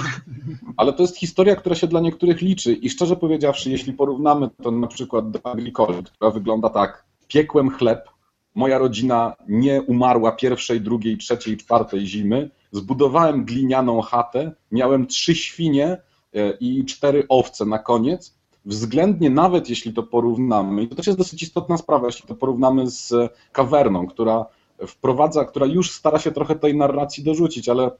ale 0.76 0.92
to 0.92 1.02
jest 1.02 1.16
historia, 1.16 1.56
która 1.56 1.74
się 1.74 1.86
dla 1.86 2.00
niektórych 2.00 2.40
liczy 2.40 2.72
i 2.72 2.90
szczerze 2.90 3.16
powiedziawszy, 3.16 3.70
jeśli 3.70 3.92
porównamy 3.92 4.50
to 4.62 4.70
na 4.70 4.86
przykład 4.86 5.30
do 5.30 5.46
Agricole, 5.46 6.02
która 6.02 6.30
wygląda 6.30 6.70
tak, 6.70 7.04
piekłem 7.28 7.70
chleb, 7.70 8.08
moja 8.54 8.78
rodzina 8.78 9.34
nie 9.48 9.82
umarła 9.82 10.32
pierwszej, 10.32 10.80
drugiej, 10.80 11.16
trzeciej, 11.16 11.56
czwartej 11.56 12.06
zimy, 12.06 12.50
zbudowałem 12.72 13.44
glinianą 13.44 14.00
chatę, 14.00 14.52
miałem 14.72 15.06
trzy 15.06 15.34
świnie 15.34 15.96
e, 16.34 16.50
i 16.60 16.84
cztery 16.84 17.26
owce 17.28 17.64
na 17.64 17.78
koniec, 17.78 18.36
względnie 18.64 19.30
nawet 19.30 19.70
jeśli 19.70 19.92
to 19.92 20.02
porównamy, 20.02 20.82
i 20.82 20.88
to 20.88 20.94
też 20.94 21.06
jest 21.06 21.18
dosyć 21.18 21.42
istotna 21.42 21.76
sprawa, 21.76 22.06
jeśli 22.06 22.28
to 22.28 22.34
porównamy 22.34 22.90
z 22.90 23.14
kawerną, 23.52 24.06
która 24.06 24.46
wprowadza, 24.86 25.44
która 25.44 25.66
już 25.66 25.90
stara 25.90 26.18
się 26.18 26.32
trochę 26.32 26.56
tej 26.56 26.76
narracji 26.76 27.24
dorzucić, 27.24 27.68
ale 27.68 27.90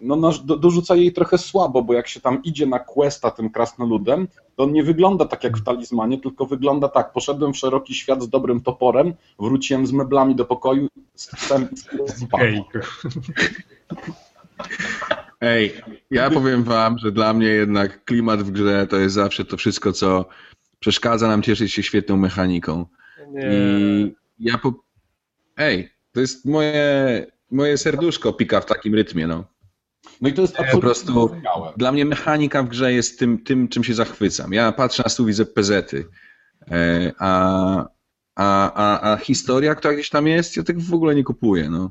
no, 0.00 0.16
nasz- 0.16 0.44
do, 0.44 0.56
dorzuca 0.56 0.96
jej 0.96 1.12
trochę 1.12 1.38
słabo, 1.38 1.82
bo 1.82 1.94
jak 1.94 2.08
się 2.08 2.20
tam 2.20 2.42
idzie 2.42 2.66
na 2.66 2.78
questa 2.78 3.30
tym 3.30 3.50
krasnoludem, 3.50 4.28
to 4.56 4.64
on 4.64 4.72
nie 4.72 4.82
wygląda 4.82 5.24
tak 5.24 5.44
jak 5.44 5.56
w 5.56 5.64
talizmanie, 5.64 6.20
tylko 6.20 6.46
wygląda 6.46 6.88
tak, 6.88 7.12
poszedłem 7.12 7.52
w 7.52 7.56
szeroki 7.56 7.94
świat 7.94 8.22
z 8.22 8.28
dobrym 8.28 8.60
toporem, 8.60 9.14
wróciłem 9.38 9.86
z 9.86 9.92
meblami 9.92 10.34
do 10.34 10.44
pokoju, 10.44 10.88
z 11.14 11.26
psem 11.36 11.68
i 11.92 12.62
Ej, 15.40 15.74
ja 16.10 16.30
powiem 16.30 16.64
wam, 16.64 16.98
że 16.98 17.12
dla 17.12 17.34
mnie 17.34 17.46
jednak 17.46 18.04
klimat 18.04 18.42
w 18.42 18.50
grze 18.50 18.86
to 18.86 18.96
jest 18.96 19.14
zawsze 19.14 19.44
to 19.44 19.56
wszystko, 19.56 19.92
co 19.92 20.24
przeszkadza 20.80 21.28
nam 21.28 21.42
cieszyć 21.42 21.72
się 21.72 21.82
świetną 21.82 22.16
mechaniką. 22.16 22.86
nie. 23.28 23.42
I 23.50 24.14
Ja 24.38 24.58
po... 24.58 24.74
Ej, 25.56 25.90
to 26.12 26.20
jest 26.20 26.44
moje, 26.44 27.26
moje 27.50 27.78
serduszko 27.78 28.32
pika 28.32 28.60
w 28.60 28.66
takim 28.66 28.94
rytmie, 28.94 29.26
no. 29.26 29.44
No 30.20 30.28
i 30.28 30.32
to 30.32 30.42
jest 30.42 30.56
Po 30.56 30.62
absolutnie 30.62 30.88
prostu 30.88 31.12
zrozumiałe. 31.12 31.72
dla 31.76 31.92
mnie 31.92 32.04
mechanika 32.04 32.62
w 32.62 32.68
grze 32.68 32.92
jest 32.92 33.18
tym, 33.18 33.38
tym 33.44 33.68
czym 33.68 33.84
się 33.84 33.94
zachwycam. 33.94 34.52
Ja 34.52 34.72
patrzę 34.72 35.02
na 35.02 35.08
stół, 35.08 35.26
widzę 35.26 35.44
pezety, 35.44 36.06
e, 36.70 37.12
a, 37.18 37.84
a, 38.36 38.72
a, 38.72 39.12
a 39.12 39.16
historia, 39.16 39.74
która 39.74 39.94
gdzieś 39.94 40.10
tam 40.10 40.26
jest, 40.26 40.56
ja 40.56 40.62
tego 40.62 40.80
w 40.80 40.94
ogóle 40.94 41.14
nie 41.14 41.24
kupuję, 41.24 41.70
no. 41.70 41.90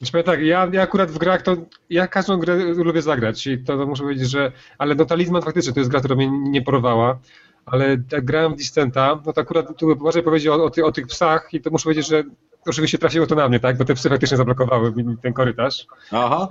Znaczy, 0.00 0.24
tak, 0.24 0.40
ja, 0.42 0.68
ja 0.72 0.82
akurat 0.82 1.10
w 1.10 1.18
grach 1.18 1.42
to, 1.42 1.56
ja 1.90 2.06
każdą 2.08 2.38
grę 2.38 2.56
lubię 2.74 3.02
zagrać 3.02 3.46
i 3.46 3.64
to, 3.64 3.76
to 3.78 3.86
muszę 3.86 4.02
powiedzieć, 4.02 4.30
że, 4.30 4.52
ale 4.78 4.94
no 4.94 5.04
Talizman 5.04 5.42
faktycznie 5.42 5.72
to 5.72 5.80
jest 5.80 5.90
gra, 5.90 5.98
która 6.00 6.14
mnie 6.16 6.30
nie 6.30 6.62
porwała, 6.62 7.18
ale 7.66 7.96
jak 8.12 8.24
grałem 8.24 8.52
w 8.52 8.56
Distenta, 8.56 9.20
no 9.26 9.32
to 9.32 9.40
akurat 9.40 9.66
tu 9.76 9.96
Błażej 9.96 10.22
powiedział 10.22 10.60
o, 10.60 10.64
o, 10.64 10.70
ty, 10.70 10.84
o 10.84 10.92
tych 10.92 11.06
psach 11.06 11.48
i 11.52 11.60
to 11.60 11.70
muszę 11.70 11.82
powiedzieć, 11.82 12.08
że 12.08 12.24
oczywiście 12.66 12.98
trafiło 12.98 13.26
to 13.26 13.34
na 13.34 13.48
mnie, 13.48 13.60
tak, 13.60 13.76
bo 13.78 13.84
te 13.84 13.94
psy 13.94 14.08
faktycznie 14.08 14.36
zablokowały 14.36 14.92
mi 14.92 15.16
ten 15.18 15.32
korytarz, 15.32 15.86
Aha. 16.10 16.48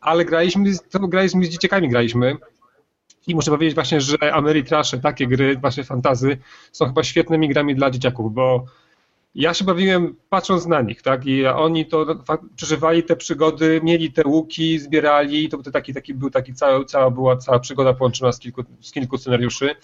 Ale 0.00 0.24
graliśmy, 0.24 0.74
z- 0.74 0.82
to 0.88 0.98
graliśmy 0.98 1.44
z 1.44 1.48
dzieciakami, 1.48 1.88
graliśmy 1.88 2.36
i 3.26 3.34
muszę 3.34 3.50
powiedzieć 3.50 3.74
właśnie, 3.74 4.00
że 4.00 4.16
Ameritrasze, 4.34 4.98
takie 4.98 5.26
gry, 5.26 5.56
właśnie 5.56 5.84
fantazy, 5.84 6.38
są 6.72 6.86
chyba 6.86 7.02
świetnymi 7.02 7.48
grami 7.48 7.74
dla 7.74 7.90
dzieciaków, 7.90 8.34
bo 8.34 8.64
ja 9.34 9.54
się 9.54 9.64
bawiłem 9.64 10.16
patrząc 10.28 10.66
na 10.66 10.82
nich, 10.82 11.02
tak? 11.02 11.26
I 11.26 11.46
oni 11.46 11.86
to 11.86 12.06
przeżywali 12.56 13.02
te 13.02 13.16
przygody, 13.16 13.80
mieli 13.84 14.12
te 14.12 14.22
łuki, 14.26 14.78
zbierali, 14.78 15.48
to 15.48 15.58
był 15.58 15.72
taki, 15.72 15.94
taki 15.94 16.14
był 16.14 16.30
taki 16.30 16.54
cały, 16.54 16.84
cała 16.84 17.10
była 17.10 17.36
cała 17.36 17.58
przygoda 17.58 17.92
połączona 17.94 18.32
z 18.32 18.38
kilku, 18.38 18.64
z 18.80 18.92
kilku 18.92 19.18
scenariuszy. 19.18 19.74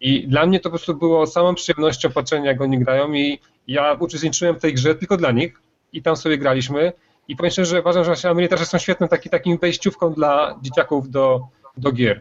I 0.00 0.28
dla 0.28 0.46
mnie 0.46 0.60
to 0.60 0.62
po 0.62 0.70
prostu 0.70 0.94
było 0.94 1.26
samą 1.26 1.54
przyjemnością 1.54 2.10
patrzenia, 2.10 2.46
jak 2.50 2.60
oni 2.60 2.78
grają 2.78 3.12
i 3.12 3.38
ja 3.66 3.92
uczestniczyłem 3.92 4.56
w 4.56 4.60
tej 4.60 4.74
grze 4.74 4.94
tylko 4.94 5.16
dla 5.16 5.30
nich 5.30 5.60
i 5.92 6.02
tam 6.02 6.16
sobie 6.16 6.38
graliśmy. 6.38 6.92
I 7.30 7.36
powiem 7.36 7.50
szczerze, 7.50 7.70
że 7.70 7.80
uważam, 7.80 8.04
że 8.04 8.66
są 8.66 8.78
świetnym 8.78 9.08
taki, 9.08 9.30
takim 9.30 9.58
wejściówką 9.58 10.12
dla 10.12 10.58
dzieciaków 10.62 11.10
do, 11.10 11.40
do 11.76 11.92
gier. 11.92 12.20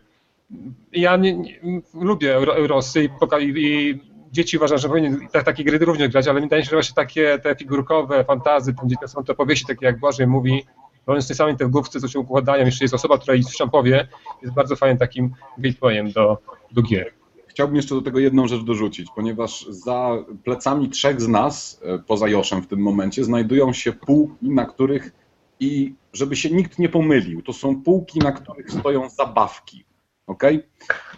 Ja 0.91 1.17
nie, 1.17 1.33
nie, 1.33 1.59
lubię 1.93 2.35
Eurosy 2.35 3.03
i, 3.03 3.09
i, 3.55 3.99
dzieci 4.31 4.57
uważam, 4.57 4.77
że 4.77 4.89
powinien 4.89 5.27
te, 5.31 5.43
takie 5.43 5.63
gry 5.63 5.77
również 5.77 6.09
grać, 6.09 6.27
ale 6.27 6.41
wydaje 6.41 6.61
mi 6.61 6.65
się, 6.65 6.69
że 6.69 6.75
właśnie 6.75 6.95
takie 6.95 7.39
te 7.39 7.55
figurkowe, 7.55 8.23
fantazy, 8.23 8.73
tam 8.73 8.87
gdzie 8.87 9.07
są 9.07 9.23
te 9.23 9.33
powieści, 9.33 9.65
takie 9.65 9.85
jak 9.85 9.99
Błażej 9.99 10.27
mówi, 10.27 10.65
one 11.05 11.21
są 11.21 11.35
sami 11.35 11.57
te 11.57 11.69
główce, 11.69 11.99
co 11.99 12.07
się 12.07 12.19
układają, 12.19 12.65
jeszcze 12.65 12.83
jest 12.83 12.93
osoba, 12.93 13.17
która 13.17 13.37
coś 13.43 13.57
tam 13.57 13.69
powie, 13.69 14.07
jest 14.41 14.53
bardzo 14.53 14.75
fajnym 14.75 14.97
takim 14.97 15.33
gatewayem 15.57 16.11
do, 16.11 16.37
do 16.71 16.81
gier. 16.81 17.18
Chciałbym 17.59 17.75
jeszcze 17.75 17.95
do 17.95 18.01
tego 18.01 18.19
jedną 18.19 18.47
rzecz 18.47 18.63
dorzucić, 18.63 19.07
ponieważ 19.15 19.65
za 19.69 20.23
plecami 20.43 20.89
trzech 20.89 21.21
z 21.21 21.27
nas, 21.27 21.81
e, 21.83 21.99
poza 21.99 22.27
Joszem 22.27 22.61
w 22.61 22.67
tym 22.67 22.79
momencie, 22.79 23.23
znajdują 23.23 23.73
się 23.73 23.93
półki, 23.93 24.49
na 24.49 24.65
których 24.65 25.11
i 25.59 25.93
żeby 26.13 26.35
się 26.35 26.49
nikt 26.49 26.79
nie 26.79 26.89
pomylił, 26.89 27.41
to 27.41 27.53
są 27.53 27.81
półki, 27.81 28.19
na 28.19 28.31
których 28.31 28.71
stoją 28.71 29.09
zabawki. 29.09 29.85
ok? 30.27 30.43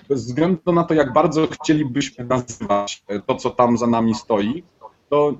Bez 0.09 0.25
względu 0.25 0.73
na 0.73 0.83
to, 0.83 0.93
jak 0.93 1.13
bardzo 1.13 1.47
chcielibyśmy 1.47 2.25
nazywać 2.25 3.03
e, 3.07 3.19
to, 3.19 3.35
co 3.35 3.49
tam 3.49 3.77
za 3.77 3.87
nami 3.87 4.15
stoi, 4.15 4.63
to 5.09 5.33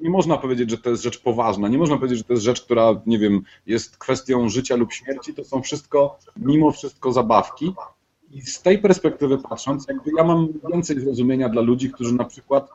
nie 0.00 0.10
można 0.10 0.36
powiedzieć, 0.36 0.70
że 0.70 0.78
to 0.78 0.90
jest 0.90 1.02
rzecz 1.02 1.22
poważna, 1.22 1.68
nie 1.68 1.78
można 1.78 1.96
powiedzieć, 1.96 2.18
że 2.18 2.24
to 2.24 2.32
jest 2.32 2.44
rzecz, 2.44 2.62
która, 2.62 3.00
nie 3.06 3.18
wiem, 3.18 3.42
jest 3.66 3.96
kwestią 3.96 4.48
życia 4.48 4.76
lub 4.76 4.92
śmierci, 4.92 5.34
to 5.34 5.44
są 5.44 5.62
wszystko, 5.62 6.18
mimo 6.36 6.72
wszystko 6.72 7.12
zabawki. 7.12 7.74
I 8.30 8.42
z 8.42 8.62
tej 8.62 8.78
perspektywy 8.78 9.38
patrząc, 9.38 9.88
jakby 9.88 10.10
ja 10.16 10.24
mam 10.24 10.48
więcej 10.72 11.00
zrozumienia 11.00 11.48
dla 11.48 11.62
ludzi, 11.62 11.90
którzy 11.90 12.14
na 12.14 12.24
przykład 12.24 12.70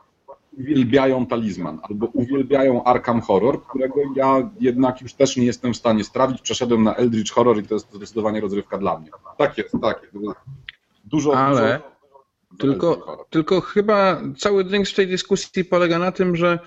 uwielbiają 0.58 1.26
talizman 1.26 1.80
albo 1.82 2.06
uwielbiają 2.06 2.84
Arkham 2.84 3.20
Horror, 3.20 3.62
którego 3.62 4.00
ja 4.16 4.50
jednak 4.60 5.02
już 5.02 5.14
też 5.14 5.36
nie 5.36 5.46
jestem 5.46 5.74
w 5.74 5.76
stanie 5.76 6.04
strawić. 6.04 6.40
Przeszedłem 6.40 6.82
na 6.82 6.94
Eldritch 6.94 7.32
Horror 7.32 7.58
i 7.58 7.62
to 7.62 7.74
jest 7.74 7.94
zdecydowanie 7.94 8.40
rozrywka 8.40 8.78
dla 8.78 8.98
mnie. 8.98 9.10
Tak 9.38 9.58
jest, 9.58 9.74
tak 9.82 10.02
jest. 10.02 10.14
Dużo, 11.04 11.36
Ale 11.38 11.80
dużo 12.50 12.72
Tylko, 12.72 13.26
tylko 13.30 13.60
chyba 13.60 14.20
cały 14.38 14.64
drink 14.64 14.88
w 14.88 14.94
tej 14.94 15.06
dyskusji 15.06 15.64
polega 15.64 15.98
na 15.98 16.12
tym, 16.12 16.36
że 16.36 16.58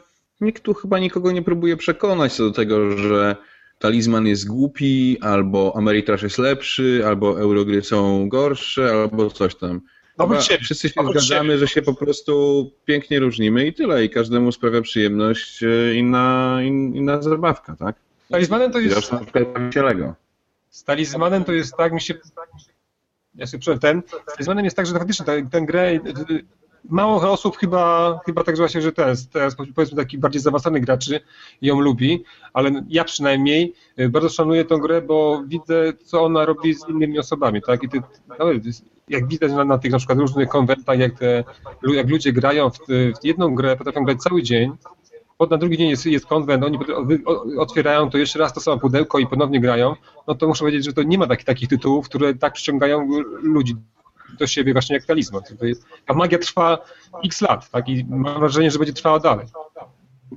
nikt 0.41 0.63
tu 0.63 0.73
chyba 0.73 0.99
nikogo 0.99 1.31
nie 1.31 1.41
próbuje 1.41 1.77
przekonać 1.77 2.33
co 2.33 2.43
do 2.43 2.51
tego, 2.51 2.97
że 2.97 3.35
talizman 3.79 4.27
jest 4.27 4.47
głupi, 4.47 5.17
albo 5.21 5.73
Ameritrash 5.75 6.23
jest 6.23 6.37
lepszy, 6.37 7.03
albo 7.05 7.39
Eurogry 7.39 7.83
są 7.83 8.29
gorsze, 8.29 8.91
albo 8.91 9.29
coś 9.29 9.55
tam. 9.55 9.81
Oprócz 10.17 10.37
Chyba 10.37 10.47
siebie. 10.47 10.63
wszyscy 10.63 10.89
się 10.89 11.01
Oprócz 11.01 11.23
zgadzamy, 11.23 11.57
że 11.57 11.67
się 11.67 11.81
po 11.81 11.93
prostu 11.93 12.71
pięknie 12.85 13.19
różnimy 13.19 13.67
i 13.67 13.73
tyle. 13.73 14.05
I 14.05 14.09
każdemu 14.09 14.51
sprawia 14.51 14.81
przyjemność 14.81 15.63
e, 15.63 15.95
inna, 15.95 16.57
in, 16.63 16.95
inna 16.95 17.21
zabawka, 17.21 17.75
tak? 17.75 17.95
Talizmanem 18.29 18.71
to 18.71 18.79
jest, 18.79 19.11
z 20.69 20.83
talizmanem 20.83 21.43
to 21.43 21.51
jest 21.51 21.77
tak, 21.77 21.93
mi 21.93 22.01
się, 22.01 22.13
ja 23.35 23.47
sobie 23.47 23.79
ten, 23.79 24.01
z 24.27 24.33
talizmanem 24.35 24.65
jest 24.65 24.77
tak, 24.77 24.85
że 24.85 24.93
faktycznie 24.93 25.25
tę 25.25 25.61
grę, 25.61 25.99
mało 26.89 27.31
osób 27.31 27.57
chyba, 27.57 28.19
chyba 28.25 28.43
tak, 28.43 28.57
właśnie, 28.57 28.81
że 28.81 28.91
ten, 28.91 29.15
teraz 29.31 29.55
powiedzmy 29.75 29.97
takich 29.97 30.19
bardziej 30.19 30.41
zaawansowanych 30.41 30.85
graczy 30.85 31.19
ją 31.61 31.79
lubi, 31.79 32.23
ale 32.53 32.83
ja 32.89 33.03
przynajmniej 33.03 33.73
y, 33.99 34.09
bardzo 34.09 34.29
szanuję 34.29 34.65
tę 34.65 34.77
grę, 34.77 35.01
bo 35.01 35.43
widzę, 35.47 35.93
co 36.03 36.23
ona 36.23 36.45
robi 36.45 36.73
z 36.73 36.89
innymi 36.89 37.19
osobami, 37.19 37.61
tak, 37.61 37.83
i 37.83 37.89
ty, 37.89 38.01
no, 38.39 38.45
jak 39.09 39.27
widać 39.27 39.51
na, 39.51 39.65
na 39.65 39.77
tych 39.77 39.91
na 39.91 39.97
przykład 39.97 40.19
różnych 40.19 40.49
konwentach, 40.49 40.99
jak, 40.99 41.19
te, 41.19 41.43
jak 41.93 42.09
ludzie 42.09 42.33
grają 42.33 42.69
w, 42.69 42.77
w 43.21 43.25
jedną 43.25 43.55
grę, 43.55 43.75
potrafią 43.75 44.03
grać 44.03 44.21
cały 44.21 44.43
dzień, 44.43 44.71
pod 45.37 45.51
na 45.51 45.57
drugi 45.57 45.77
dzień 45.77 45.89
jest, 45.89 46.05
jest 46.05 46.25
konwent, 46.25 46.63
oni 46.63 46.79
otwierają 47.57 48.09
to 48.09 48.17
jeszcze 48.17 48.39
raz 48.39 48.53
to 48.53 48.61
samo 48.61 48.79
pudełko 48.79 49.19
i 49.19 49.27
ponownie 49.27 49.59
grają, 49.59 49.95
no 50.27 50.35
to 50.35 50.47
muszę 50.47 50.59
powiedzieć, 50.59 50.85
że 50.85 50.93
to 50.93 51.03
nie 51.03 51.17
ma 51.17 51.27
takich, 51.27 51.45
takich 51.45 51.69
tytułów, 51.69 52.09
które 52.09 52.35
tak 52.35 52.53
przyciągają 52.53 53.09
ludzi 53.41 53.75
do 54.39 54.47
siebie 54.47 54.73
właśnie 54.73 54.95
jak 54.95 55.05
talizman. 55.05 55.41
Ta 56.05 56.13
magia 56.13 56.37
trwa 56.37 56.77
x 57.25 57.41
lat, 57.41 57.69
tak, 57.69 57.89
i 57.89 58.05
mam 58.09 58.39
wrażenie, 58.39 58.71
że 58.71 58.79
będzie 58.79 58.93
trwała 58.93 59.19
dalej. 59.19 59.45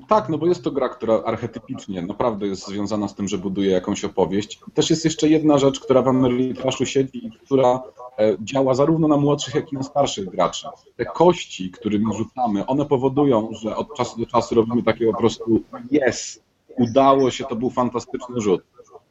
Tak, 0.09 0.29
no 0.29 0.39
bo 0.39 0.47
jest 0.47 0.65
to 0.65 0.71
gra, 0.71 0.89
która 0.89 1.15
archetypicznie 1.15 2.03
naprawdę 2.03 2.47
jest 2.47 2.67
związana 2.67 3.09
z 3.09 3.15
tym, 3.15 3.29
że 3.29 3.39
buduje 3.39 3.71
jakąś 3.71 4.05
opowieść. 4.05 4.61
Też 4.75 4.91
jest 4.91 5.05
jeszcze 5.05 5.29
jedna 5.29 5.59
rzecz, 5.59 5.81
która 5.81 6.03
w 6.03 6.09
Ameritraszu 6.09 6.87
siedzi 6.87 7.27
i 7.27 7.31
która 7.31 7.83
e, 8.19 8.37
działa 8.41 8.75
zarówno 8.75 9.09
na 9.09 9.17
młodszych, 9.17 9.55
jak 9.55 9.73
i 9.73 9.77
na 9.77 9.83
starszych 9.83 10.29
graczy. 10.29 10.67
Te 10.97 11.05
kości, 11.05 11.71
którymi 11.71 12.15
rzucamy, 12.17 12.67
one 12.67 12.87
powodują, 12.87 13.49
że 13.53 13.77
od 13.77 13.95
czasu 13.97 14.21
do 14.21 14.27
czasu 14.27 14.55
robimy 14.55 14.83
takie 14.83 15.07
po 15.07 15.19
prostu 15.19 15.63
yes, 15.93 16.41
udało 16.79 17.31
się, 17.31 17.45
to 17.45 17.57
był 17.57 17.71
fantastyczny 17.71 18.41
rzut. 18.41 18.63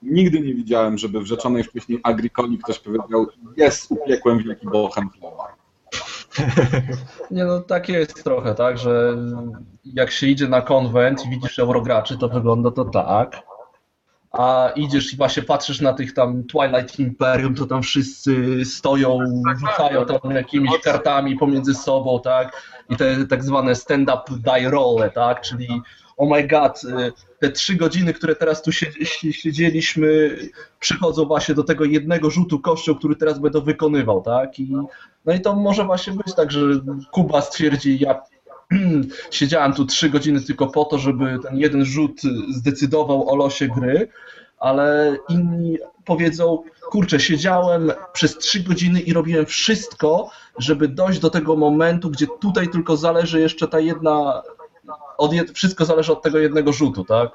Nigdy 0.01 0.39
nie 0.39 0.53
widziałem, 0.53 0.97
żeby 0.97 1.19
w 1.19 1.25
rzeczonej 1.25 1.63
wcześniej 1.63 1.99
Agricoli 2.03 2.57
ktoś 2.57 2.79
powiedział 2.79 3.27
yes, 3.57 3.87
upiekłem 3.89 4.39
wielki 4.39 4.67
bochem 4.67 5.09
chleba. 5.09 5.55
Nie 7.31 7.45
no, 7.45 7.59
tak 7.59 7.89
jest 7.89 8.23
trochę, 8.23 8.55
tak, 8.55 8.77
że 8.77 9.17
jak 9.85 10.11
się 10.11 10.27
idzie 10.27 10.47
na 10.47 10.61
konwent 10.61 11.25
i 11.25 11.29
widzisz 11.29 11.59
eurograczy, 11.59 12.17
to 12.17 12.29
wygląda 12.29 12.71
to 12.71 12.85
tak. 12.85 13.41
A 14.31 14.71
idziesz 14.75 15.13
i 15.13 15.17
właśnie 15.17 15.43
patrzysz 15.43 15.81
na 15.81 15.93
tych 15.93 16.13
tam 16.13 16.43
Twilight 16.43 16.99
Imperium, 16.99 17.55
to 17.55 17.65
tam 17.65 17.81
wszyscy 17.81 18.65
stoją, 18.65 19.19
rzucają 19.59 20.05
tam 20.05 20.31
jakimiś 20.31 20.71
kartami 20.83 21.37
pomiędzy 21.37 21.73
sobą, 21.73 22.19
tak? 22.23 22.63
I 22.89 22.95
te 22.95 23.25
tak 23.27 23.43
zwane 23.43 23.75
stand-up 23.75 24.21
die 24.29 24.69
rolle, 24.69 25.09
tak? 25.09 25.41
Czyli 25.41 25.81
oh 26.17 26.35
my 26.35 26.47
god, 26.47 26.83
y, 26.83 27.11
te 27.39 27.51
trzy 27.51 27.75
godziny, 27.75 28.13
które 28.13 28.35
teraz 28.35 28.61
tu 28.61 28.71
siedzi- 28.71 29.05
si- 29.05 29.33
siedzieliśmy, 29.33 30.37
przychodzą 30.79 31.25
właśnie 31.25 31.55
do 31.55 31.63
tego 31.63 31.85
jednego 31.85 32.29
rzutu 32.29 32.59
kością, 32.59 32.95
który 32.95 33.15
teraz 33.15 33.39
będę 33.39 33.61
wykonywał, 33.61 34.21
tak? 34.21 34.59
I, 34.59 34.73
no 35.25 35.33
i 35.33 35.41
to 35.41 35.55
może 35.55 35.83
właśnie 35.85 36.13
być 36.13 36.35
tak, 36.35 36.51
że 36.51 36.59
Kuba 37.11 37.41
stwierdzi, 37.41 37.99
ja 37.99 38.21
siedziałem 39.31 39.73
tu 39.73 39.85
trzy 39.85 40.09
godziny 40.09 40.41
tylko 40.41 40.67
po 40.67 40.85
to, 40.85 40.97
żeby 40.97 41.39
ten 41.43 41.57
jeden 41.57 41.85
rzut 41.85 42.21
zdecydował 42.49 43.29
o 43.29 43.35
losie 43.35 43.67
gry, 43.67 44.07
ale 44.57 45.17
inni 45.29 45.77
powiedzą, 46.05 46.63
kurczę, 46.81 47.19
siedziałem 47.19 47.91
przez 48.13 48.37
trzy 48.37 48.63
godziny 48.63 48.99
i 49.01 49.13
robiłem 49.13 49.45
wszystko, 49.45 50.29
żeby 50.57 50.87
dojść 50.87 51.19
do 51.19 51.29
tego 51.29 51.55
momentu, 51.55 52.09
gdzie 52.09 52.27
tutaj 52.41 52.69
tylko 52.69 52.97
zależy 52.97 53.39
jeszcze 53.39 53.67
ta 53.67 53.79
jedna, 53.79 54.43
od 55.17 55.31
wszystko 55.53 55.85
zależy 55.85 56.11
od 56.11 56.21
tego 56.21 56.39
jednego 56.39 56.73
rzutu, 56.73 57.05
tak? 57.05 57.29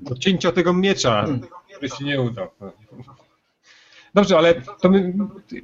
Do 0.00 0.14
cięcia 0.14 0.52
tego 0.52 0.72
miecza, 0.72 1.26
który 1.74 1.88
się 1.88 2.04
nie 2.04 2.20
udał. 2.20 2.48
Dobrze, 4.14 4.38
ale 4.38 4.54
to 4.80 4.88
my 4.88 5.14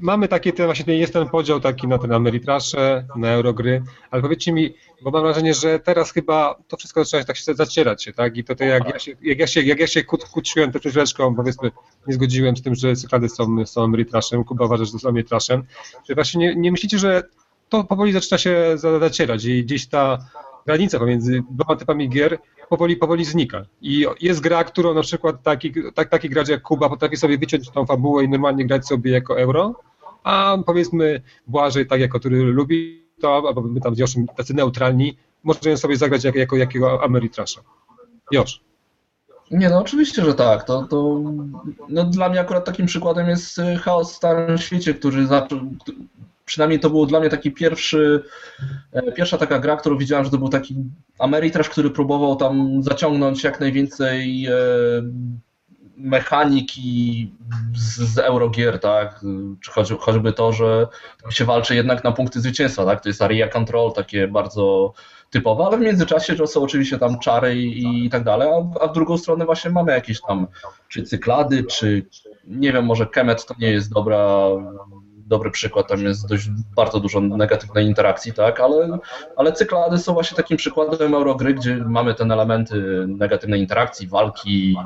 mamy 0.00 0.28
takie, 0.28 0.52
ten 0.52 0.66
właśnie 0.66 0.98
jest 0.98 1.12
ten 1.12 1.28
podział 1.28 1.60
taki 1.60 1.88
na 1.88 1.98
ten 1.98 2.12
Ameritrasze, 2.12 3.06
na 3.16 3.28
Eurogry, 3.30 3.82
ale 4.10 4.22
powiedzcie 4.22 4.52
mi, 4.52 4.74
bo 5.02 5.10
mam 5.10 5.22
wrażenie, 5.22 5.54
że 5.54 5.78
teraz 5.80 6.12
chyba 6.12 6.54
to 6.68 6.76
wszystko 6.76 7.04
zaczyna 7.04 7.20
się 7.22 7.26
tak 7.26 7.36
się 7.36 7.54
zacierać 7.54 8.04
się, 8.04 8.12
tak? 8.12 8.36
I 8.36 8.44
to, 8.44 8.54
to 8.54 8.64
jak, 8.64 8.88
ja 8.88 8.98
się, 8.98 9.12
jak 9.22 9.38
ja 9.38 9.46
się, 9.46 9.62
jak 9.62 9.80
ja 9.80 9.86
się 9.86 10.04
kuciłem 10.04 10.72
też 10.72 10.80
przed 10.80 10.92
chwileczką, 10.92 11.34
powiedzmy, 11.34 11.70
nie 12.06 12.14
zgodziłem 12.14 12.56
z 12.56 12.62
tym, 12.62 12.74
że 12.74 12.96
cyklady 12.96 13.28
są, 13.28 13.66
są 13.66 13.84
Ameritraszem, 13.84 14.44
Kuba 14.44 14.64
uważa, 14.64 14.84
że 14.84 14.98
są 14.98 15.08
Ameritraszem, 15.08 15.64
że 16.08 16.14
właśnie 16.14 16.40
nie, 16.40 16.56
nie 16.56 16.70
myślicie, 16.72 16.98
że 16.98 17.22
to 17.68 17.84
powoli 17.84 18.12
zaczyna 18.12 18.38
się 18.38 18.72
za- 18.74 18.98
zacierać 18.98 19.44
i 19.44 19.64
gdzieś 19.64 19.86
ta 19.86 20.18
granica 20.66 20.98
pomiędzy 20.98 21.42
dwoma 21.50 21.76
typami 21.76 22.08
gier 22.08 22.38
powoli, 22.68 22.96
powoli 22.96 23.24
znika. 23.24 23.62
I 23.82 24.06
jest 24.20 24.40
gra, 24.40 24.64
którą 24.64 24.94
na 24.94 25.02
przykład 25.02 25.42
taki, 25.42 25.72
tak, 25.94 26.08
taki 26.08 26.28
gracz 26.28 26.48
jak 26.48 26.62
Kuba 26.62 26.88
potrafi 26.88 27.16
sobie 27.16 27.38
wyciąć 27.38 27.70
tą 27.70 27.86
fabułę 27.86 28.24
i 28.24 28.28
normalnie 28.28 28.66
grać 28.66 28.86
sobie 28.86 29.10
jako 29.10 29.38
euro, 29.40 29.74
a 30.24 30.58
powiedzmy 30.66 31.22
Błażej, 31.46 31.86
tak 31.86 32.00
jako 32.00 32.20
który 32.20 32.36
lubi 32.36 33.06
to, 33.20 33.36
albo 33.36 33.60
my 33.62 33.80
tam 33.80 33.94
z 33.94 33.98
Joszem 33.98 34.26
tacy 34.26 34.54
neutralni, 34.54 35.16
możemy 35.44 35.76
sobie 35.76 35.96
zagrać 35.96 36.24
jako, 36.24 36.38
jako 36.38 36.56
jakiego 36.56 37.04
Ameritrasza. 37.04 37.60
Josz. 38.32 38.60
Nie, 39.50 39.70
no 39.70 39.78
oczywiście, 39.78 40.24
że 40.24 40.34
tak. 40.34 40.64
To, 40.64 40.82
to, 40.82 41.20
no, 41.88 42.04
dla 42.04 42.28
mnie 42.28 42.40
akurat 42.40 42.64
takim 42.64 42.86
przykładem 42.86 43.28
jest 43.28 43.58
y, 43.58 43.76
Chaos 43.76 44.12
w 44.12 44.16
Starym 44.16 44.58
Świecie, 44.58 44.94
który 44.94 45.26
zaczął, 45.26 45.60
przynajmniej 46.46 46.80
to 46.80 46.90
był 46.90 47.06
dla 47.06 47.20
mnie 47.20 47.30
taki 47.30 47.50
pierwszy, 47.50 48.22
e, 48.92 49.12
pierwsza 49.12 49.38
taka 49.38 49.58
gra, 49.58 49.76
którą 49.76 49.98
widziałem, 49.98 50.24
że 50.24 50.30
to 50.30 50.38
był 50.38 50.48
taki 50.48 50.76
Ameritrash, 51.18 51.68
który 51.68 51.90
próbował 51.90 52.36
tam 52.36 52.82
zaciągnąć 52.82 53.44
jak 53.44 53.60
najwięcej 53.60 54.46
e, 54.46 54.52
mechaniki 55.96 57.32
z, 57.74 58.14
z 58.14 58.18
Eurogier, 58.18 58.80
tak? 58.80 59.20
Czy 59.60 59.70
choć, 59.70 59.92
choćby 59.98 60.32
to, 60.32 60.52
że 60.52 60.86
tam 61.22 61.32
się 61.32 61.44
walczy 61.44 61.74
jednak 61.74 62.04
na 62.04 62.12
punkty 62.12 62.40
zwycięstwa, 62.40 62.84
tak? 62.84 63.02
To 63.02 63.08
jest 63.08 63.22
area 63.22 63.48
control, 63.48 63.92
takie 63.92 64.28
bardzo 64.28 64.92
typowe, 65.30 65.64
ale 65.64 65.78
w 65.78 65.80
międzyczasie 65.80 66.36
to 66.36 66.46
są 66.46 66.62
oczywiście 66.62 66.98
tam 66.98 67.18
czary 67.18 67.56
i, 67.56 68.04
i 68.04 68.10
tak 68.10 68.24
dalej, 68.24 68.48
a, 68.48 68.84
a 68.84 68.88
w 68.88 68.92
drugą 68.92 69.18
stronę 69.18 69.44
właśnie 69.44 69.70
mamy 69.70 69.92
jakieś 69.92 70.20
tam 70.20 70.46
czy 70.88 71.02
cyklady, 71.02 71.64
czy 71.64 72.06
nie 72.44 72.72
wiem, 72.72 72.84
może 72.84 73.06
Kemet 73.06 73.46
to 73.46 73.54
nie 73.58 73.70
jest 73.70 73.92
dobra 73.92 74.48
dobry 75.26 75.50
przykład, 75.50 75.88
tam 75.88 76.02
jest 76.02 76.28
dość 76.28 76.48
bardzo 76.76 77.00
dużo 77.00 77.20
negatywnej 77.20 77.86
interakcji, 77.86 78.32
tak, 78.32 78.60
ale, 78.60 78.98
ale 79.36 79.52
cyklady 79.52 79.98
są 79.98 80.12
właśnie 80.12 80.36
takim 80.36 80.56
przykładem 80.56 81.14
Eurogry, 81.14 81.54
gdzie 81.54 81.76
mamy 81.76 82.14
ten 82.14 82.32
elementy 82.32 83.06
negatywnej 83.08 83.60
interakcji, 83.60 84.08
walki. 84.08 84.76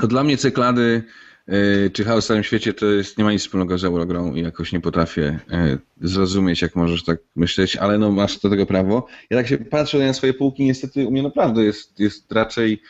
To 0.00 0.06
dla 0.06 0.24
mnie 0.24 0.36
cyklady 0.36 1.02
y, 1.48 1.90
czy 1.94 2.04
chaos 2.04 2.24
w 2.24 2.28
całym 2.28 2.44
świecie 2.44 2.74
to 2.74 2.86
jest, 2.86 3.18
nie 3.18 3.24
ma 3.24 3.32
nic 3.32 3.42
wspólnego 3.42 3.78
z 3.78 3.84
Eurogrą 3.84 4.34
i 4.34 4.42
jakoś 4.42 4.72
nie 4.72 4.80
potrafię 4.80 5.38
y, 5.52 6.08
zrozumieć, 6.08 6.62
jak 6.62 6.76
możesz 6.76 7.04
tak 7.04 7.18
myśleć, 7.36 7.76
ale 7.76 7.98
no 7.98 8.10
masz 8.10 8.38
do 8.38 8.50
tego 8.50 8.66
prawo. 8.66 9.06
Ja 9.30 9.36
tak 9.36 9.48
się 9.48 9.58
patrzę 9.58 9.98
na 9.98 10.12
swoje 10.12 10.34
półki, 10.34 10.64
niestety 10.64 11.06
u 11.06 11.10
mnie 11.10 11.22
naprawdę 11.22 11.64
jest, 11.64 12.00
jest 12.00 12.32
raczej 12.32 12.82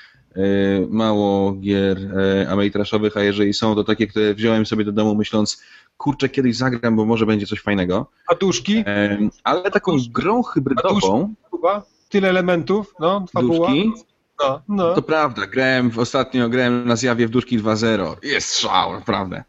mało 0.91 1.53
gier 1.53 1.99
e, 1.99 2.51
ameritraszowych, 2.51 3.17
a 3.17 3.23
jeżeli 3.23 3.55
są, 3.55 3.75
to 3.75 3.85
takie, 3.85 4.07
które 4.07 4.35
wziąłem 4.35 4.67
sobie 4.67 4.85
do 4.85 4.93
domu 4.93 5.15
myśląc, 5.15 5.63
kurczę, 5.97 6.29
kiedyś 6.29 6.57
zagram, 6.57 6.97
bo 6.97 7.05
może 7.05 7.27
będzie 7.27 7.47
coś 7.47 7.61
fajnego. 7.61 8.11
A 8.29 8.35
duszki? 8.35 8.85
E, 8.87 9.19
ale 9.45 9.71
taką 9.71 9.97
grą 10.11 10.43
hybrydową... 10.43 11.35
Chyba? 11.51 11.83
Tyle 12.09 12.29
elementów, 12.29 12.95
no, 13.01 13.27
fabuła. 13.33 13.69
Duszki? 13.69 13.93
No, 14.41 14.63
no. 14.69 14.95
To 14.95 15.03
prawda, 15.03 15.47
grałem 15.47 15.91
ostatnio 15.97 16.49
grałem 16.49 16.89
na 16.89 16.97
zjawie 16.97 17.27
w 17.27 17.31
Duszki 17.31 17.59
2.0. 17.59 18.17
Jest 18.23 18.59
szał, 18.59 18.93
naprawdę. 18.93 19.45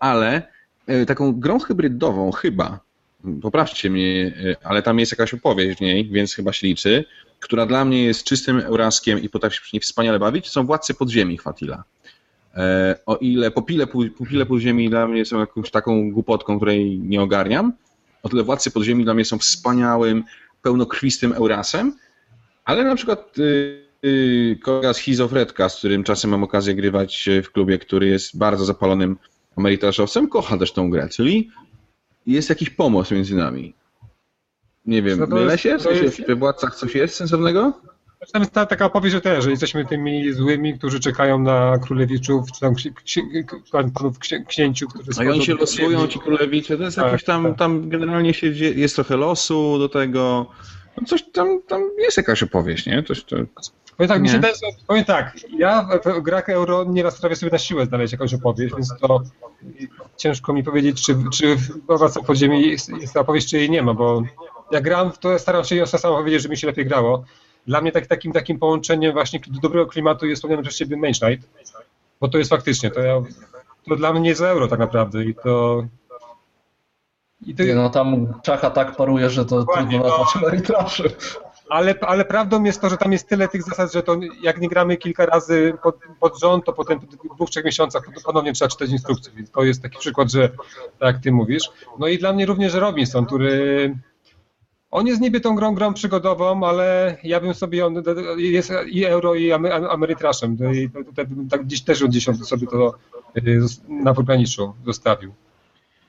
Ale 0.00 0.42
taką 1.06 1.32
grą 1.32 1.58
hybrydową 1.58 2.32
chyba, 2.32 2.80
poprawcie 3.42 3.90
mnie, 3.90 4.32
ale 4.64 4.82
tam 4.82 4.98
jest 4.98 5.12
jakaś 5.12 5.34
opowieść 5.34 5.78
w 5.78 5.80
niej, 5.80 6.08
więc 6.08 6.34
chyba 6.34 6.52
się 6.52 6.66
liczy, 6.66 7.04
która 7.40 7.66
dla 7.66 7.84
mnie 7.84 8.04
jest 8.04 8.24
czystym 8.24 8.58
euraskiem 8.58 9.22
i 9.22 9.28
potrafi 9.28 9.56
się 9.56 9.62
przy 9.62 9.76
niej 9.76 9.80
wspaniale 9.80 10.18
bawić, 10.18 10.48
są 10.48 10.66
Władcy 10.66 10.94
Podziemi 10.94 11.38
Fatila. 11.38 11.84
E, 12.54 12.96
o 13.06 13.16
ile 13.16 13.50
Popile, 13.50 13.86
Pupile 13.86 14.46
Podziemi 14.46 14.90
dla 14.90 15.08
mnie 15.08 15.24
są 15.24 15.40
jakąś 15.40 15.70
taką 15.70 16.12
głupotką, 16.12 16.56
której 16.56 16.98
nie 16.98 17.22
ogarniam, 17.22 17.72
o 18.22 18.28
tyle 18.28 18.42
Władcy 18.42 18.70
Podziemi 18.70 19.04
dla 19.04 19.14
mnie 19.14 19.24
są 19.24 19.38
wspaniałym, 19.38 20.24
pełnokrwistym 20.62 21.32
eurasem, 21.32 21.96
ale 22.64 22.84
na 22.84 22.96
przykład 22.96 23.38
y, 23.38 23.84
y, 24.04 24.58
kolega 24.62 24.92
Schizofredka, 24.92 25.68
z 25.68 25.78
którym 25.78 26.04
czasem 26.04 26.30
mam 26.30 26.44
okazję 26.44 26.74
grywać 26.74 27.28
w 27.44 27.50
klubie, 27.52 27.78
który 27.78 28.06
jest 28.06 28.38
bardzo 28.38 28.64
zapalonym 28.64 29.16
amerytraszowcem, 29.56 30.28
kocha 30.28 30.58
też 30.58 30.72
tą 30.72 30.90
grę, 30.90 31.08
czyli 31.08 31.50
jest 32.32 32.48
jakiś 32.48 32.70
pomoc 32.70 33.10
między 33.10 33.34
nami. 33.34 33.74
Nie 34.86 35.02
wiem, 35.02 35.18
no 35.18 35.26
mylę 35.26 35.58
się? 35.58 35.78
W 35.78 35.82
sensie 35.82 36.34
w 36.34 36.38
władcach 36.38 36.74
coś 36.76 36.94
jest 36.94 37.14
sensownego? 37.14 37.72
Tam 38.32 38.42
jest 38.42 38.52
ta, 38.52 38.66
taka 38.66 38.86
opowieść, 38.86 39.12
że 39.12 39.20
też, 39.20 39.44
że 39.44 39.50
jesteśmy 39.50 39.84
tymi 39.84 40.32
złymi, 40.32 40.78
którzy 40.78 41.00
czekają 41.00 41.38
na 41.38 41.78
królewiczów, 41.82 42.52
czy 43.04 43.22
tam 43.72 43.90
panów 43.90 44.18
księciu, 44.48 44.88
którzy 44.88 45.10
A 45.20 45.30
oni 45.30 45.44
się 45.44 45.54
losują, 45.54 46.08
ci 46.08 46.18
królewicze, 46.18 46.76
to 46.76 46.82
jest 46.82 46.96
tak, 46.96 47.04
jakoś 47.04 47.24
tam, 47.24 47.44
tak. 47.44 47.58
tam 47.58 47.88
generalnie 47.88 48.34
się 48.34 48.54
dzieje, 48.54 48.72
jest 48.74 48.94
trochę 48.94 49.16
losu 49.16 49.78
do 49.78 49.88
tego, 49.88 50.46
no 50.96 51.06
coś 51.06 51.22
tam, 51.32 51.62
tam 51.68 51.82
jest 51.98 52.16
jakaś 52.16 52.42
opowieść, 52.42 52.86
nie? 52.86 53.02
Coś, 53.02 53.24
to... 53.24 53.36
Powiem 54.00 54.08
tak, 54.08 54.22
mi 54.22 54.28
się 54.28 54.38
daje, 54.38 54.54
powiem 54.86 55.04
tak, 55.04 55.36
ja 55.58 55.88
w 56.04 56.20
grach 56.20 56.48
euro 56.48 56.84
nieraz 56.84 57.20
prawie 57.20 57.36
sobie 57.36 57.52
na 57.52 57.58
siłę 57.58 57.86
znaleźć 57.86 58.12
jakąś 58.12 58.34
opowieść, 58.34 58.74
więc 58.74 58.94
to 59.00 59.20
ciężko 60.16 60.52
mi 60.52 60.64
powiedzieć, 60.64 61.06
czy, 61.06 61.16
czy 61.32 61.56
Władca 61.88 62.22
Podziemi 62.22 62.70
jest, 62.70 62.88
jest 62.88 63.14
ta 63.14 63.20
opowieść, 63.20 63.48
czy 63.50 63.58
jej 63.58 63.70
nie 63.70 63.82
ma, 63.82 63.94
bo 63.94 64.22
jak 64.70 64.84
gram, 64.84 65.12
to 65.20 65.38
staram 65.38 65.64
się 65.64 65.86
samo 65.86 66.16
powiedzieć, 66.16 66.42
że 66.42 66.48
mi 66.48 66.56
się 66.56 66.66
lepiej 66.66 66.86
grało. 66.86 67.24
Dla 67.66 67.80
mnie 67.80 67.92
tak, 67.92 68.06
takim, 68.06 68.32
takim 68.32 68.58
połączeniem 68.58 69.12
właśnie 69.12 69.40
do 69.46 69.60
dobrego 69.60 69.86
klimatu 69.86 70.26
jest 70.26 70.40
wspomniany 70.40 70.62
przez 70.62 70.76
ciebie 70.76 70.96
Mage 70.96 71.18
Knight, 71.20 71.48
bo 72.20 72.28
to 72.28 72.38
jest 72.38 72.50
faktycznie, 72.50 72.90
to, 72.90 73.00
ja, 73.00 73.22
to 73.88 73.96
dla 73.96 74.12
mnie 74.12 74.28
jest 74.28 74.40
euro 74.40 74.68
tak 74.68 74.78
naprawdę 74.78 75.24
i 75.24 75.34
to... 75.34 75.84
I. 77.46 77.54
Nie, 77.58 77.74
no 77.74 77.90
tam 77.90 78.34
czacha 78.42 78.70
tak 78.70 78.96
paruje, 78.96 79.30
że 79.30 79.44
to 79.44 79.64
trudno 79.64 79.98
nazwać 79.98 80.44
arbitrażem. 80.46 81.08
Ale, 81.70 81.94
ale 82.00 82.24
prawdą 82.24 82.64
jest 82.64 82.80
to, 82.80 82.90
że 82.90 82.96
tam 82.96 83.12
jest 83.12 83.28
tyle 83.28 83.48
tych 83.48 83.62
zasad, 83.62 83.92
że 83.92 84.02
to 84.02 84.16
jak 84.42 84.60
nie 84.60 84.68
gramy 84.68 84.96
kilka 84.96 85.26
razy 85.26 85.74
pod, 85.82 85.98
pod 86.20 86.40
rząd, 86.40 86.64
to 86.64 86.72
potem 86.72 87.00
po 87.00 87.34
dwóch, 87.34 87.50
trzech 87.50 87.64
miesiącach 87.64 88.02
ponownie 88.24 88.52
trzeba 88.52 88.68
czytać 88.68 88.90
instrukcje. 88.90 89.32
Więc 89.36 89.50
to 89.50 89.62
jest 89.62 89.82
taki 89.82 89.98
przykład, 89.98 90.30
że 90.32 90.48
tak 90.98 91.14
jak 91.14 91.22
ty 91.22 91.32
mówisz. 91.32 91.70
No 91.98 92.08
i 92.08 92.18
dla 92.18 92.32
mnie 92.32 92.46
również 92.46 92.74
Robinson, 92.74 93.26
który 93.26 93.94
on 94.90 95.06
jest 95.06 95.20
niby 95.20 95.40
tą 95.40 95.54
grą, 95.54 95.74
grą 95.74 95.94
przygodową, 95.94 96.66
ale 96.66 97.16
ja 97.22 97.40
bym 97.40 97.54
sobie, 97.54 97.86
on 97.86 98.02
jest 98.36 98.72
i 98.86 99.04
euro, 99.04 99.34
i 99.34 99.52
Ameritraszem. 99.52 100.56
I 100.74 100.90
tutaj 101.06 101.26
bym 101.26 101.48
tak 101.48 101.64
gdzieś 101.64 101.82
też 101.82 102.02
od 102.02 102.10
dziesiątego 102.10 102.46
sobie 102.46 102.66
to 102.66 102.94
y, 103.36 103.60
na 103.88 104.14
pograniczu 104.14 104.74
zostawił. 104.86 105.34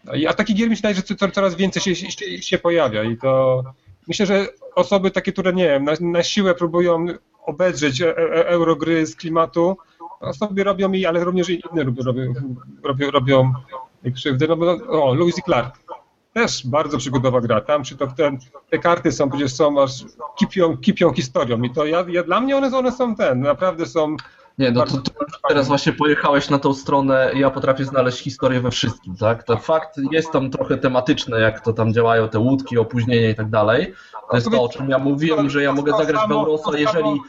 No 0.05 0.13
A 0.29 0.33
takich 0.33 0.55
gier 0.55 0.69
myślę, 0.69 0.93
że 0.93 1.01
coraz 1.31 1.55
więcej 1.55 1.81
się, 1.81 1.95
się, 1.95 2.41
się, 2.41 2.57
pojawia 2.57 3.03
i 3.03 3.17
to 3.17 3.63
myślę, 4.07 4.25
że 4.25 4.47
osoby 4.75 5.11
takie, 5.11 5.31
które 5.31 5.53
nie 5.53 5.67
wiem, 5.67 5.83
na, 5.83 5.93
na 6.01 6.23
siłę 6.23 6.55
próbują 6.55 7.05
obedrzeć 7.45 8.01
e, 8.01 8.17
e, 8.17 8.47
eurogry 8.47 9.05
z 9.05 9.15
klimatu, 9.15 9.77
sobie 10.33 10.63
robią 10.63 10.91
i, 10.91 11.05
ale 11.05 11.23
również 11.23 11.49
i 11.49 11.61
inne 11.71 11.83
robią, 11.83 12.03
robią, 12.03 12.33
robią, 12.83 13.11
robią 13.11 13.53
krzywdę. 14.15 14.47
No, 14.47 14.55
o, 14.87 15.13
Louis 15.13 15.35
Clark 15.45 15.79
też 16.33 16.67
bardzo 16.67 16.97
przygodowa 16.97 17.41
gra. 17.41 17.61
Tam 17.61 17.83
czy 17.83 17.97
to 17.97 18.07
ten, 18.07 18.37
te 18.69 18.79
karty 18.79 19.11
są 19.11 19.29
przecież 19.29 19.53
są 19.53 19.81
aż 19.81 20.05
kipią, 20.35 20.77
kipią 20.77 21.13
historią 21.13 21.61
i 21.61 21.69
to 21.69 21.85
ja, 21.85 22.05
ja, 22.09 22.23
dla 22.23 22.41
mnie 22.41 22.57
one, 22.57 22.77
one 22.77 22.91
są 22.91 23.15
ten, 23.15 23.41
naprawdę 23.41 23.85
są 23.85 24.15
nie, 24.61 24.71
no 24.71 24.85
to, 24.85 24.97
to, 24.97 25.11
teraz 25.47 25.67
właśnie 25.67 25.93
pojechałeś 25.93 26.49
na 26.49 26.59
tą 26.59 26.73
stronę, 26.73 27.31
ja 27.35 27.49
potrafię 27.49 27.85
znaleźć 27.85 28.19
historię 28.19 28.61
we 28.61 28.71
wszystkim, 28.71 29.15
tak? 29.15 29.43
To 29.43 29.57
fakt 29.57 29.99
jest 30.11 30.31
tam 30.31 30.49
trochę 30.49 30.77
tematyczne, 30.77 31.39
jak 31.39 31.59
to 31.59 31.73
tam 31.73 31.93
działają 31.93 32.29
te 32.29 32.39
łódki, 32.39 32.77
opóźnienia 32.77 33.29
i 33.29 33.35
tak 33.35 33.49
dalej. 33.49 33.93
To 34.29 34.35
jest 34.35 34.51
to, 34.51 34.63
o 34.63 34.69
czym 34.69 34.89
ja 34.89 34.97
mówiłem, 34.97 35.49
że 35.49 35.63
ja 35.63 35.73
mogę 35.73 35.97
zagrać 35.97 36.27
w 36.27 36.31
Eurosa, 36.31 36.77
jeżeli 36.77 37.19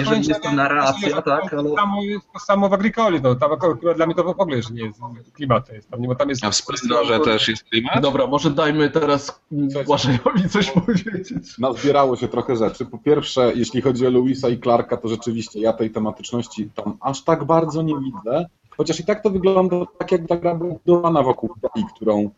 jeżeli 0.00 0.28
jest 0.28 0.42
to 0.42 0.52
narracja, 0.52 1.22
tak? 1.22 1.54
Ale... 1.54 1.74
Samo, 1.74 2.02
jest 2.02 2.32
to 2.32 2.38
samo 2.38 2.68
w 2.68 2.72
Agricoli, 2.72 3.20
no 3.22 3.34
tam 3.34 3.52
akurat 3.52 3.96
dla 3.96 4.06
mnie 4.06 4.14
to 4.14 4.24
w 4.24 4.28
ogóle 4.28 4.56
już 4.56 4.70
nie 4.70 4.84
jest 4.84 5.00
klimat. 5.32 5.72
Jest 5.72 5.90
tam, 5.90 6.02
bo 6.02 6.14
tam 6.14 6.28
jest... 6.28 6.44
A 6.44 6.50
w 6.50 6.54
Splendorze 6.54 7.20
też 7.20 7.48
jest 7.48 7.64
klimat? 7.64 8.02
Dobra, 8.02 8.26
może 8.26 8.50
dajmy 8.50 8.90
teraz 8.90 9.40
Błażejowi 9.86 10.48
coś 10.48 10.70
powiedzieć. 10.70 11.28
Nazbierało 11.58 12.16
się 12.16 12.28
trochę 12.28 12.56
rzeczy. 12.56 12.86
Po 12.86 12.98
pierwsze, 12.98 13.52
jeśli 13.54 13.82
chodzi 13.82 14.06
o 14.06 14.10
Louisa 14.10 14.48
i 14.48 14.60
Clarka, 14.60 14.96
to 14.96 15.08
rzeczywiście 15.08 15.60
ja 15.60 15.72
tej 15.72 15.90
tematyczności 15.90 16.70
tam 16.74 16.96
aż 17.00 17.22
tak 17.24 17.44
bardzo 17.44 17.82
nie 17.82 17.94
widzę, 17.98 18.46
chociaż 18.76 19.00
i 19.00 19.04
tak 19.04 19.22
to 19.22 19.30
wygląda 19.30 19.76
tak, 19.98 20.12
jak 20.12 20.26
ta 20.28 20.36
gra 20.36 20.54
budowana 20.54 21.22
wokół 21.22 21.50
tej, 21.74 21.84
którą 21.96 22.30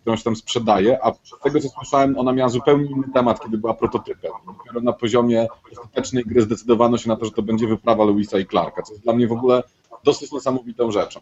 którą 0.00 0.16
się 0.16 0.24
tam 0.24 0.36
sprzedaje, 0.36 0.98
a 1.04 1.12
z 1.12 1.42
tego 1.42 1.60
co 1.60 1.68
słyszałem, 1.68 2.18
ona 2.18 2.32
miała 2.32 2.48
zupełnie 2.48 2.90
inny 2.90 3.08
temat, 3.14 3.40
kiedy 3.40 3.58
była 3.58 3.74
prototypem. 3.74 4.32
Dopiero 4.46 4.80
na 4.80 4.92
poziomie 4.92 5.46
ostatecznej 5.72 6.24
gry 6.24 6.42
zdecydowano 6.42 6.98
się 6.98 7.08
na 7.08 7.16
to, 7.16 7.24
że 7.24 7.30
to 7.30 7.42
będzie 7.42 7.66
wyprawa 7.66 8.04
Louisa 8.04 8.38
i 8.38 8.46
Clarka, 8.46 8.82
co 8.82 8.92
jest 8.92 9.04
dla 9.04 9.12
mnie 9.12 9.26
w 9.26 9.32
ogóle 9.32 9.62
dosyć 10.04 10.32
niesamowitą 10.32 10.90
rzeczą. 10.90 11.20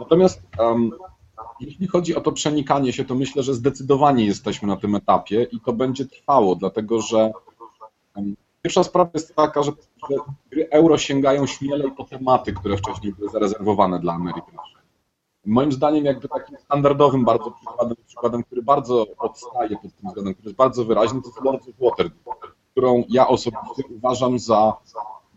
Natomiast 0.00 0.42
um, 0.58 0.90
jeśli 1.60 1.86
chodzi 1.86 2.16
o 2.16 2.20
to 2.20 2.32
przenikanie 2.32 2.92
się, 2.92 3.04
to 3.04 3.14
myślę, 3.14 3.42
że 3.42 3.54
zdecydowanie 3.54 4.26
jesteśmy 4.26 4.68
na 4.68 4.76
tym 4.76 4.94
etapie 4.94 5.46
i 5.52 5.60
to 5.60 5.72
będzie 5.72 6.06
trwało, 6.06 6.54
dlatego 6.54 7.00
że 7.00 7.32
um, 8.16 8.36
pierwsza 8.62 8.84
sprawa 8.84 9.10
jest 9.14 9.34
taka, 9.34 9.62
że, 9.62 9.72
gry 10.50 10.68
euro 10.70 10.98
sięgają 10.98 11.46
śmielej 11.46 11.92
po 11.92 12.04
tematy, 12.04 12.52
które 12.52 12.76
wcześniej 12.76 13.12
były 13.12 13.30
zarezerwowane 13.30 14.00
dla 14.00 14.12
Amerykanów 14.12 14.78
Moim 15.46 15.72
zdaniem 15.72 16.04
jakby 16.04 16.28
takim 16.28 16.58
standardowym 16.58 17.24
bardzo 17.24 17.50
przykładem, 17.50 17.96
przykładem, 18.06 18.42
który 18.44 18.62
bardzo 18.62 19.06
odstaje 19.18 19.76
pod 19.76 19.94
tym 19.94 20.08
względem, 20.08 20.34
który 20.34 20.48
jest 20.48 20.56
bardzo 20.56 20.84
wyraźny, 20.84 21.22
to 21.22 21.28
jest 21.28 21.40
Lords 21.40 21.68
of 21.68 21.74
Waterdeep, 21.80 22.22
którą 22.72 23.04
ja 23.08 23.28
osobiście 23.28 23.82
uważam 23.96 24.38
za, 24.38 24.76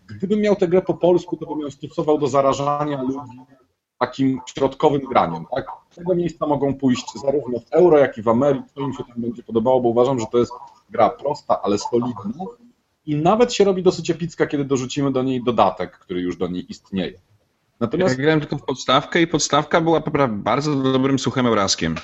gdybym 0.07 0.39
miał 0.41 0.55
tę 0.55 0.67
grę 0.67 0.81
po 0.81 0.93
polsku, 0.93 1.37
to 1.37 1.45
bym 1.45 1.59
ją 1.59 1.71
stosował 1.71 2.17
do 2.17 2.27
zarażania 2.27 3.01
ludzi 3.01 3.19
takim 3.99 4.41
środkowym 4.45 5.01
graniem. 5.01 5.45
Tak? 5.55 5.65
Z 5.89 5.95
tego 5.95 6.15
miejsca 6.15 6.47
mogą 6.47 6.75
pójść 6.75 7.13
zarówno 7.13 7.59
w 7.59 7.71
euro, 7.71 7.97
jak 7.97 8.17
i 8.17 8.21
w 8.21 8.27
Ameryce, 8.27 8.69
co 8.75 8.81
im 8.81 8.93
się 8.93 9.03
tam 9.03 9.21
będzie 9.21 9.43
podobało, 9.43 9.81
bo 9.81 9.89
uważam, 9.89 10.19
że 10.19 10.25
to 10.31 10.37
jest 10.37 10.51
gra 10.89 11.09
prosta, 11.09 11.61
ale 11.61 11.77
solidna 11.77 12.45
i 13.05 13.15
nawet 13.15 13.53
się 13.53 13.63
robi 13.63 13.83
dosyć 13.83 14.09
epicka, 14.09 14.47
kiedy 14.47 14.65
dorzucimy 14.65 15.11
do 15.11 15.23
niej 15.23 15.43
dodatek, 15.43 15.97
który 15.97 16.21
już 16.21 16.37
do 16.37 16.47
niej 16.47 16.65
istnieje. 16.69 17.19
Natomiast... 17.79 18.17
Ja 18.17 18.23
grałem 18.23 18.39
tylko 18.39 18.57
w 18.57 18.65
podstawkę 18.65 19.21
i 19.21 19.27
podstawka 19.27 19.81
była 19.81 20.03
bardzo 20.29 20.75
dobrym 20.75 21.19
suchym 21.19 21.45
euraskiem. 21.45 21.95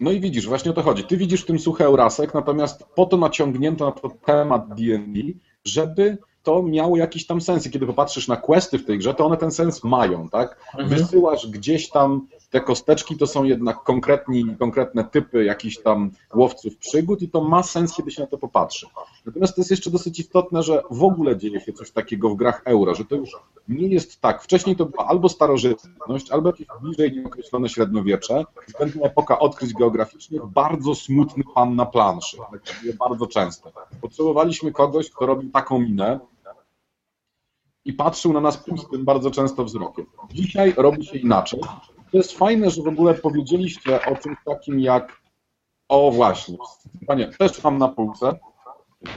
No 0.00 0.10
i 0.10 0.20
widzisz, 0.20 0.46
właśnie 0.46 0.70
o 0.70 0.74
to 0.74 0.82
chodzi. 0.82 1.04
Ty 1.04 1.16
widzisz 1.16 1.42
w 1.42 1.46
tym 1.46 1.58
suchy 1.58 1.84
eurasek, 1.84 2.34
natomiast 2.34 2.84
po 2.94 3.06
to 3.06 3.16
naciągnięto 3.16 3.86
na 3.86 3.92
to 3.92 4.10
temat 4.26 4.68
D&D, 4.68 5.20
żeby 5.64 6.18
to 6.42 6.62
miało 6.62 6.96
jakiś 6.96 7.26
tam 7.26 7.40
sens. 7.40 7.66
I 7.66 7.70
kiedy 7.70 7.86
popatrzysz 7.86 8.28
na 8.28 8.36
questy 8.36 8.78
w 8.78 8.86
tej 8.86 8.98
grze, 8.98 9.14
to 9.14 9.26
one 9.26 9.36
ten 9.36 9.50
sens 9.50 9.84
mają, 9.84 10.28
tak? 10.28 10.60
Mhm. 10.78 10.88
Wysyłasz 10.88 11.46
gdzieś 11.46 11.88
tam 11.88 12.26
te 12.52 12.60
kosteczki, 12.60 13.16
to 13.16 13.26
są 13.26 13.44
jednak 13.44 13.82
konkretni, 13.82 14.56
konkretne 14.58 15.04
typy 15.04 15.44
jakichś 15.44 15.78
tam 15.78 16.10
łowców 16.34 16.76
przygód 16.76 17.22
i 17.22 17.28
to 17.28 17.40
ma 17.40 17.62
sens, 17.62 17.96
kiedy 17.96 18.10
się 18.10 18.22
na 18.22 18.28
to 18.28 18.38
popatrzy. 18.38 18.86
Natomiast 19.26 19.54
to 19.54 19.60
jest 19.60 19.70
jeszcze 19.70 19.90
dosyć 19.90 20.20
istotne, 20.20 20.62
że 20.62 20.82
w 20.90 21.02
ogóle 21.02 21.36
dzieje 21.36 21.60
się 21.60 21.72
coś 21.72 21.90
takiego 21.90 22.30
w 22.30 22.36
grach 22.36 22.62
euro, 22.64 22.94
że 22.94 23.04
to 23.04 23.16
już 23.16 23.36
nie 23.68 23.88
jest 23.88 24.20
tak. 24.20 24.42
Wcześniej 24.42 24.76
to 24.76 24.86
była 24.86 25.06
albo 25.06 25.28
starożytność, 25.28 26.30
albo 26.30 26.48
jakieś 26.48 26.66
bliżej 26.82 27.12
nieokreślone 27.12 27.68
średniowiecze, 27.68 28.44
względnie 28.68 29.02
epoka 29.02 29.38
odkryć 29.38 29.74
geograficznych, 29.74 30.46
bardzo 30.46 30.94
smutny 30.94 31.44
pan 31.54 31.76
na 31.76 31.86
planszy. 31.86 32.36
Tak 32.36 32.96
bardzo 32.98 33.26
często. 33.26 33.72
Potrzebowaliśmy 34.00 34.72
kogoś, 34.72 35.10
kto 35.10 35.26
robił 35.26 35.50
taką 35.50 35.78
minę, 35.78 36.20
i 37.84 37.92
patrzył 37.92 38.32
na 38.32 38.40
nas 38.40 38.56
pustym 38.56 39.04
bardzo 39.04 39.30
często 39.30 39.64
wzrokiem. 39.64 40.06
Dzisiaj 40.32 40.74
robi 40.76 41.06
się 41.06 41.18
inaczej. 41.18 41.60
To 42.12 42.18
jest 42.18 42.38
fajne, 42.38 42.70
że 42.70 42.82
w 42.82 42.88
ogóle 42.88 43.14
powiedzieliście 43.14 44.06
o 44.06 44.16
czymś 44.16 44.36
takim 44.44 44.80
jak 44.80 45.22
o 45.88 46.10
właśnie, 46.10 46.56
panie, 47.06 47.28
też 47.38 47.64
mam 47.64 47.78
na 47.78 47.88
półce. 47.88 48.38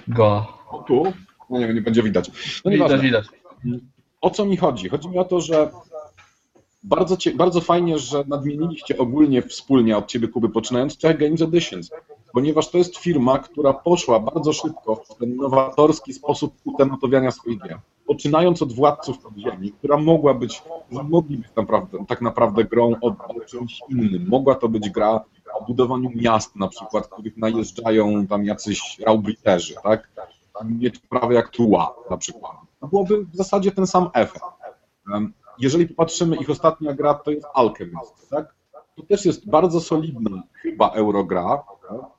Go. 0.08 0.48
O 0.70 0.84
tu, 0.88 1.04
no 1.50 1.60
nie, 1.60 1.74
nie 1.74 1.82
będzie 1.82 2.04
widać. 2.04 2.32
No 2.66 2.72
widać, 2.72 3.02
widać. 3.02 3.26
O 4.22 4.30
co 4.30 4.46
mi 4.46 4.58
chodzi? 4.58 4.90
Chodzi 4.90 5.10
mi 5.10 5.18
o 5.18 5.26
to, 5.26 5.42
że 5.42 5.72
bardzo, 6.84 7.18
cie, 7.18 7.36
bardzo 7.36 7.62
fajnie, 7.62 8.00
że 8.00 8.24
nadmieniliście 8.28 8.98
ogólnie 8.98 9.42
wspólnie 9.42 9.98
od 9.98 10.08
Ciebie, 10.08 10.28
Kuby, 10.28 10.50
poczynając 10.50 10.98
Czech 10.98 11.18
Games 11.18 11.42
Editions, 11.42 11.92
ponieważ 12.36 12.70
to 12.70 12.78
jest 12.78 12.98
firma, 12.98 13.40
która 13.40 13.74
poszła 13.74 14.20
bardzo 14.20 14.54
szybko 14.54 14.96
w 14.96 15.16
ten 15.16 15.36
nowatorski 15.36 16.14
sposób 16.14 16.54
utematowiania 16.64 17.32
swoich 17.32 17.62
gier. 17.62 17.80
Poczynając 18.06 18.62
od 18.62 18.74
Władców 18.74 19.20
Podziemi, 19.20 19.72
która 19.72 19.98
mogła 19.98 20.34
być, 20.34 20.64
mogli 20.92 21.38
być 21.38 21.48
naprawdę, 21.56 22.06
tak 22.08 22.22
naprawdę 22.22 22.64
grą 22.64 22.94
o, 23.02 23.16
czymś 23.46 23.80
innym. 23.90 24.28
Mogła 24.28 24.56
to 24.56 24.70
być 24.70 24.90
gra 24.90 25.22
o 25.54 25.66
budowaniu 25.66 26.10
miast 26.16 26.56
na 26.56 26.68
przykład, 26.68 27.08
których 27.08 27.38
najeżdżają 27.38 28.28
tam 28.28 28.46
jacyś 28.46 29.00
raubriterzy, 29.00 29.76
tak? 29.84 30.12
Mieć 30.66 31.00
prawie 31.00 31.36
jak 31.36 31.50
Tua 31.50 31.96
na 32.10 32.18
przykład. 32.18 32.52
To 32.80 32.88
byłoby 32.88 33.26
w 33.26 33.36
zasadzie 33.36 33.72
ten 33.72 33.88
sam 33.88 34.10
efekt 34.14 34.42
jeżeli 35.60 35.88
popatrzymy, 35.88 36.36
ich 36.36 36.50
ostatnia 36.50 36.94
gra 36.94 37.14
to 37.14 37.32
jest 37.32 37.48
Alchemist, 37.54 38.30
tak? 38.30 38.56
To 38.96 39.04
też 39.04 39.26
jest 39.26 39.50
bardzo 39.50 39.82
solidna, 39.82 40.44
chyba 40.54 40.90
eurogra, 40.90 41.64
tak? 41.90 42.15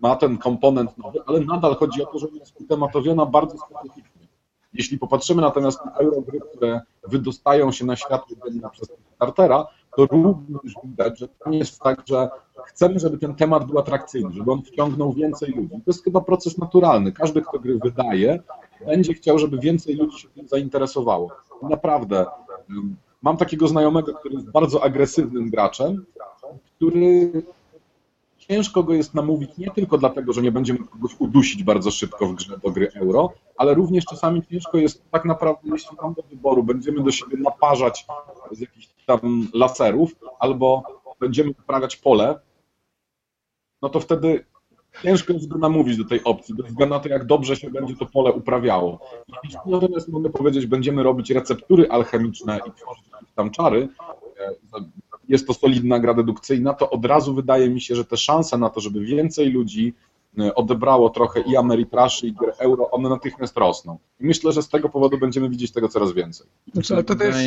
Ma 0.00 0.16
ten 0.16 0.38
komponent 0.38 0.98
nowy, 0.98 1.18
ale 1.26 1.40
nadal 1.40 1.74
chodzi 1.74 2.02
o 2.02 2.06
to, 2.06 2.18
że 2.18 2.26
jest 2.34 2.60
utematowiona 2.60 3.26
bardzo 3.26 3.56
specyficznie. 3.58 4.28
Jeśli 4.72 4.98
popatrzymy 4.98 5.42
natomiast 5.42 5.84
na 5.84 5.92
eurogry, 5.92 6.40
które 6.40 6.80
wydostają 7.08 7.72
się 7.72 7.84
na 7.84 7.96
światło 7.96 8.36
dzienne 8.44 8.70
przez 8.70 8.88
startera, 9.14 9.66
to 9.96 10.06
również 10.06 10.74
widać, 10.84 11.18
że 11.18 11.28
nie 11.46 11.58
jest 11.58 11.80
tak, 11.80 12.02
że 12.06 12.28
chcemy, 12.64 12.98
żeby 12.98 13.18
ten 13.18 13.34
temat 13.34 13.64
był 13.64 13.78
atrakcyjny, 13.78 14.32
żeby 14.32 14.52
on 14.52 14.62
wciągnął 14.62 15.12
więcej 15.12 15.50
ludzi. 15.50 15.70
To 15.70 15.82
jest 15.86 16.04
chyba 16.04 16.20
proces 16.20 16.58
naturalny. 16.58 17.12
Każdy, 17.12 17.42
kto 17.42 17.58
gry 17.58 17.78
wydaje, 17.78 18.42
będzie 18.86 19.14
chciał, 19.14 19.38
żeby 19.38 19.58
więcej 19.58 19.94
ludzi 19.94 20.18
się 20.18 20.28
tym 20.28 20.48
zainteresowało. 20.48 21.30
Naprawdę, 21.62 22.26
Mam 23.22 23.36
takiego 23.36 23.68
znajomego, 23.68 24.14
który 24.14 24.34
jest 24.34 24.50
bardzo 24.50 24.84
agresywnym 24.84 25.50
graczem, 25.50 26.04
który 26.76 27.32
ciężko 28.48 28.82
go 28.82 28.94
jest 28.94 29.14
namówić 29.14 29.58
nie 29.58 29.70
tylko 29.70 29.98
dlatego, 29.98 30.32
że 30.32 30.42
nie 30.42 30.52
będzie 30.52 30.72
mógł 30.72 30.86
kogoś 30.90 31.12
udusić 31.18 31.62
bardzo 31.62 31.90
szybko 31.90 32.26
w 32.26 32.34
grze 32.34 32.58
do 32.58 32.70
gry 32.70 32.90
euro, 32.94 33.32
ale 33.56 33.74
również 33.74 34.04
czasami 34.04 34.42
ciężko 34.46 34.78
jest 34.78 35.10
tak 35.10 35.24
naprawdę, 35.24 35.60
jeśli 35.72 35.96
mam 36.02 36.14
do 36.14 36.22
wyboru, 36.22 36.62
będziemy 36.62 37.02
do 37.02 37.10
siebie 37.10 37.36
naparzać 37.36 38.06
z 38.52 38.60
jakichś 38.60 38.88
tam 39.06 39.48
laserów, 39.54 40.16
albo 40.38 40.82
będziemy 41.20 41.50
uprawiać 41.50 41.96
pole, 41.96 42.40
no 43.82 43.88
to 43.88 44.00
wtedy 44.00 44.44
ciężko 45.02 45.32
jest 45.32 45.48
go 45.48 45.58
namówić 45.58 45.96
do 45.96 46.04
tej 46.04 46.24
opcji, 46.24 46.54
bez 46.54 46.66
względu 46.66 46.94
na 46.94 47.00
to, 47.00 47.08
jak 47.08 47.26
dobrze 47.26 47.56
się 47.56 47.70
będzie 47.70 47.96
to 47.96 48.06
pole 48.06 48.32
uprawiało. 48.32 49.00
Natomiast 49.66 50.08
mogę 50.08 50.30
powiedzieć, 50.30 50.66
będziemy 50.66 51.02
robić 51.02 51.30
receptury 51.30 51.88
alchemiczne 51.88 52.60
i 52.66 52.72
tworzyć 52.72 53.04
tam 53.34 53.50
czary, 53.50 53.88
e, 54.40 54.54
jest 55.28 55.46
to 55.46 55.54
solidna 55.54 55.98
gra 55.98 56.14
dedukcyjna, 56.14 56.74
to 56.74 56.90
od 56.90 57.04
razu 57.04 57.34
wydaje 57.34 57.70
mi 57.70 57.80
się, 57.80 57.94
że 57.94 58.04
te 58.04 58.16
szanse 58.16 58.58
na 58.58 58.70
to, 58.70 58.80
żeby 58.80 59.00
więcej 59.00 59.50
ludzi 59.50 59.94
e, 60.38 60.54
odebrało 60.54 61.10
trochę 61.10 61.40
i 61.40 61.56
Ameritraszy, 61.56 62.26
i 62.26 62.34
euro, 62.58 62.90
one 62.90 63.08
natychmiast 63.08 63.56
rosną. 63.56 63.98
I 64.20 64.26
myślę, 64.26 64.52
że 64.52 64.62
z 64.62 64.68
tego 64.68 64.88
powodu 64.88 65.18
będziemy 65.18 65.48
widzieć 65.48 65.72
tego 65.72 65.88
coraz 65.88 66.12
więcej. 66.12 66.46
Znaczy, 66.72 66.94
ale 66.94 67.04
to, 67.04 67.14
to 67.14 67.24
jest, 67.24 67.38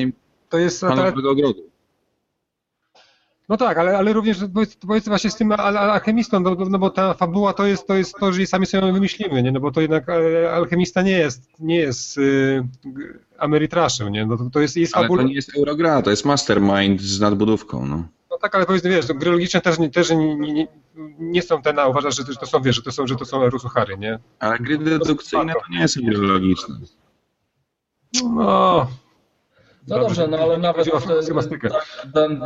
to 0.50 0.58
jest, 0.58 0.84
no 3.52 3.58
tak, 3.58 3.78
ale, 3.78 3.98
ale 3.98 4.14
również 4.14 4.38
powiedzmy 4.88 5.10
właśnie 5.10 5.30
z 5.30 5.36
tym 5.36 5.52
alchemistą, 5.52 6.40
no, 6.40 6.56
no, 6.70 6.80
bo 6.80 6.90
ta 6.90 7.14
fabuła 7.14 7.54
to 7.54 7.66
jest, 7.66 7.88
to 7.88 7.96
jest 7.96 8.16
to, 8.20 8.34
że 8.34 8.46
sami 8.46 8.66
sobie 8.66 8.94
wymyślimy, 8.94 9.44
nie? 9.44 9.52
no 9.52 9.60
bo 9.60 9.72
to 9.72 9.82
jednak 9.82 10.10
e, 10.10 10.54
alchemista 10.54 11.02
nie 11.02 11.12
jest, 11.12 11.60
nie 11.60 11.76
jest 11.76 12.18
y, 12.18 12.64
Ameritraszem, 13.38 14.10
nie? 14.10 14.26
No 14.26 14.38
to, 14.38 14.50
to 14.50 14.60
jest, 14.60 14.78
jest 14.78 14.98
ale 14.98 15.08
to 15.08 15.22
nie 15.22 15.34
jest 15.34 15.58
Eurogra, 15.58 16.02
to 16.02 16.10
jest 16.10 16.26
mastermind 16.26 17.02
z 17.02 17.20
nadbudówką, 17.20 17.86
no. 17.86 18.04
No 18.30 18.38
tak, 18.38 18.56
ale 18.56 18.66
powiedzmy, 18.66 18.90
wiesz, 18.90 19.08
gry 19.08 19.32
logiczne 19.32 19.62
też, 19.62 19.78
też 19.94 20.10
nie, 20.10 20.36
nie, 20.36 20.68
nie 21.20 21.42
są 21.42 21.62
te, 21.62 21.74
na 21.74 21.88
uważasz, 21.88 22.16
że 22.16 22.24
to 22.24 22.46
są, 22.46 22.62
wiesz, 22.62 22.76
że 22.76 22.82
to 22.82 22.92
są, 22.92 23.08
że 23.08 23.16
to 23.16 23.26
są 23.26 23.50
rusuchary, 23.50 23.98
nie? 23.98 24.20
Ale 24.40 24.60
gry 24.60 24.78
dedukcyjne 24.78 25.54
to 25.54 25.80
nie 25.80 25.88
są 25.88 26.02
gry 26.02 26.18
logiczne. 26.18 26.76
No, 28.24 28.88
no 29.88 30.00
dobrze, 30.00 30.28
no 30.28 30.38
ale 30.38 30.58
nawet 30.58 30.88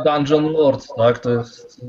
Dungeon 0.04 0.52
Lords, 0.52 0.94
tak, 0.96 1.18
to 1.18 1.30
jest, 1.30 1.80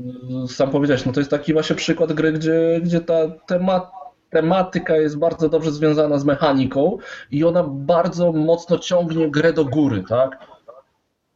sam 0.48 0.70
powiedziałeś, 0.70 1.04
no 1.04 1.12
to 1.12 1.20
jest 1.20 1.30
taki 1.30 1.52
właśnie 1.52 1.76
przykład 1.76 2.12
gry, 2.12 2.32
gdzie, 2.32 2.80
gdzie 2.82 3.00
ta 3.00 3.14
temat, 3.46 3.90
tematyka 4.30 4.96
jest 4.96 5.18
bardzo 5.18 5.48
dobrze 5.48 5.72
związana 5.72 6.18
z 6.18 6.24
mechaniką 6.24 6.98
i 7.30 7.44
ona 7.44 7.62
bardzo 7.62 8.32
mocno 8.32 8.78
ciągnie 8.78 9.30
grę 9.30 9.52
do 9.52 9.64
góry, 9.64 10.04
tak. 10.08 10.46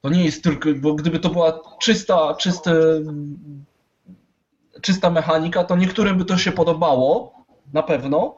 To 0.01 0.09
nie 0.09 0.25
jest 0.25 0.45
tylko, 0.45 0.69
bo 0.81 0.95
gdyby 0.95 1.19
to 1.19 1.31
była 1.31 1.61
czysta, 1.81 2.35
czyste, 2.35 2.73
czysta 4.81 5.11
mechanika, 5.11 5.65
to 5.65 5.77
niektórym 5.77 6.19
by 6.19 6.25
to 6.25 6.39
się 6.39 6.53
podobało, 6.53 7.33
na 7.73 7.83
pewno, 7.83 8.35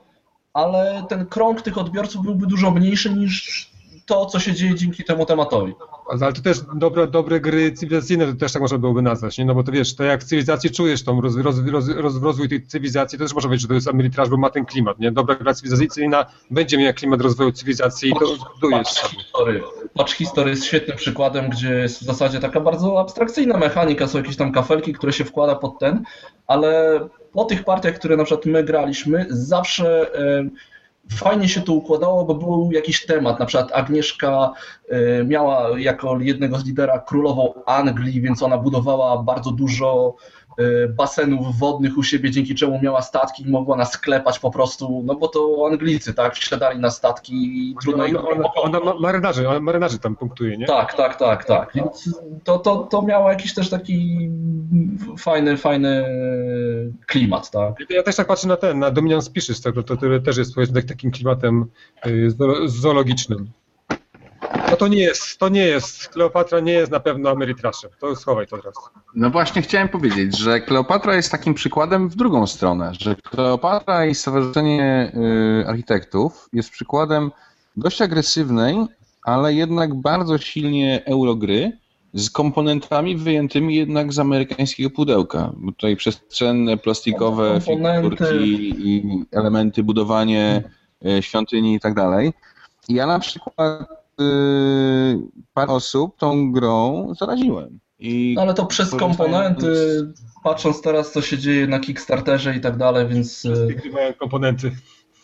ale 0.53 1.05
ten 1.09 1.27
krąg 1.27 1.62
tych 1.62 1.79
odbiorców 1.79 2.22
byłby 2.22 2.47
dużo 2.47 2.70
mniejszy 2.70 3.14
niż 3.14 3.74
to, 4.07 4.26
co 4.26 4.40
się 4.40 4.52
dzieje 4.52 4.74
dzięki 4.74 5.05
temu 5.05 5.26
tematowi. 5.26 5.72
Ale 6.20 6.32
to 6.32 6.42
też 6.42 6.61
dobre, 6.74 7.07
dobre 7.07 7.40
gry 7.40 7.72
cywilizacyjne 7.72 8.26
to 8.26 8.34
też 8.34 8.52
tak 8.52 8.62
można 8.62 8.78
byłoby 8.78 9.02
nazwać, 9.02 9.38
nie? 9.38 9.44
No 9.44 9.55
bo 9.55 9.62
to 9.62 9.72
wiesz, 9.72 9.96
to 9.96 10.05
jak 10.05 10.24
cywilizację 10.24 10.70
czujesz, 10.70 11.05
tą 11.05 11.20
roz, 11.20 11.36
roz, 11.36 11.57
roz, 11.96 12.22
rozwój 12.22 12.48
tej 12.48 12.66
cywilizacji, 12.66 13.18
to 13.18 13.24
też 13.24 13.34
można 13.34 13.48
powiedzieć, 13.48 13.62
że 13.62 13.68
to 13.68 13.74
jest 13.74 13.88
Ameritraż, 13.88 14.28
bo 14.28 14.36
ma 14.36 14.50
ten 14.50 14.64
klimat, 14.64 14.98
nie? 14.98 15.12
Dobra 15.12 15.34
gra 15.34 15.55
cywilizacyjna 15.55 16.26
będzie 16.50 16.78
miała 16.78 16.92
klimat 16.92 17.20
rozwoju 17.20 17.52
cywilizacji 17.52 18.11
i 18.11 18.12
to 18.12 18.26
budujesz. 18.55 18.88
Patrz 19.94 20.14
History 20.14 20.50
jest 20.50 20.64
świetnym 20.64 20.96
przykładem, 20.96 21.50
gdzie 21.50 21.74
jest 21.74 22.00
w 22.00 22.05
zasadzie 22.05 22.40
taka 22.40 22.61
bardzo 22.61 23.00
abstrakcyjna 23.00 23.59
mechanika, 23.59 24.07
są 24.07 24.18
jakieś 24.18 24.36
tam 24.36 24.52
kafelki, 24.52 24.92
które 24.92 25.12
się 25.12 25.24
wkłada 25.24 25.55
pod 25.55 25.78
ten, 25.78 26.02
ale 26.46 27.00
po 27.32 27.44
tych 27.44 27.64
partiach, 27.64 27.94
które 27.94 28.16
na 28.16 28.24
przykład 28.24 28.46
my 28.46 28.64
graliśmy, 28.64 29.26
zawsze 29.30 30.11
fajnie 31.12 31.48
się 31.48 31.61
to 31.62 31.72
układało, 31.72 32.24
bo 32.24 32.34
był 32.34 32.72
jakiś 32.72 33.07
temat. 33.07 33.38
Na 33.38 33.46
przykład 33.46 33.72
Agnieszka 33.72 34.52
y, 34.92 35.24
miała 35.24 35.78
jako 35.78 36.20
jednego 36.20 36.59
z 36.59 36.66
lidera 36.66 36.98
królową 36.98 37.55
Anglii, 37.66 38.20
więc 38.20 38.42
ona 38.42 38.59
budowała 38.59 39.22
bardzo 39.22 39.50
dużo 39.50 40.16
basenów 40.96 41.59
wodnych 41.59 41.98
u 41.98 42.02
siebie, 42.02 42.30
dzięki 42.30 42.55
czemu 42.55 42.80
miała 42.82 43.02
statki 43.02 43.42
i 43.42 43.50
mogła 43.50 43.76
nas 43.76 43.92
sklepać 43.92 44.38
po 44.38 44.50
prostu, 44.50 45.02
no 45.05 45.14
bo 45.14 45.28
to 45.28 45.68
Anglicy, 45.72 46.14
tak, 46.14 46.34
wsiadali 46.34 46.80
na 46.80 46.90
statki 46.90 47.34
i 47.70 47.74
trudno. 47.82 48.05
Ona, 48.05 48.48
ona, 48.55 48.78
ona 48.80 48.94
marynarzy, 49.00 49.48
ona 49.48 49.61
marynarzy 49.61 49.98
tam 49.98 50.16
punktuje, 50.16 50.57
nie? 50.57 50.66
Tak, 50.66 50.94
tak, 50.94 51.16
tak, 51.18 51.44
tak. 51.44 51.70
Więc 51.74 52.20
to, 52.44 52.59
to, 52.59 52.76
to 52.76 53.02
miało 53.02 53.30
jakiś 53.30 53.55
też 53.55 53.70
taki 53.70 54.30
fajny, 55.18 55.57
fajny 55.57 56.05
klimat, 57.07 57.50
tak. 57.50 57.74
Ja 57.90 58.02
też 58.02 58.16
tak 58.16 58.26
patrzę 58.26 58.48
na 58.48 58.57
ten, 58.57 58.78
na 58.78 58.90
Dominion 58.90 59.22
Species, 59.22 59.61
to, 59.61 59.82
to, 59.82 59.96
który 59.96 60.20
też 60.20 60.36
jest 60.36 60.55
powiedzmy 60.55 60.74
tak- 60.82 60.88
takim 60.88 61.11
klimatem 61.11 61.66
y, 62.07 62.28
zo- 62.30 62.68
zoologicznym. 62.68 63.50
No 64.75 64.79
to 64.79 64.89
nie 64.89 64.99
jest, 64.99 65.39
to 65.39 65.49
nie 65.49 65.66
jest, 65.66 66.09
Kleopatra 66.09 66.61
nie 66.61 66.72
jest 66.72 66.93
na 66.93 67.01
pewno 67.01 67.31
Ameritraszem. 67.31 67.91
To 68.01 68.16
schowaj 68.16 68.47
to 68.47 68.59
teraz. 68.59 68.75
No 69.14 69.31
właśnie 69.31 69.62
chciałem 69.62 69.89
powiedzieć, 69.89 70.39
że 70.39 70.61
Kleopatra 70.61 71.14
jest 71.14 71.31
takim 71.31 71.55
przykładem 71.55 72.09
w 72.09 72.16
drugą 72.16 72.47
stronę, 72.47 72.93
że 73.01 73.16
Kleopatra 73.16 74.07
i 74.07 74.14
Stowarzyszenie 74.14 75.12
y, 75.62 75.68
Architektów 75.68 76.49
jest 76.53 76.70
przykładem 76.70 77.31
dość 77.77 78.03
agresywnej, 78.03 78.77
ale 79.22 79.55
jednak 79.55 79.95
bardzo 79.95 80.39
silnie 80.39 81.03
eurogry 81.07 81.72
z 82.14 82.31
komponentami 82.31 83.16
wyjętymi 83.16 83.75
jednak 83.75 84.12
z 84.12 84.18
amerykańskiego 84.18 84.91
pudełka. 84.91 85.53
Bo 85.57 85.72
tutaj 85.72 85.97
przestrzenne, 85.97 86.77
plastikowe 86.77 87.61
figurki 87.61 88.75
i 88.89 89.25
elementy, 89.33 89.83
budowanie 89.83 90.62
y, 91.07 91.22
świątyni 91.22 91.75
i 91.75 91.81
tak 91.81 91.95
dalej. 91.95 92.33
I 92.89 92.95
Ja 92.95 93.07
na 93.07 93.18
przykład 93.18 94.03
parę 95.54 95.72
osób 95.72 96.16
tą 96.18 96.52
grą 96.52 97.08
zaraziłem. 97.18 97.78
I 97.98 98.32
No 98.36 98.42
ale 98.42 98.54
to 98.54 98.66
przez 98.66 98.90
komponenty, 98.90 99.66
patrząc 100.44 100.82
teraz 100.82 101.12
co 101.12 101.22
się 101.22 101.38
dzieje 101.38 101.66
na 101.66 101.78
Kickstarterze 101.80 102.56
i 102.56 102.60
tak 102.60 102.76
dalej, 102.76 103.06
więc 103.08 103.44
y, 103.44 103.52
Wszystkie 103.52 103.74
gry 103.74 103.90
mają 103.90 104.12
komponenty. 104.12 104.70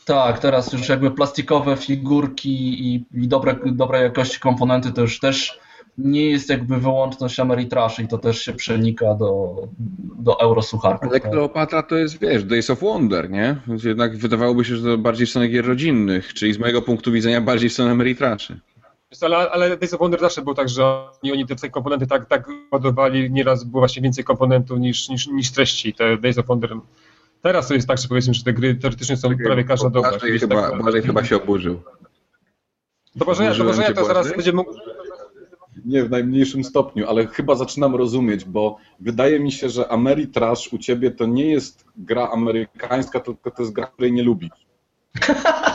tak, 0.04 0.38
teraz 0.38 0.72
już 0.72 0.88
jakby 0.88 1.10
plastikowe 1.10 1.76
figurki 1.76 2.86
i, 2.94 3.06
i 3.14 3.28
dobre, 3.28 3.56
dobrej 3.66 4.02
jakości 4.02 4.40
komponenty 4.40 4.92
to 4.92 5.00
już 5.00 5.20
też 5.20 5.60
nie 5.98 6.30
jest 6.30 6.48
jakby 6.50 6.76
wyłączność 6.76 7.40
Ameritrash 7.40 7.98
i 7.98 8.08
to 8.08 8.18
też 8.18 8.38
się 8.42 8.52
przenika 8.52 9.14
do, 9.14 9.56
do 10.18 10.40
eurosucharków. 10.40 11.10
Ale 11.10 11.20
tak. 11.20 11.30
Kleopatra 11.30 11.82
to 11.82 11.96
jest, 11.96 12.18
wiesz, 12.20 12.44
Days 12.44 12.70
of 12.70 12.80
Wonder, 12.80 13.30
nie? 13.30 13.56
Więc 13.66 13.84
Jednak 13.84 14.16
wydawałoby 14.16 14.64
się, 14.64 14.76
że 14.76 14.82
to 14.82 14.98
bardziej 14.98 15.26
w 15.26 15.30
stronę 15.30 15.48
gier 15.48 15.66
rodzinnych, 15.66 16.34
czyli 16.34 16.52
z 16.52 16.58
mojego 16.58 16.82
punktu 16.82 17.12
widzenia 17.12 17.40
bardziej 17.40 17.70
w 17.70 17.72
stronę 17.72 17.90
Ameritraszy. 17.90 18.60
Wiesz, 19.12 19.22
Ale, 19.22 19.36
ale 19.50 19.76
Days 19.76 19.94
of 19.94 20.00
Wonder 20.00 20.20
zawsze 20.20 20.42
był 20.42 20.54
tak, 20.54 20.68
że 20.68 20.84
oni, 21.22 21.32
oni 21.32 21.46
te 21.46 21.56
te 21.56 21.70
komponenty 21.70 22.06
tak, 22.06 22.26
tak 22.26 22.48
ładowali, 22.72 23.30
nieraz 23.30 23.64
było 23.64 23.80
właśnie 23.80 24.02
więcej 24.02 24.24
komponentów 24.24 24.78
niż, 24.78 25.08
niż, 25.08 25.26
niż 25.26 25.50
treści. 25.50 25.94
Te 25.94 26.16
Days 26.16 26.38
of 26.38 26.46
Wonder. 26.46 26.76
Teraz 27.42 27.68
to 27.68 27.74
jest 27.74 27.88
tak, 27.88 27.98
że 27.98 28.08
powiedzmy, 28.08 28.34
że 28.34 28.44
te 28.44 28.52
gry 28.52 28.74
teoretycznie 28.74 29.16
są 29.16 29.36
prawie 29.44 29.64
każda 29.64 29.90
dobra. 29.90 30.10
Błażej 30.10 30.32
Jest 30.32 30.44
chyba, 30.44 30.70
tak, 30.70 30.82
Błażej 30.82 31.02
chyba 31.02 31.24
się 31.24 31.36
oburzył. 31.36 31.82
do 33.16 33.24
Bożeja, 33.24 33.54
do 33.54 33.74
cię, 33.74 33.94
to 33.94 34.04
zaraz 34.04 34.26
Błażej? 34.26 34.32
będzie 34.32 34.52
mógł... 34.52 34.74
Nie 35.84 36.04
w 36.04 36.10
najmniejszym 36.10 36.64
stopniu, 36.64 37.08
ale 37.08 37.26
chyba 37.26 37.54
zaczynam 37.54 37.96
rozumieć, 37.96 38.44
bo 38.44 38.76
wydaje 39.00 39.40
mi 39.40 39.52
się, 39.52 39.68
że 39.68 39.88
Ameritrash 39.88 40.72
u 40.72 40.78
ciebie 40.78 41.10
to 41.10 41.26
nie 41.26 41.50
jest 41.50 41.84
gra 41.96 42.28
amerykańska, 42.28 43.20
tylko 43.20 43.50
to 43.50 43.62
jest 43.62 43.72
gra, 43.72 43.86
której 43.86 44.12
nie 44.12 44.22
lubisz. 44.22 44.66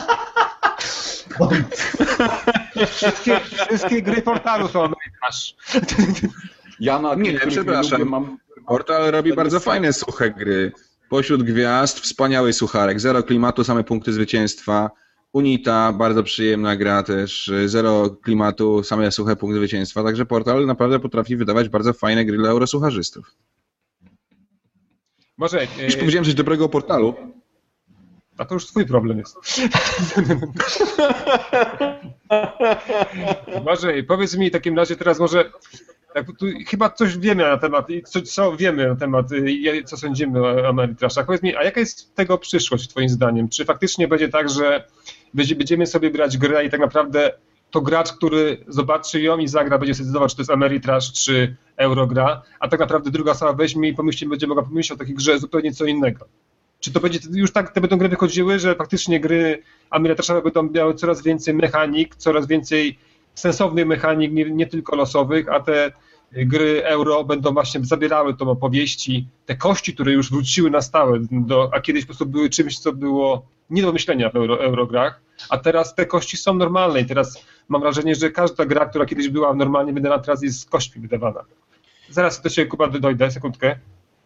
Wszystkie, 2.87 3.39
wszystkie 3.39 4.01
gry 4.01 4.21
portalu 4.21 4.67
są 4.67 4.79
Ameritrash. 4.83 5.55
Ja 6.79 6.99
na 6.99 7.15
Nie, 7.15 7.39
przepraszam. 7.47 7.99
lubię, 7.99 8.11
mam 8.11 8.37
Portal 8.67 9.11
robi 9.11 9.33
bardzo 9.33 9.55
jest- 9.55 9.65
fajne, 9.65 9.93
suche 9.93 10.31
gry. 10.31 10.71
Pośród 11.09 11.43
gwiazd 11.43 11.99
wspaniały 11.99 12.53
sucharek, 12.53 12.99
zero 12.99 13.23
klimatu, 13.23 13.63
same 13.63 13.83
punkty 13.83 14.13
zwycięstwa. 14.13 14.91
Unita, 15.33 15.93
bardzo 15.93 16.23
przyjemna 16.23 16.75
gra 16.75 17.03
też, 17.03 17.51
zero 17.65 18.09
klimatu, 18.09 18.83
same 18.83 19.11
suche 19.11 19.35
punkty 19.35 19.57
zwycięstwa. 19.57 20.03
Także 20.03 20.25
Portal 20.25 20.65
naprawdę 20.65 20.99
potrafi 20.99 21.35
wydawać 21.37 21.69
bardzo 21.69 21.93
fajne 21.93 22.25
gry 22.25 22.37
dla 22.37 22.49
eurosucharzystów. 22.49 23.31
Może, 25.37 25.61
e, 25.61 25.85
Już 25.85 25.95
powiedziałem 25.95 26.25
coś 26.25 26.33
dobrego 26.33 26.65
o 26.65 26.69
Portalu. 26.69 27.15
A 28.37 28.45
to 28.45 28.53
już 28.53 28.65
twój 28.65 28.85
problem 28.85 29.17
jest. 29.17 29.37
Może 33.65 34.03
powiedz 34.03 34.37
mi 34.37 34.49
w 34.49 34.53
takim 34.53 34.77
razie 34.77 34.95
teraz 34.95 35.19
może, 35.19 35.51
tak, 36.13 36.25
chyba 36.67 36.89
coś 36.89 37.17
wiemy 37.17 37.43
na 37.43 37.57
temat, 37.57 37.87
co, 38.05 38.21
co 38.21 38.57
wiemy 38.57 38.87
na 38.87 38.95
temat, 38.95 39.31
y, 39.31 39.83
co 39.85 39.97
sądzimy 39.97 40.41
o 40.41 40.67
Ameritraszach. 40.67 41.25
Powiedz 41.25 41.43
mi, 41.43 41.55
a 41.55 41.63
jaka 41.63 41.79
jest 41.79 42.15
tego 42.15 42.37
przyszłość 42.37 42.87
twoim 42.89 43.09
zdaniem? 43.09 43.49
Czy 43.49 43.65
faktycznie 43.65 44.07
będzie 44.07 44.29
tak, 44.29 44.49
że 44.49 44.87
będzie- 45.33 45.55
będziemy 45.55 45.87
sobie 45.87 46.11
brać 46.11 46.37
grę 46.37 46.65
i 46.65 46.69
tak 46.69 46.79
naprawdę 46.79 47.31
to 47.71 47.81
gracz, 47.81 48.11
który 48.11 48.57
zobaczy 48.67 49.21
ją 49.21 49.37
i 49.37 49.47
zagra, 49.47 49.77
będzie 49.77 49.93
decydował, 49.93 50.29
czy 50.29 50.35
to 50.35 50.41
jest 50.41 50.51
Ameritrash, 50.51 51.11
czy 51.11 51.55
Eurogra, 51.77 52.41
a 52.59 52.67
tak 52.67 52.79
naprawdę 52.79 53.11
druga 53.11 53.31
osoba 53.31 53.53
weźmie 53.53 53.89
i 53.89 53.93
pomyśli, 53.93 54.27
będzie 54.27 54.47
mogła 54.47 54.63
pomyśleć 54.63 54.97
o 54.97 54.99
takiej 54.99 55.15
grze 55.15 55.39
zupełnie 55.39 55.71
co 55.71 55.85
innego. 55.85 56.25
Czy 56.79 56.91
to 56.91 56.99
będzie 56.99 57.19
już 57.31 57.51
tak, 57.51 57.71
te 57.71 57.81
będą 57.81 57.97
gry 57.97 58.09
wychodziły, 58.09 58.59
że 58.59 58.75
faktycznie 58.75 59.19
gry 59.19 59.63
Ameritraszowe 59.89 60.41
będą 60.41 60.63
miały 60.63 60.93
coraz 60.93 61.23
więcej 61.23 61.53
mechanik, 61.53 62.15
coraz 62.15 62.47
więcej 62.47 62.99
sensownych 63.35 63.87
mechanik, 63.87 64.31
nie, 64.31 64.45
nie 64.45 64.67
tylko 64.67 64.95
losowych, 64.95 65.49
a 65.49 65.59
te 65.59 65.91
gry 66.31 66.83
euro 66.85 67.23
będą 67.23 67.53
właśnie 67.53 67.85
zabierały 67.85 68.37
tą 68.37 68.49
opowieści, 68.49 69.27
te 69.45 69.55
kości, 69.55 69.93
które 69.93 70.11
już 70.11 70.31
wróciły 70.31 70.71
na 70.71 70.81
stałe, 70.81 71.19
do, 71.31 71.69
a 71.73 71.81
kiedyś 71.81 72.03
po 72.03 72.07
prostu 72.07 72.25
były 72.25 72.49
czymś, 72.49 72.79
co 72.79 72.93
było 72.93 73.45
nie 73.69 73.81
do 73.81 73.93
myślenia 73.93 74.29
w 74.29 74.35
euro, 74.35 74.63
eurograch, 74.63 75.21
a 75.49 75.57
teraz 75.57 75.95
te 75.95 76.05
kości 76.05 76.37
są 76.37 76.53
normalne 76.53 77.01
i 77.01 77.05
teraz 77.05 77.45
mam 77.67 77.81
wrażenie, 77.81 78.15
że 78.15 78.31
każda 78.31 78.65
gra, 78.65 78.85
która 78.85 79.05
kiedyś 79.05 79.29
była 79.29 79.53
normalnie 79.53 79.93
wydawana, 79.93 80.23
teraz 80.23 80.43
jest 80.43 80.59
z 80.59 80.65
kośćmi 80.65 81.01
wydawana. 81.01 81.41
Zaraz 82.09 82.41
do 82.41 82.49
Ciebie, 82.49 82.67
Kuba, 82.69 82.87
dojdę, 82.87 83.31
sekundkę. 83.31 83.79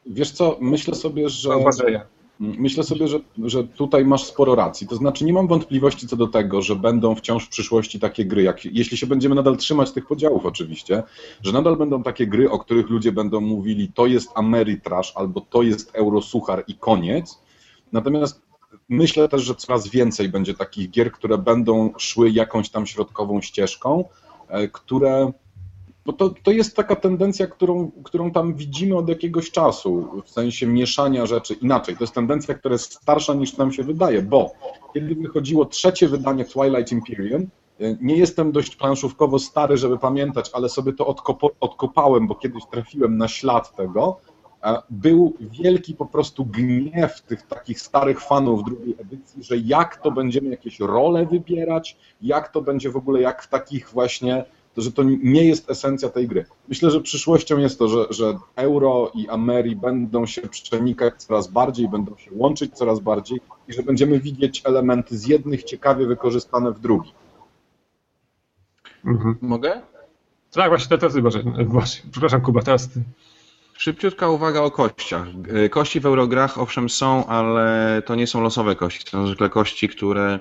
Wiesz 0.05 0.31
co, 0.31 0.57
myślę 0.61 0.95
sobie, 0.95 1.29
że 1.29 1.49
Błażeja. 1.49 2.05
Myślę 2.39 2.83
sobie, 2.83 3.07
że, 3.07 3.19
że 3.37 3.63
tutaj 3.63 4.05
masz 4.05 4.23
sporo 4.25 4.55
racji. 4.55 4.87
To 4.87 4.95
znaczy 4.95 5.25
nie 5.25 5.33
mam 5.33 5.47
wątpliwości 5.47 6.07
co 6.07 6.15
do 6.15 6.27
tego, 6.27 6.61
że 6.61 6.75
będą 6.75 7.15
wciąż 7.15 7.45
w 7.45 7.49
przyszłości 7.49 7.99
takie 7.99 8.25
gry, 8.25 8.43
jak, 8.43 8.65
jeśli 8.65 8.97
się 8.97 9.07
będziemy 9.07 9.35
nadal 9.35 9.57
trzymać 9.57 9.91
tych 9.91 10.07
podziałów 10.07 10.45
oczywiście, 10.45 11.03
że 11.41 11.51
nadal 11.51 11.75
będą 11.75 12.03
takie 12.03 12.27
gry, 12.27 12.49
o 12.49 12.59
których 12.59 12.89
ludzie 12.89 13.11
będą 13.11 13.41
mówili 13.41 13.91
to 13.93 14.05
jest 14.05 14.31
Ameritrash 14.35 15.11
albo 15.15 15.41
to 15.41 15.63
jest 15.63 15.95
Eurosuchar 15.95 16.63
i 16.67 16.75
koniec. 16.75 17.39
Natomiast 17.91 18.41
myślę 18.89 19.29
też, 19.29 19.41
że 19.41 19.55
coraz 19.55 19.87
więcej 19.87 20.29
będzie 20.29 20.53
takich 20.53 20.89
gier, 20.89 21.11
które 21.11 21.37
będą 21.37 21.93
szły 21.97 22.29
jakąś 22.29 22.69
tam 22.69 22.85
środkową 22.85 23.41
ścieżką, 23.41 24.05
e, 24.47 24.67
które 24.67 25.31
bo 26.05 26.13
to, 26.13 26.29
to 26.43 26.51
jest 26.51 26.75
taka 26.75 26.95
tendencja, 26.95 27.47
którą, 27.47 27.91
którą 28.03 28.31
tam 28.31 28.53
widzimy 28.53 28.97
od 28.97 29.09
jakiegoś 29.09 29.51
czasu, 29.51 30.21
w 30.25 30.29
sensie 30.29 30.67
mieszania 30.67 31.25
rzeczy. 31.25 31.53
Inaczej, 31.53 31.97
to 31.97 32.03
jest 32.03 32.13
tendencja, 32.13 32.53
która 32.53 32.73
jest 32.73 32.93
starsza 32.93 33.33
niż 33.33 33.57
nam 33.57 33.71
się 33.71 33.83
wydaje, 33.83 34.21
bo 34.21 34.51
kiedy 34.93 35.15
wychodziło 35.15 35.65
trzecie 35.65 36.07
wydanie 36.07 36.45
Twilight 36.45 36.91
Imperium, 36.91 37.41
e, 37.41 37.97
nie 38.01 38.15
jestem 38.15 38.51
dość 38.51 38.75
planszówkowo 38.75 39.39
stary, 39.39 39.77
żeby 39.77 39.97
pamiętać, 39.97 40.49
ale 40.53 40.69
sobie 40.69 40.93
to 40.93 41.07
odkopo, 41.07 41.51
odkopałem, 41.59 42.27
bo 42.27 42.35
kiedyś 42.35 42.63
trafiłem 42.71 43.17
na 43.17 43.27
ślad 43.27 43.75
tego. 43.75 44.17
Był 44.89 45.33
wielki 45.39 45.93
po 45.93 46.05
prostu 46.05 46.45
gniew 46.45 47.21
tych 47.21 47.41
takich 47.41 47.81
starych 47.81 48.21
fanów 48.21 48.63
drugiej 48.63 48.95
edycji, 48.99 49.43
że 49.43 49.57
jak 49.57 49.97
to 49.97 50.11
będziemy 50.11 50.49
jakieś 50.49 50.79
role 50.79 51.25
wybierać, 51.25 51.97
jak 52.21 52.51
to 52.51 52.61
będzie 52.61 52.89
w 52.89 52.97
ogóle, 52.97 53.21
jak 53.21 53.43
w 53.43 53.47
takich 53.47 53.89
właśnie 53.89 54.45
że 54.81 54.91
to 54.91 55.03
nie 55.03 55.43
jest 55.43 55.71
esencja 55.71 56.09
tej 56.09 56.27
gry. 56.27 56.45
Myślę, 56.69 56.91
że 56.91 57.01
przyszłością 57.01 57.57
jest 57.57 57.79
to, 57.79 57.87
że, 57.87 58.05
że 58.09 58.37
euro 58.55 59.11
i 59.15 59.29
Ameri 59.29 59.75
będą 59.75 60.25
się 60.25 60.41
przenikać 60.41 61.13
coraz 61.17 61.47
bardziej, 61.47 61.89
będą 61.89 62.17
się 62.17 62.31
łączyć 62.33 62.77
coraz 62.77 62.99
bardziej 62.99 63.41
i 63.67 63.73
że 63.73 63.83
będziemy 63.83 64.19
widzieć 64.19 64.61
elementy 64.65 65.17
z 65.17 65.27
jednych 65.27 65.63
ciekawie 65.63 66.05
wykorzystane 66.05 66.71
w 66.71 66.79
drugich. 66.79 67.13
Mhm. 69.05 69.37
Mogę? 69.41 69.81
Tak, 70.51 70.69
właśnie 70.69 70.97
teraz 70.97 71.17
właśnie. 71.65 72.01
Przepraszam, 72.11 72.41
Kuba, 72.41 72.61
teraz 72.61 72.89
ty. 72.89 73.03
Szybciutka 73.77 74.29
uwaga 74.29 74.61
o 74.61 74.71
kościach. 74.71 75.27
Y, 75.65 75.69
Kości 75.69 75.99
w 75.99 76.05
Eurograch 76.05 76.57
owszem 76.57 76.89
są, 76.89 77.25
ale 77.25 78.01
to 78.05 78.15
nie 78.15 78.27
są 78.27 78.41
losowe 78.41 78.75
kości. 78.75 79.05
To 79.05 79.11
są 79.11 79.27
zwykle 79.27 79.49
kości, 79.49 79.89
które 79.89 80.39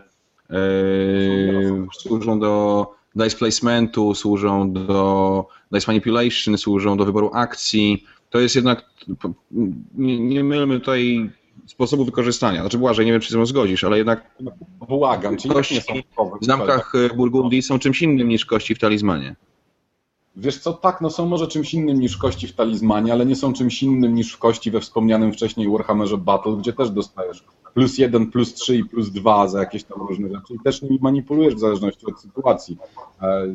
yy, 0.51 1.87
służą 1.93 2.41
do 2.41 2.87
dice 3.15 3.37
placementu, 3.37 4.15
służą 4.15 4.73
do 4.73 5.47
dice 5.73 5.85
manipulation, 5.87 6.59
służą 6.59 6.97
do 6.97 7.05
wyboru 7.05 7.31
akcji. 7.35 8.05
To 8.31 8.41
jest 8.41 8.55
jednak, 8.55 8.85
nie, 9.95 10.21
nie 10.21 10.45
mylmy 10.45 10.81
tutaj 10.81 11.31
sposobu 11.67 12.05
wykorzystania. 12.05 12.61
Znaczy 12.61 12.79
Błażej, 12.79 13.07
nie 13.07 13.13
wiem 13.13 13.21
czy 13.21 13.33
się 13.33 13.47
zgodzisz, 13.47 13.85
ale 13.85 13.99
jednak 13.99 14.31
Błagam, 14.89 15.37
czyli 15.37 15.55
jak 15.55 15.71
nie 15.71 15.81
są 15.81 15.93
Kości 15.93 16.05
w 16.43 16.45
zamkach 16.45 16.93
Burgundii 17.17 17.63
są 17.63 17.79
czymś 17.79 18.03
innym 18.03 18.29
niż 18.29 18.47
kości 18.47 18.75
w 18.75 18.79
talizmanie. 18.79 19.37
Wiesz 20.37 20.59
co, 20.59 20.73
tak, 20.73 21.01
no 21.01 21.11
są 21.11 21.27
może 21.27 21.49
czymś 21.49 21.75
innym 21.75 22.01
niż 22.01 22.17
kości 22.17 22.49
w 22.49 22.53
talizmanie, 22.53 23.13
ale 23.13 23.27
nie 23.27 23.37
są 23.37 23.53
czymś 23.53 23.83
innym 23.83 24.15
niż 24.15 24.33
w 24.33 24.39
kości 24.39 24.71
we 24.71 24.81
wspomnianym 24.81 25.33
wcześniej 25.33 25.71
Warhammerze 25.71 26.19
Battle, 26.19 26.57
gdzie 26.57 26.73
też 26.73 26.91
dostajesz 26.91 27.45
plus 27.79 27.99
jeden, 27.99 28.31
plus 28.31 28.55
trzy 28.55 28.77
i 28.77 28.85
plus 28.85 29.11
dwa 29.11 29.49
za 29.49 29.61
jakieś 29.61 29.85
tam 29.85 29.99
różne 30.09 30.29
rzeczy 30.29 30.55
i 30.55 30.59
też 30.65 30.83
nimi 30.83 30.99
manipulujesz 31.03 31.55
w 31.55 31.59
zależności 31.59 32.07
od 32.07 32.21
sytuacji. 32.21 32.79
E, 33.23 33.47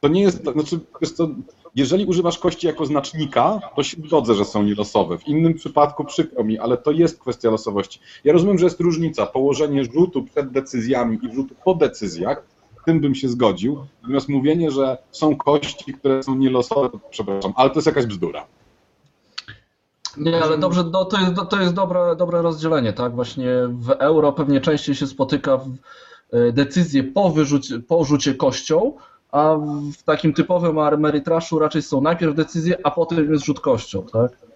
to 0.00 0.08
nie 0.08 0.22
jest, 0.22 0.42
znaczy, 0.42 0.80
wiesz 1.00 1.12
co, 1.12 1.28
jeżeli 1.74 2.04
używasz 2.04 2.38
kości 2.38 2.66
jako 2.66 2.86
znacznika, 2.86 3.60
to 3.76 3.82
się 3.82 3.96
zgodzę, 4.06 4.34
że 4.34 4.44
są 4.44 4.62
nielosowe. 4.62 5.18
W 5.18 5.28
innym 5.28 5.54
przypadku 5.54 6.04
przykro 6.04 6.44
mi, 6.44 6.58
ale 6.58 6.76
to 6.76 6.90
jest 6.90 7.20
kwestia 7.20 7.50
losowości. 7.50 8.00
Ja 8.24 8.32
rozumiem, 8.32 8.58
że 8.58 8.64
jest 8.64 8.80
różnica. 8.80 9.26
Położenie 9.26 9.84
rzutu 9.84 10.22
przed 10.22 10.50
decyzjami 10.50 11.18
i 11.22 11.34
rzutu 11.34 11.54
po 11.64 11.74
decyzjach, 11.74 12.42
tym 12.86 13.00
bym 13.00 13.14
się 13.14 13.28
zgodził. 13.28 13.78
Natomiast 14.02 14.28
mówienie, 14.28 14.70
że 14.70 14.98
są 15.10 15.36
kości, 15.36 15.92
które 15.92 16.22
są 16.22 16.36
nielosowe, 16.36 16.90
to 16.90 17.00
przepraszam, 17.10 17.52
ale 17.56 17.70
to 17.70 17.76
jest 17.76 17.86
jakaś 17.86 18.06
bzdura. 18.06 18.46
Nie, 20.16 20.42
ale 20.42 20.58
dobrze, 20.58 20.84
no, 20.92 21.04
to 21.04 21.20
jest, 21.20 21.32
to 21.50 21.60
jest 21.60 21.74
dobre, 21.74 22.16
dobre 22.16 22.42
rozdzielenie, 22.42 22.92
tak? 22.92 23.14
Właśnie 23.14 23.48
w 23.68 23.90
euro 23.90 24.32
pewnie 24.32 24.60
częściej 24.60 24.94
się 24.94 25.06
spotyka 25.06 25.60
e, 26.32 26.52
decyzję 26.52 27.04
po, 27.04 27.30
wyrzucie, 27.30 27.80
po 27.80 28.04
rzucie 28.04 28.34
kością, 28.34 28.92
a 29.32 29.56
w 29.98 30.02
takim 30.02 30.32
typowym 30.32 30.78
Ameritraszu 30.78 31.58
raczej 31.58 31.82
są 31.82 32.00
najpierw 32.00 32.34
decyzje, 32.34 32.76
a 32.84 32.90
potem 32.90 33.32
jest 33.32 33.44
rzut 33.44 33.60
kością, 33.60 34.02
tak? 34.12 34.49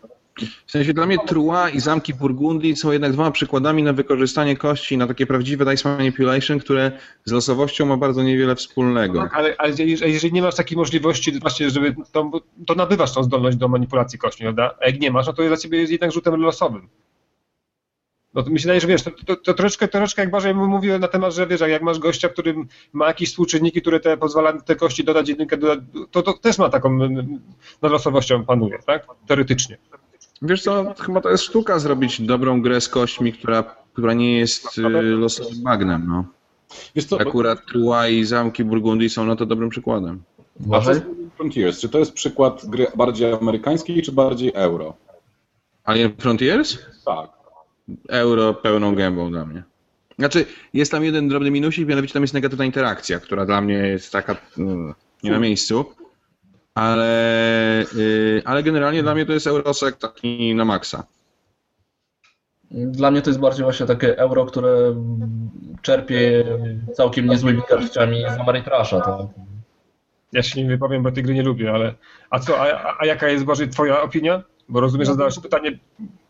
W 0.67 0.71
sensie 0.71 0.93
dla 0.93 1.07
mnie 1.07 1.17
Trua 1.27 1.71
i 1.71 1.81
zamki 1.81 2.15
Burgundii 2.15 2.77
są 2.77 2.93
jednak 2.93 3.13
dwoma 3.13 3.31
przykładami 3.31 3.83
na 3.83 3.93
wykorzystanie 3.93 4.57
kości, 4.57 4.97
na 4.99 5.07
takie 5.07 5.27
prawdziwe 5.27 5.65
dice 5.65 5.89
manipulation, 5.89 6.59
które 6.59 6.93
z 7.25 7.33
losowością 7.33 7.87
ma 7.87 7.97
bardzo 7.97 8.23
niewiele 8.23 8.55
wspólnego. 8.55 9.21
Tak, 9.21 9.35
ale, 9.35 9.55
ale 9.59 9.73
jeżeli 9.87 10.33
nie 10.35 10.43
masz 10.43 10.55
takiej 10.55 10.79
możliwości 10.79 11.41
właśnie, 11.41 11.71
żeby 11.71 11.95
to, 12.13 12.31
to 12.67 12.75
nabywasz 12.75 13.15
tą 13.15 13.25
zdolność 13.25 13.57
do 13.57 13.69
manipulacji 13.69 14.19
kośćmi, 14.19 14.45
prawda? 14.45 14.75
A 14.83 14.87
jak 14.87 15.01
nie 15.01 15.11
masz, 15.11 15.27
no 15.27 15.33
to 15.33 15.43
dla 15.43 15.57
ciebie 15.57 15.79
jest 15.79 15.93
jednak 15.93 16.13
rzutem 16.13 16.41
losowym. 16.41 16.89
No 18.35 18.43
to 18.43 18.51
mi 18.51 18.59
się 18.59 18.63
wydaje, 18.63 18.81
że 18.81 18.87
wiesz, 18.87 19.03
to, 19.03 19.11
to, 19.27 19.37
to 19.37 19.55
troszeczkę, 19.55 19.89
troszeczkę 19.89 20.23
jak 20.23 20.31
Boże 20.31 20.55
mówił 20.55 20.99
na 20.99 21.09
temat, 21.09 21.35
że 21.35 21.47
wiesz, 21.47 21.61
jak 21.61 21.83
masz 21.83 21.99
gościa, 21.99 22.29
który 22.29 22.55
ma 22.93 23.07
jakieś 23.07 23.29
współczynniki, 23.29 23.81
które 23.81 24.01
te 24.01 24.17
pozwala 24.17 24.53
te 24.53 24.77
kości 24.77 25.05
dodać 25.05 25.29
jedynkę, 25.29 25.59
to, 26.11 26.23
to 26.23 26.33
też 26.33 26.59
ma 26.59 26.69
taką 26.69 26.99
nad 27.83 27.93
losowością 27.93 28.45
panuje, 28.45 28.79
tak? 28.87 29.07
Teoretycznie. 29.27 29.79
Wiesz 30.43 30.63
co, 30.63 30.95
chyba 31.01 31.21
to 31.21 31.31
jest 31.31 31.45
sztuka 31.45 31.79
zrobić 31.79 32.21
dobrą 32.21 32.63
grę 32.63 32.81
z 32.81 32.89
kośćmi, 32.89 33.33
która, 33.33 33.63
która 33.93 34.15
nie 34.15 34.39
jest 34.39 34.79
y, 34.79 34.83
losowym 35.03 35.63
bagnem, 35.63 36.05
no. 36.09 36.25
Wiesz 36.95 37.05
co, 37.05 37.21
Akurat 37.21 37.67
Trua 37.67 38.09
i 38.09 38.25
Zamki 38.25 38.65
Burgundii 38.65 39.11
są 39.11 39.27
na 39.27 39.37
to 39.37 39.47
dobrym 39.47 39.71
przykładem. 39.71 40.23
A 40.73 40.81
co 40.81 40.91
Frontiers? 41.37 41.81
Czy 41.81 41.89
to 41.89 41.99
jest 41.99 42.13
przykład 42.13 42.67
gry 42.67 42.87
bardziej 42.97 43.33
amerykańskiej, 43.33 44.03
czy 44.03 44.13
bardziej 44.13 44.53
euro? 44.55 44.95
Alien 45.85 46.13
Frontiers? 46.19 46.79
Tak. 47.05 47.31
Euro 48.09 48.55
pełną 48.55 48.95
gębą 48.95 49.31
dla 49.31 49.47
mnie. 49.47 49.63
Znaczy, 50.19 50.47
jest 50.75 50.93
tam 50.93 51.05
jeden 51.05 51.29
drobny 51.29 51.51
minusik, 51.51 51.89
mianowicie 51.89 52.15
tam 52.15 52.23
jest 52.23 52.35
negatywna 52.35 52.65
interakcja, 52.65 53.21
która 53.21 53.47
dla 53.47 53.61
mnie 53.61 53.75
jest 53.75 54.13
taka 54.13 54.37
mm, 54.59 54.95
nie 55.23 55.31
na 55.31 55.39
miejscu. 55.39 55.85
Ale, 56.75 57.85
yy, 57.97 58.43
ale 58.45 58.63
generalnie 58.63 59.03
dla 59.03 59.15
mnie 59.15 59.27
to 59.27 59.33
jest 59.33 59.47
Eurosek 59.47 59.97
taki 59.97 60.55
na 60.55 60.65
maksa. 60.65 61.07
Dla 62.71 63.11
mnie 63.11 63.23
to 63.23 63.31
jest 63.31 63.41
bardziej 63.41 63.65
właśnie 63.65 63.87
takie 63.87 64.19
euro, 64.19 64.47
które 64.47 64.95
czerpie 65.83 66.45
całkiem 66.95 67.27
niezłymi 67.27 67.63
garściami 67.71 68.23
z 68.37 68.41
Ameritrasza. 68.41 69.01
To... 69.01 69.29
Ja 70.33 70.43
się 70.43 70.63
nie 70.63 70.69
wypowiem, 70.69 71.03
bo 71.03 71.13
tej 71.13 71.23
gry 71.23 71.35
nie 71.35 71.43
lubię, 71.43 71.73
ale 71.73 71.95
a 72.31 72.39
co, 72.39 72.61
a, 72.61 72.97
a 72.99 73.07
jaka 73.07 73.29
jest 73.29 73.45
Boże 73.45 73.69
twoja 73.69 74.03
opinia? 74.03 74.43
Bo 74.69 74.81
rozumiem, 74.81 75.07
że 75.07 75.13
zadałeś 75.13 75.39
pytanie 75.39 75.79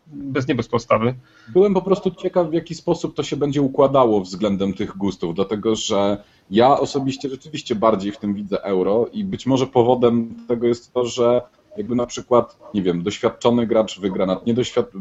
bez 0.07 0.47
nie 0.47 0.55
bez 0.55 0.67
podstawy. 0.67 1.15
Byłem 1.47 1.73
po 1.73 1.81
prostu 1.81 2.11
ciekaw, 2.11 2.49
w 2.49 2.53
jaki 2.53 2.75
sposób 2.75 3.15
to 3.15 3.23
się 3.23 3.37
będzie 3.37 3.61
układało 3.61 4.21
względem 4.21 4.73
tych 4.73 4.97
gustów, 4.97 5.35
dlatego 5.35 5.75
że 5.75 6.17
ja 6.51 6.79
osobiście 6.79 7.29
rzeczywiście 7.29 7.75
bardziej 7.75 8.11
w 8.11 8.17
tym 8.17 8.33
widzę 8.33 8.63
euro 8.63 9.05
i 9.13 9.23
być 9.23 9.45
może 9.45 9.67
powodem 9.67 10.35
tego 10.47 10.67
jest 10.67 10.93
to, 10.93 11.05
że 11.05 11.41
jakby 11.77 11.95
na 11.95 12.05
przykład, 12.05 12.57
nie 12.73 12.81
wiem, 12.81 13.03
doświadczony 13.03 13.67
gracz 13.67 13.99
wygra 13.99 14.25
nad 14.25 14.47
niedoświad... 14.47 14.91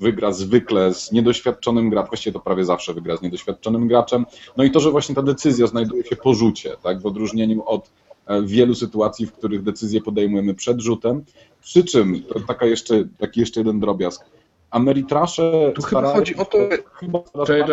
wygra 0.00 0.32
zwykle 0.32 0.94
z 0.94 1.12
niedoświadczonym 1.12 1.90
graczem, 1.90 2.08
właściwie 2.08 2.32
to 2.32 2.40
prawie 2.40 2.64
zawsze 2.64 2.94
wygra 2.94 3.16
z 3.16 3.22
niedoświadczonym 3.22 3.88
graczem, 3.88 4.26
no 4.56 4.64
i 4.64 4.70
to, 4.70 4.80
że 4.80 4.90
właśnie 4.90 5.14
ta 5.14 5.22
decyzja 5.22 5.66
znajduje 5.66 6.04
się 6.04 6.16
po 6.16 6.34
rzucie, 6.34 6.76
tak, 6.82 7.00
w 7.00 7.06
odróżnieniu 7.06 7.62
od 7.66 7.90
e, 8.26 8.42
wielu 8.42 8.74
sytuacji, 8.74 9.26
w 9.26 9.32
których 9.32 9.62
decyzje 9.62 10.00
podejmujemy 10.00 10.54
przed 10.54 10.80
rzutem, 10.80 11.24
przy 11.60 11.84
czym, 11.84 12.22
to 12.22 12.40
taka 12.40 12.66
jeszcze, 12.66 13.04
taki 13.18 13.40
jeszcze 13.40 13.60
jeden 13.60 13.80
drobiazg, 13.80 14.24
Ameritrasze 14.70 15.72
tu 15.74 15.82
chyba 15.82 16.14
chodzi 16.14 16.36
o 16.36 16.44
to... 16.44 16.58
Chyba 16.92 17.22
cześć, 17.46 17.64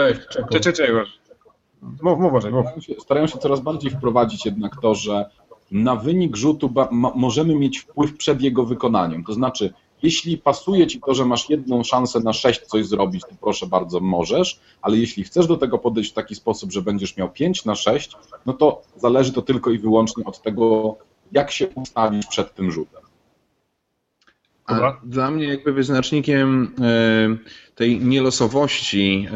cześć, 0.52 0.78
cześć, 0.78 1.20
Mów, 2.02 2.20
mów, 2.20 2.32
może, 2.32 2.52
mów. 2.52 2.66
Starają, 2.66 2.82
się, 2.82 2.94
starają 3.00 3.28
się 3.28 3.38
coraz 3.38 3.60
bardziej 3.60 3.92
wprowadzić 3.92 4.46
jednak 4.46 4.82
to, 4.82 4.96
że 4.96 5.30
na 5.72 5.96
wynik 5.96 6.36
rzutu 6.36 6.74
możemy 7.16 7.56
mieć 7.56 7.78
wpływ 7.80 8.18
przed 8.18 8.42
jego 8.42 8.66
wykonaniem. 8.66 9.24
To 9.24 9.34
znaczy, 9.34 9.74
jeśli 10.04 10.38
pasuje 10.38 10.88
ci 10.88 11.02
to, 11.02 11.14
że 11.14 11.26
masz 11.26 11.50
jedną 11.50 11.84
szansę 11.84 12.20
na 12.20 12.34
sześć 12.34 12.62
coś 12.62 12.86
zrobić, 12.86 13.22
to 13.22 13.36
proszę 13.42 13.68
bardzo, 13.68 14.00
możesz, 14.00 14.60
ale 14.82 14.98
jeśli 14.98 15.24
chcesz 15.24 15.48
do 15.48 15.58
tego 15.58 15.78
podejść 15.78 16.12
w 16.12 16.14
taki 16.14 16.36
sposób, 16.36 16.72
że 16.72 16.82
będziesz 16.82 17.18
miał 17.18 17.30
pięć 17.30 17.66
na 17.66 17.76
sześć, 17.76 18.12
no 18.46 18.54
to 18.54 18.82
zależy 18.96 19.34
to 19.34 19.42
tylko 19.42 19.72
i 19.72 19.78
wyłącznie 19.78 20.26
od 20.26 20.42
tego, 20.42 20.96
jak 21.32 21.52
się 21.52 21.68
ustawić 21.68 22.26
przed 22.26 22.56
tym 22.56 22.72
rzutem. 22.72 23.05
A 24.66 24.98
dla 25.04 25.32
mnie 25.32 25.48
jakby 25.48 25.74
wyznacznikiem 25.74 26.72
e, 26.82 27.76
tej 27.76 28.00
nielosowości 28.00 29.28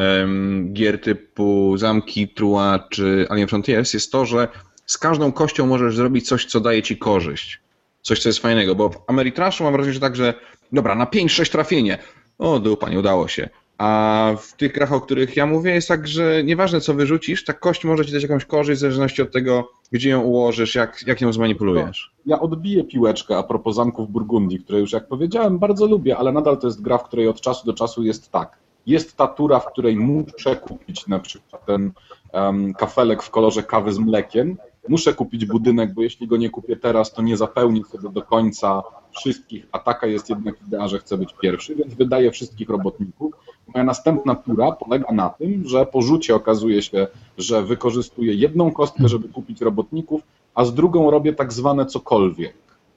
gier 0.73 1.01
typu 1.01 1.77
Zamki, 1.77 2.27
Trua 2.27 2.87
czy 2.89 3.27
Alien 3.29 3.47
Frontiers 3.47 3.93
jest 3.93 4.11
to, 4.11 4.25
że 4.25 4.47
z 4.85 4.97
każdą 4.97 5.31
kością 5.31 5.65
możesz 5.65 5.95
zrobić 5.95 6.27
coś, 6.27 6.45
co 6.45 6.59
daje 6.59 6.83
ci 6.83 6.97
korzyść. 6.97 7.59
Coś, 8.01 8.19
co 8.19 8.29
jest 8.29 8.39
fajnego, 8.39 8.75
bo 8.75 8.89
w 8.89 8.97
Ameritraszu 9.07 9.63
mam 9.63 9.73
wrażenie, 9.73 9.93
że 9.93 9.99
tak, 9.99 10.15
że 10.15 10.33
dobra, 10.71 10.95
na 10.95 11.05
5-6 11.05 11.51
trafienie. 11.51 11.97
O, 12.37 12.59
dupa, 12.59 12.89
nie 12.89 12.99
udało 12.99 13.27
się. 13.27 13.49
A 13.79 14.31
w 14.39 14.53
tych 14.53 14.73
grach, 14.73 14.93
o 14.93 15.01
których 15.01 15.35
ja 15.35 15.45
mówię, 15.45 15.71
jest 15.71 15.87
tak, 15.87 16.07
że 16.07 16.43
nieważne 16.43 16.81
co 16.81 16.93
wyrzucisz, 16.93 17.45
ta 17.45 17.53
kość 17.53 17.85
może 17.85 18.05
ci 18.05 18.11
dać 18.11 18.23
jakąś 18.23 18.45
korzyść 18.45 18.77
w 18.77 18.81
zależności 18.81 19.21
od 19.21 19.31
tego, 19.31 19.71
gdzie 19.91 20.09
ją 20.09 20.21
ułożysz, 20.21 20.75
jak, 20.75 21.03
jak 21.07 21.21
ją 21.21 21.33
zmanipulujesz. 21.33 22.11
No, 22.25 22.35
ja 22.35 22.41
odbiję 22.41 22.83
piłeczkę 22.83 23.37
a 23.37 23.43
propos 23.43 23.75
Zamków 23.75 24.11
Burgundii, 24.11 24.59
które 24.59 24.79
już 24.79 24.91
jak 24.91 25.07
powiedziałem 25.07 25.59
bardzo 25.59 25.87
lubię, 25.87 26.17
ale 26.17 26.31
nadal 26.31 26.57
to 26.57 26.67
jest 26.67 26.81
gra, 26.81 26.97
w 26.97 27.03
której 27.03 27.27
od 27.27 27.41
czasu 27.41 27.65
do 27.65 27.73
czasu 27.73 28.03
jest 28.03 28.31
tak. 28.31 28.57
Jest 28.85 29.17
ta 29.17 29.27
tura, 29.27 29.59
w 29.59 29.65
której 29.65 29.95
muszę 29.95 30.55
kupić 30.55 31.07
na 31.07 31.19
przykład 31.19 31.65
ten 31.65 31.91
um, 32.33 32.73
kafelek 32.73 33.23
w 33.23 33.29
kolorze 33.29 33.63
kawy 33.63 33.93
z 33.93 33.99
mlekiem, 33.99 34.57
muszę 34.89 35.13
kupić 35.13 35.45
budynek, 35.45 35.93
bo 35.93 36.01
jeśli 36.01 36.27
go 36.27 36.37
nie 36.37 36.49
kupię 36.49 36.75
teraz, 36.75 37.13
to 37.13 37.21
nie 37.21 37.37
zapełni 37.37 37.83
sobie 37.83 38.09
do 38.09 38.21
końca 38.21 38.83
wszystkich, 39.11 39.67
a 39.71 39.79
taka 39.79 40.07
jest 40.07 40.29
jednak 40.29 40.55
idea, 40.67 40.87
że 40.87 40.99
chcę 40.99 41.17
być 41.17 41.33
pierwszy, 41.41 41.75
więc 41.75 41.93
wydaję 41.93 42.31
wszystkich 42.31 42.69
robotników. 42.69 43.33
Moja 43.73 43.83
następna 43.83 44.35
tura 44.35 44.71
polega 44.71 45.11
na 45.11 45.29
tym, 45.29 45.63
że 45.67 45.85
po 45.85 46.01
rzucie 46.01 46.35
okazuje 46.35 46.81
się, 46.81 47.07
że 47.37 47.63
wykorzystuję 47.63 48.33
jedną 48.33 48.71
kostkę, 48.71 49.07
żeby 49.07 49.29
kupić 49.29 49.61
robotników, 49.61 50.21
a 50.55 50.65
z 50.65 50.73
drugą 50.73 51.11
robię 51.11 51.33
tak 51.33 51.53
zwane 51.53 51.85
cokolwiek, 51.85 52.53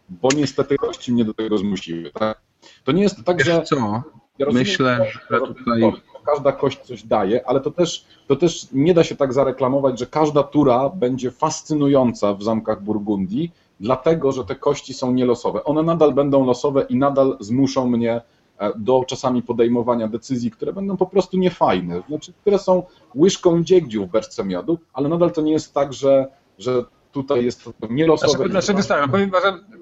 bo 0.09 0.29
niestety 0.37 0.77
kości 0.77 1.13
mnie 1.13 1.25
do 1.25 1.35
tego 1.35 1.59
zmusiły. 1.59 2.11
Tak? 2.11 2.41
To 2.85 2.93
nie 2.93 3.03
jest 3.03 3.25
tak, 3.25 3.45
że... 3.45 3.63
Co? 3.63 4.03
Ja 4.39 4.47
rozumiem, 4.47 4.67
Myślę, 4.67 5.07
że 5.31 5.41
tutaj... 5.41 5.93
Każda 6.27 6.53
kość 6.53 6.81
coś 6.81 7.03
daje, 7.03 7.49
ale 7.49 7.61
to 7.61 7.71
też, 7.71 8.05
to 8.27 8.37
też 8.37 8.67
nie 8.73 8.95
da 8.95 9.05
się 9.05 9.17
tak 9.17 9.33
zareklamować, 9.33 9.99
że 9.99 10.07
każda 10.07 10.43
tura 10.43 10.89
będzie 10.89 11.31
fascynująca 11.31 12.35
w 12.35 12.43
zamkach 12.43 12.83
Burgundii, 12.83 13.53
dlatego 13.83 14.33
że 14.33 14.45
te 14.45 14.55
kości 14.55 14.95
są 14.95 15.13
nielosowe. 15.13 15.65
One 15.65 15.83
nadal 15.83 16.15
będą 16.15 16.47
losowe 16.47 16.87
i 16.89 16.97
nadal 16.97 17.37
zmuszą 17.41 17.89
mnie 17.89 18.21
e, 18.59 18.73
do 18.77 19.05
czasami 19.07 19.43
podejmowania 19.43 20.09
decyzji, 20.09 20.51
które 20.51 20.73
będą 20.73 20.97
po 20.97 21.07
prostu 21.07 21.37
niefajne, 21.37 22.03
znaczy, 22.09 22.33
które 22.41 22.59
są 22.59 22.83
łyżką 23.15 23.65
dziegdziu 23.65 24.07
w 24.07 24.11
beczce 24.11 24.45
miodu, 24.45 24.79
ale 24.93 25.09
nadal 25.09 25.33
to 25.33 25.43
nie 25.43 25.53
jest 25.53 25.75
tak, 25.75 25.93
że, 25.93 26.27
że 26.59 26.85
tutaj 27.13 27.45
jest 27.45 27.65
to 27.65 27.73
nielosowe. 27.91 28.33
Znaczy, 28.33 28.51
dlaczego 28.51 28.83
tak? 28.83 29.11
Powiem, 29.11 29.31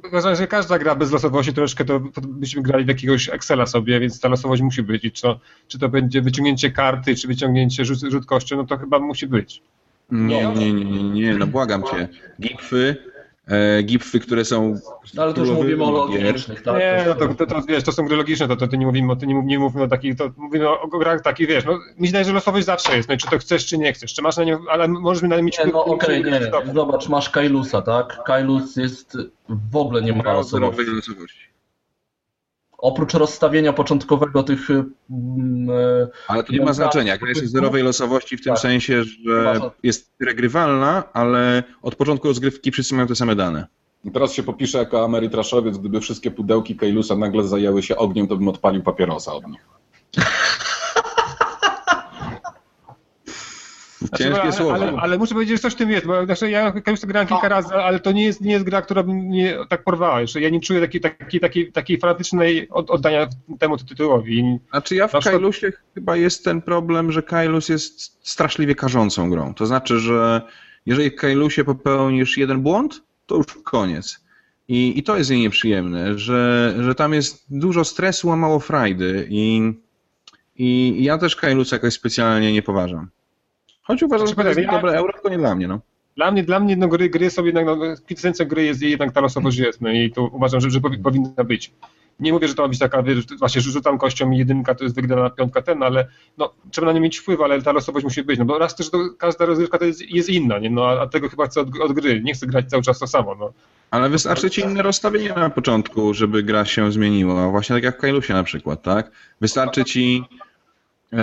uważam, 0.09 0.37
że 0.37 0.47
każda 0.47 0.79
gra 0.79 0.95
bez 0.95 1.13
losowości 1.13 1.53
troszkę 1.53 1.85
to, 1.85 2.01
byśmy 2.29 2.63
grali 2.63 2.85
w 2.85 2.89
jakiegoś 2.89 3.29
Excela 3.29 3.67
sobie, 3.67 4.01
więc 4.01 4.21
ta 4.21 4.29
losowość 4.29 4.63
musi 4.63 4.83
być. 4.83 5.05
I 5.05 5.13
czy, 5.13 5.27
czy 5.69 5.79
to 5.79 5.89
będzie 5.89 6.23
wyciągnięcie 6.23 6.71
karty, 6.71 7.15
czy 7.15 7.29
wyciągnięcie 7.29 7.85
rzut, 7.85 7.99
rzut 7.99 8.27
kością, 8.27 8.57
no 8.57 8.65
to 8.65 8.79
chyba 8.79 8.99
musi 8.99 9.27
być. 9.27 9.63
Nie, 10.11 10.47
nie, 10.47 10.73
nie, 10.73 10.85
nie, 10.85 11.03
nie, 11.11 11.35
no 11.35 11.47
błagam 11.47 11.83
cię. 11.83 12.09
Gipfy 12.41 13.10
e, 13.51 13.83
gipfy, 13.83 14.21
które 14.21 14.45
są... 14.45 14.75
No, 15.15 15.23
ale 15.23 15.35
to 15.35 15.41
już 15.41 15.51
mówimy 15.51 15.85
o 15.85 15.91
logicznych, 15.91 16.63
tak? 16.63 16.77
Nie, 16.79 17.05
no 17.07 17.15
To- 17.15 17.29
to, 17.29 17.35
to, 17.35 17.47
to, 17.47 17.63
wiesz, 17.69 17.83
to 17.85 17.93
są 17.93 18.05
gry 18.07 18.17
logiczne, 18.17 18.49
to, 18.49 18.57
to, 18.57 18.69
to 18.69 18.77
nie 18.77 18.87
mówimy 18.87 19.13
o 19.13 19.17
tym, 19.17 19.29
nie, 19.29 19.35
mów- 19.35 19.45
nie 19.45 19.59
mówimy 19.59 19.85
o 19.85 19.89
takich, 19.89 20.17
to 20.17 20.31
mówimy 20.37 20.69
o, 20.69 20.81
o 20.81 20.89
grach 20.89 21.21
takich, 21.23 21.49
wiesz, 21.49 21.65
no 21.65 21.79
mi 21.99 22.09
się 22.09 22.25
że 22.25 22.33
losowość 22.33 22.67
zawsze 22.67 22.97
jest, 22.97 23.09
no 23.09 23.15
i 23.15 23.19
czy 23.19 23.31
to 23.31 23.39
chcesz, 23.39 23.67
czy 23.67 23.79
nie 23.79 23.93
chcesz, 23.93 24.15
czy 24.15 24.23
masz 24.23 24.37
na 24.37 24.45
nią, 24.45 24.59
ale 24.71 24.89
możesz 24.89 25.23
mi 25.23 25.29
na 25.29 25.37
nią 25.37 25.43
mieć 25.43 25.59
Nie, 25.59 25.67
no 25.67 25.85
okej, 25.85 26.25
czy- 26.25 26.31
nie. 26.31 26.73
Zobacz, 26.75 27.09
masz 27.09 27.31
Kailusa, 27.31 27.83
tak? 27.83 28.23
Kailus 28.27 28.77
jest 28.77 29.17
w 29.49 29.77
ogóle 29.77 30.03
nie 30.03 30.13
ma 30.13 30.33
losowości. 30.33 31.50
Oprócz 32.81 33.15
rozstawienia 33.15 33.73
początkowego 33.73 34.43
tych 34.43 34.71
mm, 34.71 35.71
e, 35.71 36.09
Ale 36.29 36.45
to 36.45 36.53
nie 36.53 36.65
ma 36.65 36.73
znaczenia. 36.73 37.19
Gra 37.19 37.29
jest 37.29 37.53
zerowej 37.53 37.83
losowości 37.83 38.37
w 38.37 38.45
tym 38.45 38.53
Tak. 38.53 38.63
sensie, 38.63 39.05
że 39.05 39.61
jest 39.83 40.13
regrywalna, 40.21 41.13
ale 41.13 41.63
od 41.83 41.95
początku 41.95 42.29
rozgrywki 42.29 42.71
wszyscy 42.71 42.95
mają 42.95 43.07
te 43.07 43.15
same 43.15 43.37
dane. 43.37 43.67
I 44.05 44.11
teraz 44.11 44.33
się 44.33 44.43
popiszę 44.43 44.79
jako 44.79 45.05
Amerytraszowiec, 45.05 45.79
gdyby 45.79 46.01
wszystkie 46.01 46.31
pudełki 46.31 46.77
Kailusa 46.77 47.17
nagle 47.17 47.45
zajęły 47.45 47.83
się 47.83 47.97
ogniem, 47.97 48.29
to 48.29 48.37
bym 48.37 48.49
odpalił 48.49 48.83
papierosa 48.83 49.33
od 49.35 49.47
nich. 49.47 49.61
Ciężkie 54.19 54.43
ale, 54.43 54.53
słowa. 54.53 54.75
Ale, 54.75 54.93
ale 54.93 55.19
muszę 55.19 55.35
powiedzieć, 55.35 55.57
że 55.57 55.63
coś 55.63 55.73
w 55.73 55.77
tym 55.77 55.91
jest, 55.91 56.07
bo 56.07 56.25
znaczy, 56.25 56.51
ja 56.51 56.73
już 56.87 57.01
grałem 57.01 57.29
kilka 57.29 57.49
razy, 57.49 57.75
ale 57.75 58.01
to 58.01 58.13
nie 58.13 58.25
jest, 58.25 58.41
nie 58.41 58.53
jest 58.53 58.65
gra, 58.65 58.83
która 58.83 59.03
by 59.03 59.15
mnie 59.15 59.57
tak 59.69 59.85
porwała. 59.85 60.21
Jeszcze 60.21 60.41
ja 60.41 60.51
nie 60.51 60.61
czuję 60.61 60.81
takiej, 60.81 61.01
takiej, 61.01 61.41
takiej, 61.41 61.73
takiej 61.73 61.99
fanatycznej 61.99 62.69
od, 62.69 62.91
oddania 62.91 63.29
temu 63.59 63.77
tytułowi. 63.77 64.59
Znaczy 64.71 64.95
ja 64.95 65.09
w 65.09 65.11
przykład- 65.11 65.25
Kailusie 65.25 65.73
chyba 65.95 66.17
jest 66.17 66.45
ten 66.45 66.63
problem, 66.63 67.13
że 67.13 67.23
Kailus 67.23 67.69
jest 67.69 68.19
straszliwie 68.29 68.75
karzącą 68.75 69.31
grą. 69.31 69.55
To 69.55 69.67
znaczy, 69.67 69.99
że 69.99 70.43
jeżeli 70.87 71.11
w 71.11 71.17
Kailusie 71.17 71.65
popełnisz 71.65 72.37
jeden 72.37 72.61
błąd, 72.61 73.03
to 73.27 73.37
już 73.37 73.47
koniec. 73.65 74.21
I, 74.69 74.99
i 74.99 75.03
to 75.03 75.17
jest 75.17 75.31
jej 75.31 75.41
nieprzyjemne, 75.41 76.19
że, 76.19 76.75
że 76.81 76.95
tam 76.95 77.15
jest 77.15 77.45
dużo 77.51 77.85
stresu, 77.85 78.31
a 78.33 78.37
mało 78.37 78.61
frajdy. 78.61 79.27
I, 79.31 79.73
i 80.57 80.97
ja 81.05 81.19
też 81.19 81.37
Kailusa 81.37 81.77
jakoś 81.77 81.95
specjalnie 81.95 82.53
nie 82.53 82.63
poważam. 82.63 83.09
Choć 83.91 84.03
uważam, 84.03 84.27
że 84.27 84.35
to 84.35 84.43
jest 84.43 84.61
Znaczy, 84.61 84.71
dobre 84.73 84.93
euro, 84.93 85.13
to 85.23 85.29
nie 85.29 85.39
dla 85.39 85.55
mnie. 85.55 85.69
No. 85.69 85.81
Dla 86.17 86.31
mnie, 86.31 86.43
dla 86.43 86.61
mnie 86.61 86.77
no, 86.77 86.89
gry, 86.89 87.11
gry 87.11 87.31
są 87.31 87.45
jednak, 87.45 87.67
no, 87.67 87.77
kwintesencja 88.05 88.45
gry 88.45 88.65
jest 88.65 88.83
jednak 88.83 89.13
ta 89.13 89.21
losowość 89.21 89.59
jest, 89.59 89.81
no 89.81 89.91
i 89.91 90.11
to 90.13 90.23
uważam, 90.23 90.61
że, 90.61 90.71
że 90.71 90.81
powi- 90.81 91.03
powinna 91.03 91.45
być. 91.45 91.73
Nie 92.21 92.33
mówię, 92.33 92.49
że 92.49 92.55
to 92.55 92.63
ma 92.63 92.69
być 92.69 92.79
taka, 92.79 93.03
wiesz, 93.03 93.27
właśnie 93.39 93.61
rzucam 93.61 93.99
kością 93.99 94.31
i 94.31 94.39
jedynka 94.39 94.75
to 94.75 94.85
jest 94.85 94.97
wygrana 94.97 95.31
piątka 95.31 95.63
ten, 95.63 95.83
ale 95.83 96.07
no, 96.39 96.55
trzeba 96.71 96.87
na 96.87 96.93
nie 96.93 97.01
mieć 97.01 97.19
wpływ, 97.19 97.41
ale 97.41 97.63
ta 97.63 97.73
losowość 97.73 98.05
musi 98.05 98.23
być, 98.23 98.39
no 98.39 98.45
bo 98.45 98.59
raz 98.59 98.77
też 98.77 98.91
to, 98.91 98.99
każda 99.19 99.47
rozgrywka 99.47 99.79
to 99.79 99.85
jest, 99.85 100.01
jest 100.01 100.29
inna, 100.29 100.59
nie? 100.59 100.71
No, 100.71 100.87
a, 100.87 101.01
a 101.01 101.07
tego 101.07 101.29
chyba 101.29 101.47
chcę 101.47 101.61
od, 101.61 101.69
od 101.81 101.93
gry, 101.93 102.21
nie 102.23 102.35
chcę 102.35 102.47
grać 102.47 102.67
cały 102.67 102.83
czas 102.83 102.99
to 102.99 103.07
samo, 103.07 103.35
no. 103.35 103.53
Ale 103.91 104.09
wystarczy 104.09 104.51
ci 104.51 104.61
inne 104.61 104.83
rozstawienie 104.83 105.33
na 105.37 105.51
początku, 105.51 106.15
żeby 106.15 106.43
gra 106.43 106.65
się 106.65 106.93
zmieniła. 106.93 107.51
Właśnie 107.51 107.77
tak 107.77 107.83
jak 107.83 107.99
w 107.99 108.01
Kailusie 108.01 108.35
na 108.35 108.43
przykład, 108.43 108.83
tak? 108.83 109.11
Wystarczy 109.41 109.85
ci. 109.85 110.23
E, 111.13 111.19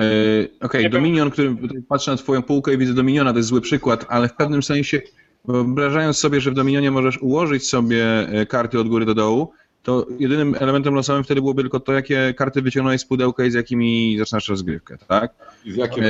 Okej, 0.62 0.84
Nie 0.84 0.90
Dominion, 0.90 1.32
który 1.32 1.56
tutaj 1.56 1.82
patrzę 1.90 2.12
na 2.12 2.18
twoją 2.18 2.42
półkę 2.44 2.74
i 2.74 2.78
widzę 2.78 2.94
Dominiona, 2.94 3.32
to 3.32 3.38
jest 3.40 3.50
zły 3.50 3.62
przykład, 3.62 4.06
ale 4.10 4.30
w 4.30 4.34
pewnym 4.34 4.64
sensie, 4.64 5.02
wyobrażając 5.46 6.18
sobie, 6.18 6.42
że 6.42 6.52
w 6.52 6.54
Dominionie 6.54 6.92
możesz 6.92 7.18
ułożyć 7.18 7.68
sobie 7.70 8.06
e, 8.30 8.46
karty 8.46 8.80
od 8.80 8.88
góry 8.88 9.06
do 9.06 9.16
dołu, 9.16 9.52
to 9.84 10.06
jedynym 10.20 10.56
elementem 10.60 10.94
losowym 10.94 11.24
wtedy 11.24 11.42
byłoby 11.42 11.62
tylko 11.62 11.80
to, 11.80 11.94
jakie 11.94 12.34
karty 12.38 12.62
wyciągnąłeś 12.62 13.02
z 13.02 13.06
pudełka 13.06 13.46
i 13.46 13.52
z 13.52 13.54
jakimi 13.54 14.18
zaczynasz 14.20 14.48
rozgrywkę, 14.50 14.98
tak? 15.08 15.34
I 15.66 15.72
z 15.72 15.76
jakim 15.76 16.04
E, 16.04 16.08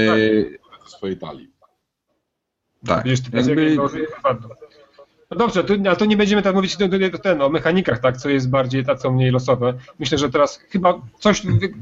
swojej 0.87 1.17
talii. 1.17 1.51
tak. 2.85 3.05
Jakby... 3.33 3.77
No 5.31 5.37
dobrze, 5.37 5.63
to, 5.63 5.73
ale 5.73 5.95
to 5.95 6.05
nie 6.05 6.17
będziemy 6.17 6.41
tak 6.41 6.55
mówić 6.55 6.75
to, 6.75 6.87
to, 6.87 6.97
to, 7.11 7.17
ten, 7.17 7.41
o 7.41 7.49
mechanikach, 7.49 7.99
tak, 7.99 8.17
co 8.17 8.29
jest 8.29 8.49
bardziej, 8.49 8.83
a 8.87 8.95
co 8.95 9.11
mniej 9.11 9.31
losowe. 9.31 9.73
Myślę, 9.99 10.17
że 10.17 10.29
teraz 10.29 10.57
chyba 10.57 11.01
coś 11.19 11.45
wy, 11.45 11.73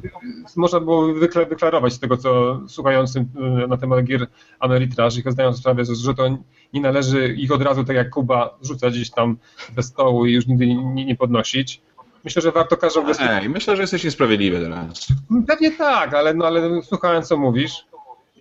można 0.55 0.79
było 0.79 1.07
wykla- 1.07 1.49
wyklarować 1.49 1.93
z 1.93 1.99
tego, 1.99 2.17
co 2.17 2.61
słuchającym 2.67 3.25
na 3.67 3.77
temat 3.77 4.03
gier 4.05 4.27
Ameritraż 4.59 5.17
i 5.17 5.23
zdając 5.27 5.57
sprawę, 5.57 5.85
że, 5.85 5.95
że 5.95 6.13
to 6.13 6.37
nie 6.73 6.81
należy 6.81 7.33
ich 7.33 7.51
od 7.51 7.61
razu, 7.61 7.83
tak 7.83 7.95
jak 7.95 8.09
Kuba, 8.09 8.57
rzucać 8.61 8.93
gdzieś 8.93 9.11
tam 9.11 9.37
bez 9.75 9.85
stołu 9.85 10.25
i 10.25 10.33
już 10.33 10.47
nigdy 10.47 10.67
nie, 10.67 11.05
nie 11.05 11.15
podnosić. 11.15 11.81
Myślę, 12.23 12.41
że 12.41 12.51
warto 12.51 12.77
każdą 12.77 13.03
Ej, 13.19 13.49
myślę, 13.49 13.75
że 13.75 13.83
jesteś 13.83 14.03
niesprawiedliwy 14.03 14.59
teraz. 14.61 15.07
Pewnie 15.47 15.71
tak, 15.71 16.13
ale, 16.13 16.33
no, 16.33 16.45
ale 16.45 16.81
słuchałem, 16.83 17.23
co 17.23 17.37
mówisz. 17.37 17.85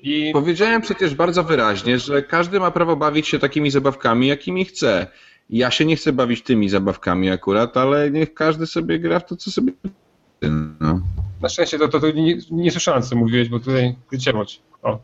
I 0.05 0.32
Powiedziałem 0.32 0.82
przecież 0.82 1.14
bardzo 1.14 1.44
wyraźnie, 1.44 1.98
że 1.98 2.22
każdy 2.22 2.61
ma 2.61 2.70
prawo 2.70 2.96
bawić 2.96 3.28
się 3.28 3.38
takimi 3.38 3.70
zabawkami, 3.70 4.26
jakimi 4.26 4.64
chce. 4.64 5.07
Ja 5.50 5.70
się 5.70 5.84
nie 5.84 5.96
chcę 5.96 6.12
bawić 6.12 6.42
tymi 6.42 6.68
zabawkami 6.68 7.30
akurat, 7.30 7.76
ale 7.76 8.11
niech 8.11 8.34
każdy 8.34 8.66
sobie 8.66 8.98
gra 8.98 9.20
w 9.20 9.26
to, 9.26 9.36
co 9.36 9.50
sobie 9.50 9.72
chce, 9.72 10.50
no. 10.80 11.00
na 11.42 11.48
szczęście 11.48 11.78
to, 11.78 11.88
to, 11.88 12.00
to 12.00 12.11
nie, 12.11 12.38
nie 12.50 12.70
słyszałem, 12.70 13.02
co 13.02 13.16
mówiłeś, 13.16 13.48
bo 13.48 13.59
tutaj 13.59 13.96
wyciemać. 14.11 14.62
O. 14.82 14.98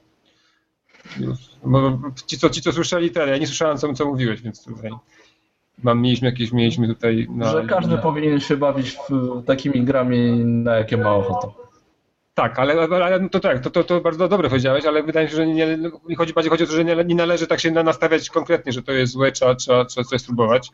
Bo 1.65 2.01
ci, 2.27 2.39
co, 2.39 2.51
ci, 2.51 2.63
co 2.63 2.73
słyszeli, 2.73 3.11
ten, 3.11 3.29
ja 3.29 3.39
nie 3.39 3.47
słyszałem, 3.47 3.79
co, 3.79 3.93
co 3.93 4.07
mówiłeś, 4.07 4.43
więc 4.43 4.65
tutaj 4.65 4.91
mam, 5.83 6.01
mieliśmy 6.03 6.29
jakieś, 6.29 6.53
mieliśmy 6.53 6.89
tutaj... 6.89 7.27
Na, 7.31 7.53
że 7.53 7.67
każdy 7.67 7.97
na, 7.97 8.03
powinien 8.03 8.41
się 8.41 8.57
bawić 8.57 8.91
w, 8.91 9.43
takimi 9.47 9.85
grami, 9.85 10.45
na 10.45 10.75
jakie 10.75 10.97
ma 10.97 11.15
ochotę. 11.15 11.70
Tak, 12.41 12.59
ale, 12.59 12.73
ale 12.83 13.29
to 13.29 13.41
tak, 13.41 13.61
to, 13.61 13.71
to, 13.71 13.85
to 13.85 14.01
bardzo 14.01 14.29
dobre 14.29 14.49
powiedziałeś, 14.49 14.85
ale 14.85 15.03
wydaje 15.03 15.27
mi 15.27 15.31
się, 15.31 15.37
że 15.37 15.47
nie, 15.47 15.79
chodzi 16.17 16.33
bardziej 16.33 16.51
chodzi 16.51 16.65
o 16.65 16.67
to, 16.67 16.73
że 16.73 16.85
nie, 16.85 16.97
nie 17.05 17.15
należy 17.15 17.47
tak 17.47 17.61
się 17.61 17.71
na- 17.71 17.83
nastawiać 17.83 18.31
konkretnie, 18.31 18.73
że 18.73 18.83
to 18.83 18.93
jest 18.93 19.13
złe, 19.13 19.33
trzeba, 19.33 19.55
trzeba, 19.55 19.85
trzeba 19.85 20.05
coś 20.05 20.21
spróbować. 20.21 20.69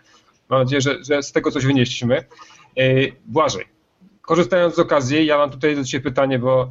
Mam 0.48 0.60
nadzieję, 0.60 0.80
że, 0.80 1.04
że 1.04 1.22
z 1.22 1.32
tego 1.32 1.50
coś 1.50 1.66
wynieśliśmy. 1.66 2.24
Yy, 2.76 3.12
Błażej, 3.24 3.64
korzystając 4.20 4.74
z 4.74 4.78
okazji, 4.78 5.26
ja 5.26 5.38
mam 5.38 5.50
tutaj 5.50 5.76
do 5.76 5.84
Ciebie 5.84 6.04
pytanie, 6.04 6.38
bo 6.38 6.70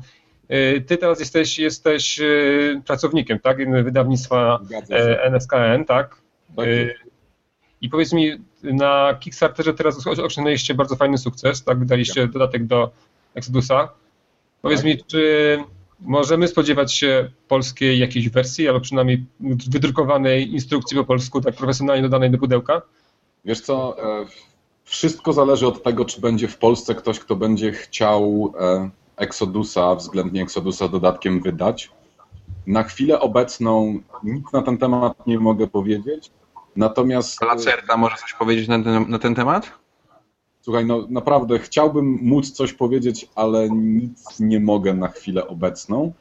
yy, 0.49 0.81
Ty 0.81 0.97
teraz 0.97 1.19
jesteś, 1.19 1.59
jesteś 1.59 2.17
yy, 2.17 2.81
pracownikiem, 2.85 3.39
tak, 3.39 3.83
wydawnictwa 3.83 4.59
e, 4.89 5.23
NSKN, 5.23 5.85
tak? 5.87 6.21
Tak. 6.55 6.65
I 7.81 7.89
powiedz 7.89 8.13
mi, 8.13 8.31
na 8.63 9.17
Kickstarterze 9.19 9.73
teraz 9.73 10.07
osiągnęliście 10.07 10.73
bardzo 10.73 10.95
fajny 10.95 11.17
sukces, 11.17 11.63
tak? 11.63 11.79
Wydaliście 11.79 12.27
dodatek 12.27 12.65
do 12.65 12.91
Exodusa. 13.33 13.89
Powiedz 14.65 14.79
Tak. 14.79 14.85
mi, 14.85 15.03
czy 15.03 15.63
możemy 15.99 16.47
spodziewać 16.47 16.93
się 16.93 17.31
polskiej 17.47 17.99
jakiejś 17.99 18.29
wersji, 18.29 18.67
albo 18.67 18.79
przynajmniej 18.79 19.25
wydrukowanej 19.69 20.53
instrukcji 20.53 20.97
po 20.97 21.03
polsku, 21.03 21.41
tak 21.41 21.55
profesjonalnie 21.55 22.03
dodanej 22.03 22.31
do 22.31 22.37
pudełka? 22.37 22.81
Wiesz 23.45 23.61
co, 23.61 23.97
e, 24.21 24.25
wszystko 24.83 25.33
zależy 25.33 25.67
od 25.67 25.83
tego, 25.83 26.05
czy 26.05 26.21
będzie 26.21 26.47
w 26.47 26.57
Polsce 26.57 26.95
ktoś, 26.95 27.19
kto 27.19 27.35
będzie 27.35 27.71
chciał 27.71 28.53
e, 28.59 28.89
Exodusa, 29.17 29.95
względnie 29.95 30.41
Exodusa 30.41 30.87
dodatkiem 30.87 31.41
wydać. 31.41 31.91
Na 32.67 32.83
chwilę 32.83 33.19
obecną 33.19 33.99
nic 34.23 34.51
na 34.53 34.61
ten 34.61 34.77
temat 34.77 35.27
nie 35.27 35.39
mogę 35.39 35.67
powiedzieć. 35.67 36.31
Natomiast 36.75 37.41
Lacerta 37.41 37.97
może 37.97 38.15
coś 38.17 38.33
powiedzieć 38.33 38.67
na 38.67 38.83
ten, 38.83 39.09
na 39.09 39.19
ten 39.19 39.35
temat? 39.35 39.71
Słuchaj, 40.65 40.85
no 40.85 41.05
naprawdę 41.09 41.59
chciałbym 41.59 42.19
móc 42.21 42.51
coś 42.51 42.73
powiedzieć, 42.73 43.29
ale 43.35 43.69
nic 43.69 44.39
nie 44.39 44.59
mogę 44.59 44.93
na 44.93 45.07
chwilę 45.07 45.47
obecną. 45.47 46.13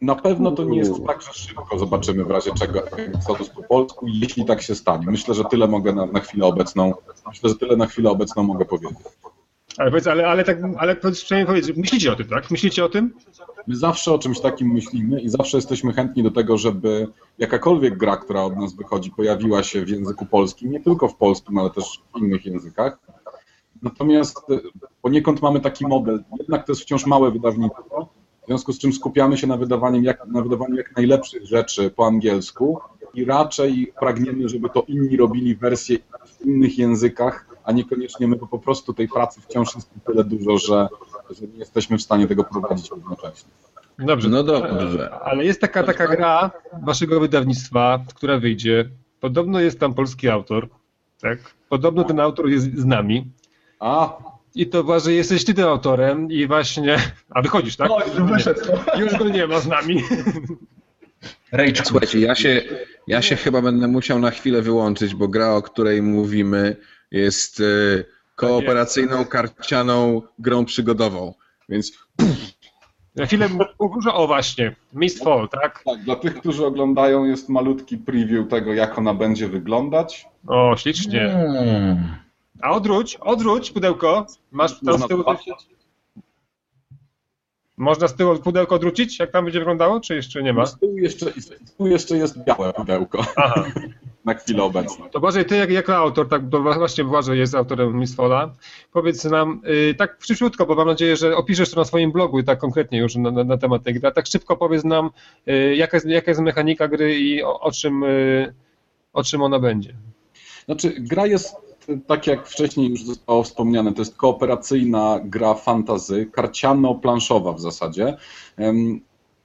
Na 0.00 0.14
pewno 0.14 0.50
to 0.50 0.64
nie 0.64 0.78
jest 0.78 1.06
tak, 1.06 1.22
że 1.22 1.32
szybko 1.32 1.78
zobaczymy 1.78 2.24
w 2.24 2.30
razie 2.30 2.50
czego 2.54 2.88
Exodus 2.90 3.48
po 3.48 3.62
polsku, 3.62 4.06
jeśli 4.08 4.44
tak 4.44 4.62
się 4.62 4.74
stanie. 4.74 5.06
Myślę, 5.06 5.34
że 5.34 5.44
tyle 5.44 5.68
mogę 5.68 5.92
na, 5.92 6.06
na 6.06 6.20
chwilę 6.20 6.46
obecną. 6.46 6.94
Myślę, 7.28 7.48
że 7.48 7.56
tyle 7.56 7.76
na 7.76 7.86
chwilę 7.86 8.10
obecną 8.10 8.42
mogę 8.42 8.64
powiedzieć. 8.64 8.98
Ale 9.78 9.90
powiedz, 9.90 10.06
ale, 10.06 10.26
ale 10.26 10.44
tak, 10.44 10.58
ale 10.78 10.96
przynajmniej 10.96 11.46
powiedz, 11.46 11.76
myślicie 11.76 12.12
o 12.12 12.16
tym, 12.16 12.26
tak? 12.26 12.50
Myślicie 12.50 12.84
o 12.84 12.88
tym? 12.88 13.14
My 13.66 13.76
zawsze 13.76 14.12
o 14.12 14.18
czymś 14.18 14.40
takim 14.40 14.72
myślimy 14.72 15.20
i 15.20 15.28
zawsze 15.28 15.58
jesteśmy 15.58 15.92
chętni 15.92 16.22
do 16.22 16.30
tego, 16.30 16.58
żeby 16.58 17.08
jakakolwiek 17.38 17.96
gra, 17.96 18.16
która 18.16 18.42
od 18.42 18.56
nas 18.56 18.74
wychodzi, 18.74 19.10
pojawiła 19.10 19.62
się 19.62 19.84
w 19.84 19.88
języku 19.88 20.26
polskim, 20.26 20.70
nie 20.70 20.80
tylko 20.80 21.08
w 21.08 21.16
polskim, 21.16 21.58
ale 21.58 21.70
też 21.70 22.02
w 22.14 22.18
innych 22.18 22.46
językach. 22.46 22.98
Natomiast 23.82 24.38
e, 24.50 24.58
poniekąd 25.02 25.42
mamy 25.42 25.60
taki 25.60 25.86
model, 25.86 26.24
jednak 26.38 26.66
to 26.66 26.72
jest 26.72 26.82
wciąż 26.82 27.06
małe 27.06 27.30
wydawnictwo, 27.30 28.08
w 28.42 28.46
związku 28.46 28.72
z 28.72 28.78
czym 28.78 28.92
skupiamy 28.92 29.38
się 29.38 29.46
na 29.46 29.58
jak, 30.02 30.26
na 30.26 30.42
wydawaniu 30.42 30.74
jak 30.74 30.96
najlepszych 30.96 31.46
rzeczy 31.46 31.90
po 31.90 32.06
angielsku 32.06 32.78
i 33.14 33.24
raczej 33.24 33.92
pragniemy, 34.00 34.48
żeby 34.48 34.68
to 34.70 34.84
inni 34.88 35.16
robili 35.16 35.56
wersje 35.56 35.98
w 36.26 36.46
innych 36.46 36.78
językach, 36.78 37.51
a 37.64 37.72
niekoniecznie 37.72 38.28
my, 38.28 38.36
bo 38.36 38.46
po 38.46 38.58
prostu 38.58 38.94
tej 38.94 39.08
pracy 39.08 39.40
wciąż 39.40 39.74
jest 39.74 39.90
tyle 40.06 40.24
dużo, 40.24 40.58
że, 40.58 40.88
że 41.30 41.46
nie 41.46 41.58
jesteśmy 41.58 41.98
w 41.98 42.02
stanie 42.02 42.26
tego 42.26 42.44
prowadzić 42.44 42.90
równocześnie. 42.90 43.50
Dobrze. 43.98 44.28
No 44.28 44.42
dobrze. 44.42 45.10
Ale 45.10 45.44
jest 45.44 45.60
taka, 45.60 45.82
taka 45.82 46.08
gra 46.08 46.50
waszego 46.82 47.20
wydawnictwa, 47.20 48.04
która 48.14 48.38
wyjdzie. 48.38 48.88
Podobno 49.20 49.60
jest 49.60 49.80
tam 49.80 49.94
polski 49.94 50.28
autor, 50.28 50.68
tak? 51.20 51.38
Podobno 51.68 52.04
ten 52.04 52.20
autor 52.20 52.48
jest 52.48 52.76
z 52.76 52.84
nami. 52.84 53.30
A, 53.80 54.18
I 54.54 54.66
to 54.66 54.84
Błażej, 54.84 55.16
jesteś 55.16 55.44
ty 55.44 55.54
tym 55.54 55.66
autorem 55.68 56.30
i 56.30 56.46
właśnie... 56.46 56.96
A 57.30 57.42
wychodzisz, 57.42 57.76
tak? 57.76 57.90
Oj, 57.90 58.02
wyszedł. 58.32 58.60
Już 58.98 59.16
go 59.16 59.28
nie 59.28 59.46
ma 59.46 59.60
z 59.60 59.66
nami. 59.66 60.02
Rage 61.52 61.84
Słuchajcie, 61.84 62.20
ja 62.20 62.34
się, 62.34 62.62
ja 63.06 63.22
się 63.22 63.36
chyba 63.36 63.62
będę 63.62 63.88
musiał 63.88 64.18
na 64.18 64.30
chwilę 64.30 64.62
wyłączyć, 64.62 65.14
bo 65.14 65.28
gra, 65.28 65.54
o 65.54 65.62
której 65.62 66.02
mówimy, 66.02 66.76
jest 67.12 67.60
e, 67.60 67.64
kooperacyjną, 68.34 69.24
karcianą 69.24 70.22
grą 70.38 70.64
przygodową. 70.64 71.34
Więc 71.68 71.92
Na 73.16 73.26
chwilę 73.26 73.48
dużo, 73.80 74.14
o 74.14 74.26
właśnie, 74.26 74.74
Mistfall, 74.92 75.48
tak? 75.48 75.82
Tak, 75.84 76.02
dla 76.02 76.16
tych, 76.16 76.34
którzy 76.34 76.66
oglądają, 76.66 77.24
jest 77.24 77.48
malutki 77.48 77.98
preview 77.98 78.48
tego, 78.48 78.74
jak 78.74 78.98
ona 78.98 79.14
będzie 79.14 79.48
wyglądać. 79.48 80.26
O, 80.46 80.76
ślicznie. 80.76 81.30
Hmm. 81.30 82.16
A 82.62 82.70
odwróć, 82.70 83.16
odwróć 83.16 83.70
pudełko. 83.70 84.26
Masz 84.50 84.80
tam 84.80 84.98
z 84.98 85.06
tyłu... 85.06 85.24
Można 87.76 88.08
z 88.08 88.14
tyłu 88.14 88.38
pudełko 88.38 88.74
odwrócić, 88.74 89.18
jak 89.18 89.30
tam 89.30 89.44
będzie 89.44 89.58
wyglądało, 89.58 90.00
czy 90.00 90.14
jeszcze 90.14 90.42
nie 90.42 90.52
ma? 90.52 90.66
Z 90.66 90.78
tyłu 90.78 90.98
jeszcze, 90.98 91.32
z 91.40 91.48
tyłu 91.48 91.88
jeszcze 91.88 92.16
jest 92.16 92.44
białe 92.44 92.72
pudełko 92.72 93.24
Aha. 93.36 93.64
na 94.24 94.34
chwilę 94.34 94.62
obecną. 94.62 95.08
To 95.08 95.20
Błażej, 95.20 95.44
ty 95.44 95.56
jak, 95.56 95.70
jako 95.70 95.96
autor, 95.96 96.28
tak, 96.28 96.42
bo 96.42 96.60
właśnie 96.60 97.04
Błażej 97.04 97.38
jest 97.38 97.54
autorem 97.54 97.98
Mistfalla, 97.98 98.54
powiedz 98.92 99.24
nam 99.24 99.60
y, 99.90 99.94
tak 99.94 100.18
szybciutko, 100.20 100.66
bo 100.66 100.74
mam 100.74 100.86
nadzieję, 100.86 101.16
że 101.16 101.36
opiszesz 101.36 101.70
to 101.70 101.76
na 101.76 101.84
swoim 101.84 102.12
blogu 102.12 102.38
i 102.38 102.44
tak 102.44 102.58
konkretnie 102.58 102.98
już 102.98 103.16
na, 103.16 103.30
na, 103.30 103.44
na 103.44 103.56
temat 103.56 103.82
tej 103.82 103.94
gry, 103.94 104.08
a 104.08 104.10
tak 104.10 104.26
szybko 104.26 104.56
powiedz 104.56 104.84
nam, 104.84 105.10
y, 105.48 105.76
jaka, 105.76 105.96
jest, 105.96 106.06
jaka 106.06 106.30
jest 106.30 106.40
mechanika 106.40 106.88
gry 106.88 107.18
i 107.18 107.42
o, 107.42 107.60
o 107.60 107.72
czym, 107.72 108.02
y, 108.02 108.54
o 109.12 109.24
czym 109.24 109.42
ona 109.42 109.58
będzie. 109.58 109.94
Znaczy, 110.64 110.94
gra 110.98 111.26
jest, 111.26 111.56
tak 112.06 112.26
jak 112.26 112.48
wcześniej 112.48 112.90
już 112.90 113.04
zostało 113.04 113.42
wspomniane, 113.42 113.92
to 113.92 114.02
jest 114.02 114.16
kooperacyjna 114.16 115.20
gra 115.24 115.54
fantazy, 115.54 116.26
karciano-planszowa 116.32 117.52
w 117.52 117.60
zasadzie. 117.60 118.16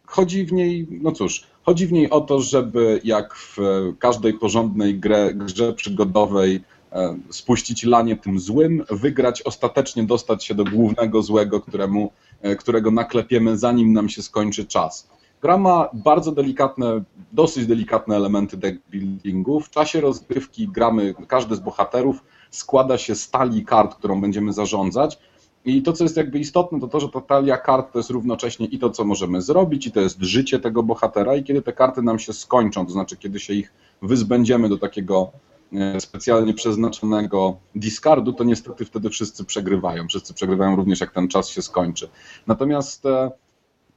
Chodzi 0.06 0.45
w 0.45 0.54
niej, 0.54 0.88
no 0.90 1.12
cóż, 1.12 1.44
chodzi 1.68 1.88
w 1.88 1.91
niej 1.91 2.10
o 2.10 2.22
to, 2.22 2.41
żeby 2.41 3.02
jak 3.03 3.35
w 3.35 3.57
każdej 3.99 4.34
porządnej 4.34 4.99
grze, 4.99 5.34
grze 5.34 5.73
przygodowej 5.73 6.64
e, 6.91 7.18
spuścić 7.30 7.84
lanie 7.84 8.15
tym 8.15 8.39
złym, 8.39 8.84
wygrać, 8.89 9.41
ostatecznie 9.41 10.03
dostać 10.03 10.45
się 10.45 10.56
do 10.56 10.64
głównego 10.64 11.22
złego, 11.22 11.61
któremu, 11.61 12.11
e, 12.41 12.56
którego 12.56 12.91
naklepiemy 12.91 13.57
zanim 13.57 13.94
nam 13.94 14.10
się 14.10 14.22
skończy 14.22 14.65
czas. 14.65 15.10
Gra 15.41 15.57
ma 15.57 15.89
bardzo 15.94 16.31
delikatne, 16.31 17.03
dosyć 17.31 17.68
delikatne 17.68 18.15
elementy 18.15 18.57
deck 18.57 18.77
buildingu. 18.89 19.60
W 19.60 19.69
czasie 19.69 20.02
rozgrywki 20.02 20.68
gramy, 20.68 21.15
każdy 21.27 21.56
z 21.56 21.60
bohaterów 21.60 22.23
składa 22.52 22.98
się 22.98 23.15
z 23.15 23.30
talii 23.30 23.65
kart, 23.65 23.95
którą 23.95 24.22
będziemy 24.22 24.53
zarządzać. 24.53 25.19
I 25.68 25.81
to, 25.81 25.94
co 25.94 26.03
jest 26.03 26.18
jakby 26.18 26.39
istotne, 26.39 26.80
to 26.80 26.88
to, 26.88 26.99
że 26.99 27.10
ta 27.10 27.22
talia 27.22 27.57
kart 27.57 27.91
to 27.94 27.99
jest 27.99 28.10
równocześnie 28.10 28.65
i 28.65 28.80
to, 28.80 28.89
co 28.89 29.03
możemy 29.03 29.41
zrobić, 29.41 29.88
i 29.88 29.91
to 29.91 29.99
jest 29.99 30.22
życie 30.22 30.60
tego 30.60 30.84
bohatera. 30.84 31.35
I 31.35 31.44
kiedy 31.44 31.61
te 31.61 31.73
karty 31.73 32.02
nam 32.02 32.19
się 32.19 32.34
skończą, 32.34 32.85
to 32.85 32.91
znaczy 32.91 33.18
kiedy 33.18 33.39
się 33.39 33.53
ich 33.53 33.73
wyzbędziemy 34.02 34.69
do 34.69 34.77
takiego 34.77 35.31
e, 35.73 35.99
specjalnie 35.99 36.53
przeznaczonego 36.53 37.57
discardu, 37.76 38.34
to 38.34 38.44
niestety 38.44 38.85
wtedy 38.85 39.10
wszyscy 39.10 39.45
przegrywają. 39.45 40.07
Wszyscy 40.07 40.34
przegrywają 40.34 40.76
również, 40.76 40.99
jak 40.99 41.11
ten 41.11 41.27
czas 41.27 41.49
się 41.49 41.61
skończy. 41.61 42.10
Natomiast 42.48 43.06
e, 43.06 43.31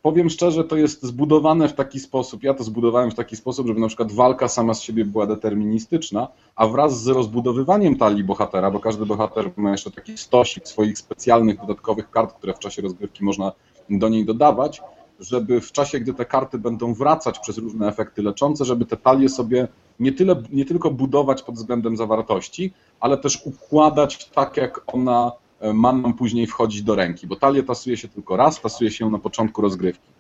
powiem 0.03 0.31
szczerze, 0.31 0.65
to 0.65 0.77
jest 0.77 1.03
zbudowane 1.03 1.69
w 1.69 1.73
taki 1.73 2.01
sposób, 2.01 2.43
ja 2.43 2.55
to 2.55 2.65
zbudowałem 2.65 3.11
w 3.11 3.15
taki 3.15 3.37
sposób, 3.37 3.67
żeby 3.67 3.81
na 3.81 3.87
przykład 3.87 4.13
walka 4.13 4.49
sama 4.49 4.75
z 4.75 4.83
siebie 4.83 5.05
była 5.05 5.27
deterministyczna, 5.27 6.29
a 6.57 6.67
wraz 6.67 7.03
z 7.03 7.09
rozbudowywaniem 7.09 7.97
talii 7.97 8.25
bohatera, 8.25 8.71
bo 8.71 8.81
każdy 8.81 9.07
bohater 9.07 9.51
ma 9.57 9.71
jeszcze 9.71 9.91
taki 9.91 10.19
stosik 10.19 10.69
swoich 10.69 10.99
specjalnych, 10.99 11.61
dodatkowych 11.61 12.11
kart, 12.11 12.35
które 12.35 12.55
w 12.55 12.59
czasie 12.59 12.83
rozgrywki 12.83 13.25
można 13.25 13.53
do 13.91 14.09
niej 14.09 14.25
dodawać, 14.25 14.83
żeby 15.21 15.61
w 15.61 15.73
czasie, 15.73 16.01
gdy 16.01 16.15
te 16.15 16.25
karty 16.25 16.59
będą 16.59 16.95
wracać 16.95 17.39
przez 17.39 17.59
różne 17.59 17.89
efekty 17.89 18.23
leczące, 18.23 18.65
żeby 18.65 18.87
te 18.87 18.97
talie 18.97 19.29
sobie 19.29 19.69
nie, 20.01 20.13
tyle, 20.13 20.43
nie 20.53 20.65
tylko 20.65 20.91
budować 20.91 21.43
pod 21.43 21.55
względem 21.55 21.97
zawartości, 21.97 22.73
ale 23.01 23.17
też 23.17 23.43
układać 23.45 24.29
tak, 24.29 24.57
jak 24.57 24.83
ona 24.87 25.33
ma 25.75 25.93
nam 25.93 26.15
później 26.15 26.47
wchodzić 26.47 26.83
do 26.83 26.95
ręki, 26.95 27.27
bo 27.27 27.37
talię 27.37 27.63
tasuje 27.63 27.97
się 27.97 28.09
tylko 28.09 28.37
raz, 28.37 28.61
tasuje 28.61 28.91
się 28.91 29.11
na 29.11 29.19
początku 29.19 29.63
rozgrywki. 29.63 30.11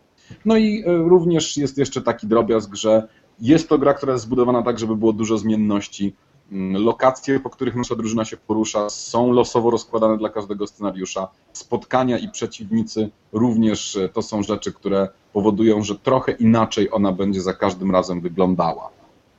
No 0.44 0.56
i 0.56 0.82
e, 0.86 0.96
również 0.96 1.56
jest 1.56 1.78
jeszcze 1.78 2.02
taki 2.02 2.26
drobiazg, 2.26 2.74
że 2.74 3.08
jest 3.40 3.68
to 3.68 3.78
gra, 3.78 3.94
która 3.94 4.12
jest 4.12 4.24
zbudowana 4.24 4.62
tak, 4.62 4.78
żeby 4.78 4.96
było 4.96 5.12
dużo 5.12 5.38
zmienności. 5.38 6.14
Mm, 6.52 6.84
Lokacje, 6.84 7.40
po 7.40 7.50
których 7.50 7.74
nasza 7.74 7.96
drużyna 7.96 8.24
się 8.24 8.36
porusza, 8.36 8.90
są 8.90 9.32
losowo 9.32 9.70
rozkładane 9.70 10.18
dla 10.18 10.28
każdego 10.28 10.66
scenariusza. 10.66 11.28
Spotkania 11.52 12.18
i 12.18 12.28
przeciwnicy 12.28 13.10
również 13.32 13.96
e, 13.96 14.08
to 14.08 14.22
są 14.22 14.42
rzeczy, 14.42 14.72
które 14.72 15.08
powodują, 15.32 15.82
że 15.82 15.98
trochę 15.98 16.32
inaczej 16.32 16.88
ona 16.92 17.12
będzie 17.12 17.40
za 17.40 17.54
każdym 17.54 17.90
razem 17.90 18.20
wyglądała. 18.20 18.90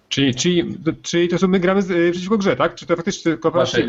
Czyli, 0.10 0.36
czyli, 0.36 0.78
czyli 1.02 1.28
to 1.28 1.38
są 1.38 1.48
my 1.48 1.60
gramy 1.60 1.82
z, 1.82 1.92
y, 1.92 2.12
przeciwko 2.12 2.38
grze, 2.38 2.56
tak? 2.56 2.76
Czy 2.76 2.86
to 2.86 2.96
faktycznie 2.96 3.24
tylko 3.24 3.52
Właśnie, 3.52 3.88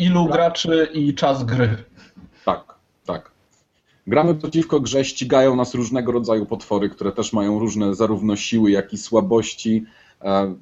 ilu 0.00 0.26
graczy 0.26 0.88
i 0.94 1.14
czas 1.14 1.44
gry. 1.44 1.76
Tak, 2.44 2.74
tak. 3.06 3.30
Gramy 4.06 4.34
przeciwko 4.34 4.80
grze, 4.80 5.04
ścigają 5.04 5.56
nas 5.56 5.74
różnego 5.74 6.12
rodzaju 6.12 6.46
potwory, 6.46 6.90
które 6.90 7.12
też 7.12 7.32
mają 7.32 7.58
różne 7.58 7.94
zarówno 7.94 8.36
siły, 8.36 8.70
jak 8.70 8.92
i 8.92 8.98
słabości. 8.98 9.84
E, 10.22 10.54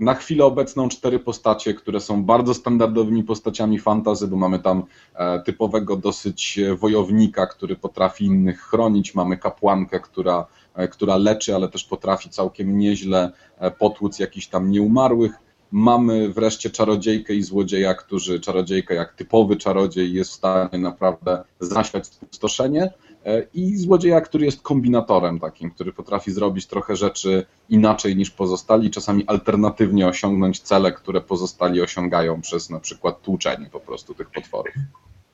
Na 0.00 0.14
chwilę 0.14 0.44
obecną 0.44 0.88
cztery 0.88 1.18
postacie, 1.18 1.74
które 1.74 2.00
są 2.00 2.24
bardzo 2.24 2.54
standardowymi 2.54 3.24
postaciami 3.24 3.78
fantazy, 3.78 4.28
bo 4.28 4.36
mamy 4.36 4.58
tam 4.58 4.82
e, 5.14 5.42
typowego 5.42 5.96
dosyć 5.96 6.60
wojownika, 6.78 7.46
który 7.46 7.76
potrafi 7.76 8.24
innych 8.24 8.60
chronić, 8.60 9.14
mamy 9.14 9.36
kapłankę, 9.36 10.00
która, 10.00 10.46
e, 10.74 10.88
która 10.88 11.16
leczy, 11.16 11.54
ale 11.54 11.68
też 11.68 11.84
potrafi 11.84 12.30
całkiem 12.30 12.78
nieźle 12.78 13.32
potłuc 13.78 14.18
jakichś 14.18 14.46
tam 14.46 14.70
nieumarłych. 14.70 15.45
Mamy 15.78 16.28
wreszcie 16.28 16.70
czarodziejkę 16.70 17.34
i 17.34 17.42
złodzieja, 17.42 17.94
którzy, 17.94 18.40
czarodziejka 18.40 18.94
jak 18.94 19.14
typowy 19.14 19.56
czarodziej 19.56 20.12
jest 20.12 20.30
w 20.30 20.34
stanie 20.34 20.78
naprawdę 20.78 21.44
zasiać 21.60 22.06
spustoszenie 22.06 22.92
e, 23.24 23.46
i 23.54 23.76
złodzieja, 23.76 24.20
który 24.20 24.44
jest 24.44 24.62
kombinatorem 24.62 25.40
takim, 25.40 25.70
który 25.70 25.92
potrafi 25.92 26.32
zrobić 26.32 26.66
trochę 26.66 26.96
rzeczy 26.96 27.46
inaczej 27.68 28.16
niż 28.16 28.30
pozostali, 28.30 28.90
czasami 28.90 29.26
alternatywnie 29.26 30.08
osiągnąć 30.08 30.60
cele, 30.60 30.92
które 30.92 31.20
pozostali 31.20 31.80
osiągają 31.82 32.40
przez 32.40 32.70
na 32.70 32.80
przykład 32.80 33.22
tłuczenie 33.22 33.68
po 33.72 33.80
prostu 33.80 34.14
tych 34.14 34.30
potworów. 34.30 34.74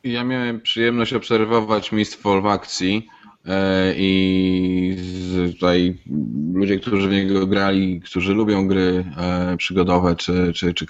Ja 0.05 0.24
miałem 0.24 0.60
przyjemność 0.60 1.12
obserwować 1.12 1.93
Mistfall 1.93 2.43
w 2.43 2.47
akcji 2.47 3.09
i 3.97 4.97
z- 4.98 5.52
tutaj 5.55 5.98
ludzie, 6.55 6.78
którzy 6.78 7.09
w 7.09 7.12
niego 7.12 7.47
grali, 7.47 8.01
którzy 8.01 8.35
lubią 8.35 8.69
gry 8.69 9.05
e, 9.19 9.56
przygodowe 9.56 10.16
czy, 10.16 10.52
czy, 10.55 10.74
czy 10.74 10.86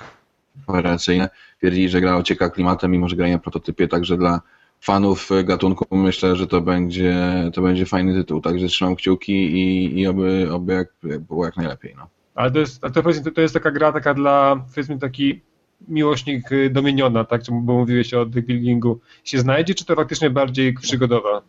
kooperacyjne, 0.66 1.28
twierdzili, 1.58 1.88
że 1.88 2.00
gra 2.00 2.16
ocieka 2.16 2.50
klimatem, 2.50 2.90
mimo 2.90 3.08
że 3.08 3.16
granie 3.16 3.32
na 3.32 3.38
prototypie, 3.38 3.88
także 3.88 4.16
dla 4.16 4.40
fanów 4.80 5.30
gatunku 5.44 5.96
myślę, 5.96 6.36
że 6.36 6.46
to 6.46 6.60
będzie, 6.60 7.16
to 7.54 7.62
będzie 7.62 7.86
fajny 7.86 8.14
tytuł, 8.14 8.40
także 8.40 8.66
trzymam 8.66 8.96
kciuki 8.96 9.32
i, 9.32 9.98
i 10.00 10.06
oby, 10.06 10.48
oby 10.52 10.72
jak, 10.72 10.88
było 11.20 11.44
jak 11.44 11.56
najlepiej. 11.56 11.94
No. 11.96 12.08
Ale 12.34 12.50
to 12.50 12.58
jest, 12.58 12.80
to, 12.80 13.02
powiedzmy, 13.02 13.32
to 13.32 13.40
jest 13.40 13.54
taka 13.54 13.70
gra 13.70 13.92
taka 13.92 14.14
dla, 14.14 14.64
powiedzmy, 14.74 14.98
taki 14.98 15.40
miłośnik 15.88 16.52
y, 16.52 16.70
Dominiona, 16.70 17.24
tak? 17.24 17.42
Bo 17.50 17.72
mówiłeś 17.78 18.14
o 18.14 18.26
deck 18.26 18.46
buildingu. 18.46 19.00
Się 19.24 19.38
znajdzie, 19.38 19.74
czy 19.74 19.84
to 19.84 19.94
faktycznie 19.94 20.30
bardziej 20.30 20.74
przygodowa? 20.74 21.42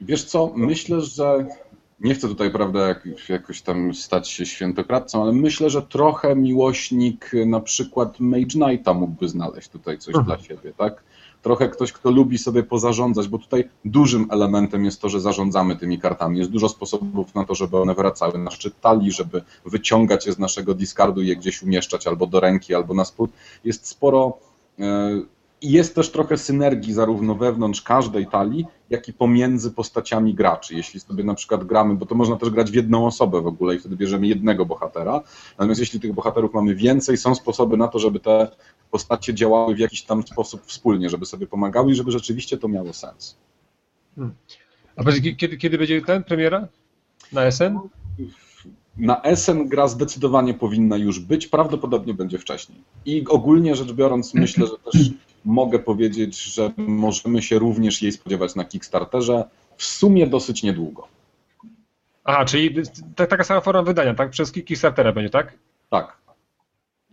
Wiesz 0.00 0.24
co, 0.24 0.52
myślę, 0.56 1.00
że 1.00 1.46
nie 2.00 2.14
chcę 2.14 2.28
tutaj, 2.28 2.50
prawda, 2.50 2.88
jak, 2.88 3.28
jakoś 3.28 3.62
tam 3.62 3.94
stać 3.94 4.28
się 4.30 4.46
świętokradcą, 4.46 5.22
ale 5.22 5.32
myślę, 5.32 5.70
że 5.70 5.82
trochę 5.82 6.36
miłośnik 6.36 7.30
na 7.46 7.60
przykład 7.60 8.20
Mage 8.20 8.46
Knighta 8.46 8.94
mógłby 8.94 9.28
znaleźć 9.28 9.68
tutaj 9.68 9.98
coś 9.98 10.14
Mhm. 10.14 10.26
dla 10.26 10.46
siebie, 10.46 10.72
tak? 10.76 11.02
Trochę 11.42 11.68
ktoś, 11.68 11.92
kto 11.92 12.10
lubi 12.10 12.38
sobie 12.38 12.62
pozarządzać, 12.62 13.28
bo 13.28 13.38
tutaj 13.38 13.68
dużym 13.84 14.26
elementem 14.30 14.84
jest 14.84 15.00
to, 15.00 15.08
że 15.08 15.20
zarządzamy 15.20 15.76
tymi 15.76 15.98
kartami. 15.98 16.38
Jest 16.38 16.50
dużo 16.50 16.68
sposobów 16.68 17.34
na 17.34 17.44
to, 17.44 17.54
żeby 17.54 17.76
one 17.76 17.94
wracały 17.94 18.38
na 18.38 18.50
szczyt 18.50 18.80
talii, 18.80 19.12
żeby 19.12 19.42
wyciągać 19.66 20.26
je 20.26 20.32
z 20.32 20.38
naszego 20.38 20.74
discardu 20.74 21.22
i 21.22 21.26
je 21.26 21.36
gdzieś 21.36 21.62
umieszczać 21.62 22.06
albo 22.06 22.26
do 22.26 22.40
ręki, 22.40 22.74
albo 22.74 22.94
na 22.94 23.04
spód. 23.04 23.30
Jest 23.64 23.86
sporo 23.86 24.38
e, 24.78 25.10
i 25.60 25.70
jest 25.70 25.94
też 25.94 26.10
trochę 26.10 26.38
synergii 26.38 26.92
zarówno 26.92 27.34
wewnątrz 27.34 27.82
każdej 27.82 28.26
talii, 28.26 28.66
jak 28.90 29.08
i 29.08 29.12
pomiędzy 29.12 29.70
postaciami 29.70 30.34
graczy. 30.34 30.74
Jeśli 30.74 31.00
sobie 31.00 31.24
na 31.24 31.34
przykład 31.34 31.64
gramy, 31.64 31.94
bo 31.94 32.06
to 32.06 32.14
można 32.14 32.36
też 32.36 32.50
grać 32.50 32.70
w 32.70 32.74
jedną 32.74 33.06
osobę 33.06 33.40
w 33.40 33.46
ogóle 33.46 33.74
i 33.74 33.78
wtedy 33.78 33.96
bierzemy 33.96 34.26
jednego 34.26 34.66
bohatera. 34.66 35.22
Natomiast 35.58 35.80
jeśli 35.80 36.00
tych 36.00 36.12
bohaterów 36.12 36.54
mamy 36.54 36.74
więcej, 36.74 37.16
są 37.16 37.34
sposoby 37.34 37.76
na 37.76 37.88
to, 37.88 37.98
żeby 37.98 38.20
te 38.20 38.48
postacie 38.90 39.34
działały 39.34 39.74
w 39.74 39.78
jakiś 39.78 40.02
tam 40.02 40.22
sposób 40.22 40.62
wspólnie, 40.66 41.08
żeby 41.08 41.26
sobie 41.26 41.46
pomagały 41.46 41.92
i 41.92 41.94
żeby 41.94 42.10
rzeczywiście 42.10 42.58
to 42.58 42.68
miało 42.68 42.92
sens. 42.92 43.36
A 44.96 45.04
powiedz, 45.04 45.36
kiedy, 45.36 45.56
kiedy 45.56 45.78
będzie 45.78 46.02
ten 46.02 46.24
premiera? 46.24 46.68
Na 47.32 47.50
SN? 47.50 47.78
Na 48.96 49.22
SN 49.36 49.68
gra 49.68 49.88
zdecydowanie 49.88 50.54
powinna 50.54 50.96
już 50.96 51.20
być, 51.20 51.46
prawdopodobnie 51.46 52.14
będzie 52.14 52.38
wcześniej. 52.38 52.78
I 53.04 53.24
ogólnie 53.28 53.76
rzecz 53.76 53.92
biorąc, 53.92 54.34
myślę, 54.34 54.66
że 54.66 54.92
też 54.92 55.10
mogę 55.48 55.78
powiedzieć, 55.78 56.42
że 56.42 56.72
możemy 56.76 57.42
się 57.42 57.58
również 57.58 58.02
jej 58.02 58.12
spodziewać 58.12 58.54
na 58.54 58.64
Kickstarterze 58.64 59.44
w 59.76 59.84
sumie 59.84 60.26
dosyć 60.26 60.62
niedługo. 60.62 61.08
Aha, 62.24 62.44
czyli 62.44 62.74
ta, 63.16 63.26
taka 63.26 63.44
sama 63.44 63.60
forma 63.60 63.82
wydania, 63.82 64.14
tak? 64.14 64.30
Przez 64.30 64.52
Kickstartera 64.52 65.12
będzie, 65.12 65.30
tak? 65.30 65.52
Tak. 65.90 66.16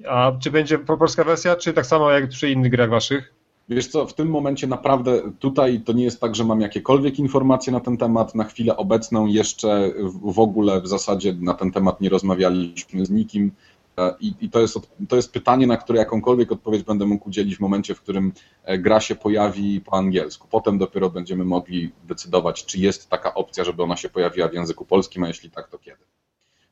A 0.08 0.32
czy 0.40 0.52
będzie 0.52 0.80
polska 0.80 1.24
wersja, 1.24 1.56
czy 1.56 1.74
tak 1.74 1.86
samo 1.86 2.12
jak 2.12 2.30
przy 2.30 2.52
innych 2.52 2.72
grach 2.72 2.90
waszych? 2.90 3.34
Wiesz 3.70 3.88
co, 3.88 4.08
w 4.08 4.14
tym 4.14 4.30
momencie 4.30 4.68
naprawdę 4.68 5.32
tutaj 5.40 5.80
to 5.80 5.94
nie 5.94 6.04
jest 6.04 6.22
tak, 6.22 6.36
że 6.36 6.44
mam 6.44 6.62
jakiekolwiek 6.62 7.20
informacje 7.20 7.74
na 7.74 7.80
ten 7.80 7.98
temat. 7.98 8.36
Na 8.36 8.44
chwilę 8.44 8.78
obecną 8.78 9.26
jeszcze 9.26 9.92
w 10.24 10.40
ogóle 10.40 10.82
w 10.82 10.88
zasadzie 10.88 11.34
na 11.34 11.54
ten 11.54 11.72
temat 11.72 12.02
nie 12.02 12.10
rozmawialiśmy 12.10 13.06
z 13.06 13.10
nikim. 13.10 13.52
E, 14.00 14.16
I, 14.20 14.34
i 14.42 14.50
to, 14.50 14.60
jest, 14.60 14.80
to 15.10 15.16
jest 15.16 15.34
pytanie, 15.34 15.68
na 15.68 15.78
które 15.78 16.00
jakąkolwiek 16.00 16.52
odpowiedź 16.52 16.84
będę 16.84 17.06
mógł 17.06 17.30
udzielić 17.30 17.58
w 17.58 17.60
momencie, 17.60 17.96
w 17.96 18.02
którym 18.02 18.34
e, 18.64 18.78
gra 18.78 19.00
się 19.00 19.16
pojawi 19.16 19.82
po 19.82 19.98
angielsku. 19.98 20.48
Potem 20.52 20.78
dopiero 20.78 21.10
będziemy 21.10 21.46
mogli 21.46 21.92
decydować, 22.04 22.66
czy 22.66 22.80
jest 22.80 23.10
taka 23.10 23.34
opcja, 23.34 23.64
żeby 23.64 23.84
ona 23.84 23.98
się 23.98 24.10
pojawiła 24.10 24.48
w 24.48 24.54
języku 24.54 24.86
polskim, 24.86 25.24
a 25.24 25.28
jeśli 25.28 25.52
tak, 25.52 25.68
to 25.68 25.78
kiedy. 25.78 26.04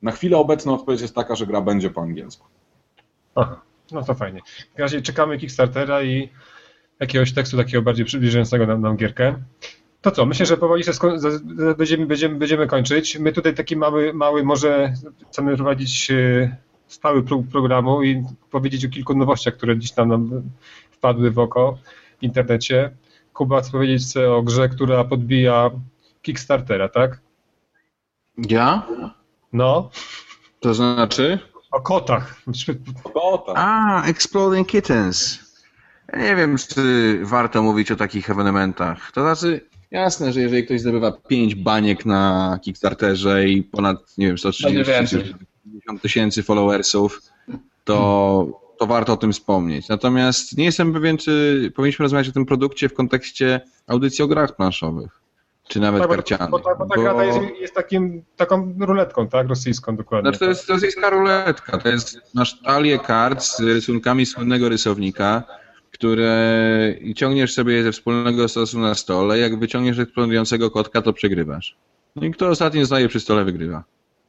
Na 0.01 0.11
chwilę 0.11 0.37
obecną 0.37 0.73
odpowiedź 0.73 1.01
jest 1.01 1.15
taka, 1.15 1.35
że 1.35 1.47
gra 1.47 1.61
będzie 1.61 1.89
po 1.89 2.01
angielsku. 2.01 2.47
Aha, 3.35 3.61
no 3.91 4.03
to 4.03 4.13
fajnie. 4.13 4.41
W 4.75 4.79
razie 4.79 5.01
czekamy 5.01 5.37
Kickstartera 5.37 6.03
i 6.03 6.29
jakiegoś 6.99 7.33
tekstu 7.33 7.57
takiego 7.57 7.81
bardziej 7.81 8.05
przybliżającego 8.05 8.67
nam, 8.67 8.81
nam 8.81 8.97
gierkę. 8.97 9.35
To 10.01 10.11
co, 10.11 10.25
myślę, 10.25 10.45
że 10.45 10.57
powoli 10.57 10.83
będziemy, 11.77 12.05
będziemy, 12.05 12.35
będziemy 12.35 12.67
kończyć. 12.67 13.19
My 13.19 13.31
tutaj 13.31 13.53
taki 13.53 13.75
mały, 13.75 14.13
mały 14.13 14.43
może 14.43 14.93
chcemy 15.31 15.55
prowadzić 15.55 16.11
stały 16.93 17.23
programu 17.51 18.03
i 18.03 18.23
powiedzieć 18.51 18.85
o 18.85 18.89
kilku 18.89 19.15
nowościach, 19.15 19.53
które 19.53 19.77
dziś 19.77 19.91
tam 19.91 20.09
nam 20.09 20.41
wpadły 20.91 21.31
w 21.31 21.39
oko 21.39 21.77
w 22.19 22.23
internecie. 22.23 22.91
Kuba 23.33 23.61
chce 23.61 23.71
powiedzieć 23.71 24.17
o 24.17 24.43
grze, 24.43 24.69
która 24.69 25.03
podbija 25.03 25.71
Kickstartera, 26.21 26.89
tak? 26.89 27.19
Ja? 28.37 28.87
No. 29.53 29.89
To 30.59 30.73
znaczy? 30.73 31.39
O 31.71 31.81
kotach. 31.81 32.41
O 33.03 33.09
kotach. 33.09 33.55
A, 33.57 34.03
Exploding 34.05 34.67
Kittens. 34.67 35.39
Ja 36.13 36.19
nie 36.19 36.35
wiem, 36.35 36.57
czy 36.57 37.19
warto 37.23 37.63
mówić 37.63 37.91
o 37.91 37.95
takich 37.95 38.29
ewenementach. 38.29 39.11
To 39.11 39.21
znaczy, 39.21 39.69
jasne, 39.91 40.33
że 40.33 40.41
jeżeli 40.41 40.65
ktoś 40.65 40.81
zdobywa 40.81 41.11
5 41.11 41.55
baniek 41.55 42.05
na 42.05 42.59
Kickstarterze 42.63 43.47
i 43.47 43.63
ponad, 43.63 44.17
nie 44.17 44.27
wiem, 44.27 44.37
130 44.37 44.77
tysięcy 44.77 45.33
followersów, 46.43 47.21
to, 47.83 48.47
to 48.79 48.85
warto 48.85 49.13
o 49.13 49.17
tym 49.17 49.31
wspomnieć. 49.33 49.87
Natomiast 49.87 50.57
nie 50.57 50.65
jestem 50.65 50.93
pewien, 50.93 51.17
czy 51.17 51.71
powinniśmy 51.75 52.03
rozmawiać 52.03 52.29
o 52.29 52.31
tym 52.31 52.45
produkcie 52.45 52.89
w 52.89 52.93
kontekście 52.93 53.61
audycji 53.87 54.23
o 54.23 54.27
grach 54.27 54.55
planszowych. 54.55 55.23
Czy 55.67 55.79
nawet 55.79 56.01
tak, 56.01 56.11
karcianych. 56.11 56.49
Bo, 56.49 56.59
bo, 56.59 56.75
bo 56.75 56.95
ta 56.95 57.01
gra 57.01 57.25
jest, 57.25 57.39
jest 57.61 57.73
takim, 57.73 58.23
taką 58.37 58.75
ruletką, 58.79 59.27
tak? 59.27 59.47
Rosyjską 59.47 59.95
dokładnie. 59.95 60.29
Znaczy 60.29 60.39
to 60.39 60.45
jest 60.45 60.69
rosyjska 60.69 61.09
ruletka. 61.09 61.77
To 61.77 61.89
jest 61.89 62.17
masz 62.33 62.61
talię 62.61 62.99
kart 62.99 63.43
z 63.43 63.59
rysunkami 63.59 64.25
słynnego 64.25 64.69
rysownika, 64.69 65.43
które 65.91 66.95
ciągniesz 67.15 67.53
sobie 67.53 67.73
je 67.73 67.83
ze 67.83 67.91
wspólnego 67.91 68.47
stosu 68.47 68.79
na 68.79 68.95
stole. 68.95 69.39
Jak 69.39 69.59
wyciągniesz 69.59 69.99
eksplodującego 69.99 70.71
kotka, 70.71 71.01
to 71.01 71.13
przegrywasz. 71.13 71.75
No 72.15 72.25
i 72.25 72.31
kto 72.31 72.47
ostatnio 72.47 72.85
znaje 72.85 73.07
przy 73.07 73.19
stole, 73.19 73.45
wygrywa. 73.45 73.83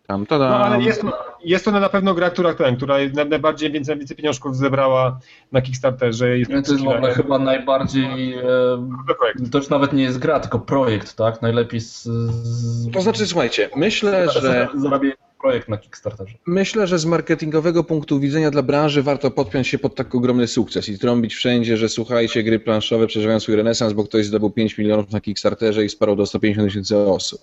Tam, 0.07 0.27
no 0.31 0.57
ale 0.57 0.83
jest, 0.83 1.03
jest 1.45 1.65
to 1.65 1.71
na 1.71 1.89
pewno 1.89 2.15
gra, 2.15 2.31
która, 2.31 2.55
ten, 2.55 2.77
która 2.77 2.97
najbardziej 3.31 3.73
więcej, 3.73 3.99
więcej 3.99 4.17
pieniążków 4.17 4.57
zebrała 4.57 5.19
na 5.53 5.63
Kickstarterze. 5.63 6.39
Jest 6.39 6.51
to 6.51 6.57
jest 6.57 6.85
w 6.85 6.89
ogóle 6.89 7.15
chyba 7.15 7.39
najbardziej. 7.39 8.35
E, 8.35 9.51
to 9.53 9.59
już 9.59 9.69
nawet 9.69 9.93
nie 9.93 10.03
jest 10.03 10.19
gra, 10.19 10.41
tylko 10.41 10.59
projekt, 10.59 11.17
tak? 11.17 11.43
Najlepiej 11.43 11.81
z. 11.81 12.03
z... 12.03 12.93
To 12.93 13.01
znaczy, 13.01 13.27
słuchajcie, 13.27 13.71
myślę, 13.77 14.31
że. 14.31 14.69
Zrobię 14.75 15.13
projekt 15.41 15.69
na 15.69 15.79
Kickstarterze. 15.79 16.35
Myślę, 16.47 16.87
że 16.87 16.99
z 16.99 17.07
marketingowego 17.07 17.85
punktu 17.85 18.21
widzenia 18.21 18.51
dla 18.51 18.63
branży 18.63 19.03
warto 19.03 19.31
podpiąć 19.31 19.69
się 19.69 19.79
pod 19.79 19.95
tak 19.95 20.15
ogromny 20.15 20.47
sukces 20.47 20.89
i 20.89 20.99
trąbić 20.99 21.35
wszędzie, 21.35 21.77
że 21.77 21.89
słuchajcie, 21.89 22.43
gry 22.43 22.59
planszowe 22.59 23.07
przeżywają 23.07 23.41
swój 23.41 23.57
renesans, 23.57 23.93
bo 23.93 24.05
ktoś 24.05 24.27
zdobył 24.27 24.51
5 24.51 24.79
milionów 24.79 25.11
na 25.11 25.21
Kickstarterze 25.21 25.85
i 25.85 25.89
sparł 25.89 26.17
do 26.17 26.27
150 26.27 26.69
tysięcy 26.69 26.97
osób. 26.99 27.41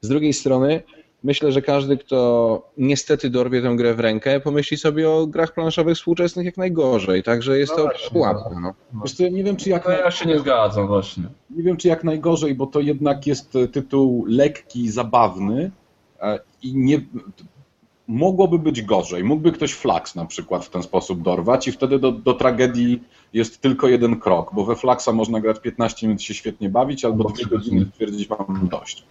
Z 0.00 0.08
drugiej 0.08 0.32
strony, 0.32 0.82
myślę, 1.24 1.52
że 1.52 1.62
każdy, 1.62 1.96
kto 1.96 2.70
niestety 2.78 3.30
dorwie 3.30 3.62
tę 3.62 3.76
grę 3.76 3.94
w 3.94 4.00
rękę, 4.00 4.40
pomyśli 4.40 4.76
sobie 4.76 5.10
o 5.10 5.26
grach 5.26 5.54
planszowych 5.54 5.96
współczesnych 5.96 6.46
jak 6.46 6.56
najgorzej. 6.56 7.22
Także 7.22 7.58
jest 7.58 7.72
no 7.78 7.84
to 7.84 8.10
pułapka. 8.12 8.60
No. 8.60 8.74
Wiesz 9.02 9.20
ja 9.20 9.28
nie 9.28 9.44
wiem, 9.44 9.56
czy 9.56 9.70
jak. 9.70 9.84
No 9.84 9.92
ja 9.92 10.10
się 10.10 10.28
nie 10.28 10.38
zgadzam 10.38 10.86
właśnie. 10.86 11.24
Nie 11.50 11.62
wiem, 11.62 11.76
czy 11.76 11.88
jak 11.88 12.04
najgorzej, 12.04 12.54
bo 12.54 12.66
to 12.66 12.80
jednak 12.80 13.26
jest 13.26 13.56
e, 13.56 13.68
tytuł 13.68 14.24
lekki, 14.28 14.90
zabawny 14.90 15.70
e, 16.20 16.38
i 16.62 16.76
nie. 16.76 17.00
Mogłoby 18.08 18.58
być 18.58 18.82
gorzej. 18.82 19.24
Mógłby 19.24 19.52
ktoś 19.52 19.72
Flax 19.72 20.14
na 20.14 20.26
przykład 20.26 20.64
w 20.64 20.70
ten 20.70 20.82
sposób 20.82 21.22
dorwać 21.22 21.68
i 21.68 21.72
wtedy 21.72 21.98
do, 21.98 22.12
do 22.12 22.34
tragedii 22.34 23.02
jest 23.32 23.60
tylko 23.60 23.88
jeden 23.88 24.20
krok, 24.20 24.54
bo 24.54 24.64
we 24.64 24.76
Flaxa 24.76 25.08
można 25.12 25.40
grać 25.40 25.60
15 25.60 26.06
minut 26.06 26.22
się 26.22 26.34
świetnie 26.34 26.68
bawić 26.68 27.04
albo 27.04 27.24
2 27.24 27.48
godziny 27.48 27.86
stwierdzić 27.92 28.30
mam 28.30 28.68
dość. 28.70 29.04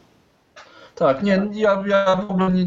Tak, 0.96 1.24
nie, 1.24 1.50
ja, 1.52 1.84
ja 1.88 2.16
w 2.16 2.32
ogóle 2.32 2.52
nie, 2.52 2.66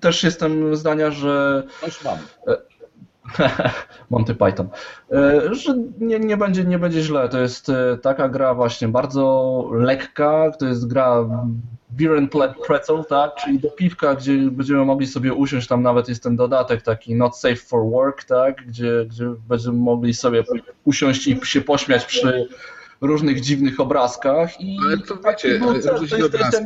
też 0.00 0.24
jestem 0.24 0.76
zdania, 0.76 1.10
że. 1.10 1.62
mam. 2.04 2.18
Monty 4.10 4.34
Python. 4.34 4.68
E, 5.12 5.54
że 5.54 5.74
nie, 6.00 6.18
nie, 6.18 6.36
będzie, 6.36 6.64
nie 6.64 6.78
będzie 6.78 7.02
źle. 7.02 7.28
To 7.28 7.40
jest 7.40 7.68
e, 7.68 7.98
taka 8.02 8.28
gra 8.28 8.54
właśnie 8.54 8.88
bardzo 8.88 9.64
lekka, 9.72 10.50
to 10.58 10.66
jest 10.66 10.86
gra 10.86 11.26
beer 11.90 12.18
and 12.18 12.32
pretzel, 12.66 13.04
tak? 13.08 13.34
czyli 13.34 13.58
do 13.58 13.70
piwka, 13.70 14.14
gdzie 14.14 14.32
będziemy 14.36 14.84
mogli 14.84 15.06
sobie 15.06 15.34
usiąść, 15.34 15.68
tam 15.68 15.82
nawet 15.82 16.08
jest 16.08 16.22
ten 16.22 16.36
dodatek 16.36 16.82
taki 16.82 17.14
not 17.14 17.36
safe 17.36 17.56
for 17.56 17.90
work, 17.90 18.24
tak? 18.24 18.66
gdzie, 18.66 19.06
gdzie 19.08 19.24
będziemy 19.48 19.78
mogli 19.78 20.14
sobie 20.14 20.44
usiąść 20.84 21.28
i 21.28 21.40
się 21.44 21.60
pośmiać 21.60 22.04
przy 22.04 22.48
różnych 23.00 23.40
dziwnych 23.40 23.80
obrazkach. 23.80 24.60
I 24.60 24.78
Ale 24.86 24.98
to 24.98 25.16
wiecie, 25.16 25.58
no, 25.60 25.66
to, 25.66 25.72
to, 25.72 26.02
jest, 26.02 26.32
to 26.32 26.38
jest 26.38 26.62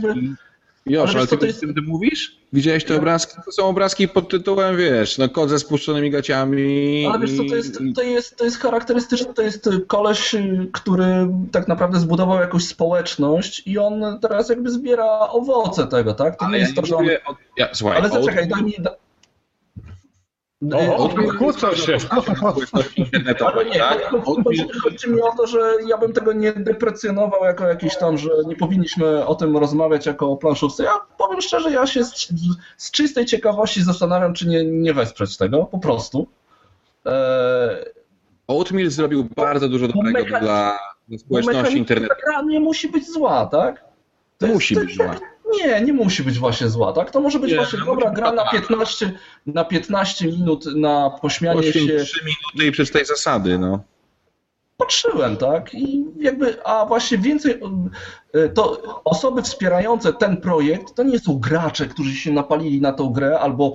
Joż, 0.86 1.16
ale, 1.16 1.26
ty, 1.26 1.38
to 1.38 1.46
jest... 1.46 1.60
ty, 1.60 1.74
ty 1.74 1.82
mówisz? 1.82 2.36
Widziałeś 2.52 2.84
te 2.84 2.96
obrazki? 2.96 3.36
To 3.44 3.52
są 3.52 3.68
obrazki 3.68 4.08
pod 4.08 4.28
tytułem, 4.28 4.76
wiesz, 4.76 5.18
no 5.18 5.28
kod 5.28 5.50
ze 5.50 5.58
spuszczonymi 5.58 6.10
gaciami. 6.10 7.06
Ale 7.06 7.18
wiesz 7.18 7.36
co, 7.36 7.44
to 7.44 7.56
jest, 7.56 7.78
to 7.94 8.02
jest, 8.02 8.36
to 8.36 8.44
jest 8.44 8.58
charakterystyczne, 8.58 9.34
to 9.34 9.42
jest 9.42 9.70
koleś, 9.86 10.34
który 10.72 11.28
tak 11.52 11.68
naprawdę 11.68 12.00
zbudował 12.00 12.40
jakąś 12.40 12.64
społeczność 12.64 13.62
i 13.66 13.78
on 13.78 14.18
teraz 14.20 14.48
jakby 14.48 14.70
zbiera 14.70 15.18
owoce 15.18 15.86
tego, 15.86 16.14
tak? 16.14 16.38
To 16.38 16.44
ale 16.44 16.52
nie 16.52 16.58
jest 16.64 16.76
ja 16.76 16.82
to, 16.82 16.88
że 16.88 16.96
on... 16.96 17.06
Od... 17.26 17.36
Ja, 17.56 17.68
słuchaj, 17.72 17.98
ale 17.98 18.08
zaczekaj, 18.08 18.48
daj 18.48 18.62
mi, 18.62 18.74
o, 20.96 21.08
kłócą 21.38 21.74
się. 21.74 21.96
Ale 23.46 23.64
nie, 23.64 23.78
tak? 23.78 24.10
chodzi, 24.82 25.10
mi 25.10 25.22
o 25.22 25.36
to, 25.36 25.46
że 25.46 25.74
ja 25.86 25.98
bym 25.98 26.12
tego 26.12 26.32
nie 26.32 26.52
deprecjonował 26.52 27.44
jako 27.44 27.68
jakiś 27.68 27.96
tam, 27.96 28.18
że 28.18 28.30
nie 28.46 28.56
powinniśmy 28.56 29.26
o 29.26 29.34
tym 29.34 29.56
rozmawiać 29.56 30.06
jako 30.06 30.30
o 30.30 30.36
planszówce. 30.36 30.84
Ja 30.84 30.92
powiem 31.18 31.40
szczerze, 31.40 31.70
ja 31.70 31.86
się 31.86 32.04
z, 32.04 32.28
z 32.76 32.90
czystej 32.90 33.26
ciekawości 33.26 33.82
zastanawiam, 33.82 34.34
czy 34.34 34.48
nie, 34.48 34.64
nie 34.64 34.94
wesprzeć 34.94 35.36
tego, 35.36 35.64
po 35.64 35.78
prostu. 35.78 36.26
Eee... 37.04 37.84
Oatmeal 38.48 38.90
zrobił 38.90 39.28
bardzo 39.36 39.68
dużo 39.68 39.88
dobrego 39.88 40.24
dla, 40.24 40.78
dla 41.08 41.18
społeczności 41.18 41.78
internetowej. 41.78 42.22
Gra 42.26 42.42
nie 42.42 42.60
musi 42.60 42.88
być 42.88 43.12
zła, 43.12 43.46
tak? 43.46 43.84
To 44.38 44.46
musi 44.46 44.74
być 44.74 44.96
zła. 44.96 45.16
Nie, 45.56 45.80
nie 45.80 45.92
musi 45.92 46.22
być 46.22 46.38
właśnie 46.38 46.68
zła, 46.68 46.92
tak? 46.92 47.10
To 47.10 47.20
może 47.20 47.38
być 47.38 47.50
nie, 47.50 47.56
właśnie 47.56 47.78
no 47.78 47.84
dobra 47.84 48.10
gra 48.10 48.32
na 48.32 48.50
15, 48.50 49.12
na 49.46 49.64
15 49.64 50.26
minut 50.26 50.66
na 50.76 51.10
pośmianie 51.10 51.62
się. 51.62 52.04
3 52.04 52.20
minuty 52.24 52.68
i 52.68 52.72
przez 52.72 52.90
tej 52.90 53.04
zasady, 53.04 53.58
no. 53.58 53.80
Patrzyłem, 54.76 55.36
tak? 55.36 55.74
I 55.74 56.04
jakby, 56.18 56.64
a 56.64 56.86
właśnie 56.86 57.18
więcej, 57.18 57.60
e, 58.32 58.48
to 58.48 58.82
osoby 59.04 59.42
wspierające 59.42 60.12
ten 60.12 60.36
projekt 60.36 60.94
to 60.94 61.02
nie 61.02 61.18
są 61.18 61.38
gracze, 61.38 61.86
którzy 61.86 62.14
się 62.14 62.32
napalili 62.32 62.80
na 62.80 62.92
tą 62.92 63.08
grę, 63.08 63.40
albo 63.40 63.72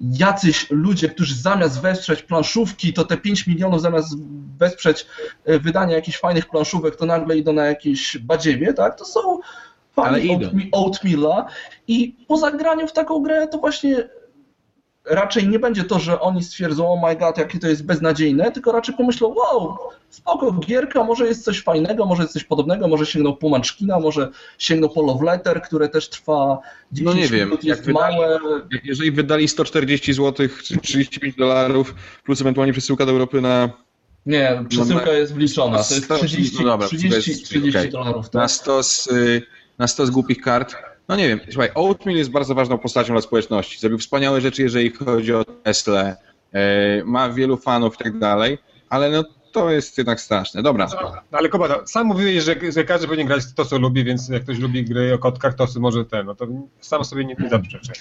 jacyś 0.00 0.70
ludzie, 0.70 1.08
którzy 1.08 1.34
zamiast 1.34 1.80
wesprzeć 1.80 2.22
planszówki, 2.22 2.92
to 2.92 3.04
te 3.04 3.16
5 3.16 3.46
milionów 3.46 3.82
zamiast 3.82 4.08
wesprzeć 4.58 5.06
e, 5.44 5.58
wydanie 5.58 5.94
jakichś 5.94 6.18
fajnych 6.18 6.48
planszówek, 6.48 6.96
to 6.96 7.06
nagle 7.06 7.36
idą 7.36 7.52
na 7.52 7.66
jakieś 7.66 8.18
badziewie, 8.18 8.74
tak? 8.74 8.98
To 8.98 9.04
są 9.04 9.38
fani 9.92 10.38
Oatmeala 10.72 11.46
i 11.88 12.16
po 12.28 12.36
zagraniu 12.36 12.86
w 12.86 12.92
taką 12.92 13.22
grę 13.22 13.48
to 13.48 13.58
właśnie 13.58 14.08
raczej 15.04 15.48
nie 15.48 15.58
będzie 15.58 15.84
to, 15.84 15.98
że 15.98 16.20
oni 16.20 16.44
stwierdzą, 16.44 16.92
oh 16.92 17.08
my 17.08 17.16
god, 17.16 17.38
jakie 17.38 17.58
to 17.58 17.68
jest 17.68 17.86
beznadziejne, 17.86 18.52
tylko 18.52 18.72
raczej 18.72 18.94
pomyślą, 18.94 19.34
wow, 19.34 19.78
spoko, 20.10 20.52
gierka, 20.52 21.04
może 21.04 21.26
jest 21.26 21.44
coś 21.44 21.62
fajnego, 21.62 22.06
może 22.06 22.22
jest 22.22 22.34
coś 22.34 22.44
podobnego, 22.44 22.88
może 22.88 23.06
sięgną 23.06 23.36
po 23.36 23.48
Munchkina, 23.48 24.00
może 24.00 24.28
sięgną 24.58 24.88
po 24.88 25.02
Love 25.02 25.24
Letter, 25.24 25.62
które 25.62 25.88
też 25.88 26.08
trwa 26.08 26.58
10 26.92 27.14
no 27.14 27.22
nie 27.22 27.28
wiem, 27.28 27.48
minut, 27.48 27.64
jest 27.64 27.84
wydali, 27.84 28.16
małe. 28.16 28.38
Jeżeli 28.84 29.12
wydali 29.12 29.48
140 29.48 30.12
zł, 30.12 30.48
35 30.82 31.36
dolarów, 31.36 31.94
plus 32.24 32.40
ewentualnie 32.40 32.72
przesyłka 32.72 33.06
do 33.06 33.12
Europy 33.12 33.40
na 33.40 33.70
nie, 34.26 34.64
przesyłka 34.68 35.12
jest 35.12 35.34
wliczona. 35.34 35.84
To 35.84 35.94
jest 35.94 36.12
30, 36.14 36.56
no 36.58 36.64
dobra, 36.64 36.86
30, 36.86 37.42
30 37.42 37.78
okay. 37.78 37.88
dolarów. 37.90 38.30
Tak? 38.30 38.34
Na 38.34 38.48
100 38.48 38.82
z, 38.82 39.08
na 39.80 39.86
100 39.86 40.06
z 40.06 40.10
głupich 40.10 40.40
kart, 40.40 40.76
no 41.08 41.16
nie 41.16 41.28
wiem, 41.28 41.40
słuchaj, 41.50 41.70
Oatmeal 41.74 42.18
jest 42.18 42.30
bardzo 42.30 42.54
ważną 42.54 42.78
postacią 42.78 43.14
dla 43.14 43.20
społeczności. 43.20 43.78
Zrobił 43.78 43.98
wspaniałe 43.98 44.40
rzeczy, 44.40 44.62
jeżeli 44.62 44.90
chodzi 44.90 45.34
o 45.34 45.44
Tesla, 45.44 46.16
e, 46.52 47.04
ma 47.04 47.30
wielu 47.30 47.56
fanów 47.56 47.94
i 47.94 48.04
tak 48.04 48.18
dalej, 48.18 48.58
ale 48.88 49.10
no 49.10 49.24
to 49.52 49.70
jest 49.70 49.98
jednak 49.98 50.20
straszne. 50.20 50.62
Dobra. 50.62 50.88
No, 51.02 51.38
ale 51.38 51.48
Kuba, 51.48 51.86
sam 51.86 52.06
mówiłeś, 52.06 52.44
że, 52.44 52.56
że 52.72 52.84
każdy 52.84 53.06
powinien 53.06 53.26
grać 53.26 53.42
to, 53.56 53.64
co 53.64 53.78
lubi, 53.78 54.04
więc 54.04 54.28
jak 54.28 54.42
ktoś 54.42 54.58
lubi 54.58 54.84
gry 54.84 55.14
o 55.14 55.18
kotkach, 55.18 55.54
to 55.54 55.66
może 55.78 56.04
ten, 56.04 56.26
no 56.26 56.34
to 56.34 56.46
sam 56.80 57.04
sobie 57.04 57.24
nie 57.24 57.36
zaprzeczę. 57.50 57.92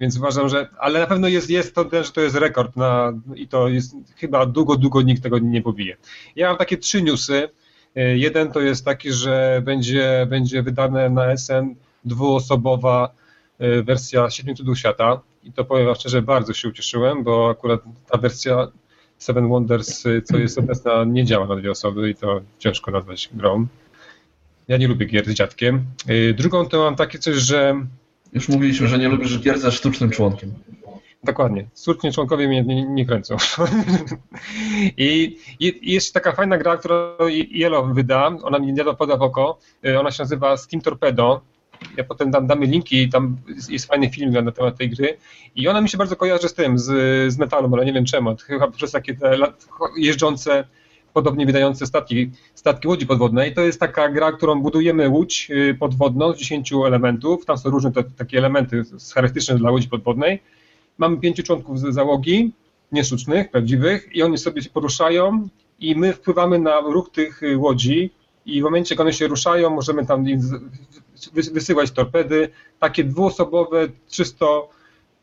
Więc 0.00 0.16
uważam, 0.16 0.48
że, 0.48 0.68
ale 0.78 1.00
na 1.00 1.06
pewno 1.06 1.28
jest, 1.28 1.50
jest 1.50 1.74
to, 1.74 1.88
że 2.02 2.12
to 2.12 2.20
jest 2.20 2.36
rekord 2.36 2.76
na, 2.76 3.12
i 3.34 3.48
to 3.48 3.68
jest, 3.68 3.94
chyba 4.16 4.46
długo, 4.46 4.76
długo 4.76 5.02
nikt 5.02 5.22
tego 5.22 5.38
nie 5.38 5.62
pobije. 5.62 5.96
Ja 6.36 6.48
mam 6.48 6.56
takie 6.56 6.76
trzy 6.76 7.02
newsy. 7.02 7.48
E, 7.96 8.16
jeden 8.16 8.52
to 8.52 8.60
jest 8.60 8.84
taki, 8.84 9.12
że 9.12 9.62
będzie, 9.64 10.26
będzie 10.30 10.62
wydane 10.62 11.10
na 11.10 11.36
SN 11.36 11.74
dwuosobowa 12.04 13.14
e, 13.58 13.82
wersja 13.82 14.30
Siedmiu 14.30 14.54
Cudów 14.54 14.78
Świata 14.78 15.20
i 15.44 15.52
to 15.52 15.64
powiem 15.64 15.86
wam 15.86 15.94
szczerze, 15.94 16.22
bardzo 16.22 16.52
się 16.52 16.68
ucieszyłem, 16.68 17.24
bo 17.24 17.50
akurat 17.50 17.80
ta 18.10 18.18
wersja 18.18 18.68
Seven 19.18 19.48
Wonders, 19.48 20.06
y, 20.06 20.22
co 20.22 20.38
jest 20.38 20.58
obecna, 20.58 21.04
nie 21.04 21.24
działa 21.24 21.46
na 21.46 21.56
dwie 21.56 21.70
osoby 21.70 22.10
i 22.10 22.14
to 22.14 22.40
ciężko 22.58 22.90
nazwać 22.90 23.30
grą. 23.32 23.66
Ja 24.68 24.76
nie 24.76 24.88
lubię 24.88 25.06
gier 25.06 25.24
z 25.24 25.34
dziadkiem. 25.34 25.84
Drugą 26.34 26.66
to 26.66 26.78
mam 26.78 26.96
takie 26.96 27.18
coś, 27.18 27.36
że... 27.36 27.86
Już 28.32 28.48
mówiliśmy, 28.48 28.88
że 28.88 28.98
nie 28.98 29.08
lubisz 29.08 29.40
gier 29.40 29.58
ze 29.58 29.72
sztucznym 29.72 30.10
członkiem. 30.10 30.54
Dokładnie. 31.24 31.68
Sztuczni 31.76 32.12
członkowie 32.12 32.48
mnie 32.48 32.62
nie, 32.62 32.86
nie 32.86 33.06
kręcą. 33.06 33.36
I, 34.96 35.38
I 35.60 35.92
jest 35.92 36.14
taka 36.14 36.32
fajna 36.32 36.58
gra, 36.58 36.76
którą 36.76 36.94
Yellow 37.50 37.94
wyda, 37.94 38.26
ona 38.42 38.58
mi 38.58 38.72
nie 38.72 38.84
dopada 38.84 39.16
w 39.16 39.22
oko, 39.22 39.58
y, 39.86 40.00
ona 40.00 40.10
się 40.10 40.22
nazywa 40.22 40.56
Steam 40.56 40.80
Torpedo 40.80 41.40
ja 41.96 42.04
potem 42.04 42.30
dam, 42.30 42.46
damy 42.46 42.66
linki, 42.66 43.08
tam 43.08 43.36
jest 43.68 43.86
fajny 43.86 44.10
film 44.10 44.32
na 44.32 44.52
temat 44.52 44.78
tej 44.78 44.90
gry 44.90 45.16
i 45.56 45.68
ona 45.68 45.80
mi 45.80 45.88
się 45.88 45.98
bardzo 45.98 46.16
kojarzy 46.16 46.48
z 46.48 46.54
tym, 46.54 46.78
z, 46.78 46.86
z 47.32 47.38
metalem, 47.38 47.74
ale 47.74 47.84
nie 47.84 47.92
wiem 47.92 48.04
czemu, 48.04 48.36
chyba 48.46 48.70
przez 48.70 48.90
takie 48.90 49.14
te 49.14 49.36
jeżdżące, 49.96 50.64
podobnie 51.12 51.46
wydające 51.46 51.86
statki, 51.86 52.30
statki 52.54 52.88
łodzi 52.88 53.06
podwodnej. 53.06 53.54
To 53.54 53.60
jest 53.60 53.80
taka 53.80 54.08
gra, 54.08 54.32
którą 54.32 54.62
budujemy 54.62 55.08
łódź 55.08 55.50
y, 55.50 55.74
podwodną 55.74 56.32
z 56.32 56.38
10 56.38 56.72
elementów, 56.72 57.44
tam 57.44 57.58
są 57.58 57.70
różne 57.70 57.92
te, 57.92 58.04
takie 58.04 58.38
elementy 58.38 58.82
charakterystyczne 59.14 59.58
dla 59.58 59.70
łodzi 59.70 59.88
podwodnej. 59.88 60.42
Mamy 61.00 61.16
pięciu 61.16 61.42
członków 61.42 61.80
z 61.80 61.94
załogi, 61.94 62.52
niesztucznych, 62.92 63.50
prawdziwych 63.50 64.08
i 64.12 64.22
oni 64.22 64.38
sobie 64.38 64.62
się 64.62 64.70
poruszają 64.70 65.48
i 65.80 65.96
my 65.96 66.12
wpływamy 66.12 66.58
na 66.58 66.80
ruch 66.80 67.10
tych 67.10 67.40
łodzi 67.56 68.10
i 68.46 68.60
w 68.60 68.64
momencie, 68.64 68.94
jak 68.94 69.00
one 69.00 69.12
się 69.12 69.26
ruszają, 69.26 69.70
możemy 69.70 70.06
tam 70.06 70.24
wysyłać 71.52 71.90
torpedy. 71.90 72.48
Takie 72.78 73.04
dwuosobowe, 73.04 73.88
czysto 74.08 74.70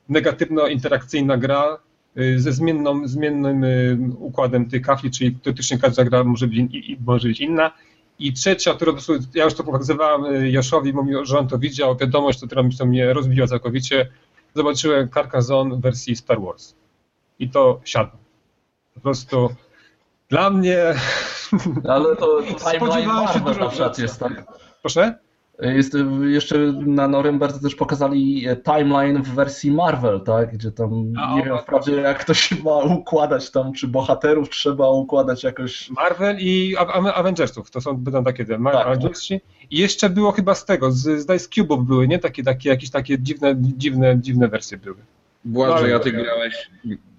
negatywno-interakcyjna 0.10 1.38
gra 1.38 1.78
y, 2.18 2.40
ze 2.40 2.52
zmienną, 2.52 3.08
zmiennym 3.08 3.64
y, 3.64 3.98
układem 4.20 4.70
tych 4.70 4.82
kafli, 4.82 5.12
czyli 5.12 5.36
teoretycznie 5.36 5.78
każda 5.78 6.04
gra 6.04 6.24
może 6.24 6.48
być, 6.48 6.60
może 7.06 7.28
być 7.28 7.42
inna. 7.42 7.72
I 8.20 8.34
trzecia, 8.34 8.74
którą 8.74 8.94
ja 9.36 9.44
już 9.44 9.54
to 9.54 9.64
pokazywałem 9.64 10.36
y, 10.36 10.52
Joszowi, 10.52 10.94
mówił, 10.94 11.26
że 11.26 11.40
on 11.40 11.48
to 11.48 11.60
widział, 11.60 11.98
wiadomość, 11.98 12.46
która 12.46 12.64
mi 12.64 12.78
to 12.78 12.86
mnie 12.86 13.14
rozbiła 13.14 13.48
całkowicie. 13.48 14.10
Zobaczyłem 14.54 15.10
Carcassonne 15.10 15.76
w 15.76 15.82
wersji 15.82 16.16
Star 16.16 16.42
Wars. 16.42 16.76
I 17.40 17.50
to 17.50 17.82
siadło. 17.84 18.20
Po 18.94 19.00
prostu 19.00 19.50
dla 20.30 20.50
mnie... 20.50 20.94
Ale 21.90 22.16
to 22.16 22.42
timeline 22.72 23.08
Marvel 23.08 23.58
na 23.58 23.70
przykład 23.70 24.00
jest, 24.00 24.20
tak? 24.20 24.44
Proszę? 24.82 25.20
Jest 25.60 25.94
jeszcze 26.24 26.58
na 26.86 27.08
Norymberdze 27.08 27.60
też 27.60 27.76
pokazali 27.76 28.48
timeline 28.64 29.24
w 29.24 29.28
wersji 29.28 29.72
Marvel, 29.72 30.22
tak? 30.22 30.54
Gdzie 30.54 30.72
tam 30.72 31.14
A, 31.18 31.36
nie 31.36 31.44
wiem 31.44 31.58
wprawdzie 31.58 31.96
jak 31.96 32.24
to 32.24 32.34
się 32.34 32.56
ma 32.64 32.78
układać 32.78 33.52
tam, 33.52 33.74
czy 33.74 33.88
bohaterów 33.88 34.50
trzeba 34.50 34.90
układać 34.90 35.44
jakoś. 35.44 35.90
Marvel 35.90 36.38
i 36.40 36.76
Avengersów, 37.16 37.72
to 37.72 37.82
są 37.82 37.98
będą 37.98 38.24
takie 38.24 38.46
te 38.46 38.64
tak, 38.64 38.76
Avengers. 38.76 39.28
Tak. 39.28 39.40
I 39.72 39.78
jeszcze 39.78 40.10
było 40.10 40.32
chyba 40.32 40.56
z 40.56 40.66
tego, 40.66 40.92
z, 40.92 41.00
z 41.00 41.26
Dice 41.26 41.50
Cube'ów 41.50 41.84
były, 41.86 42.08
nie? 42.08 42.20
Takie, 42.20 42.44
takie 42.44 42.70
jakieś 42.70 42.90
takie 42.90 43.20
dziwne, 43.20 43.56
dziwne, 43.60 44.20
dziwne 44.20 44.48
wersje 44.48 44.78
były. 44.78 44.98
Błażej, 45.46 45.94
a 45.94 46.00
ty 46.00 46.12
grałeś. 46.12 46.70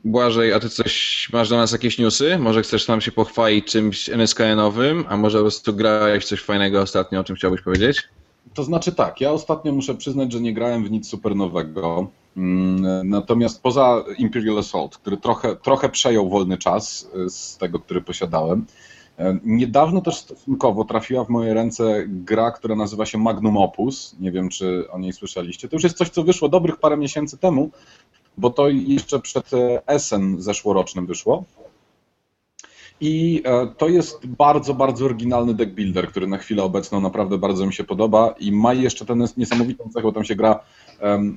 Błażej, 0.04 0.52
a 0.52 0.60
ty 0.60 0.68
coś 0.68 1.28
masz 1.32 1.48
do 1.48 1.56
nas 1.56 1.72
jakieś 1.72 1.98
newsy? 1.98 2.38
Może 2.38 2.62
chcesz 2.62 2.88
nam 2.88 3.00
się 3.00 3.12
pochwalić 3.12 3.66
czymś 3.66 4.08
NSKN-owym, 4.08 5.04
a 5.08 5.16
może 5.16 5.38
po 5.38 5.44
prostu 5.44 5.74
grałeś 5.74 6.24
coś 6.24 6.42
fajnego 6.42 6.80
ostatnio, 6.80 7.20
o 7.20 7.24
czym 7.24 7.36
chciałbyś 7.36 7.62
powiedzieć? 7.62 8.08
To 8.54 8.64
znaczy 8.64 8.92
tak, 8.92 9.20
ja 9.20 9.32
ostatnio 9.32 9.72
muszę 9.72 9.94
przyznać, 9.94 10.32
że 10.32 10.40
nie 10.40 10.54
grałem 10.54 10.84
w 10.84 10.90
nic 10.90 11.08
super 11.08 11.36
nowego. 11.36 12.08
Mm, 12.36 13.08
natomiast 13.08 13.62
poza 13.62 14.04
Imperial 14.18 14.58
Assault, 14.58 14.96
który 14.96 15.16
trochę, 15.16 15.56
trochę 15.56 15.88
przejął 15.88 16.28
wolny 16.28 16.58
czas 16.58 17.08
y, 17.26 17.30
z 17.30 17.56
tego, 17.56 17.78
który 17.78 18.00
posiadałem, 18.00 18.66
y, 19.20 19.22
niedawno 19.44 20.00
też 20.00 20.16
stosunkowo 20.16 20.84
trafiła 20.84 21.24
w 21.24 21.28
moje 21.28 21.54
ręce 21.54 22.04
gra, 22.06 22.50
która 22.50 22.76
nazywa 22.76 23.06
się 23.06 23.18
Magnum 23.18 23.56
Opus. 23.56 24.16
Nie 24.20 24.32
wiem, 24.32 24.48
czy 24.48 24.90
o 24.90 24.98
niej 24.98 25.12
słyszeliście. 25.12 25.68
To 25.68 25.76
już 25.76 25.84
jest 25.84 25.96
coś, 25.96 26.08
co 26.08 26.22
wyszło 26.22 26.48
dobrych 26.48 26.76
parę 26.76 26.96
miesięcy 26.96 27.38
temu, 27.38 27.70
bo 28.38 28.50
to 28.50 28.68
jeszcze 28.68 29.20
przed 29.20 29.52
y, 29.52 29.86
Essen 29.86 30.42
zeszłorocznym 30.42 31.06
wyszło. 31.06 31.44
I 33.00 33.42
e, 33.44 33.66
to 33.66 33.88
jest 33.88 34.26
bardzo, 34.26 34.74
bardzo 34.74 35.04
oryginalny 35.04 35.54
deck 35.54 35.72
builder, 35.72 36.08
który 36.08 36.26
na 36.26 36.38
chwilę 36.38 36.62
obecną 36.62 37.00
naprawdę 37.00 37.38
bardzo 37.38 37.66
mi 37.66 37.72
się 37.72 37.84
podoba 37.84 38.34
i 38.40 38.52
ma 38.52 38.74
jeszcze 38.74 39.06
tę 39.06 39.16
niesamowitą 39.36 39.88
cechę, 39.88 40.02
bo 40.02 40.12
tam 40.12 40.24
się 40.24 40.34
gra, 40.34 40.60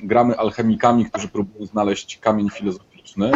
gramy 0.04 0.38
alchemikami, 0.38 1.06
którzy 1.06 1.28
próbują 1.28 1.66
znaleźć 1.66 2.18
kamień 2.18 2.50
filozoficzny. 2.50 3.32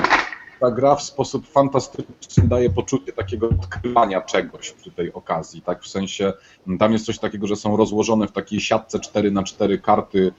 Ta 0.59 0.71
gra 0.71 0.95
w 0.95 1.03
sposób 1.03 1.47
fantastyczny 1.47 2.47
daje 2.47 2.69
poczucie 2.69 3.13
takiego 3.13 3.49
odkrywania 3.49 4.21
czegoś 4.21 4.71
przy 4.71 4.91
tej 4.91 5.13
okazji, 5.13 5.61
tak? 5.61 5.83
W 5.83 5.87
sensie 5.87 6.33
tam 6.79 6.93
jest 6.93 7.05
coś 7.05 7.19
takiego, 7.19 7.47
że 7.47 7.55
są 7.55 7.77
rozłożone 7.77 8.27
w 8.27 8.31
takiej 8.31 8.59
siatce 8.59 8.99
4 8.99 9.31
na 9.31 9.43
4 9.43 9.79
karty 9.79 10.31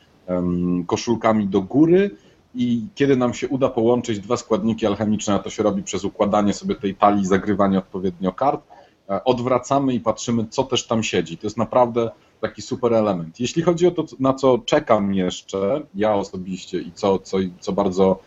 koszulkami 0.86 1.46
do 1.46 1.62
góry 1.62 2.10
i 2.56 2.86
kiedy 2.94 3.16
nam 3.16 3.34
się 3.34 3.48
uda 3.48 3.68
połączyć 3.68 4.20
dwa 4.20 4.36
składniki 4.36 4.86
alchemiczne, 4.86 5.34
a 5.34 5.38
to 5.38 5.50
się 5.50 5.62
robi 5.62 5.82
przez 5.82 6.04
układanie 6.04 6.52
sobie 6.52 6.74
tej 6.74 6.94
talii, 6.94 7.26
zagrywanie 7.26 7.78
odpowiednio 7.78 8.32
kart, 8.32 8.60
e, 9.08 9.24
odwracamy 9.24 9.94
i 9.94 10.00
patrzymy, 10.00 10.46
co 10.50 10.64
też 10.64 10.86
tam 10.86 11.02
siedzi. 11.02 11.38
To 11.38 11.46
jest 11.46 11.56
naprawdę 11.56 12.10
taki 12.40 12.62
super 12.62 12.94
element. 12.94 13.40
Jeśli 13.40 13.62
chodzi 13.62 13.86
o 13.86 13.90
to, 13.90 14.04
na 14.20 14.34
co 14.34 14.58
czekam 14.58 15.14
jeszcze, 15.14 15.82
ja 15.94 16.14
osobiście 16.14 16.78
i 16.80 16.92
co, 16.92 17.18
co, 17.18 17.38
co 17.60 17.72
bardzo, 17.72 18.18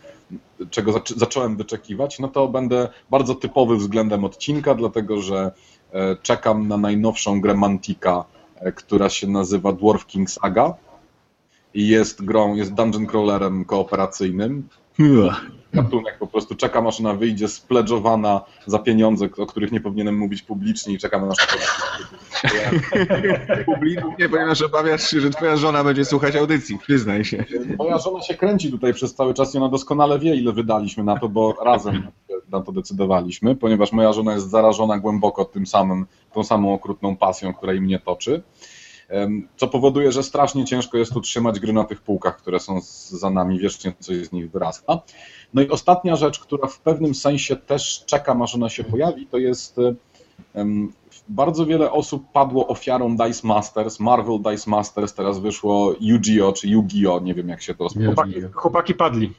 czego 0.70 0.92
zacząłem 1.16 1.56
wyczekiwać, 1.56 2.18
no 2.18 2.28
to 2.28 2.48
będę 2.48 2.88
bardzo 3.10 3.34
typowy 3.34 3.76
względem 3.76 4.24
odcinka, 4.24 4.74
dlatego 4.74 5.20
że 5.20 5.52
e, 5.92 6.16
czekam 6.22 6.68
na 6.68 6.76
najnowszą 6.76 7.40
grę 7.40 7.54
Mantika, 7.54 8.24
e, 8.56 8.72
która 8.72 9.08
się 9.08 9.26
nazywa 9.26 9.72
Dwarf 9.72 10.06
King 10.06 10.30
Saga 10.30 10.74
i 11.74 11.88
jest 11.88 12.24
grą, 12.24 12.54
jest 12.54 12.74
dungeon 12.74 13.06
crawlerem 13.06 13.64
kooperacyjnym. 13.64 14.68
Gatunek 15.72 16.18
po 16.18 16.26
prostu 16.26 16.54
czekam, 16.54 16.86
aż 16.86 17.00
ona 17.00 17.14
wyjdzie 17.14 17.48
spledżowana 17.48 18.40
za 18.66 18.78
pieniądze, 18.78 19.28
o 19.38 19.46
których 19.46 19.72
nie 19.72 19.80
powinienem 19.80 20.18
mówić 20.18 20.42
publicznie 20.42 20.94
i 20.94 20.98
czekam 20.98 21.28
na 21.28 21.34
Publicznie, 23.64 24.28
ponieważ 24.28 24.62
obawiasz 24.62 25.10
się, 25.10 25.20
że 25.20 25.30
twoja 25.30 25.56
żona 25.56 25.84
będzie 25.84 26.04
słuchać 26.04 26.36
audycji, 26.36 26.78
przyznaj 26.78 27.24
się. 27.24 27.44
Moja 27.78 27.98
żona 27.98 28.22
się 28.22 28.34
kręci 28.34 28.70
tutaj 28.70 28.94
przez 28.94 29.14
cały 29.14 29.34
czas 29.34 29.54
i 29.54 29.58
ona 29.58 29.68
doskonale 29.68 30.18
wie, 30.18 30.34
ile 30.34 30.52
wydaliśmy 30.52 31.04
na 31.04 31.18
to, 31.18 31.28
bo 31.28 31.54
razem 31.64 32.02
na 32.50 32.60
to 32.60 32.72
decydowaliśmy, 32.72 33.56
ponieważ 33.56 33.92
moja 33.92 34.12
żona 34.12 34.34
jest 34.34 34.50
zarażona 34.50 34.98
głęboko 34.98 35.44
tym 35.44 35.66
samym, 35.66 36.06
tą 36.32 36.44
samą 36.44 36.74
okrutną 36.74 37.16
pasją, 37.16 37.54
która 37.54 37.72
i 37.72 37.80
mnie 37.80 37.98
toczy 37.98 38.42
co 39.56 39.68
powoduje, 39.68 40.12
że 40.12 40.22
strasznie 40.22 40.64
ciężko 40.64 40.98
jest 40.98 41.16
utrzymać 41.16 41.60
gry 41.60 41.72
na 41.72 41.84
tych 41.84 42.00
półkach, 42.00 42.36
które 42.36 42.60
są 42.60 42.80
za 43.08 43.30
nami, 43.30 43.58
wiecznie 43.58 43.92
coś 43.98 44.16
z 44.16 44.32
nich 44.32 44.50
wyrasta. 44.50 45.00
No 45.54 45.62
i 45.62 45.68
ostatnia 45.68 46.16
rzecz, 46.16 46.40
która 46.40 46.68
w 46.68 46.80
pewnym 46.80 47.14
sensie 47.14 47.56
też 47.56 48.04
czeka, 48.06 48.36
aż 48.42 48.54
ona 48.54 48.68
się 48.68 48.84
pojawi, 48.84 49.26
to 49.26 49.38
jest 49.38 49.76
bardzo 51.28 51.66
wiele 51.66 51.92
osób 51.92 52.32
padło 52.32 52.66
ofiarą 52.68 53.16
Dice 53.16 53.46
Masters, 53.46 54.00
Marvel 54.00 54.38
Dice 54.42 54.70
Masters, 54.70 55.14
teraz 55.14 55.38
wyszło 55.38 55.94
Yu-Gi-Oh! 56.00 56.52
czy 56.52 56.68
Yu-Gi-Oh! 56.68 57.24
nie 57.24 57.34
wiem 57.34 57.48
jak 57.48 57.62
się 57.62 57.74
to 57.74 57.88
chłopaki, 57.88 58.34
chłopaki 58.52 58.94
padli. 58.94 59.32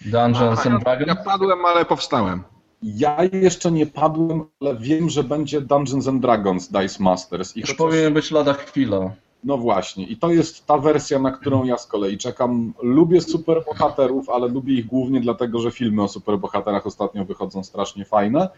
Dungeons 0.00 0.66
and 0.66 0.84
Dragons? 0.84 1.08
Ja 1.08 1.16
padłem, 1.16 1.64
ale 1.64 1.84
powstałem. 1.84 2.42
Ja 2.86 3.18
jeszcze 3.32 3.72
nie 3.72 3.86
padłem, 3.86 4.44
ale 4.60 4.76
wiem, 4.76 5.10
że 5.10 5.24
będzie 5.24 5.60
Dungeons 5.60 6.08
and 6.08 6.22
Dragons 6.22 6.68
Dice 6.68 7.02
Masters. 7.02 7.56
I 7.56 7.60
Już 7.60 7.74
powinien 7.74 8.14
być 8.14 8.30
lada 8.30 8.52
chwila. 8.52 9.10
No 9.44 9.58
właśnie, 9.58 10.06
i 10.06 10.16
to 10.16 10.30
jest 10.30 10.66
ta 10.66 10.78
wersja, 10.78 11.18
na 11.18 11.30
którą 11.30 11.64
ja 11.64 11.78
z 11.78 11.86
kolei 11.86 12.18
czekam. 12.18 12.72
Lubię 12.82 13.20
superbohaterów, 13.20 14.28
ale 14.28 14.48
lubię 14.48 14.74
ich 14.74 14.86
głównie 14.86 15.20
dlatego, 15.20 15.58
że 15.58 15.70
filmy 15.70 16.02
o 16.02 16.08
superbohaterach 16.08 16.86
ostatnio 16.86 17.24
wychodzą 17.24 17.64
strasznie 17.64 18.04
fajne. 18.04 18.48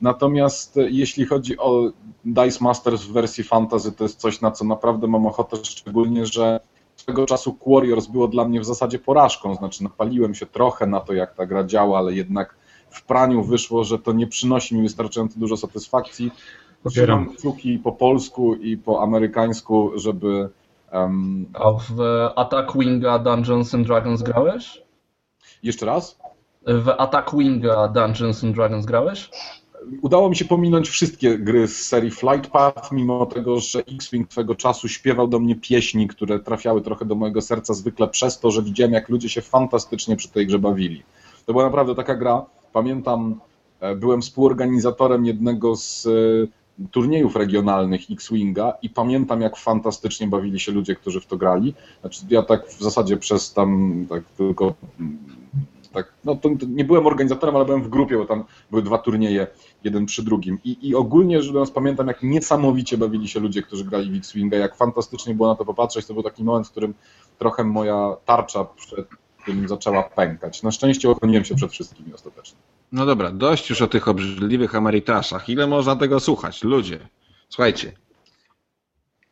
Natomiast 0.00 0.76
jeśli 0.76 1.26
chodzi 1.26 1.58
o 1.58 1.90
Dice 2.24 2.64
Masters 2.64 3.02
w 3.02 3.12
wersji 3.12 3.44
fantasy, 3.44 3.92
to 3.92 4.04
jest 4.04 4.20
coś, 4.20 4.40
na 4.40 4.50
co 4.50 4.64
naprawdę 4.64 5.06
mam 5.06 5.26
ochotę, 5.26 5.56
szczególnie, 5.62 6.26
że 6.26 6.60
swego 6.96 7.26
czasu 7.26 7.56
Warriors 7.66 8.06
było 8.06 8.28
dla 8.28 8.48
mnie 8.48 8.60
w 8.60 8.64
zasadzie 8.64 8.98
porażką, 8.98 9.54
znaczy 9.54 9.82
napaliłem 9.82 10.34
się 10.34 10.46
trochę 10.46 10.86
na 10.86 11.00
to, 11.00 11.12
jak 11.12 11.34
ta 11.34 11.46
gra 11.46 11.64
działa, 11.64 11.98
ale 11.98 12.14
jednak 12.14 12.54
w 12.96 13.02
praniu 13.02 13.44
wyszło, 13.44 13.84
że 13.84 13.98
to 13.98 14.12
nie 14.12 14.26
przynosi 14.26 14.74
mi 14.74 14.82
wystarczająco 14.82 15.40
dużo 15.40 15.56
satysfakcji. 15.56 16.30
Popieram. 16.82 17.24
Trzymam 17.24 17.36
kciuki 17.36 17.78
po 17.78 17.92
polsku 17.92 18.54
i 18.54 18.76
po 18.76 19.02
amerykańsku, 19.02 19.92
żeby 19.94 20.48
um, 20.92 21.46
A 21.54 21.72
w 21.72 22.00
Attack 22.36 22.76
Winga 22.78 23.18
Dungeons 23.18 23.74
and 23.74 23.86
Dragons 23.86 24.22
grałeś? 24.22 24.82
jeszcze 25.62 25.86
raz. 25.86 26.18
W 26.66 26.88
Attack 26.88 27.36
Winga 27.36 27.88
Dungeons 27.88 28.44
and 28.44 28.54
Dragons 28.54 28.86
grałeś? 28.86 29.30
Udało 30.02 30.28
mi 30.28 30.36
się 30.36 30.44
pominąć 30.44 30.88
wszystkie 30.88 31.38
gry 31.38 31.68
z 31.68 31.86
serii 31.86 32.10
Flight 32.10 32.50
Path, 32.50 32.92
mimo 32.92 33.26
tego, 33.26 33.60
że 33.60 33.78
X-Wing 33.78 34.28
twego 34.28 34.54
czasu 34.54 34.88
śpiewał 34.88 35.28
do 35.28 35.38
mnie 35.38 35.56
pieśni, 35.56 36.08
które 36.08 36.38
trafiały 36.40 36.82
trochę 36.82 37.04
do 37.04 37.14
mojego 37.14 37.40
serca 37.42 37.74
zwykle 37.74 38.08
przez 38.08 38.40
to, 38.40 38.50
że 38.50 38.62
widziałem, 38.62 38.92
jak 38.92 39.08
ludzie 39.08 39.28
się 39.28 39.42
fantastycznie 39.42 40.16
przy 40.16 40.28
tej 40.28 40.46
grze 40.46 40.58
bawili. 40.58 41.02
To 41.46 41.52
była 41.52 41.64
naprawdę 41.64 41.94
taka 41.94 42.14
gra. 42.14 42.46
Pamiętam, 42.76 43.40
e, 43.80 43.94
byłem 43.94 44.22
współorganizatorem 44.22 45.26
jednego 45.26 45.76
z 45.76 46.06
e, 46.06 46.10
turniejów 46.90 47.36
regionalnych 47.36 48.00
X-Winga 48.10 48.72
i 48.82 48.90
pamiętam, 48.90 49.40
jak 49.40 49.56
fantastycznie 49.56 50.26
bawili 50.26 50.60
się 50.60 50.72
ludzie, 50.72 50.94
którzy 50.94 51.20
w 51.20 51.26
to 51.26 51.36
grali. 51.36 51.74
Znaczy, 52.00 52.20
ja 52.30 52.42
tak 52.42 52.68
w 52.68 52.82
zasadzie 52.82 53.16
przez 53.16 53.52
tam 53.52 54.06
tak 54.08 54.24
tylko 54.24 54.74
mm, 55.00 55.18
tak, 55.92 56.12
no 56.24 56.34
to, 56.34 56.50
nie 56.68 56.84
byłem 56.84 57.06
organizatorem, 57.06 57.56
ale 57.56 57.64
byłem 57.64 57.82
w 57.82 57.88
grupie, 57.88 58.16
bo 58.16 58.24
tam 58.24 58.44
były 58.70 58.82
dwa 58.82 58.98
turnieje, 58.98 59.46
jeden 59.84 60.06
przy 60.06 60.22
drugim. 60.22 60.58
I, 60.64 60.88
i 60.88 60.94
ogólnie 60.94 61.42
rzecz 61.42 61.52
biorąc, 61.52 61.70
pamiętam, 61.70 62.08
jak 62.08 62.22
niesamowicie 62.22 62.98
bawili 62.98 63.28
się 63.28 63.40
ludzie, 63.40 63.62
którzy 63.62 63.84
grali 63.84 64.10
w 64.10 64.16
X-Winga, 64.16 64.56
jak 64.56 64.76
fantastycznie 64.76 65.34
było 65.34 65.48
na 65.48 65.54
to 65.54 65.64
popatrzeć. 65.64 66.06
To 66.06 66.14
był 66.14 66.22
taki 66.22 66.44
moment, 66.44 66.68
w 66.68 66.70
którym 66.70 66.94
trochę 67.38 67.64
moja 67.64 68.16
tarcza 68.24 68.64
przed 68.64 69.08
tym 69.46 69.68
zaczęła 69.68 70.02
pękać. 70.02 70.62
Na 70.62 70.70
szczęście 70.70 71.10
ochroniłem 71.10 71.44
się 71.44 71.54
przed 71.54 71.72
wszystkimi 71.72 72.14
ostatecznie. 72.14 72.58
No 72.92 73.06
dobra, 73.06 73.30
dość 73.30 73.70
już 73.70 73.82
o 73.82 73.86
tych 73.86 74.08
obrzydliwych 74.08 74.74
emerytaszach. 74.74 75.48
Ile 75.48 75.66
można 75.66 75.96
tego 75.96 76.20
słuchać? 76.20 76.62
Ludzie, 76.64 77.08
słuchajcie. 77.48 77.92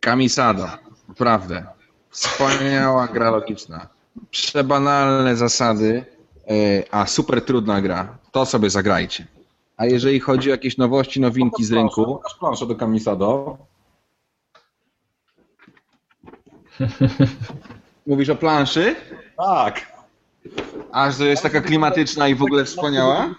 Kamisado, 0.00 0.68
naprawdę. 1.08 1.66
Wspaniała 2.10 3.08
gra 3.08 3.30
logiczna. 3.30 3.88
Przebanalne 4.30 5.36
zasady, 5.36 6.04
e, 6.50 6.82
a 6.90 7.06
super 7.06 7.44
trudna 7.44 7.82
gra. 7.82 8.18
To 8.32 8.46
sobie 8.46 8.70
zagrajcie. 8.70 9.26
A 9.76 9.86
jeżeli 9.86 10.20
chodzi 10.20 10.48
o 10.48 10.50
jakieś 10.50 10.76
nowości, 10.76 11.20
nowinki 11.20 11.64
z 11.64 11.72
rynku, 11.72 12.04
Pokaż 12.04 12.34
planszę 12.34 12.66
do 12.66 12.74
Kamisado. 12.74 13.58
mówisz 18.06 18.28
o 18.28 18.36
planszy? 18.36 18.96
Tak. 19.36 19.93
Aż 20.92 21.16
to 21.16 21.24
jest 21.24 21.42
taka 21.42 21.60
klimatyczna 21.60 22.28
i 22.28 22.34
w 22.34 22.42
ogóle 22.42 22.64
wspaniała? 22.64 23.34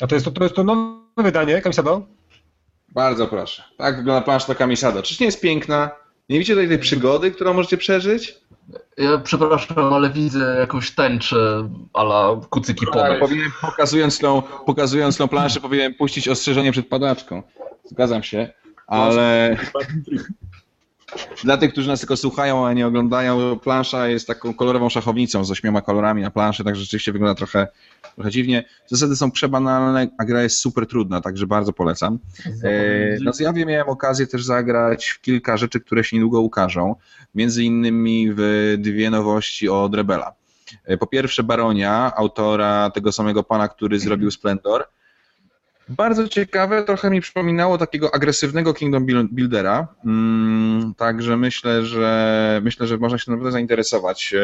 A 0.00 0.06
to 0.06 0.14
jest 0.14 0.24
to, 0.24 0.30
to, 0.32 0.42
jest 0.42 0.56
to 0.56 0.64
nowe 0.64 1.22
wydanie, 1.22 1.60
Kamisado? 1.62 2.02
Bardzo 2.88 3.26
proszę. 3.26 3.62
Tak 3.78 3.96
wygląda 3.96 4.22
plansza 4.22 4.46
do 4.46 4.54
Kamisado. 4.54 5.02
Czyż 5.02 5.20
nie 5.20 5.26
jest 5.26 5.40
piękna? 5.40 5.90
Nie 6.28 6.38
widzicie 6.38 6.54
tutaj 6.54 6.68
tej 6.68 6.78
przygody, 6.78 7.30
którą 7.30 7.54
możecie 7.54 7.76
przeżyć? 7.76 8.34
Ja 8.98 9.18
przepraszam, 9.18 9.92
ale 9.94 10.10
widzę 10.10 10.56
jakąś 10.60 10.90
tęczę 10.90 11.68
ala 11.92 12.40
kucyki 12.50 12.86
Tak, 12.86 12.94
pomysł. 12.94 13.20
powinien, 13.20 13.50
pokazując 13.60 14.18
tą, 14.18 14.42
pokazując 14.42 15.16
tą 15.16 15.28
planszę, 15.28 15.60
powinienem 15.60 15.94
puścić 15.94 16.28
ostrzeżenie 16.28 16.72
przed 16.72 16.88
padaczką. 16.88 17.42
Zgadzam 17.84 18.22
się, 18.22 18.52
ale 18.86 19.56
dla 21.44 21.56
tych, 21.56 21.72
którzy 21.72 21.88
nas 21.88 22.00
tylko 22.00 22.16
słuchają, 22.16 22.66
a 22.66 22.72
nie 22.72 22.86
oglądają, 22.86 23.58
plansza 23.58 24.08
jest 24.08 24.26
taką 24.26 24.54
kolorową 24.54 24.88
szachownicą 24.88 25.44
z 25.44 25.50
ośmioma 25.50 25.80
kolorami 25.80 26.22
na 26.22 26.30
planszy, 26.30 26.64
tak 26.64 26.76
rzeczywiście 26.76 27.12
wygląda 27.12 27.34
trochę, 27.34 27.68
trochę 28.14 28.30
dziwnie. 28.30 28.64
Zasady 28.86 29.16
są 29.16 29.30
przebanalne, 29.30 30.08
a 30.18 30.24
gra 30.24 30.42
jest 30.42 30.58
super 30.58 30.86
trudna, 30.86 31.20
także 31.20 31.46
bardzo 31.46 31.72
polecam. 31.72 32.18
E, 32.64 33.16
No, 33.20 33.32
z 33.32 33.40
Jawie 33.40 33.66
miałem 33.66 33.88
okazję 33.88 34.26
też 34.26 34.44
zagrać 34.44 35.06
w 35.06 35.20
kilka 35.20 35.56
rzeczy, 35.56 35.80
które 35.80 36.04
się 36.04 36.16
niedługo 36.16 36.40
ukażą, 36.40 36.94
między 37.34 37.64
innymi 37.64 38.28
w 38.36 38.74
dwie 38.78 39.10
nowości 39.10 39.68
od 39.68 39.94
Rebela. 39.94 40.32
E, 40.84 40.96
Po 40.98 41.06
pierwsze 41.06 41.42
Baronia, 41.42 42.12
autora 42.16 42.90
tego 42.90 43.12
samego 43.12 43.42
pana, 43.42 43.68
który 43.68 44.00
zrobił 44.00 44.30
Splendor. 44.38 44.84
Bardzo 45.88 46.28
ciekawe, 46.28 46.82
trochę 46.84 47.10
mi 47.10 47.20
przypominało 47.20 47.78
takiego 47.78 48.14
agresywnego 48.14 48.74
Kingdom 48.74 49.06
Buil- 49.06 49.28
Buildera, 49.28 49.88
mm, 50.04 50.94
także 50.94 51.36
myślę, 51.36 51.86
że 51.86 52.60
myślę, 52.64 52.86
że 52.86 52.98
można 52.98 53.18
się 53.18 53.30
naprawdę 53.30 53.52
zainteresować. 53.52 54.34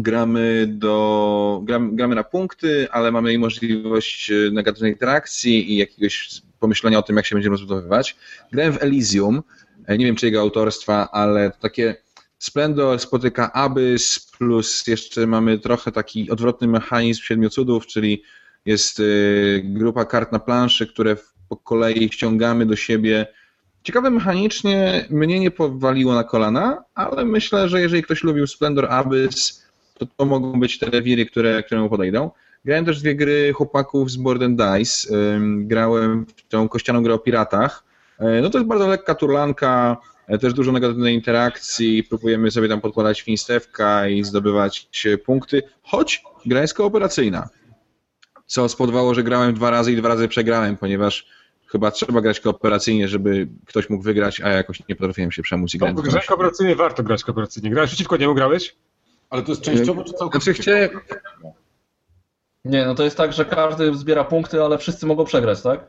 Gramy, 0.00 0.66
do, 0.68 1.60
gramy, 1.64 1.96
gramy 1.96 2.14
na 2.14 2.24
punkty, 2.24 2.88
ale 2.90 3.12
mamy 3.12 3.32
i 3.32 3.38
możliwość 3.38 4.30
e, 4.30 4.34
negatywnej 4.52 4.92
interakcji 4.92 5.72
i 5.72 5.76
jakiegoś 5.76 6.30
pomyślenia 6.60 6.98
o 6.98 7.02
tym, 7.02 7.16
jak 7.16 7.26
się 7.26 7.36
będziemy 7.36 7.52
rozbudowywać. 7.52 8.16
Grałem 8.52 8.72
w 8.72 8.82
Elysium, 8.82 9.42
e, 9.86 9.98
nie 9.98 10.06
wiem 10.06 10.16
czyjego 10.16 10.40
autorstwa, 10.40 11.08
ale 11.12 11.50
takie 11.60 11.96
Splendor 12.38 12.98
spotyka 13.00 13.52
Abyss, 13.52 14.30
plus 14.38 14.86
jeszcze 14.86 15.26
mamy 15.26 15.58
trochę 15.58 15.92
taki 15.92 16.30
odwrotny 16.30 16.68
mechanizm 16.68 17.22
Siedmiu 17.22 17.50
Cudów, 17.50 17.86
czyli 17.86 18.22
jest 18.68 19.00
y, 19.00 19.60
grupa 19.64 20.04
kart 20.04 20.32
na 20.32 20.38
planszy, 20.38 20.86
które 20.86 21.16
po 21.48 21.56
kolei 21.56 22.08
ściągamy 22.12 22.66
do 22.66 22.76
siebie. 22.76 23.26
Ciekawe 23.82 24.10
mechanicznie 24.10 25.06
mnie 25.10 25.40
nie 25.40 25.50
powaliło 25.50 26.14
na 26.14 26.24
kolana, 26.24 26.84
ale 26.94 27.24
myślę, 27.24 27.68
że 27.68 27.80
jeżeli 27.80 28.02
ktoś 28.02 28.22
lubił 28.22 28.46
Splendor 28.46 28.86
Abyss, 28.90 29.66
to 29.98 30.06
to 30.06 30.24
mogą 30.24 30.60
być 30.60 30.78
te 30.78 30.86
rewiry, 30.86 31.26
które, 31.26 31.62
które 31.62 31.80
mu 31.80 31.88
podejdą. 31.88 32.30
Grałem 32.64 32.84
też 32.84 33.00
dwie 33.00 33.14
gry 33.14 33.52
chłopaków 33.52 34.10
z 34.10 34.16
Board 34.16 34.42
and 34.42 34.60
Dice. 34.62 35.08
Grałem 35.58 36.26
w 36.26 36.48
tą 36.48 36.68
kościaną 36.68 37.02
grę 37.02 37.14
o 37.14 37.18
piratach. 37.18 37.84
E, 38.18 38.40
No 38.42 38.50
to 38.50 38.58
jest 38.58 38.68
bardzo 38.68 38.88
lekka 38.88 39.14
turlanka, 39.14 39.96
e, 40.26 40.38
też 40.38 40.54
dużo 40.54 40.72
negatywnej 40.72 41.14
interakcji, 41.14 42.04
próbujemy 42.04 42.50
sobie 42.50 42.68
tam 42.68 42.80
podkładać 42.80 43.22
finstewka 43.22 44.08
i 44.08 44.24
zdobywać 44.24 44.88
punkty, 45.24 45.62
choć 45.82 46.22
gra 46.46 46.60
jest 46.60 46.74
kooperacyjna. 46.74 47.48
Co 48.48 48.68
spowodowało, 48.68 49.14
że 49.14 49.22
grałem 49.22 49.54
dwa 49.54 49.70
razy 49.70 49.92
i 49.92 49.96
dwa 49.96 50.08
razy 50.08 50.28
przegrałem, 50.28 50.76
ponieważ 50.76 51.26
chyba 51.66 51.90
trzeba 51.90 52.20
grać 52.20 52.40
kooperacyjnie, 52.40 53.08
żeby 53.08 53.48
ktoś 53.66 53.90
mógł 53.90 54.04
wygrać, 54.04 54.40
a 54.40 54.48
ja 54.48 54.56
jakoś 54.56 54.82
nie 54.88 54.96
potrafiłem 54.96 55.32
się 55.32 55.42
przemóc 55.42 55.74
i. 55.74 55.78
W 55.78 55.80
tylko 55.80 56.02
grze 56.02 56.12
na 56.12 56.20
siebie. 56.20 56.28
kooperacyjnej 56.28 56.76
warto 56.76 57.02
grać 57.02 57.24
kooperacyjnie. 57.24 57.70
Grałeś 57.70 57.90
przeciwko 57.90 58.16
niemu, 58.16 58.34
grałeś? 58.34 58.76
Ale 59.30 59.42
to 59.42 59.52
jest 59.52 59.62
częściowo 59.62 60.04
czy 60.04 60.12
całkowicie? 60.12 60.52
Znaczy 60.54 60.62
chciałem, 60.62 60.90
Nie, 62.64 62.86
no 62.86 62.94
to 62.94 63.04
jest 63.04 63.16
tak, 63.16 63.32
że 63.32 63.44
każdy 63.44 63.94
zbiera 63.94 64.24
punkty, 64.24 64.62
ale 64.62 64.78
wszyscy 64.78 65.06
mogą 65.06 65.24
przegrać, 65.24 65.62
tak? 65.62 65.80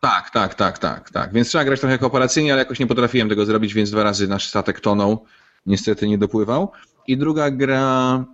Tak, 0.00 0.30
tak, 0.30 0.54
tak, 0.54 0.78
tak, 0.78 1.10
tak. 1.10 1.32
Więc 1.32 1.48
trzeba 1.48 1.64
grać 1.64 1.80
trochę 1.80 1.98
kooperacyjnie, 1.98 2.52
ale 2.52 2.62
jakoś 2.62 2.78
nie 2.80 2.86
potrafiłem 2.86 3.28
tego 3.28 3.46
zrobić, 3.46 3.74
więc 3.74 3.90
dwa 3.90 4.02
razy 4.02 4.28
nasz 4.28 4.48
statek 4.48 4.80
tonął. 4.80 5.24
Niestety 5.66 6.08
nie 6.08 6.18
dopływał. 6.18 6.72
I 7.06 7.16
druga 7.16 7.50
gra 7.50 8.24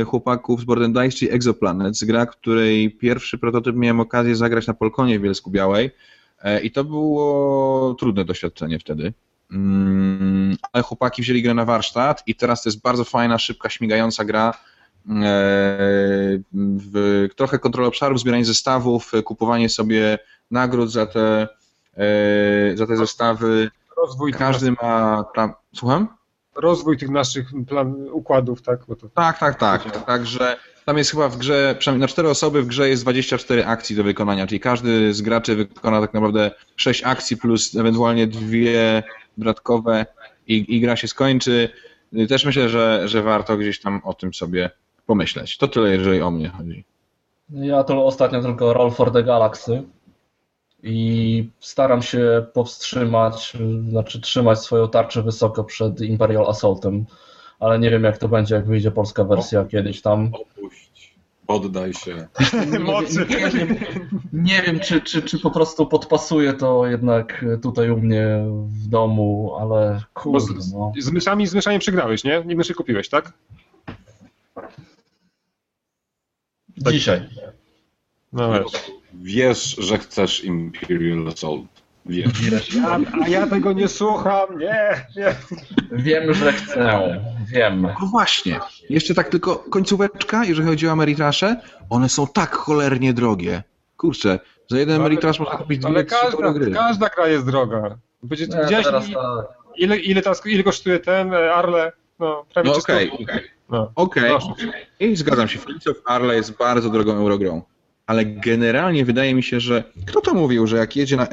e, 0.00 0.04
chłopaków 0.04 0.60
z 0.60 0.64
Board 0.64 0.82
and 0.82 0.94
Dice, 0.94 1.18
czyli 1.18 1.32
Exoplanets, 1.32 2.04
gra, 2.04 2.26
której 2.26 2.90
pierwszy 2.90 3.38
prototyp 3.38 3.76
miałem 3.76 4.00
okazję 4.00 4.36
zagrać 4.36 4.66
na 4.66 4.74
Polkonie 4.74 5.18
w 5.18 5.22
Bielsku 5.22 5.50
Białej 5.50 5.90
e, 6.42 6.60
i 6.60 6.70
to 6.70 6.84
było 6.84 7.94
trudne 7.94 8.24
doświadczenie 8.24 8.78
wtedy. 8.78 9.12
Mm, 9.52 10.56
ale 10.72 10.82
chłopaki 10.82 11.22
wzięli 11.22 11.42
grę 11.42 11.54
na 11.54 11.64
warsztat 11.64 12.22
i 12.26 12.34
teraz 12.34 12.62
to 12.62 12.68
jest 12.68 12.82
bardzo 12.82 13.04
fajna, 13.04 13.38
szybka, 13.38 13.70
śmigająca 13.70 14.24
gra, 14.24 14.48
e, 14.50 14.54
w, 16.52 17.28
trochę 17.36 17.58
kontrola 17.58 17.88
obszarów, 17.88 18.20
zbieranie 18.20 18.44
zestawów, 18.44 19.12
kupowanie 19.24 19.68
sobie 19.68 20.18
nagród 20.50 20.90
za 20.92 21.06
te, 21.06 21.48
za 22.74 22.86
te 22.86 22.96
zestawy. 22.96 23.70
Rozwój, 23.96 24.32
Każdy 24.32 24.72
ma. 24.72 25.24
Tam, 25.34 25.52
słucham? 25.74 26.08
Rozwój 26.56 26.98
tych 26.98 27.10
naszych 27.10 27.50
plan, 27.68 28.08
układów, 28.12 28.62
tak? 28.62 28.80
Bo 28.88 28.96
to... 28.96 29.08
Tak, 29.08 29.38
tak, 29.38 29.58
tak. 29.58 30.04
Także 30.06 30.56
tam 30.84 30.98
jest 30.98 31.10
chyba 31.10 31.28
w 31.28 31.36
grze, 31.36 31.76
przynajmniej 31.78 32.00
na 32.00 32.08
cztery 32.08 32.28
osoby 32.28 32.62
w 32.62 32.66
grze 32.66 32.88
jest 32.88 33.02
24 33.02 33.66
akcji 33.66 33.96
do 33.96 34.04
wykonania, 34.04 34.46
czyli 34.46 34.60
każdy 34.60 35.14
z 35.14 35.22
graczy 35.22 35.56
wykona 35.56 36.00
tak 36.00 36.14
naprawdę 36.14 36.50
6 36.76 37.04
akcji 37.04 37.36
plus 37.36 37.76
ewentualnie 37.76 38.26
dwie 38.26 39.02
dodatkowe 39.38 40.06
i, 40.46 40.76
i 40.76 40.80
gra 40.80 40.96
się 40.96 41.08
skończy. 41.08 41.68
Też 42.28 42.44
myślę, 42.44 42.68
że, 42.68 43.08
że 43.08 43.22
warto 43.22 43.56
gdzieś 43.56 43.80
tam 43.80 44.00
o 44.04 44.14
tym 44.14 44.34
sobie 44.34 44.70
pomyśleć. 45.06 45.58
To 45.58 45.68
tyle, 45.68 45.90
jeżeli 45.90 46.22
o 46.22 46.30
mnie 46.30 46.48
chodzi. 46.48 46.84
Ja 47.50 47.84
to 47.84 48.06
ostatnio 48.06 48.42
tylko 48.42 48.72
Roll 48.72 48.90
for 48.90 49.12
the 49.12 49.22
Galaxy 49.22 49.82
i 50.84 51.50
staram 51.60 52.02
się 52.02 52.46
powstrzymać, 52.52 53.52
znaczy 53.88 54.20
trzymać 54.20 54.58
swoją 54.58 54.88
tarczę 54.88 55.22
wysoko 55.22 55.64
przed 55.64 56.00
Imperial 56.00 56.46
Assaultem, 56.46 57.04
ale 57.60 57.78
nie 57.78 57.90
wiem 57.90 58.04
jak 58.04 58.18
to 58.18 58.28
będzie, 58.28 58.54
jak 58.54 58.66
wyjdzie 58.66 58.90
polska 58.90 59.24
wersja 59.24 59.64
kiedyś 59.64 60.02
tam. 60.02 60.30
Opuść. 60.34 61.14
Poddaj 61.46 61.94
się. 61.94 62.28
Nie, 62.72 62.78
Mocy. 62.78 63.26
nie, 63.30 63.36
nie, 63.36 63.50
wiem, 63.50 63.76
nie 64.32 64.62
wiem 64.62 64.80
czy, 64.80 65.00
czy, 65.00 65.22
czy 65.22 65.38
po 65.38 65.50
prostu 65.50 65.86
podpasuje 65.86 66.52
to 66.52 66.86
jednak 66.86 67.44
tutaj 67.62 67.90
u 67.90 67.96
mnie 67.96 68.44
w 68.66 68.88
domu, 68.88 69.56
ale 69.60 70.00
kurde, 70.14 70.62
z, 70.62 70.72
no. 70.72 70.92
z 70.98 71.10
myszami, 71.10 71.46
z 71.46 71.54
myszami 71.54 71.78
przegrałeś, 71.78 72.24
nie? 72.24 72.42
Nie 72.46 72.56
myszy 72.56 72.74
kupiłeś, 72.74 73.08
tak? 73.08 73.32
Dzisiaj. 76.78 77.28
No 78.34 78.52
wiesz. 78.52 78.72
Wiesz, 79.14 79.76
że 79.78 79.98
chcesz 79.98 80.44
Imperial 80.44 81.28
Assault. 81.28 81.64
Wiesz. 82.06 82.76
A, 82.86 82.98
a 83.24 83.28
ja 83.28 83.46
tego 83.46 83.72
nie 83.72 83.88
słucham, 83.88 84.58
nie, 84.58 85.06
nie. 85.16 85.34
Wiem, 85.92 86.34
że 86.34 86.52
chcę. 86.52 87.24
Wiem. 87.46 87.82
No 87.82 88.06
właśnie, 88.06 88.60
jeszcze 88.90 89.14
tak 89.14 89.28
tylko 89.28 89.56
końcóweczka, 89.56 90.44
jeżeli 90.44 90.68
chodzi 90.68 90.88
o 90.88 90.92
Ameritrasze, 90.92 91.56
one 91.90 92.08
są 92.08 92.26
tak 92.26 92.54
cholernie 92.56 93.12
drogie. 93.12 93.62
Kurczę, 93.96 94.38
za 94.70 94.78
jeden 94.78 94.94
Ale- 94.94 95.04
Ameritrash 95.04 95.38
można 95.38 95.56
kupić 95.56 95.78
dwie, 95.78 95.88
Ale 95.88 96.04
każda, 96.04 96.52
gry. 96.52 96.70
każda 96.72 97.08
gra 97.08 97.28
jest 97.28 97.46
droga. 97.46 97.98
Będzie, 98.22 98.46
Nie, 98.46 98.62
widziałeś, 98.64 98.86
teraz 98.86 99.04
tak. 99.04 99.46
ile, 99.76 99.96
ile, 99.98 100.22
teraz, 100.22 100.46
ile 100.46 100.62
kosztuje 100.62 100.98
ten 100.98 101.34
e, 101.34 101.54
Arle? 101.54 101.92
No, 102.18 102.44
prawie 102.54 102.68
No 102.68 102.74
300 102.74 102.92
okej, 102.92 103.08
złotych. 103.08 103.28
okej. 103.28 103.50
No. 103.70 103.92
Okej, 103.94 104.30
Proszę. 104.30 104.48
i 105.00 105.16
zgadzam 105.16 105.48
się, 105.48 105.58
of 105.90 105.96
Arle 106.04 106.34
jest 106.34 106.56
bardzo 106.56 106.90
drogą 106.90 107.12
eurogrą. 107.12 107.62
Ale 108.06 108.24
generalnie 108.24 109.04
wydaje 109.04 109.34
mi 109.34 109.42
się, 109.42 109.60
że 109.60 109.84
kto 110.06 110.20
to 110.20 110.34
mówił, 110.34 110.66
że 110.66 110.76
jak 110.76 110.96
jedzie 110.96 111.16
na 111.16 111.26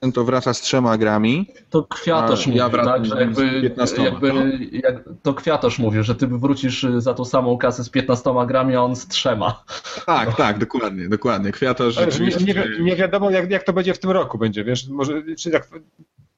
N, 0.00 0.12
to 0.12 0.24
wraca 0.24 0.54
z 0.54 0.60
trzema 0.60 0.98
grami? 0.98 1.46
To 1.70 1.82
kwiatosz 1.82 2.46
ja 2.46 2.68
mówił, 2.68 2.84
tak, 2.84 3.06
że 3.06 3.20
jakby, 3.20 3.34
z 3.34 3.62
15, 3.62 4.02
jakby 4.02 4.58
jak, 4.72 4.94
to 5.22 5.34
kwiatosz 5.34 5.78
mówił, 5.78 6.02
że 6.02 6.14
ty 6.14 6.26
wrócisz 6.26 6.86
za 6.98 7.14
tą 7.14 7.24
samą 7.24 7.58
kasę 7.58 7.84
z 7.84 7.88
15 7.88 8.30
grami, 8.46 8.76
a 8.76 8.82
on 8.82 8.96
z 8.96 9.08
trzema. 9.08 9.64
Tak, 10.06 10.36
tak, 10.36 10.58
dokładnie, 10.58 11.08
dokładnie. 11.08 11.52
Nie, 11.62 11.90
rzeczywiście... 11.90 12.44
nie, 12.44 12.54
wi- 12.54 12.84
nie 12.84 12.96
wiadomo, 12.96 13.30
jak, 13.30 13.50
jak 13.50 13.62
to 13.62 13.72
będzie 13.72 13.94
w 13.94 13.98
tym 13.98 14.10
roku 14.10 14.38
będzie, 14.38 14.64
wiesz, 14.64 14.88
może, 14.88 15.22
czy 15.38 15.50
jak, 15.50 15.68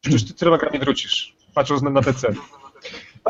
przecież 0.00 0.24
ty 0.24 0.34
tyloma 0.34 0.58
grami 0.58 0.78
wrócisz, 0.78 1.36
patrząc 1.54 1.82
na, 1.82 1.90
na 1.90 2.02
te 2.02 2.14
ceny. 2.14 2.36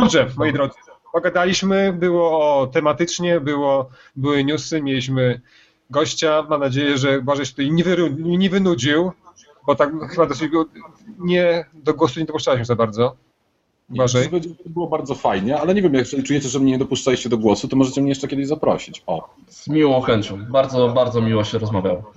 Dobrze, 0.01 0.27
moi 0.37 0.53
drodzy, 0.53 0.75
pogadaliśmy, 1.13 1.93
było 1.93 2.59
o 2.61 2.67
tematycznie, 2.67 3.41
było, 3.41 3.91
były 4.17 4.45
newsy, 4.45 4.83
mieliśmy 4.83 5.41
gościa, 5.91 6.47
mam 6.51 6.61
nadzieję, 6.61 6.99
że 6.99 7.23
Boże 7.23 7.47
się 7.47 7.51
tutaj 7.51 7.71
nie, 7.71 7.85
wyru, 7.85 8.09
nie 8.19 8.51
wynudził, 8.51 9.13
bo 9.67 9.75
tak 9.75 9.91
chyba 10.11 10.27
dosyć 10.27 10.49
go, 10.49 10.65
nie, 11.19 11.65
do 11.75 11.95
głosu 11.95 12.21
nie 12.21 12.27
dopuszczaliśmy 12.27 12.65
za 12.65 12.77
bardzo. 12.77 13.17
Błażej. 13.89 14.29
To 14.31 14.71
było 14.71 14.87
bardzo 14.87 15.15
fajnie, 15.15 15.61
ale 15.61 15.75
nie 15.75 15.83
wiem, 15.83 15.95
jak 15.95 16.07
czujecie, 16.25 16.49
że 16.49 16.59
mnie 16.61 16.73
nie 16.73 16.79
dopuszczaliście 16.79 17.29
do 17.29 17.39
głosu, 17.39 17.69
to 17.69 17.77
możecie 17.77 18.01
mnie 18.01 18.11
jeszcze 18.11 18.29
kiedyś 18.29 18.47
zaprosić. 18.47 19.03
O. 19.07 19.29
Z 19.49 19.69
miłą 19.69 20.01
chęcią. 20.01 20.45
Bardzo, 20.51 20.89
bardzo 20.89 21.21
miło 21.21 21.45
się 21.45 21.59
rozmawiało. 21.59 22.13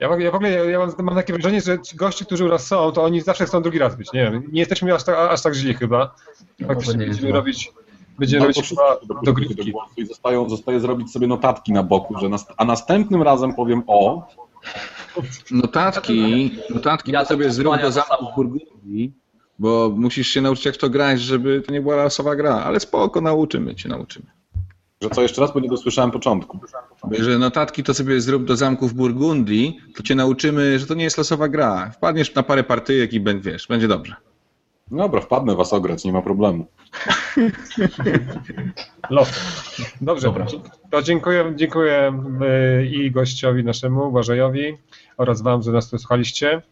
Ja, 0.00 0.16
w- 0.16 0.20
ja 0.20 0.30
w 0.30 0.34
ogóle 0.34 0.50
ja, 0.50 0.64
ja 0.64 0.78
mam, 0.78 0.92
mam 1.02 1.14
takie 1.14 1.32
wrażenie, 1.32 1.60
że 1.60 1.82
ci 1.82 1.96
goście, 1.96 2.24
którzy 2.24 2.44
u 2.44 2.48
nas 2.48 2.66
są, 2.66 2.92
to 2.92 3.02
oni 3.04 3.20
zawsze 3.20 3.46
chcą 3.46 3.62
drugi 3.62 3.78
raz 3.78 3.96
być. 3.96 4.12
Nie 4.12 4.30
wiem, 4.30 4.42
nie 4.52 4.60
jesteśmy 4.60 4.94
aż 4.94 5.04
tak, 5.04 5.16
aż 5.18 5.42
tak 5.42 5.54
źli 5.54 5.74
chyba. 5.74 6.14
Faktycznie 6.66 6.94
nie 6.94 7.04
jest 7.04 7.18
będziemy 7.20 7.32
robić, 7.38 7.72
będziemy 8.18 8.40
No, 8.40 8.46
robić 8.46 8.68
chyba 8.68 8.98
do 9.22 9.72
głosu 9.72 9.94
I 9.96 10.06
zostają, 10.06 10.48
zostaje 10.48 10.80
zrobić 10.80 11.12
sobie 11.12 11.26
notatki 11.26 11.72
na 11.72 11.82
boku, 11.82 12.18
że 12.18 12.28
nas, 12.28 12.46
a 12.56 12.64
następnym 12.64 13.22
razem 13.22 13.54
powiem 13.54 13.82
o. 13.86 14.28
Notatki, 15.50 16.50
notatki 16.74 17.12
Ja 17.12 17.22
to 17.22 17.28
sobie 17.28 17.50
zrób 17.50 17.80
do 17.80 17.92
zamku 17.92 18.26
Burgundii, 18.36 19.12
bo 19.58 19.92
musisz 19.96 20.28
się 20.28 20.40
nauczyć 20.40 20.64
jak 20.64 20.76
to 20.76 20.90
grać, 20.90 21.20
żeby 21.20 21.62
to 21.66 21.72
nie 21.72 21.80
była 21.80 21.96
losowa 21.96 22.36
gra, 22.36 22.62
ale 22.64 22.80
spoko, 22.80 23.20
nauczymy 23.20 23.74
cię, 23.74 23.88
nauczymy. 23.88 24.26
Że 25.00 25.10
co 25.10 25.22
jeszcze 25.22 25.40
raz, 25.40 25.54
bo 25.54 25.60
nie 25.60 25.68
dosłyszałem 25.68 26.10
początku. 26.10 26.60
Jeżeli 27.10 27.38
notatki 27.38 27.82
to 27.82 27.94
sobie 27.94 28.20
zrób 28.20 28.44
do 28.44 28.56
zamku 28.56 28.88
w 28.88 28.94
Burgundii, 28.94 29.78
to 29.96 30.02
cię 30.02 30.14
nauczymy, 30.14 30.78
że 30.78 30.86
to 30.86 30.94
nie 30.94 31.04
jest 31.04 31.18
losowa 31.18 31.48
gra. 31.48 31.90
Wpadniesz 31.90 32.34
na 32.34 32.42
parę 32.42 32.64
partyjek 32.64 33.12
i 33.12 33.20
będzie, 33.20 33.50
wiesz, 33.50 33.66
będzie 33.66 33.88
dobrze. 33.88 34.14
Dobra, 34.90 35.20
wpadnę 35.20 35.54
was 35.54 35.72
ograć, 35.72 36.04
nie 36.04 36.12
ma 36.12 36.22
problemu. 36.22 36.66
Los. 39.10 39.30
Dobrze, 40.00 40.26
Dobra. 40.26 40.46
to 40.90 41.02
dziękuję, 41.02 41.52
dziękuję 41.56 42.12
y, 42.80 42.86
i 42.86 43.10
gościowi 43.10 43.64
naszemu, 43.64 44.10
Błażejowi 44.10 44.76
oraz 45.16 45.42
wam, 45.42 45.62
że 45.62 45.72
nas 45.72 45.90
tu 45.90 45.98
słuchaliście. 45.98 46.62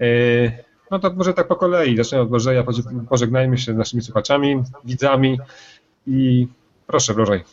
Y, 0.00 0.52
No 0.90 0.98
to 0.98 1.12
może 1.12 1.34
tak 1.34 1.48
po 1.48 1.56
kolei, 1.56 1.96
zacznę 1.96 2.20
od 2.20 2.28
Błażeja, 2.28 2.64
pożegnajmy 3.08 3.58
się 3.58 3.72
z 3.72 3.76
naszymi 3.76 4.02
słuchaczami, 4.02 4.62
widzami 4.84 5.38
i 6.06 6.48
proszę 6.86 7.14
Błażej. 7.14 7.44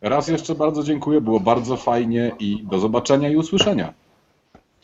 Raz 0.00 0.28
jeszcze 0.28 0.54
bardzo 0.54 0.82
dziękuję, 0.82 1.20
było 1.20 1.40
bardzo 1.40 1.76
fajnie 1.76 2.32
i 2.38 2.64
do 2.70 2.78
zobaczenia 2.78 3.30
i 3.30 3.36
usłyszenia. 3.36 3.92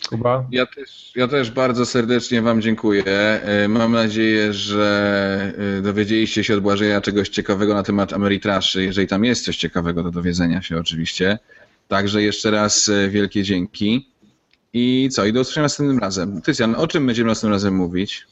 Kuba. 0.08 0.46
Ja 0.52 0.66
też, 0.66 1.12
ja 1.16 1.28
też 1.28 1.50
bardzo 1.50 1.86
serdecznie 1.86 2.42
Wam 2.42 2.62
dziękuję. 2.62 3.04
E, 3.06 3.68
Mam 3.68 3.92
nadzieję, 3.92 4.52
że 4.52 5.54
e, 5.78 5.82
dowiedzieliście 5.82 6.44
się 6.44 6.54
od 6.54 6.60
Błażeja 6.60 7.00
czegoś 7.00 7.28
ciekawego 7.28 7.74
na 7.74 7.82
temat 7.82 8.12
Ameritraszy, 8.12 8.84
jeżeli 8.84 9.06
tam 9.08 9.24
jest 9.24 9.44
coś 9.44 9.56
ciekawego 9.56 10.02
do 10.02 10.10
dowiedzenia 10.10 10.62
się 10.62 10.78
oczywiście. 10.78 11.38
Także 11.88 12.22
jeszcze 12.22 12.50
raz 12.50 12.88
e, 12.88 13.08
wielkie 13.08 13.42
dzięki. 13.42 14.10
I 14.72 15.08
co? 15.12 15.24
I 15.24 15.32
do 15.32 15.40
usłyszenia 15.40 15.62
następnym 15.64 15.98
razem. 15.98 16.42
Tycjan, 16.42 16.74
o 16.74 16.86
czym 16.86 17.06
będziemy 17.06 17.28
następnym 17.28 17.52
razem 17.52 17.74
mówić? 17.74 18.26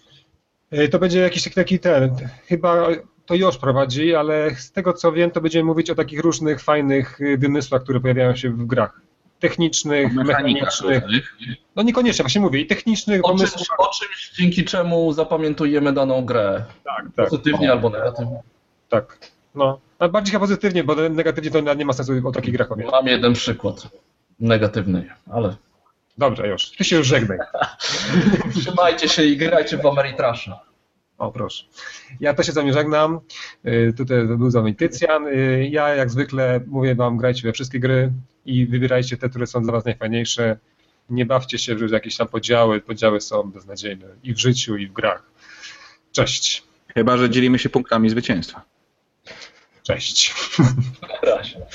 To 0.91 0.99
będzie 0.99 1.21
jakiś 1.21 1.43
taki- 1.45 1.55
taki 1.55 1.79
ten, 1.79 2.11
chyba 2.47 2.89
to 3.27 3.35
już 3.35 3.59
prowadzi, 3.59 4.15
ale 4.15 4.55
z 4.55 4.73
tego 4.73 4.93
co 4.93 5.13
wiem, 5.13 5.31
to 5.31 5.41
będziemy 5.41 5.65
mówić 5.65 5.91
o 5.91 5.95
takich 5.95 6.21
różnych 6.21 6.61
fajnych 6.61 7.19
wymysłach, 7.39 7.83
które 7.83 8.01
pojawiają 8.01 8.37
się 8.37 8.51
w 8.51 8.67
grach. 8.67 9.01
Technicznych, 9.41 10.15
mechanicznych. 10.15 11.05
No 11.77 11.83
niekoniecznie, 11.83 12.23
właśnie 12.23 12.41
mówię, 12.41 12.61
i 12.61 12.67
technicznych 12.67 13.25
O 13.25 13.39
czymś, 13.39 13.53
o 13.79 13.87
czymś, 13.87 14.31
dzięki 14.39 14.65
czemu 14.65 15.13
zapamiętujemy 15.13 15.93
daną 15.93 16.25
grę. 16.25 16.65
Tak, 16.85 17.05
tak. 17.17 17.29
Pozytywnie 17.29 17.73
albo 17.73 17.91
negatywnie. 17.91 18.43
Tak. 18.89 19.19
No. 19.55 19.81
A 19.99 20.09
bardziej 20.09 20.33
chyba 20.33 20.41
pozytywnie, 20.41 20.85
bo 20.85 20.95
negatywnie 20.95 21.51
to 21.51 21.75
nie 21.75 21.85
ma 21.85 21.93
sensu 21.93 22.29
o 22.29 22.33
takich 22.33 22.55
grach 22.55 22.71
mówić. 22.71 22.87
Mam 22.91 23.07
jeden 23.07 23.33
przykład 23.33 23.89
negatywny, 24.41 25.11
ale 25.31 25.57
Dobrze, 26.19 26.49
już. 26.49 26.71
Ty 26.71 26.85
się 26.85 26.97
już 26.97 27.07
żegnaj. 27.07 27.39
trzymajcie 28.61 29.09
się 29.09 29.25
i 29.25 29.37
grajcie 29.37 29.77
w 29.77 29.87
Ameritrasza. 29.87 30.61
O, 31.19 31.33
proszę. 31.33 31.65
Ja 32.21 32.35
też 32.35 32.47
się 32.47 32.53
z 32.53 32.55
wami 32.55 32.73
żegnam. 32.73 33.21
Y, 33.67 33.93
Tutaj 33.97 34.27
był 34.27 34.51
z 34.51 34.55
wami 34.55 34.75
Tycjan. 34.75 35.27
Y, 35.27 35.69
Ja 35.71 35.89
jak 35.95 36.11
zwykle 36.11 36.61
mówię 36.67 36.95
wam, 36.95 37.17
grajcie 37.17 37.43
we 37.43 37.53
wszystkie 37.53 37.81
gry 37.81 38.13
i 38.47 38.67
wybierajcie 38.67 39.17
te, 39.17 39.29
które 39.29 39.47
są 39.47 39.63
dla 39.63 39.73
was 39.73 39.85
najfajniejsze. 39.85 40.57
Nie 41.11 41.27
bawcie 41.27 41.59
się 41.59 41.75
w 41.75 41.91
jakieś 41.91 42.17
tam 42.17 42.29
podziały. 42.29 42.81
Podziały 42.81 43.21
są 43.21 43.51
beznadziejne 43.51 44.07
i 44.23 44.35
w 44.35 44.39
życiu, 44.39 44.77
i 44.77 44.87
w 44.87 44.93
grach. 44.93 45.23
Cześć. 46.13 46.63
Chyba, 46.95 47.17
że 47.17 47.31
dzielimy 47.31 47.59
się 47.59 47.69
punktami 47.69 48.11
zwycięstwa. 48.11 48.63
Cześć. 49.83 50.35
Razie. 51.23 51.67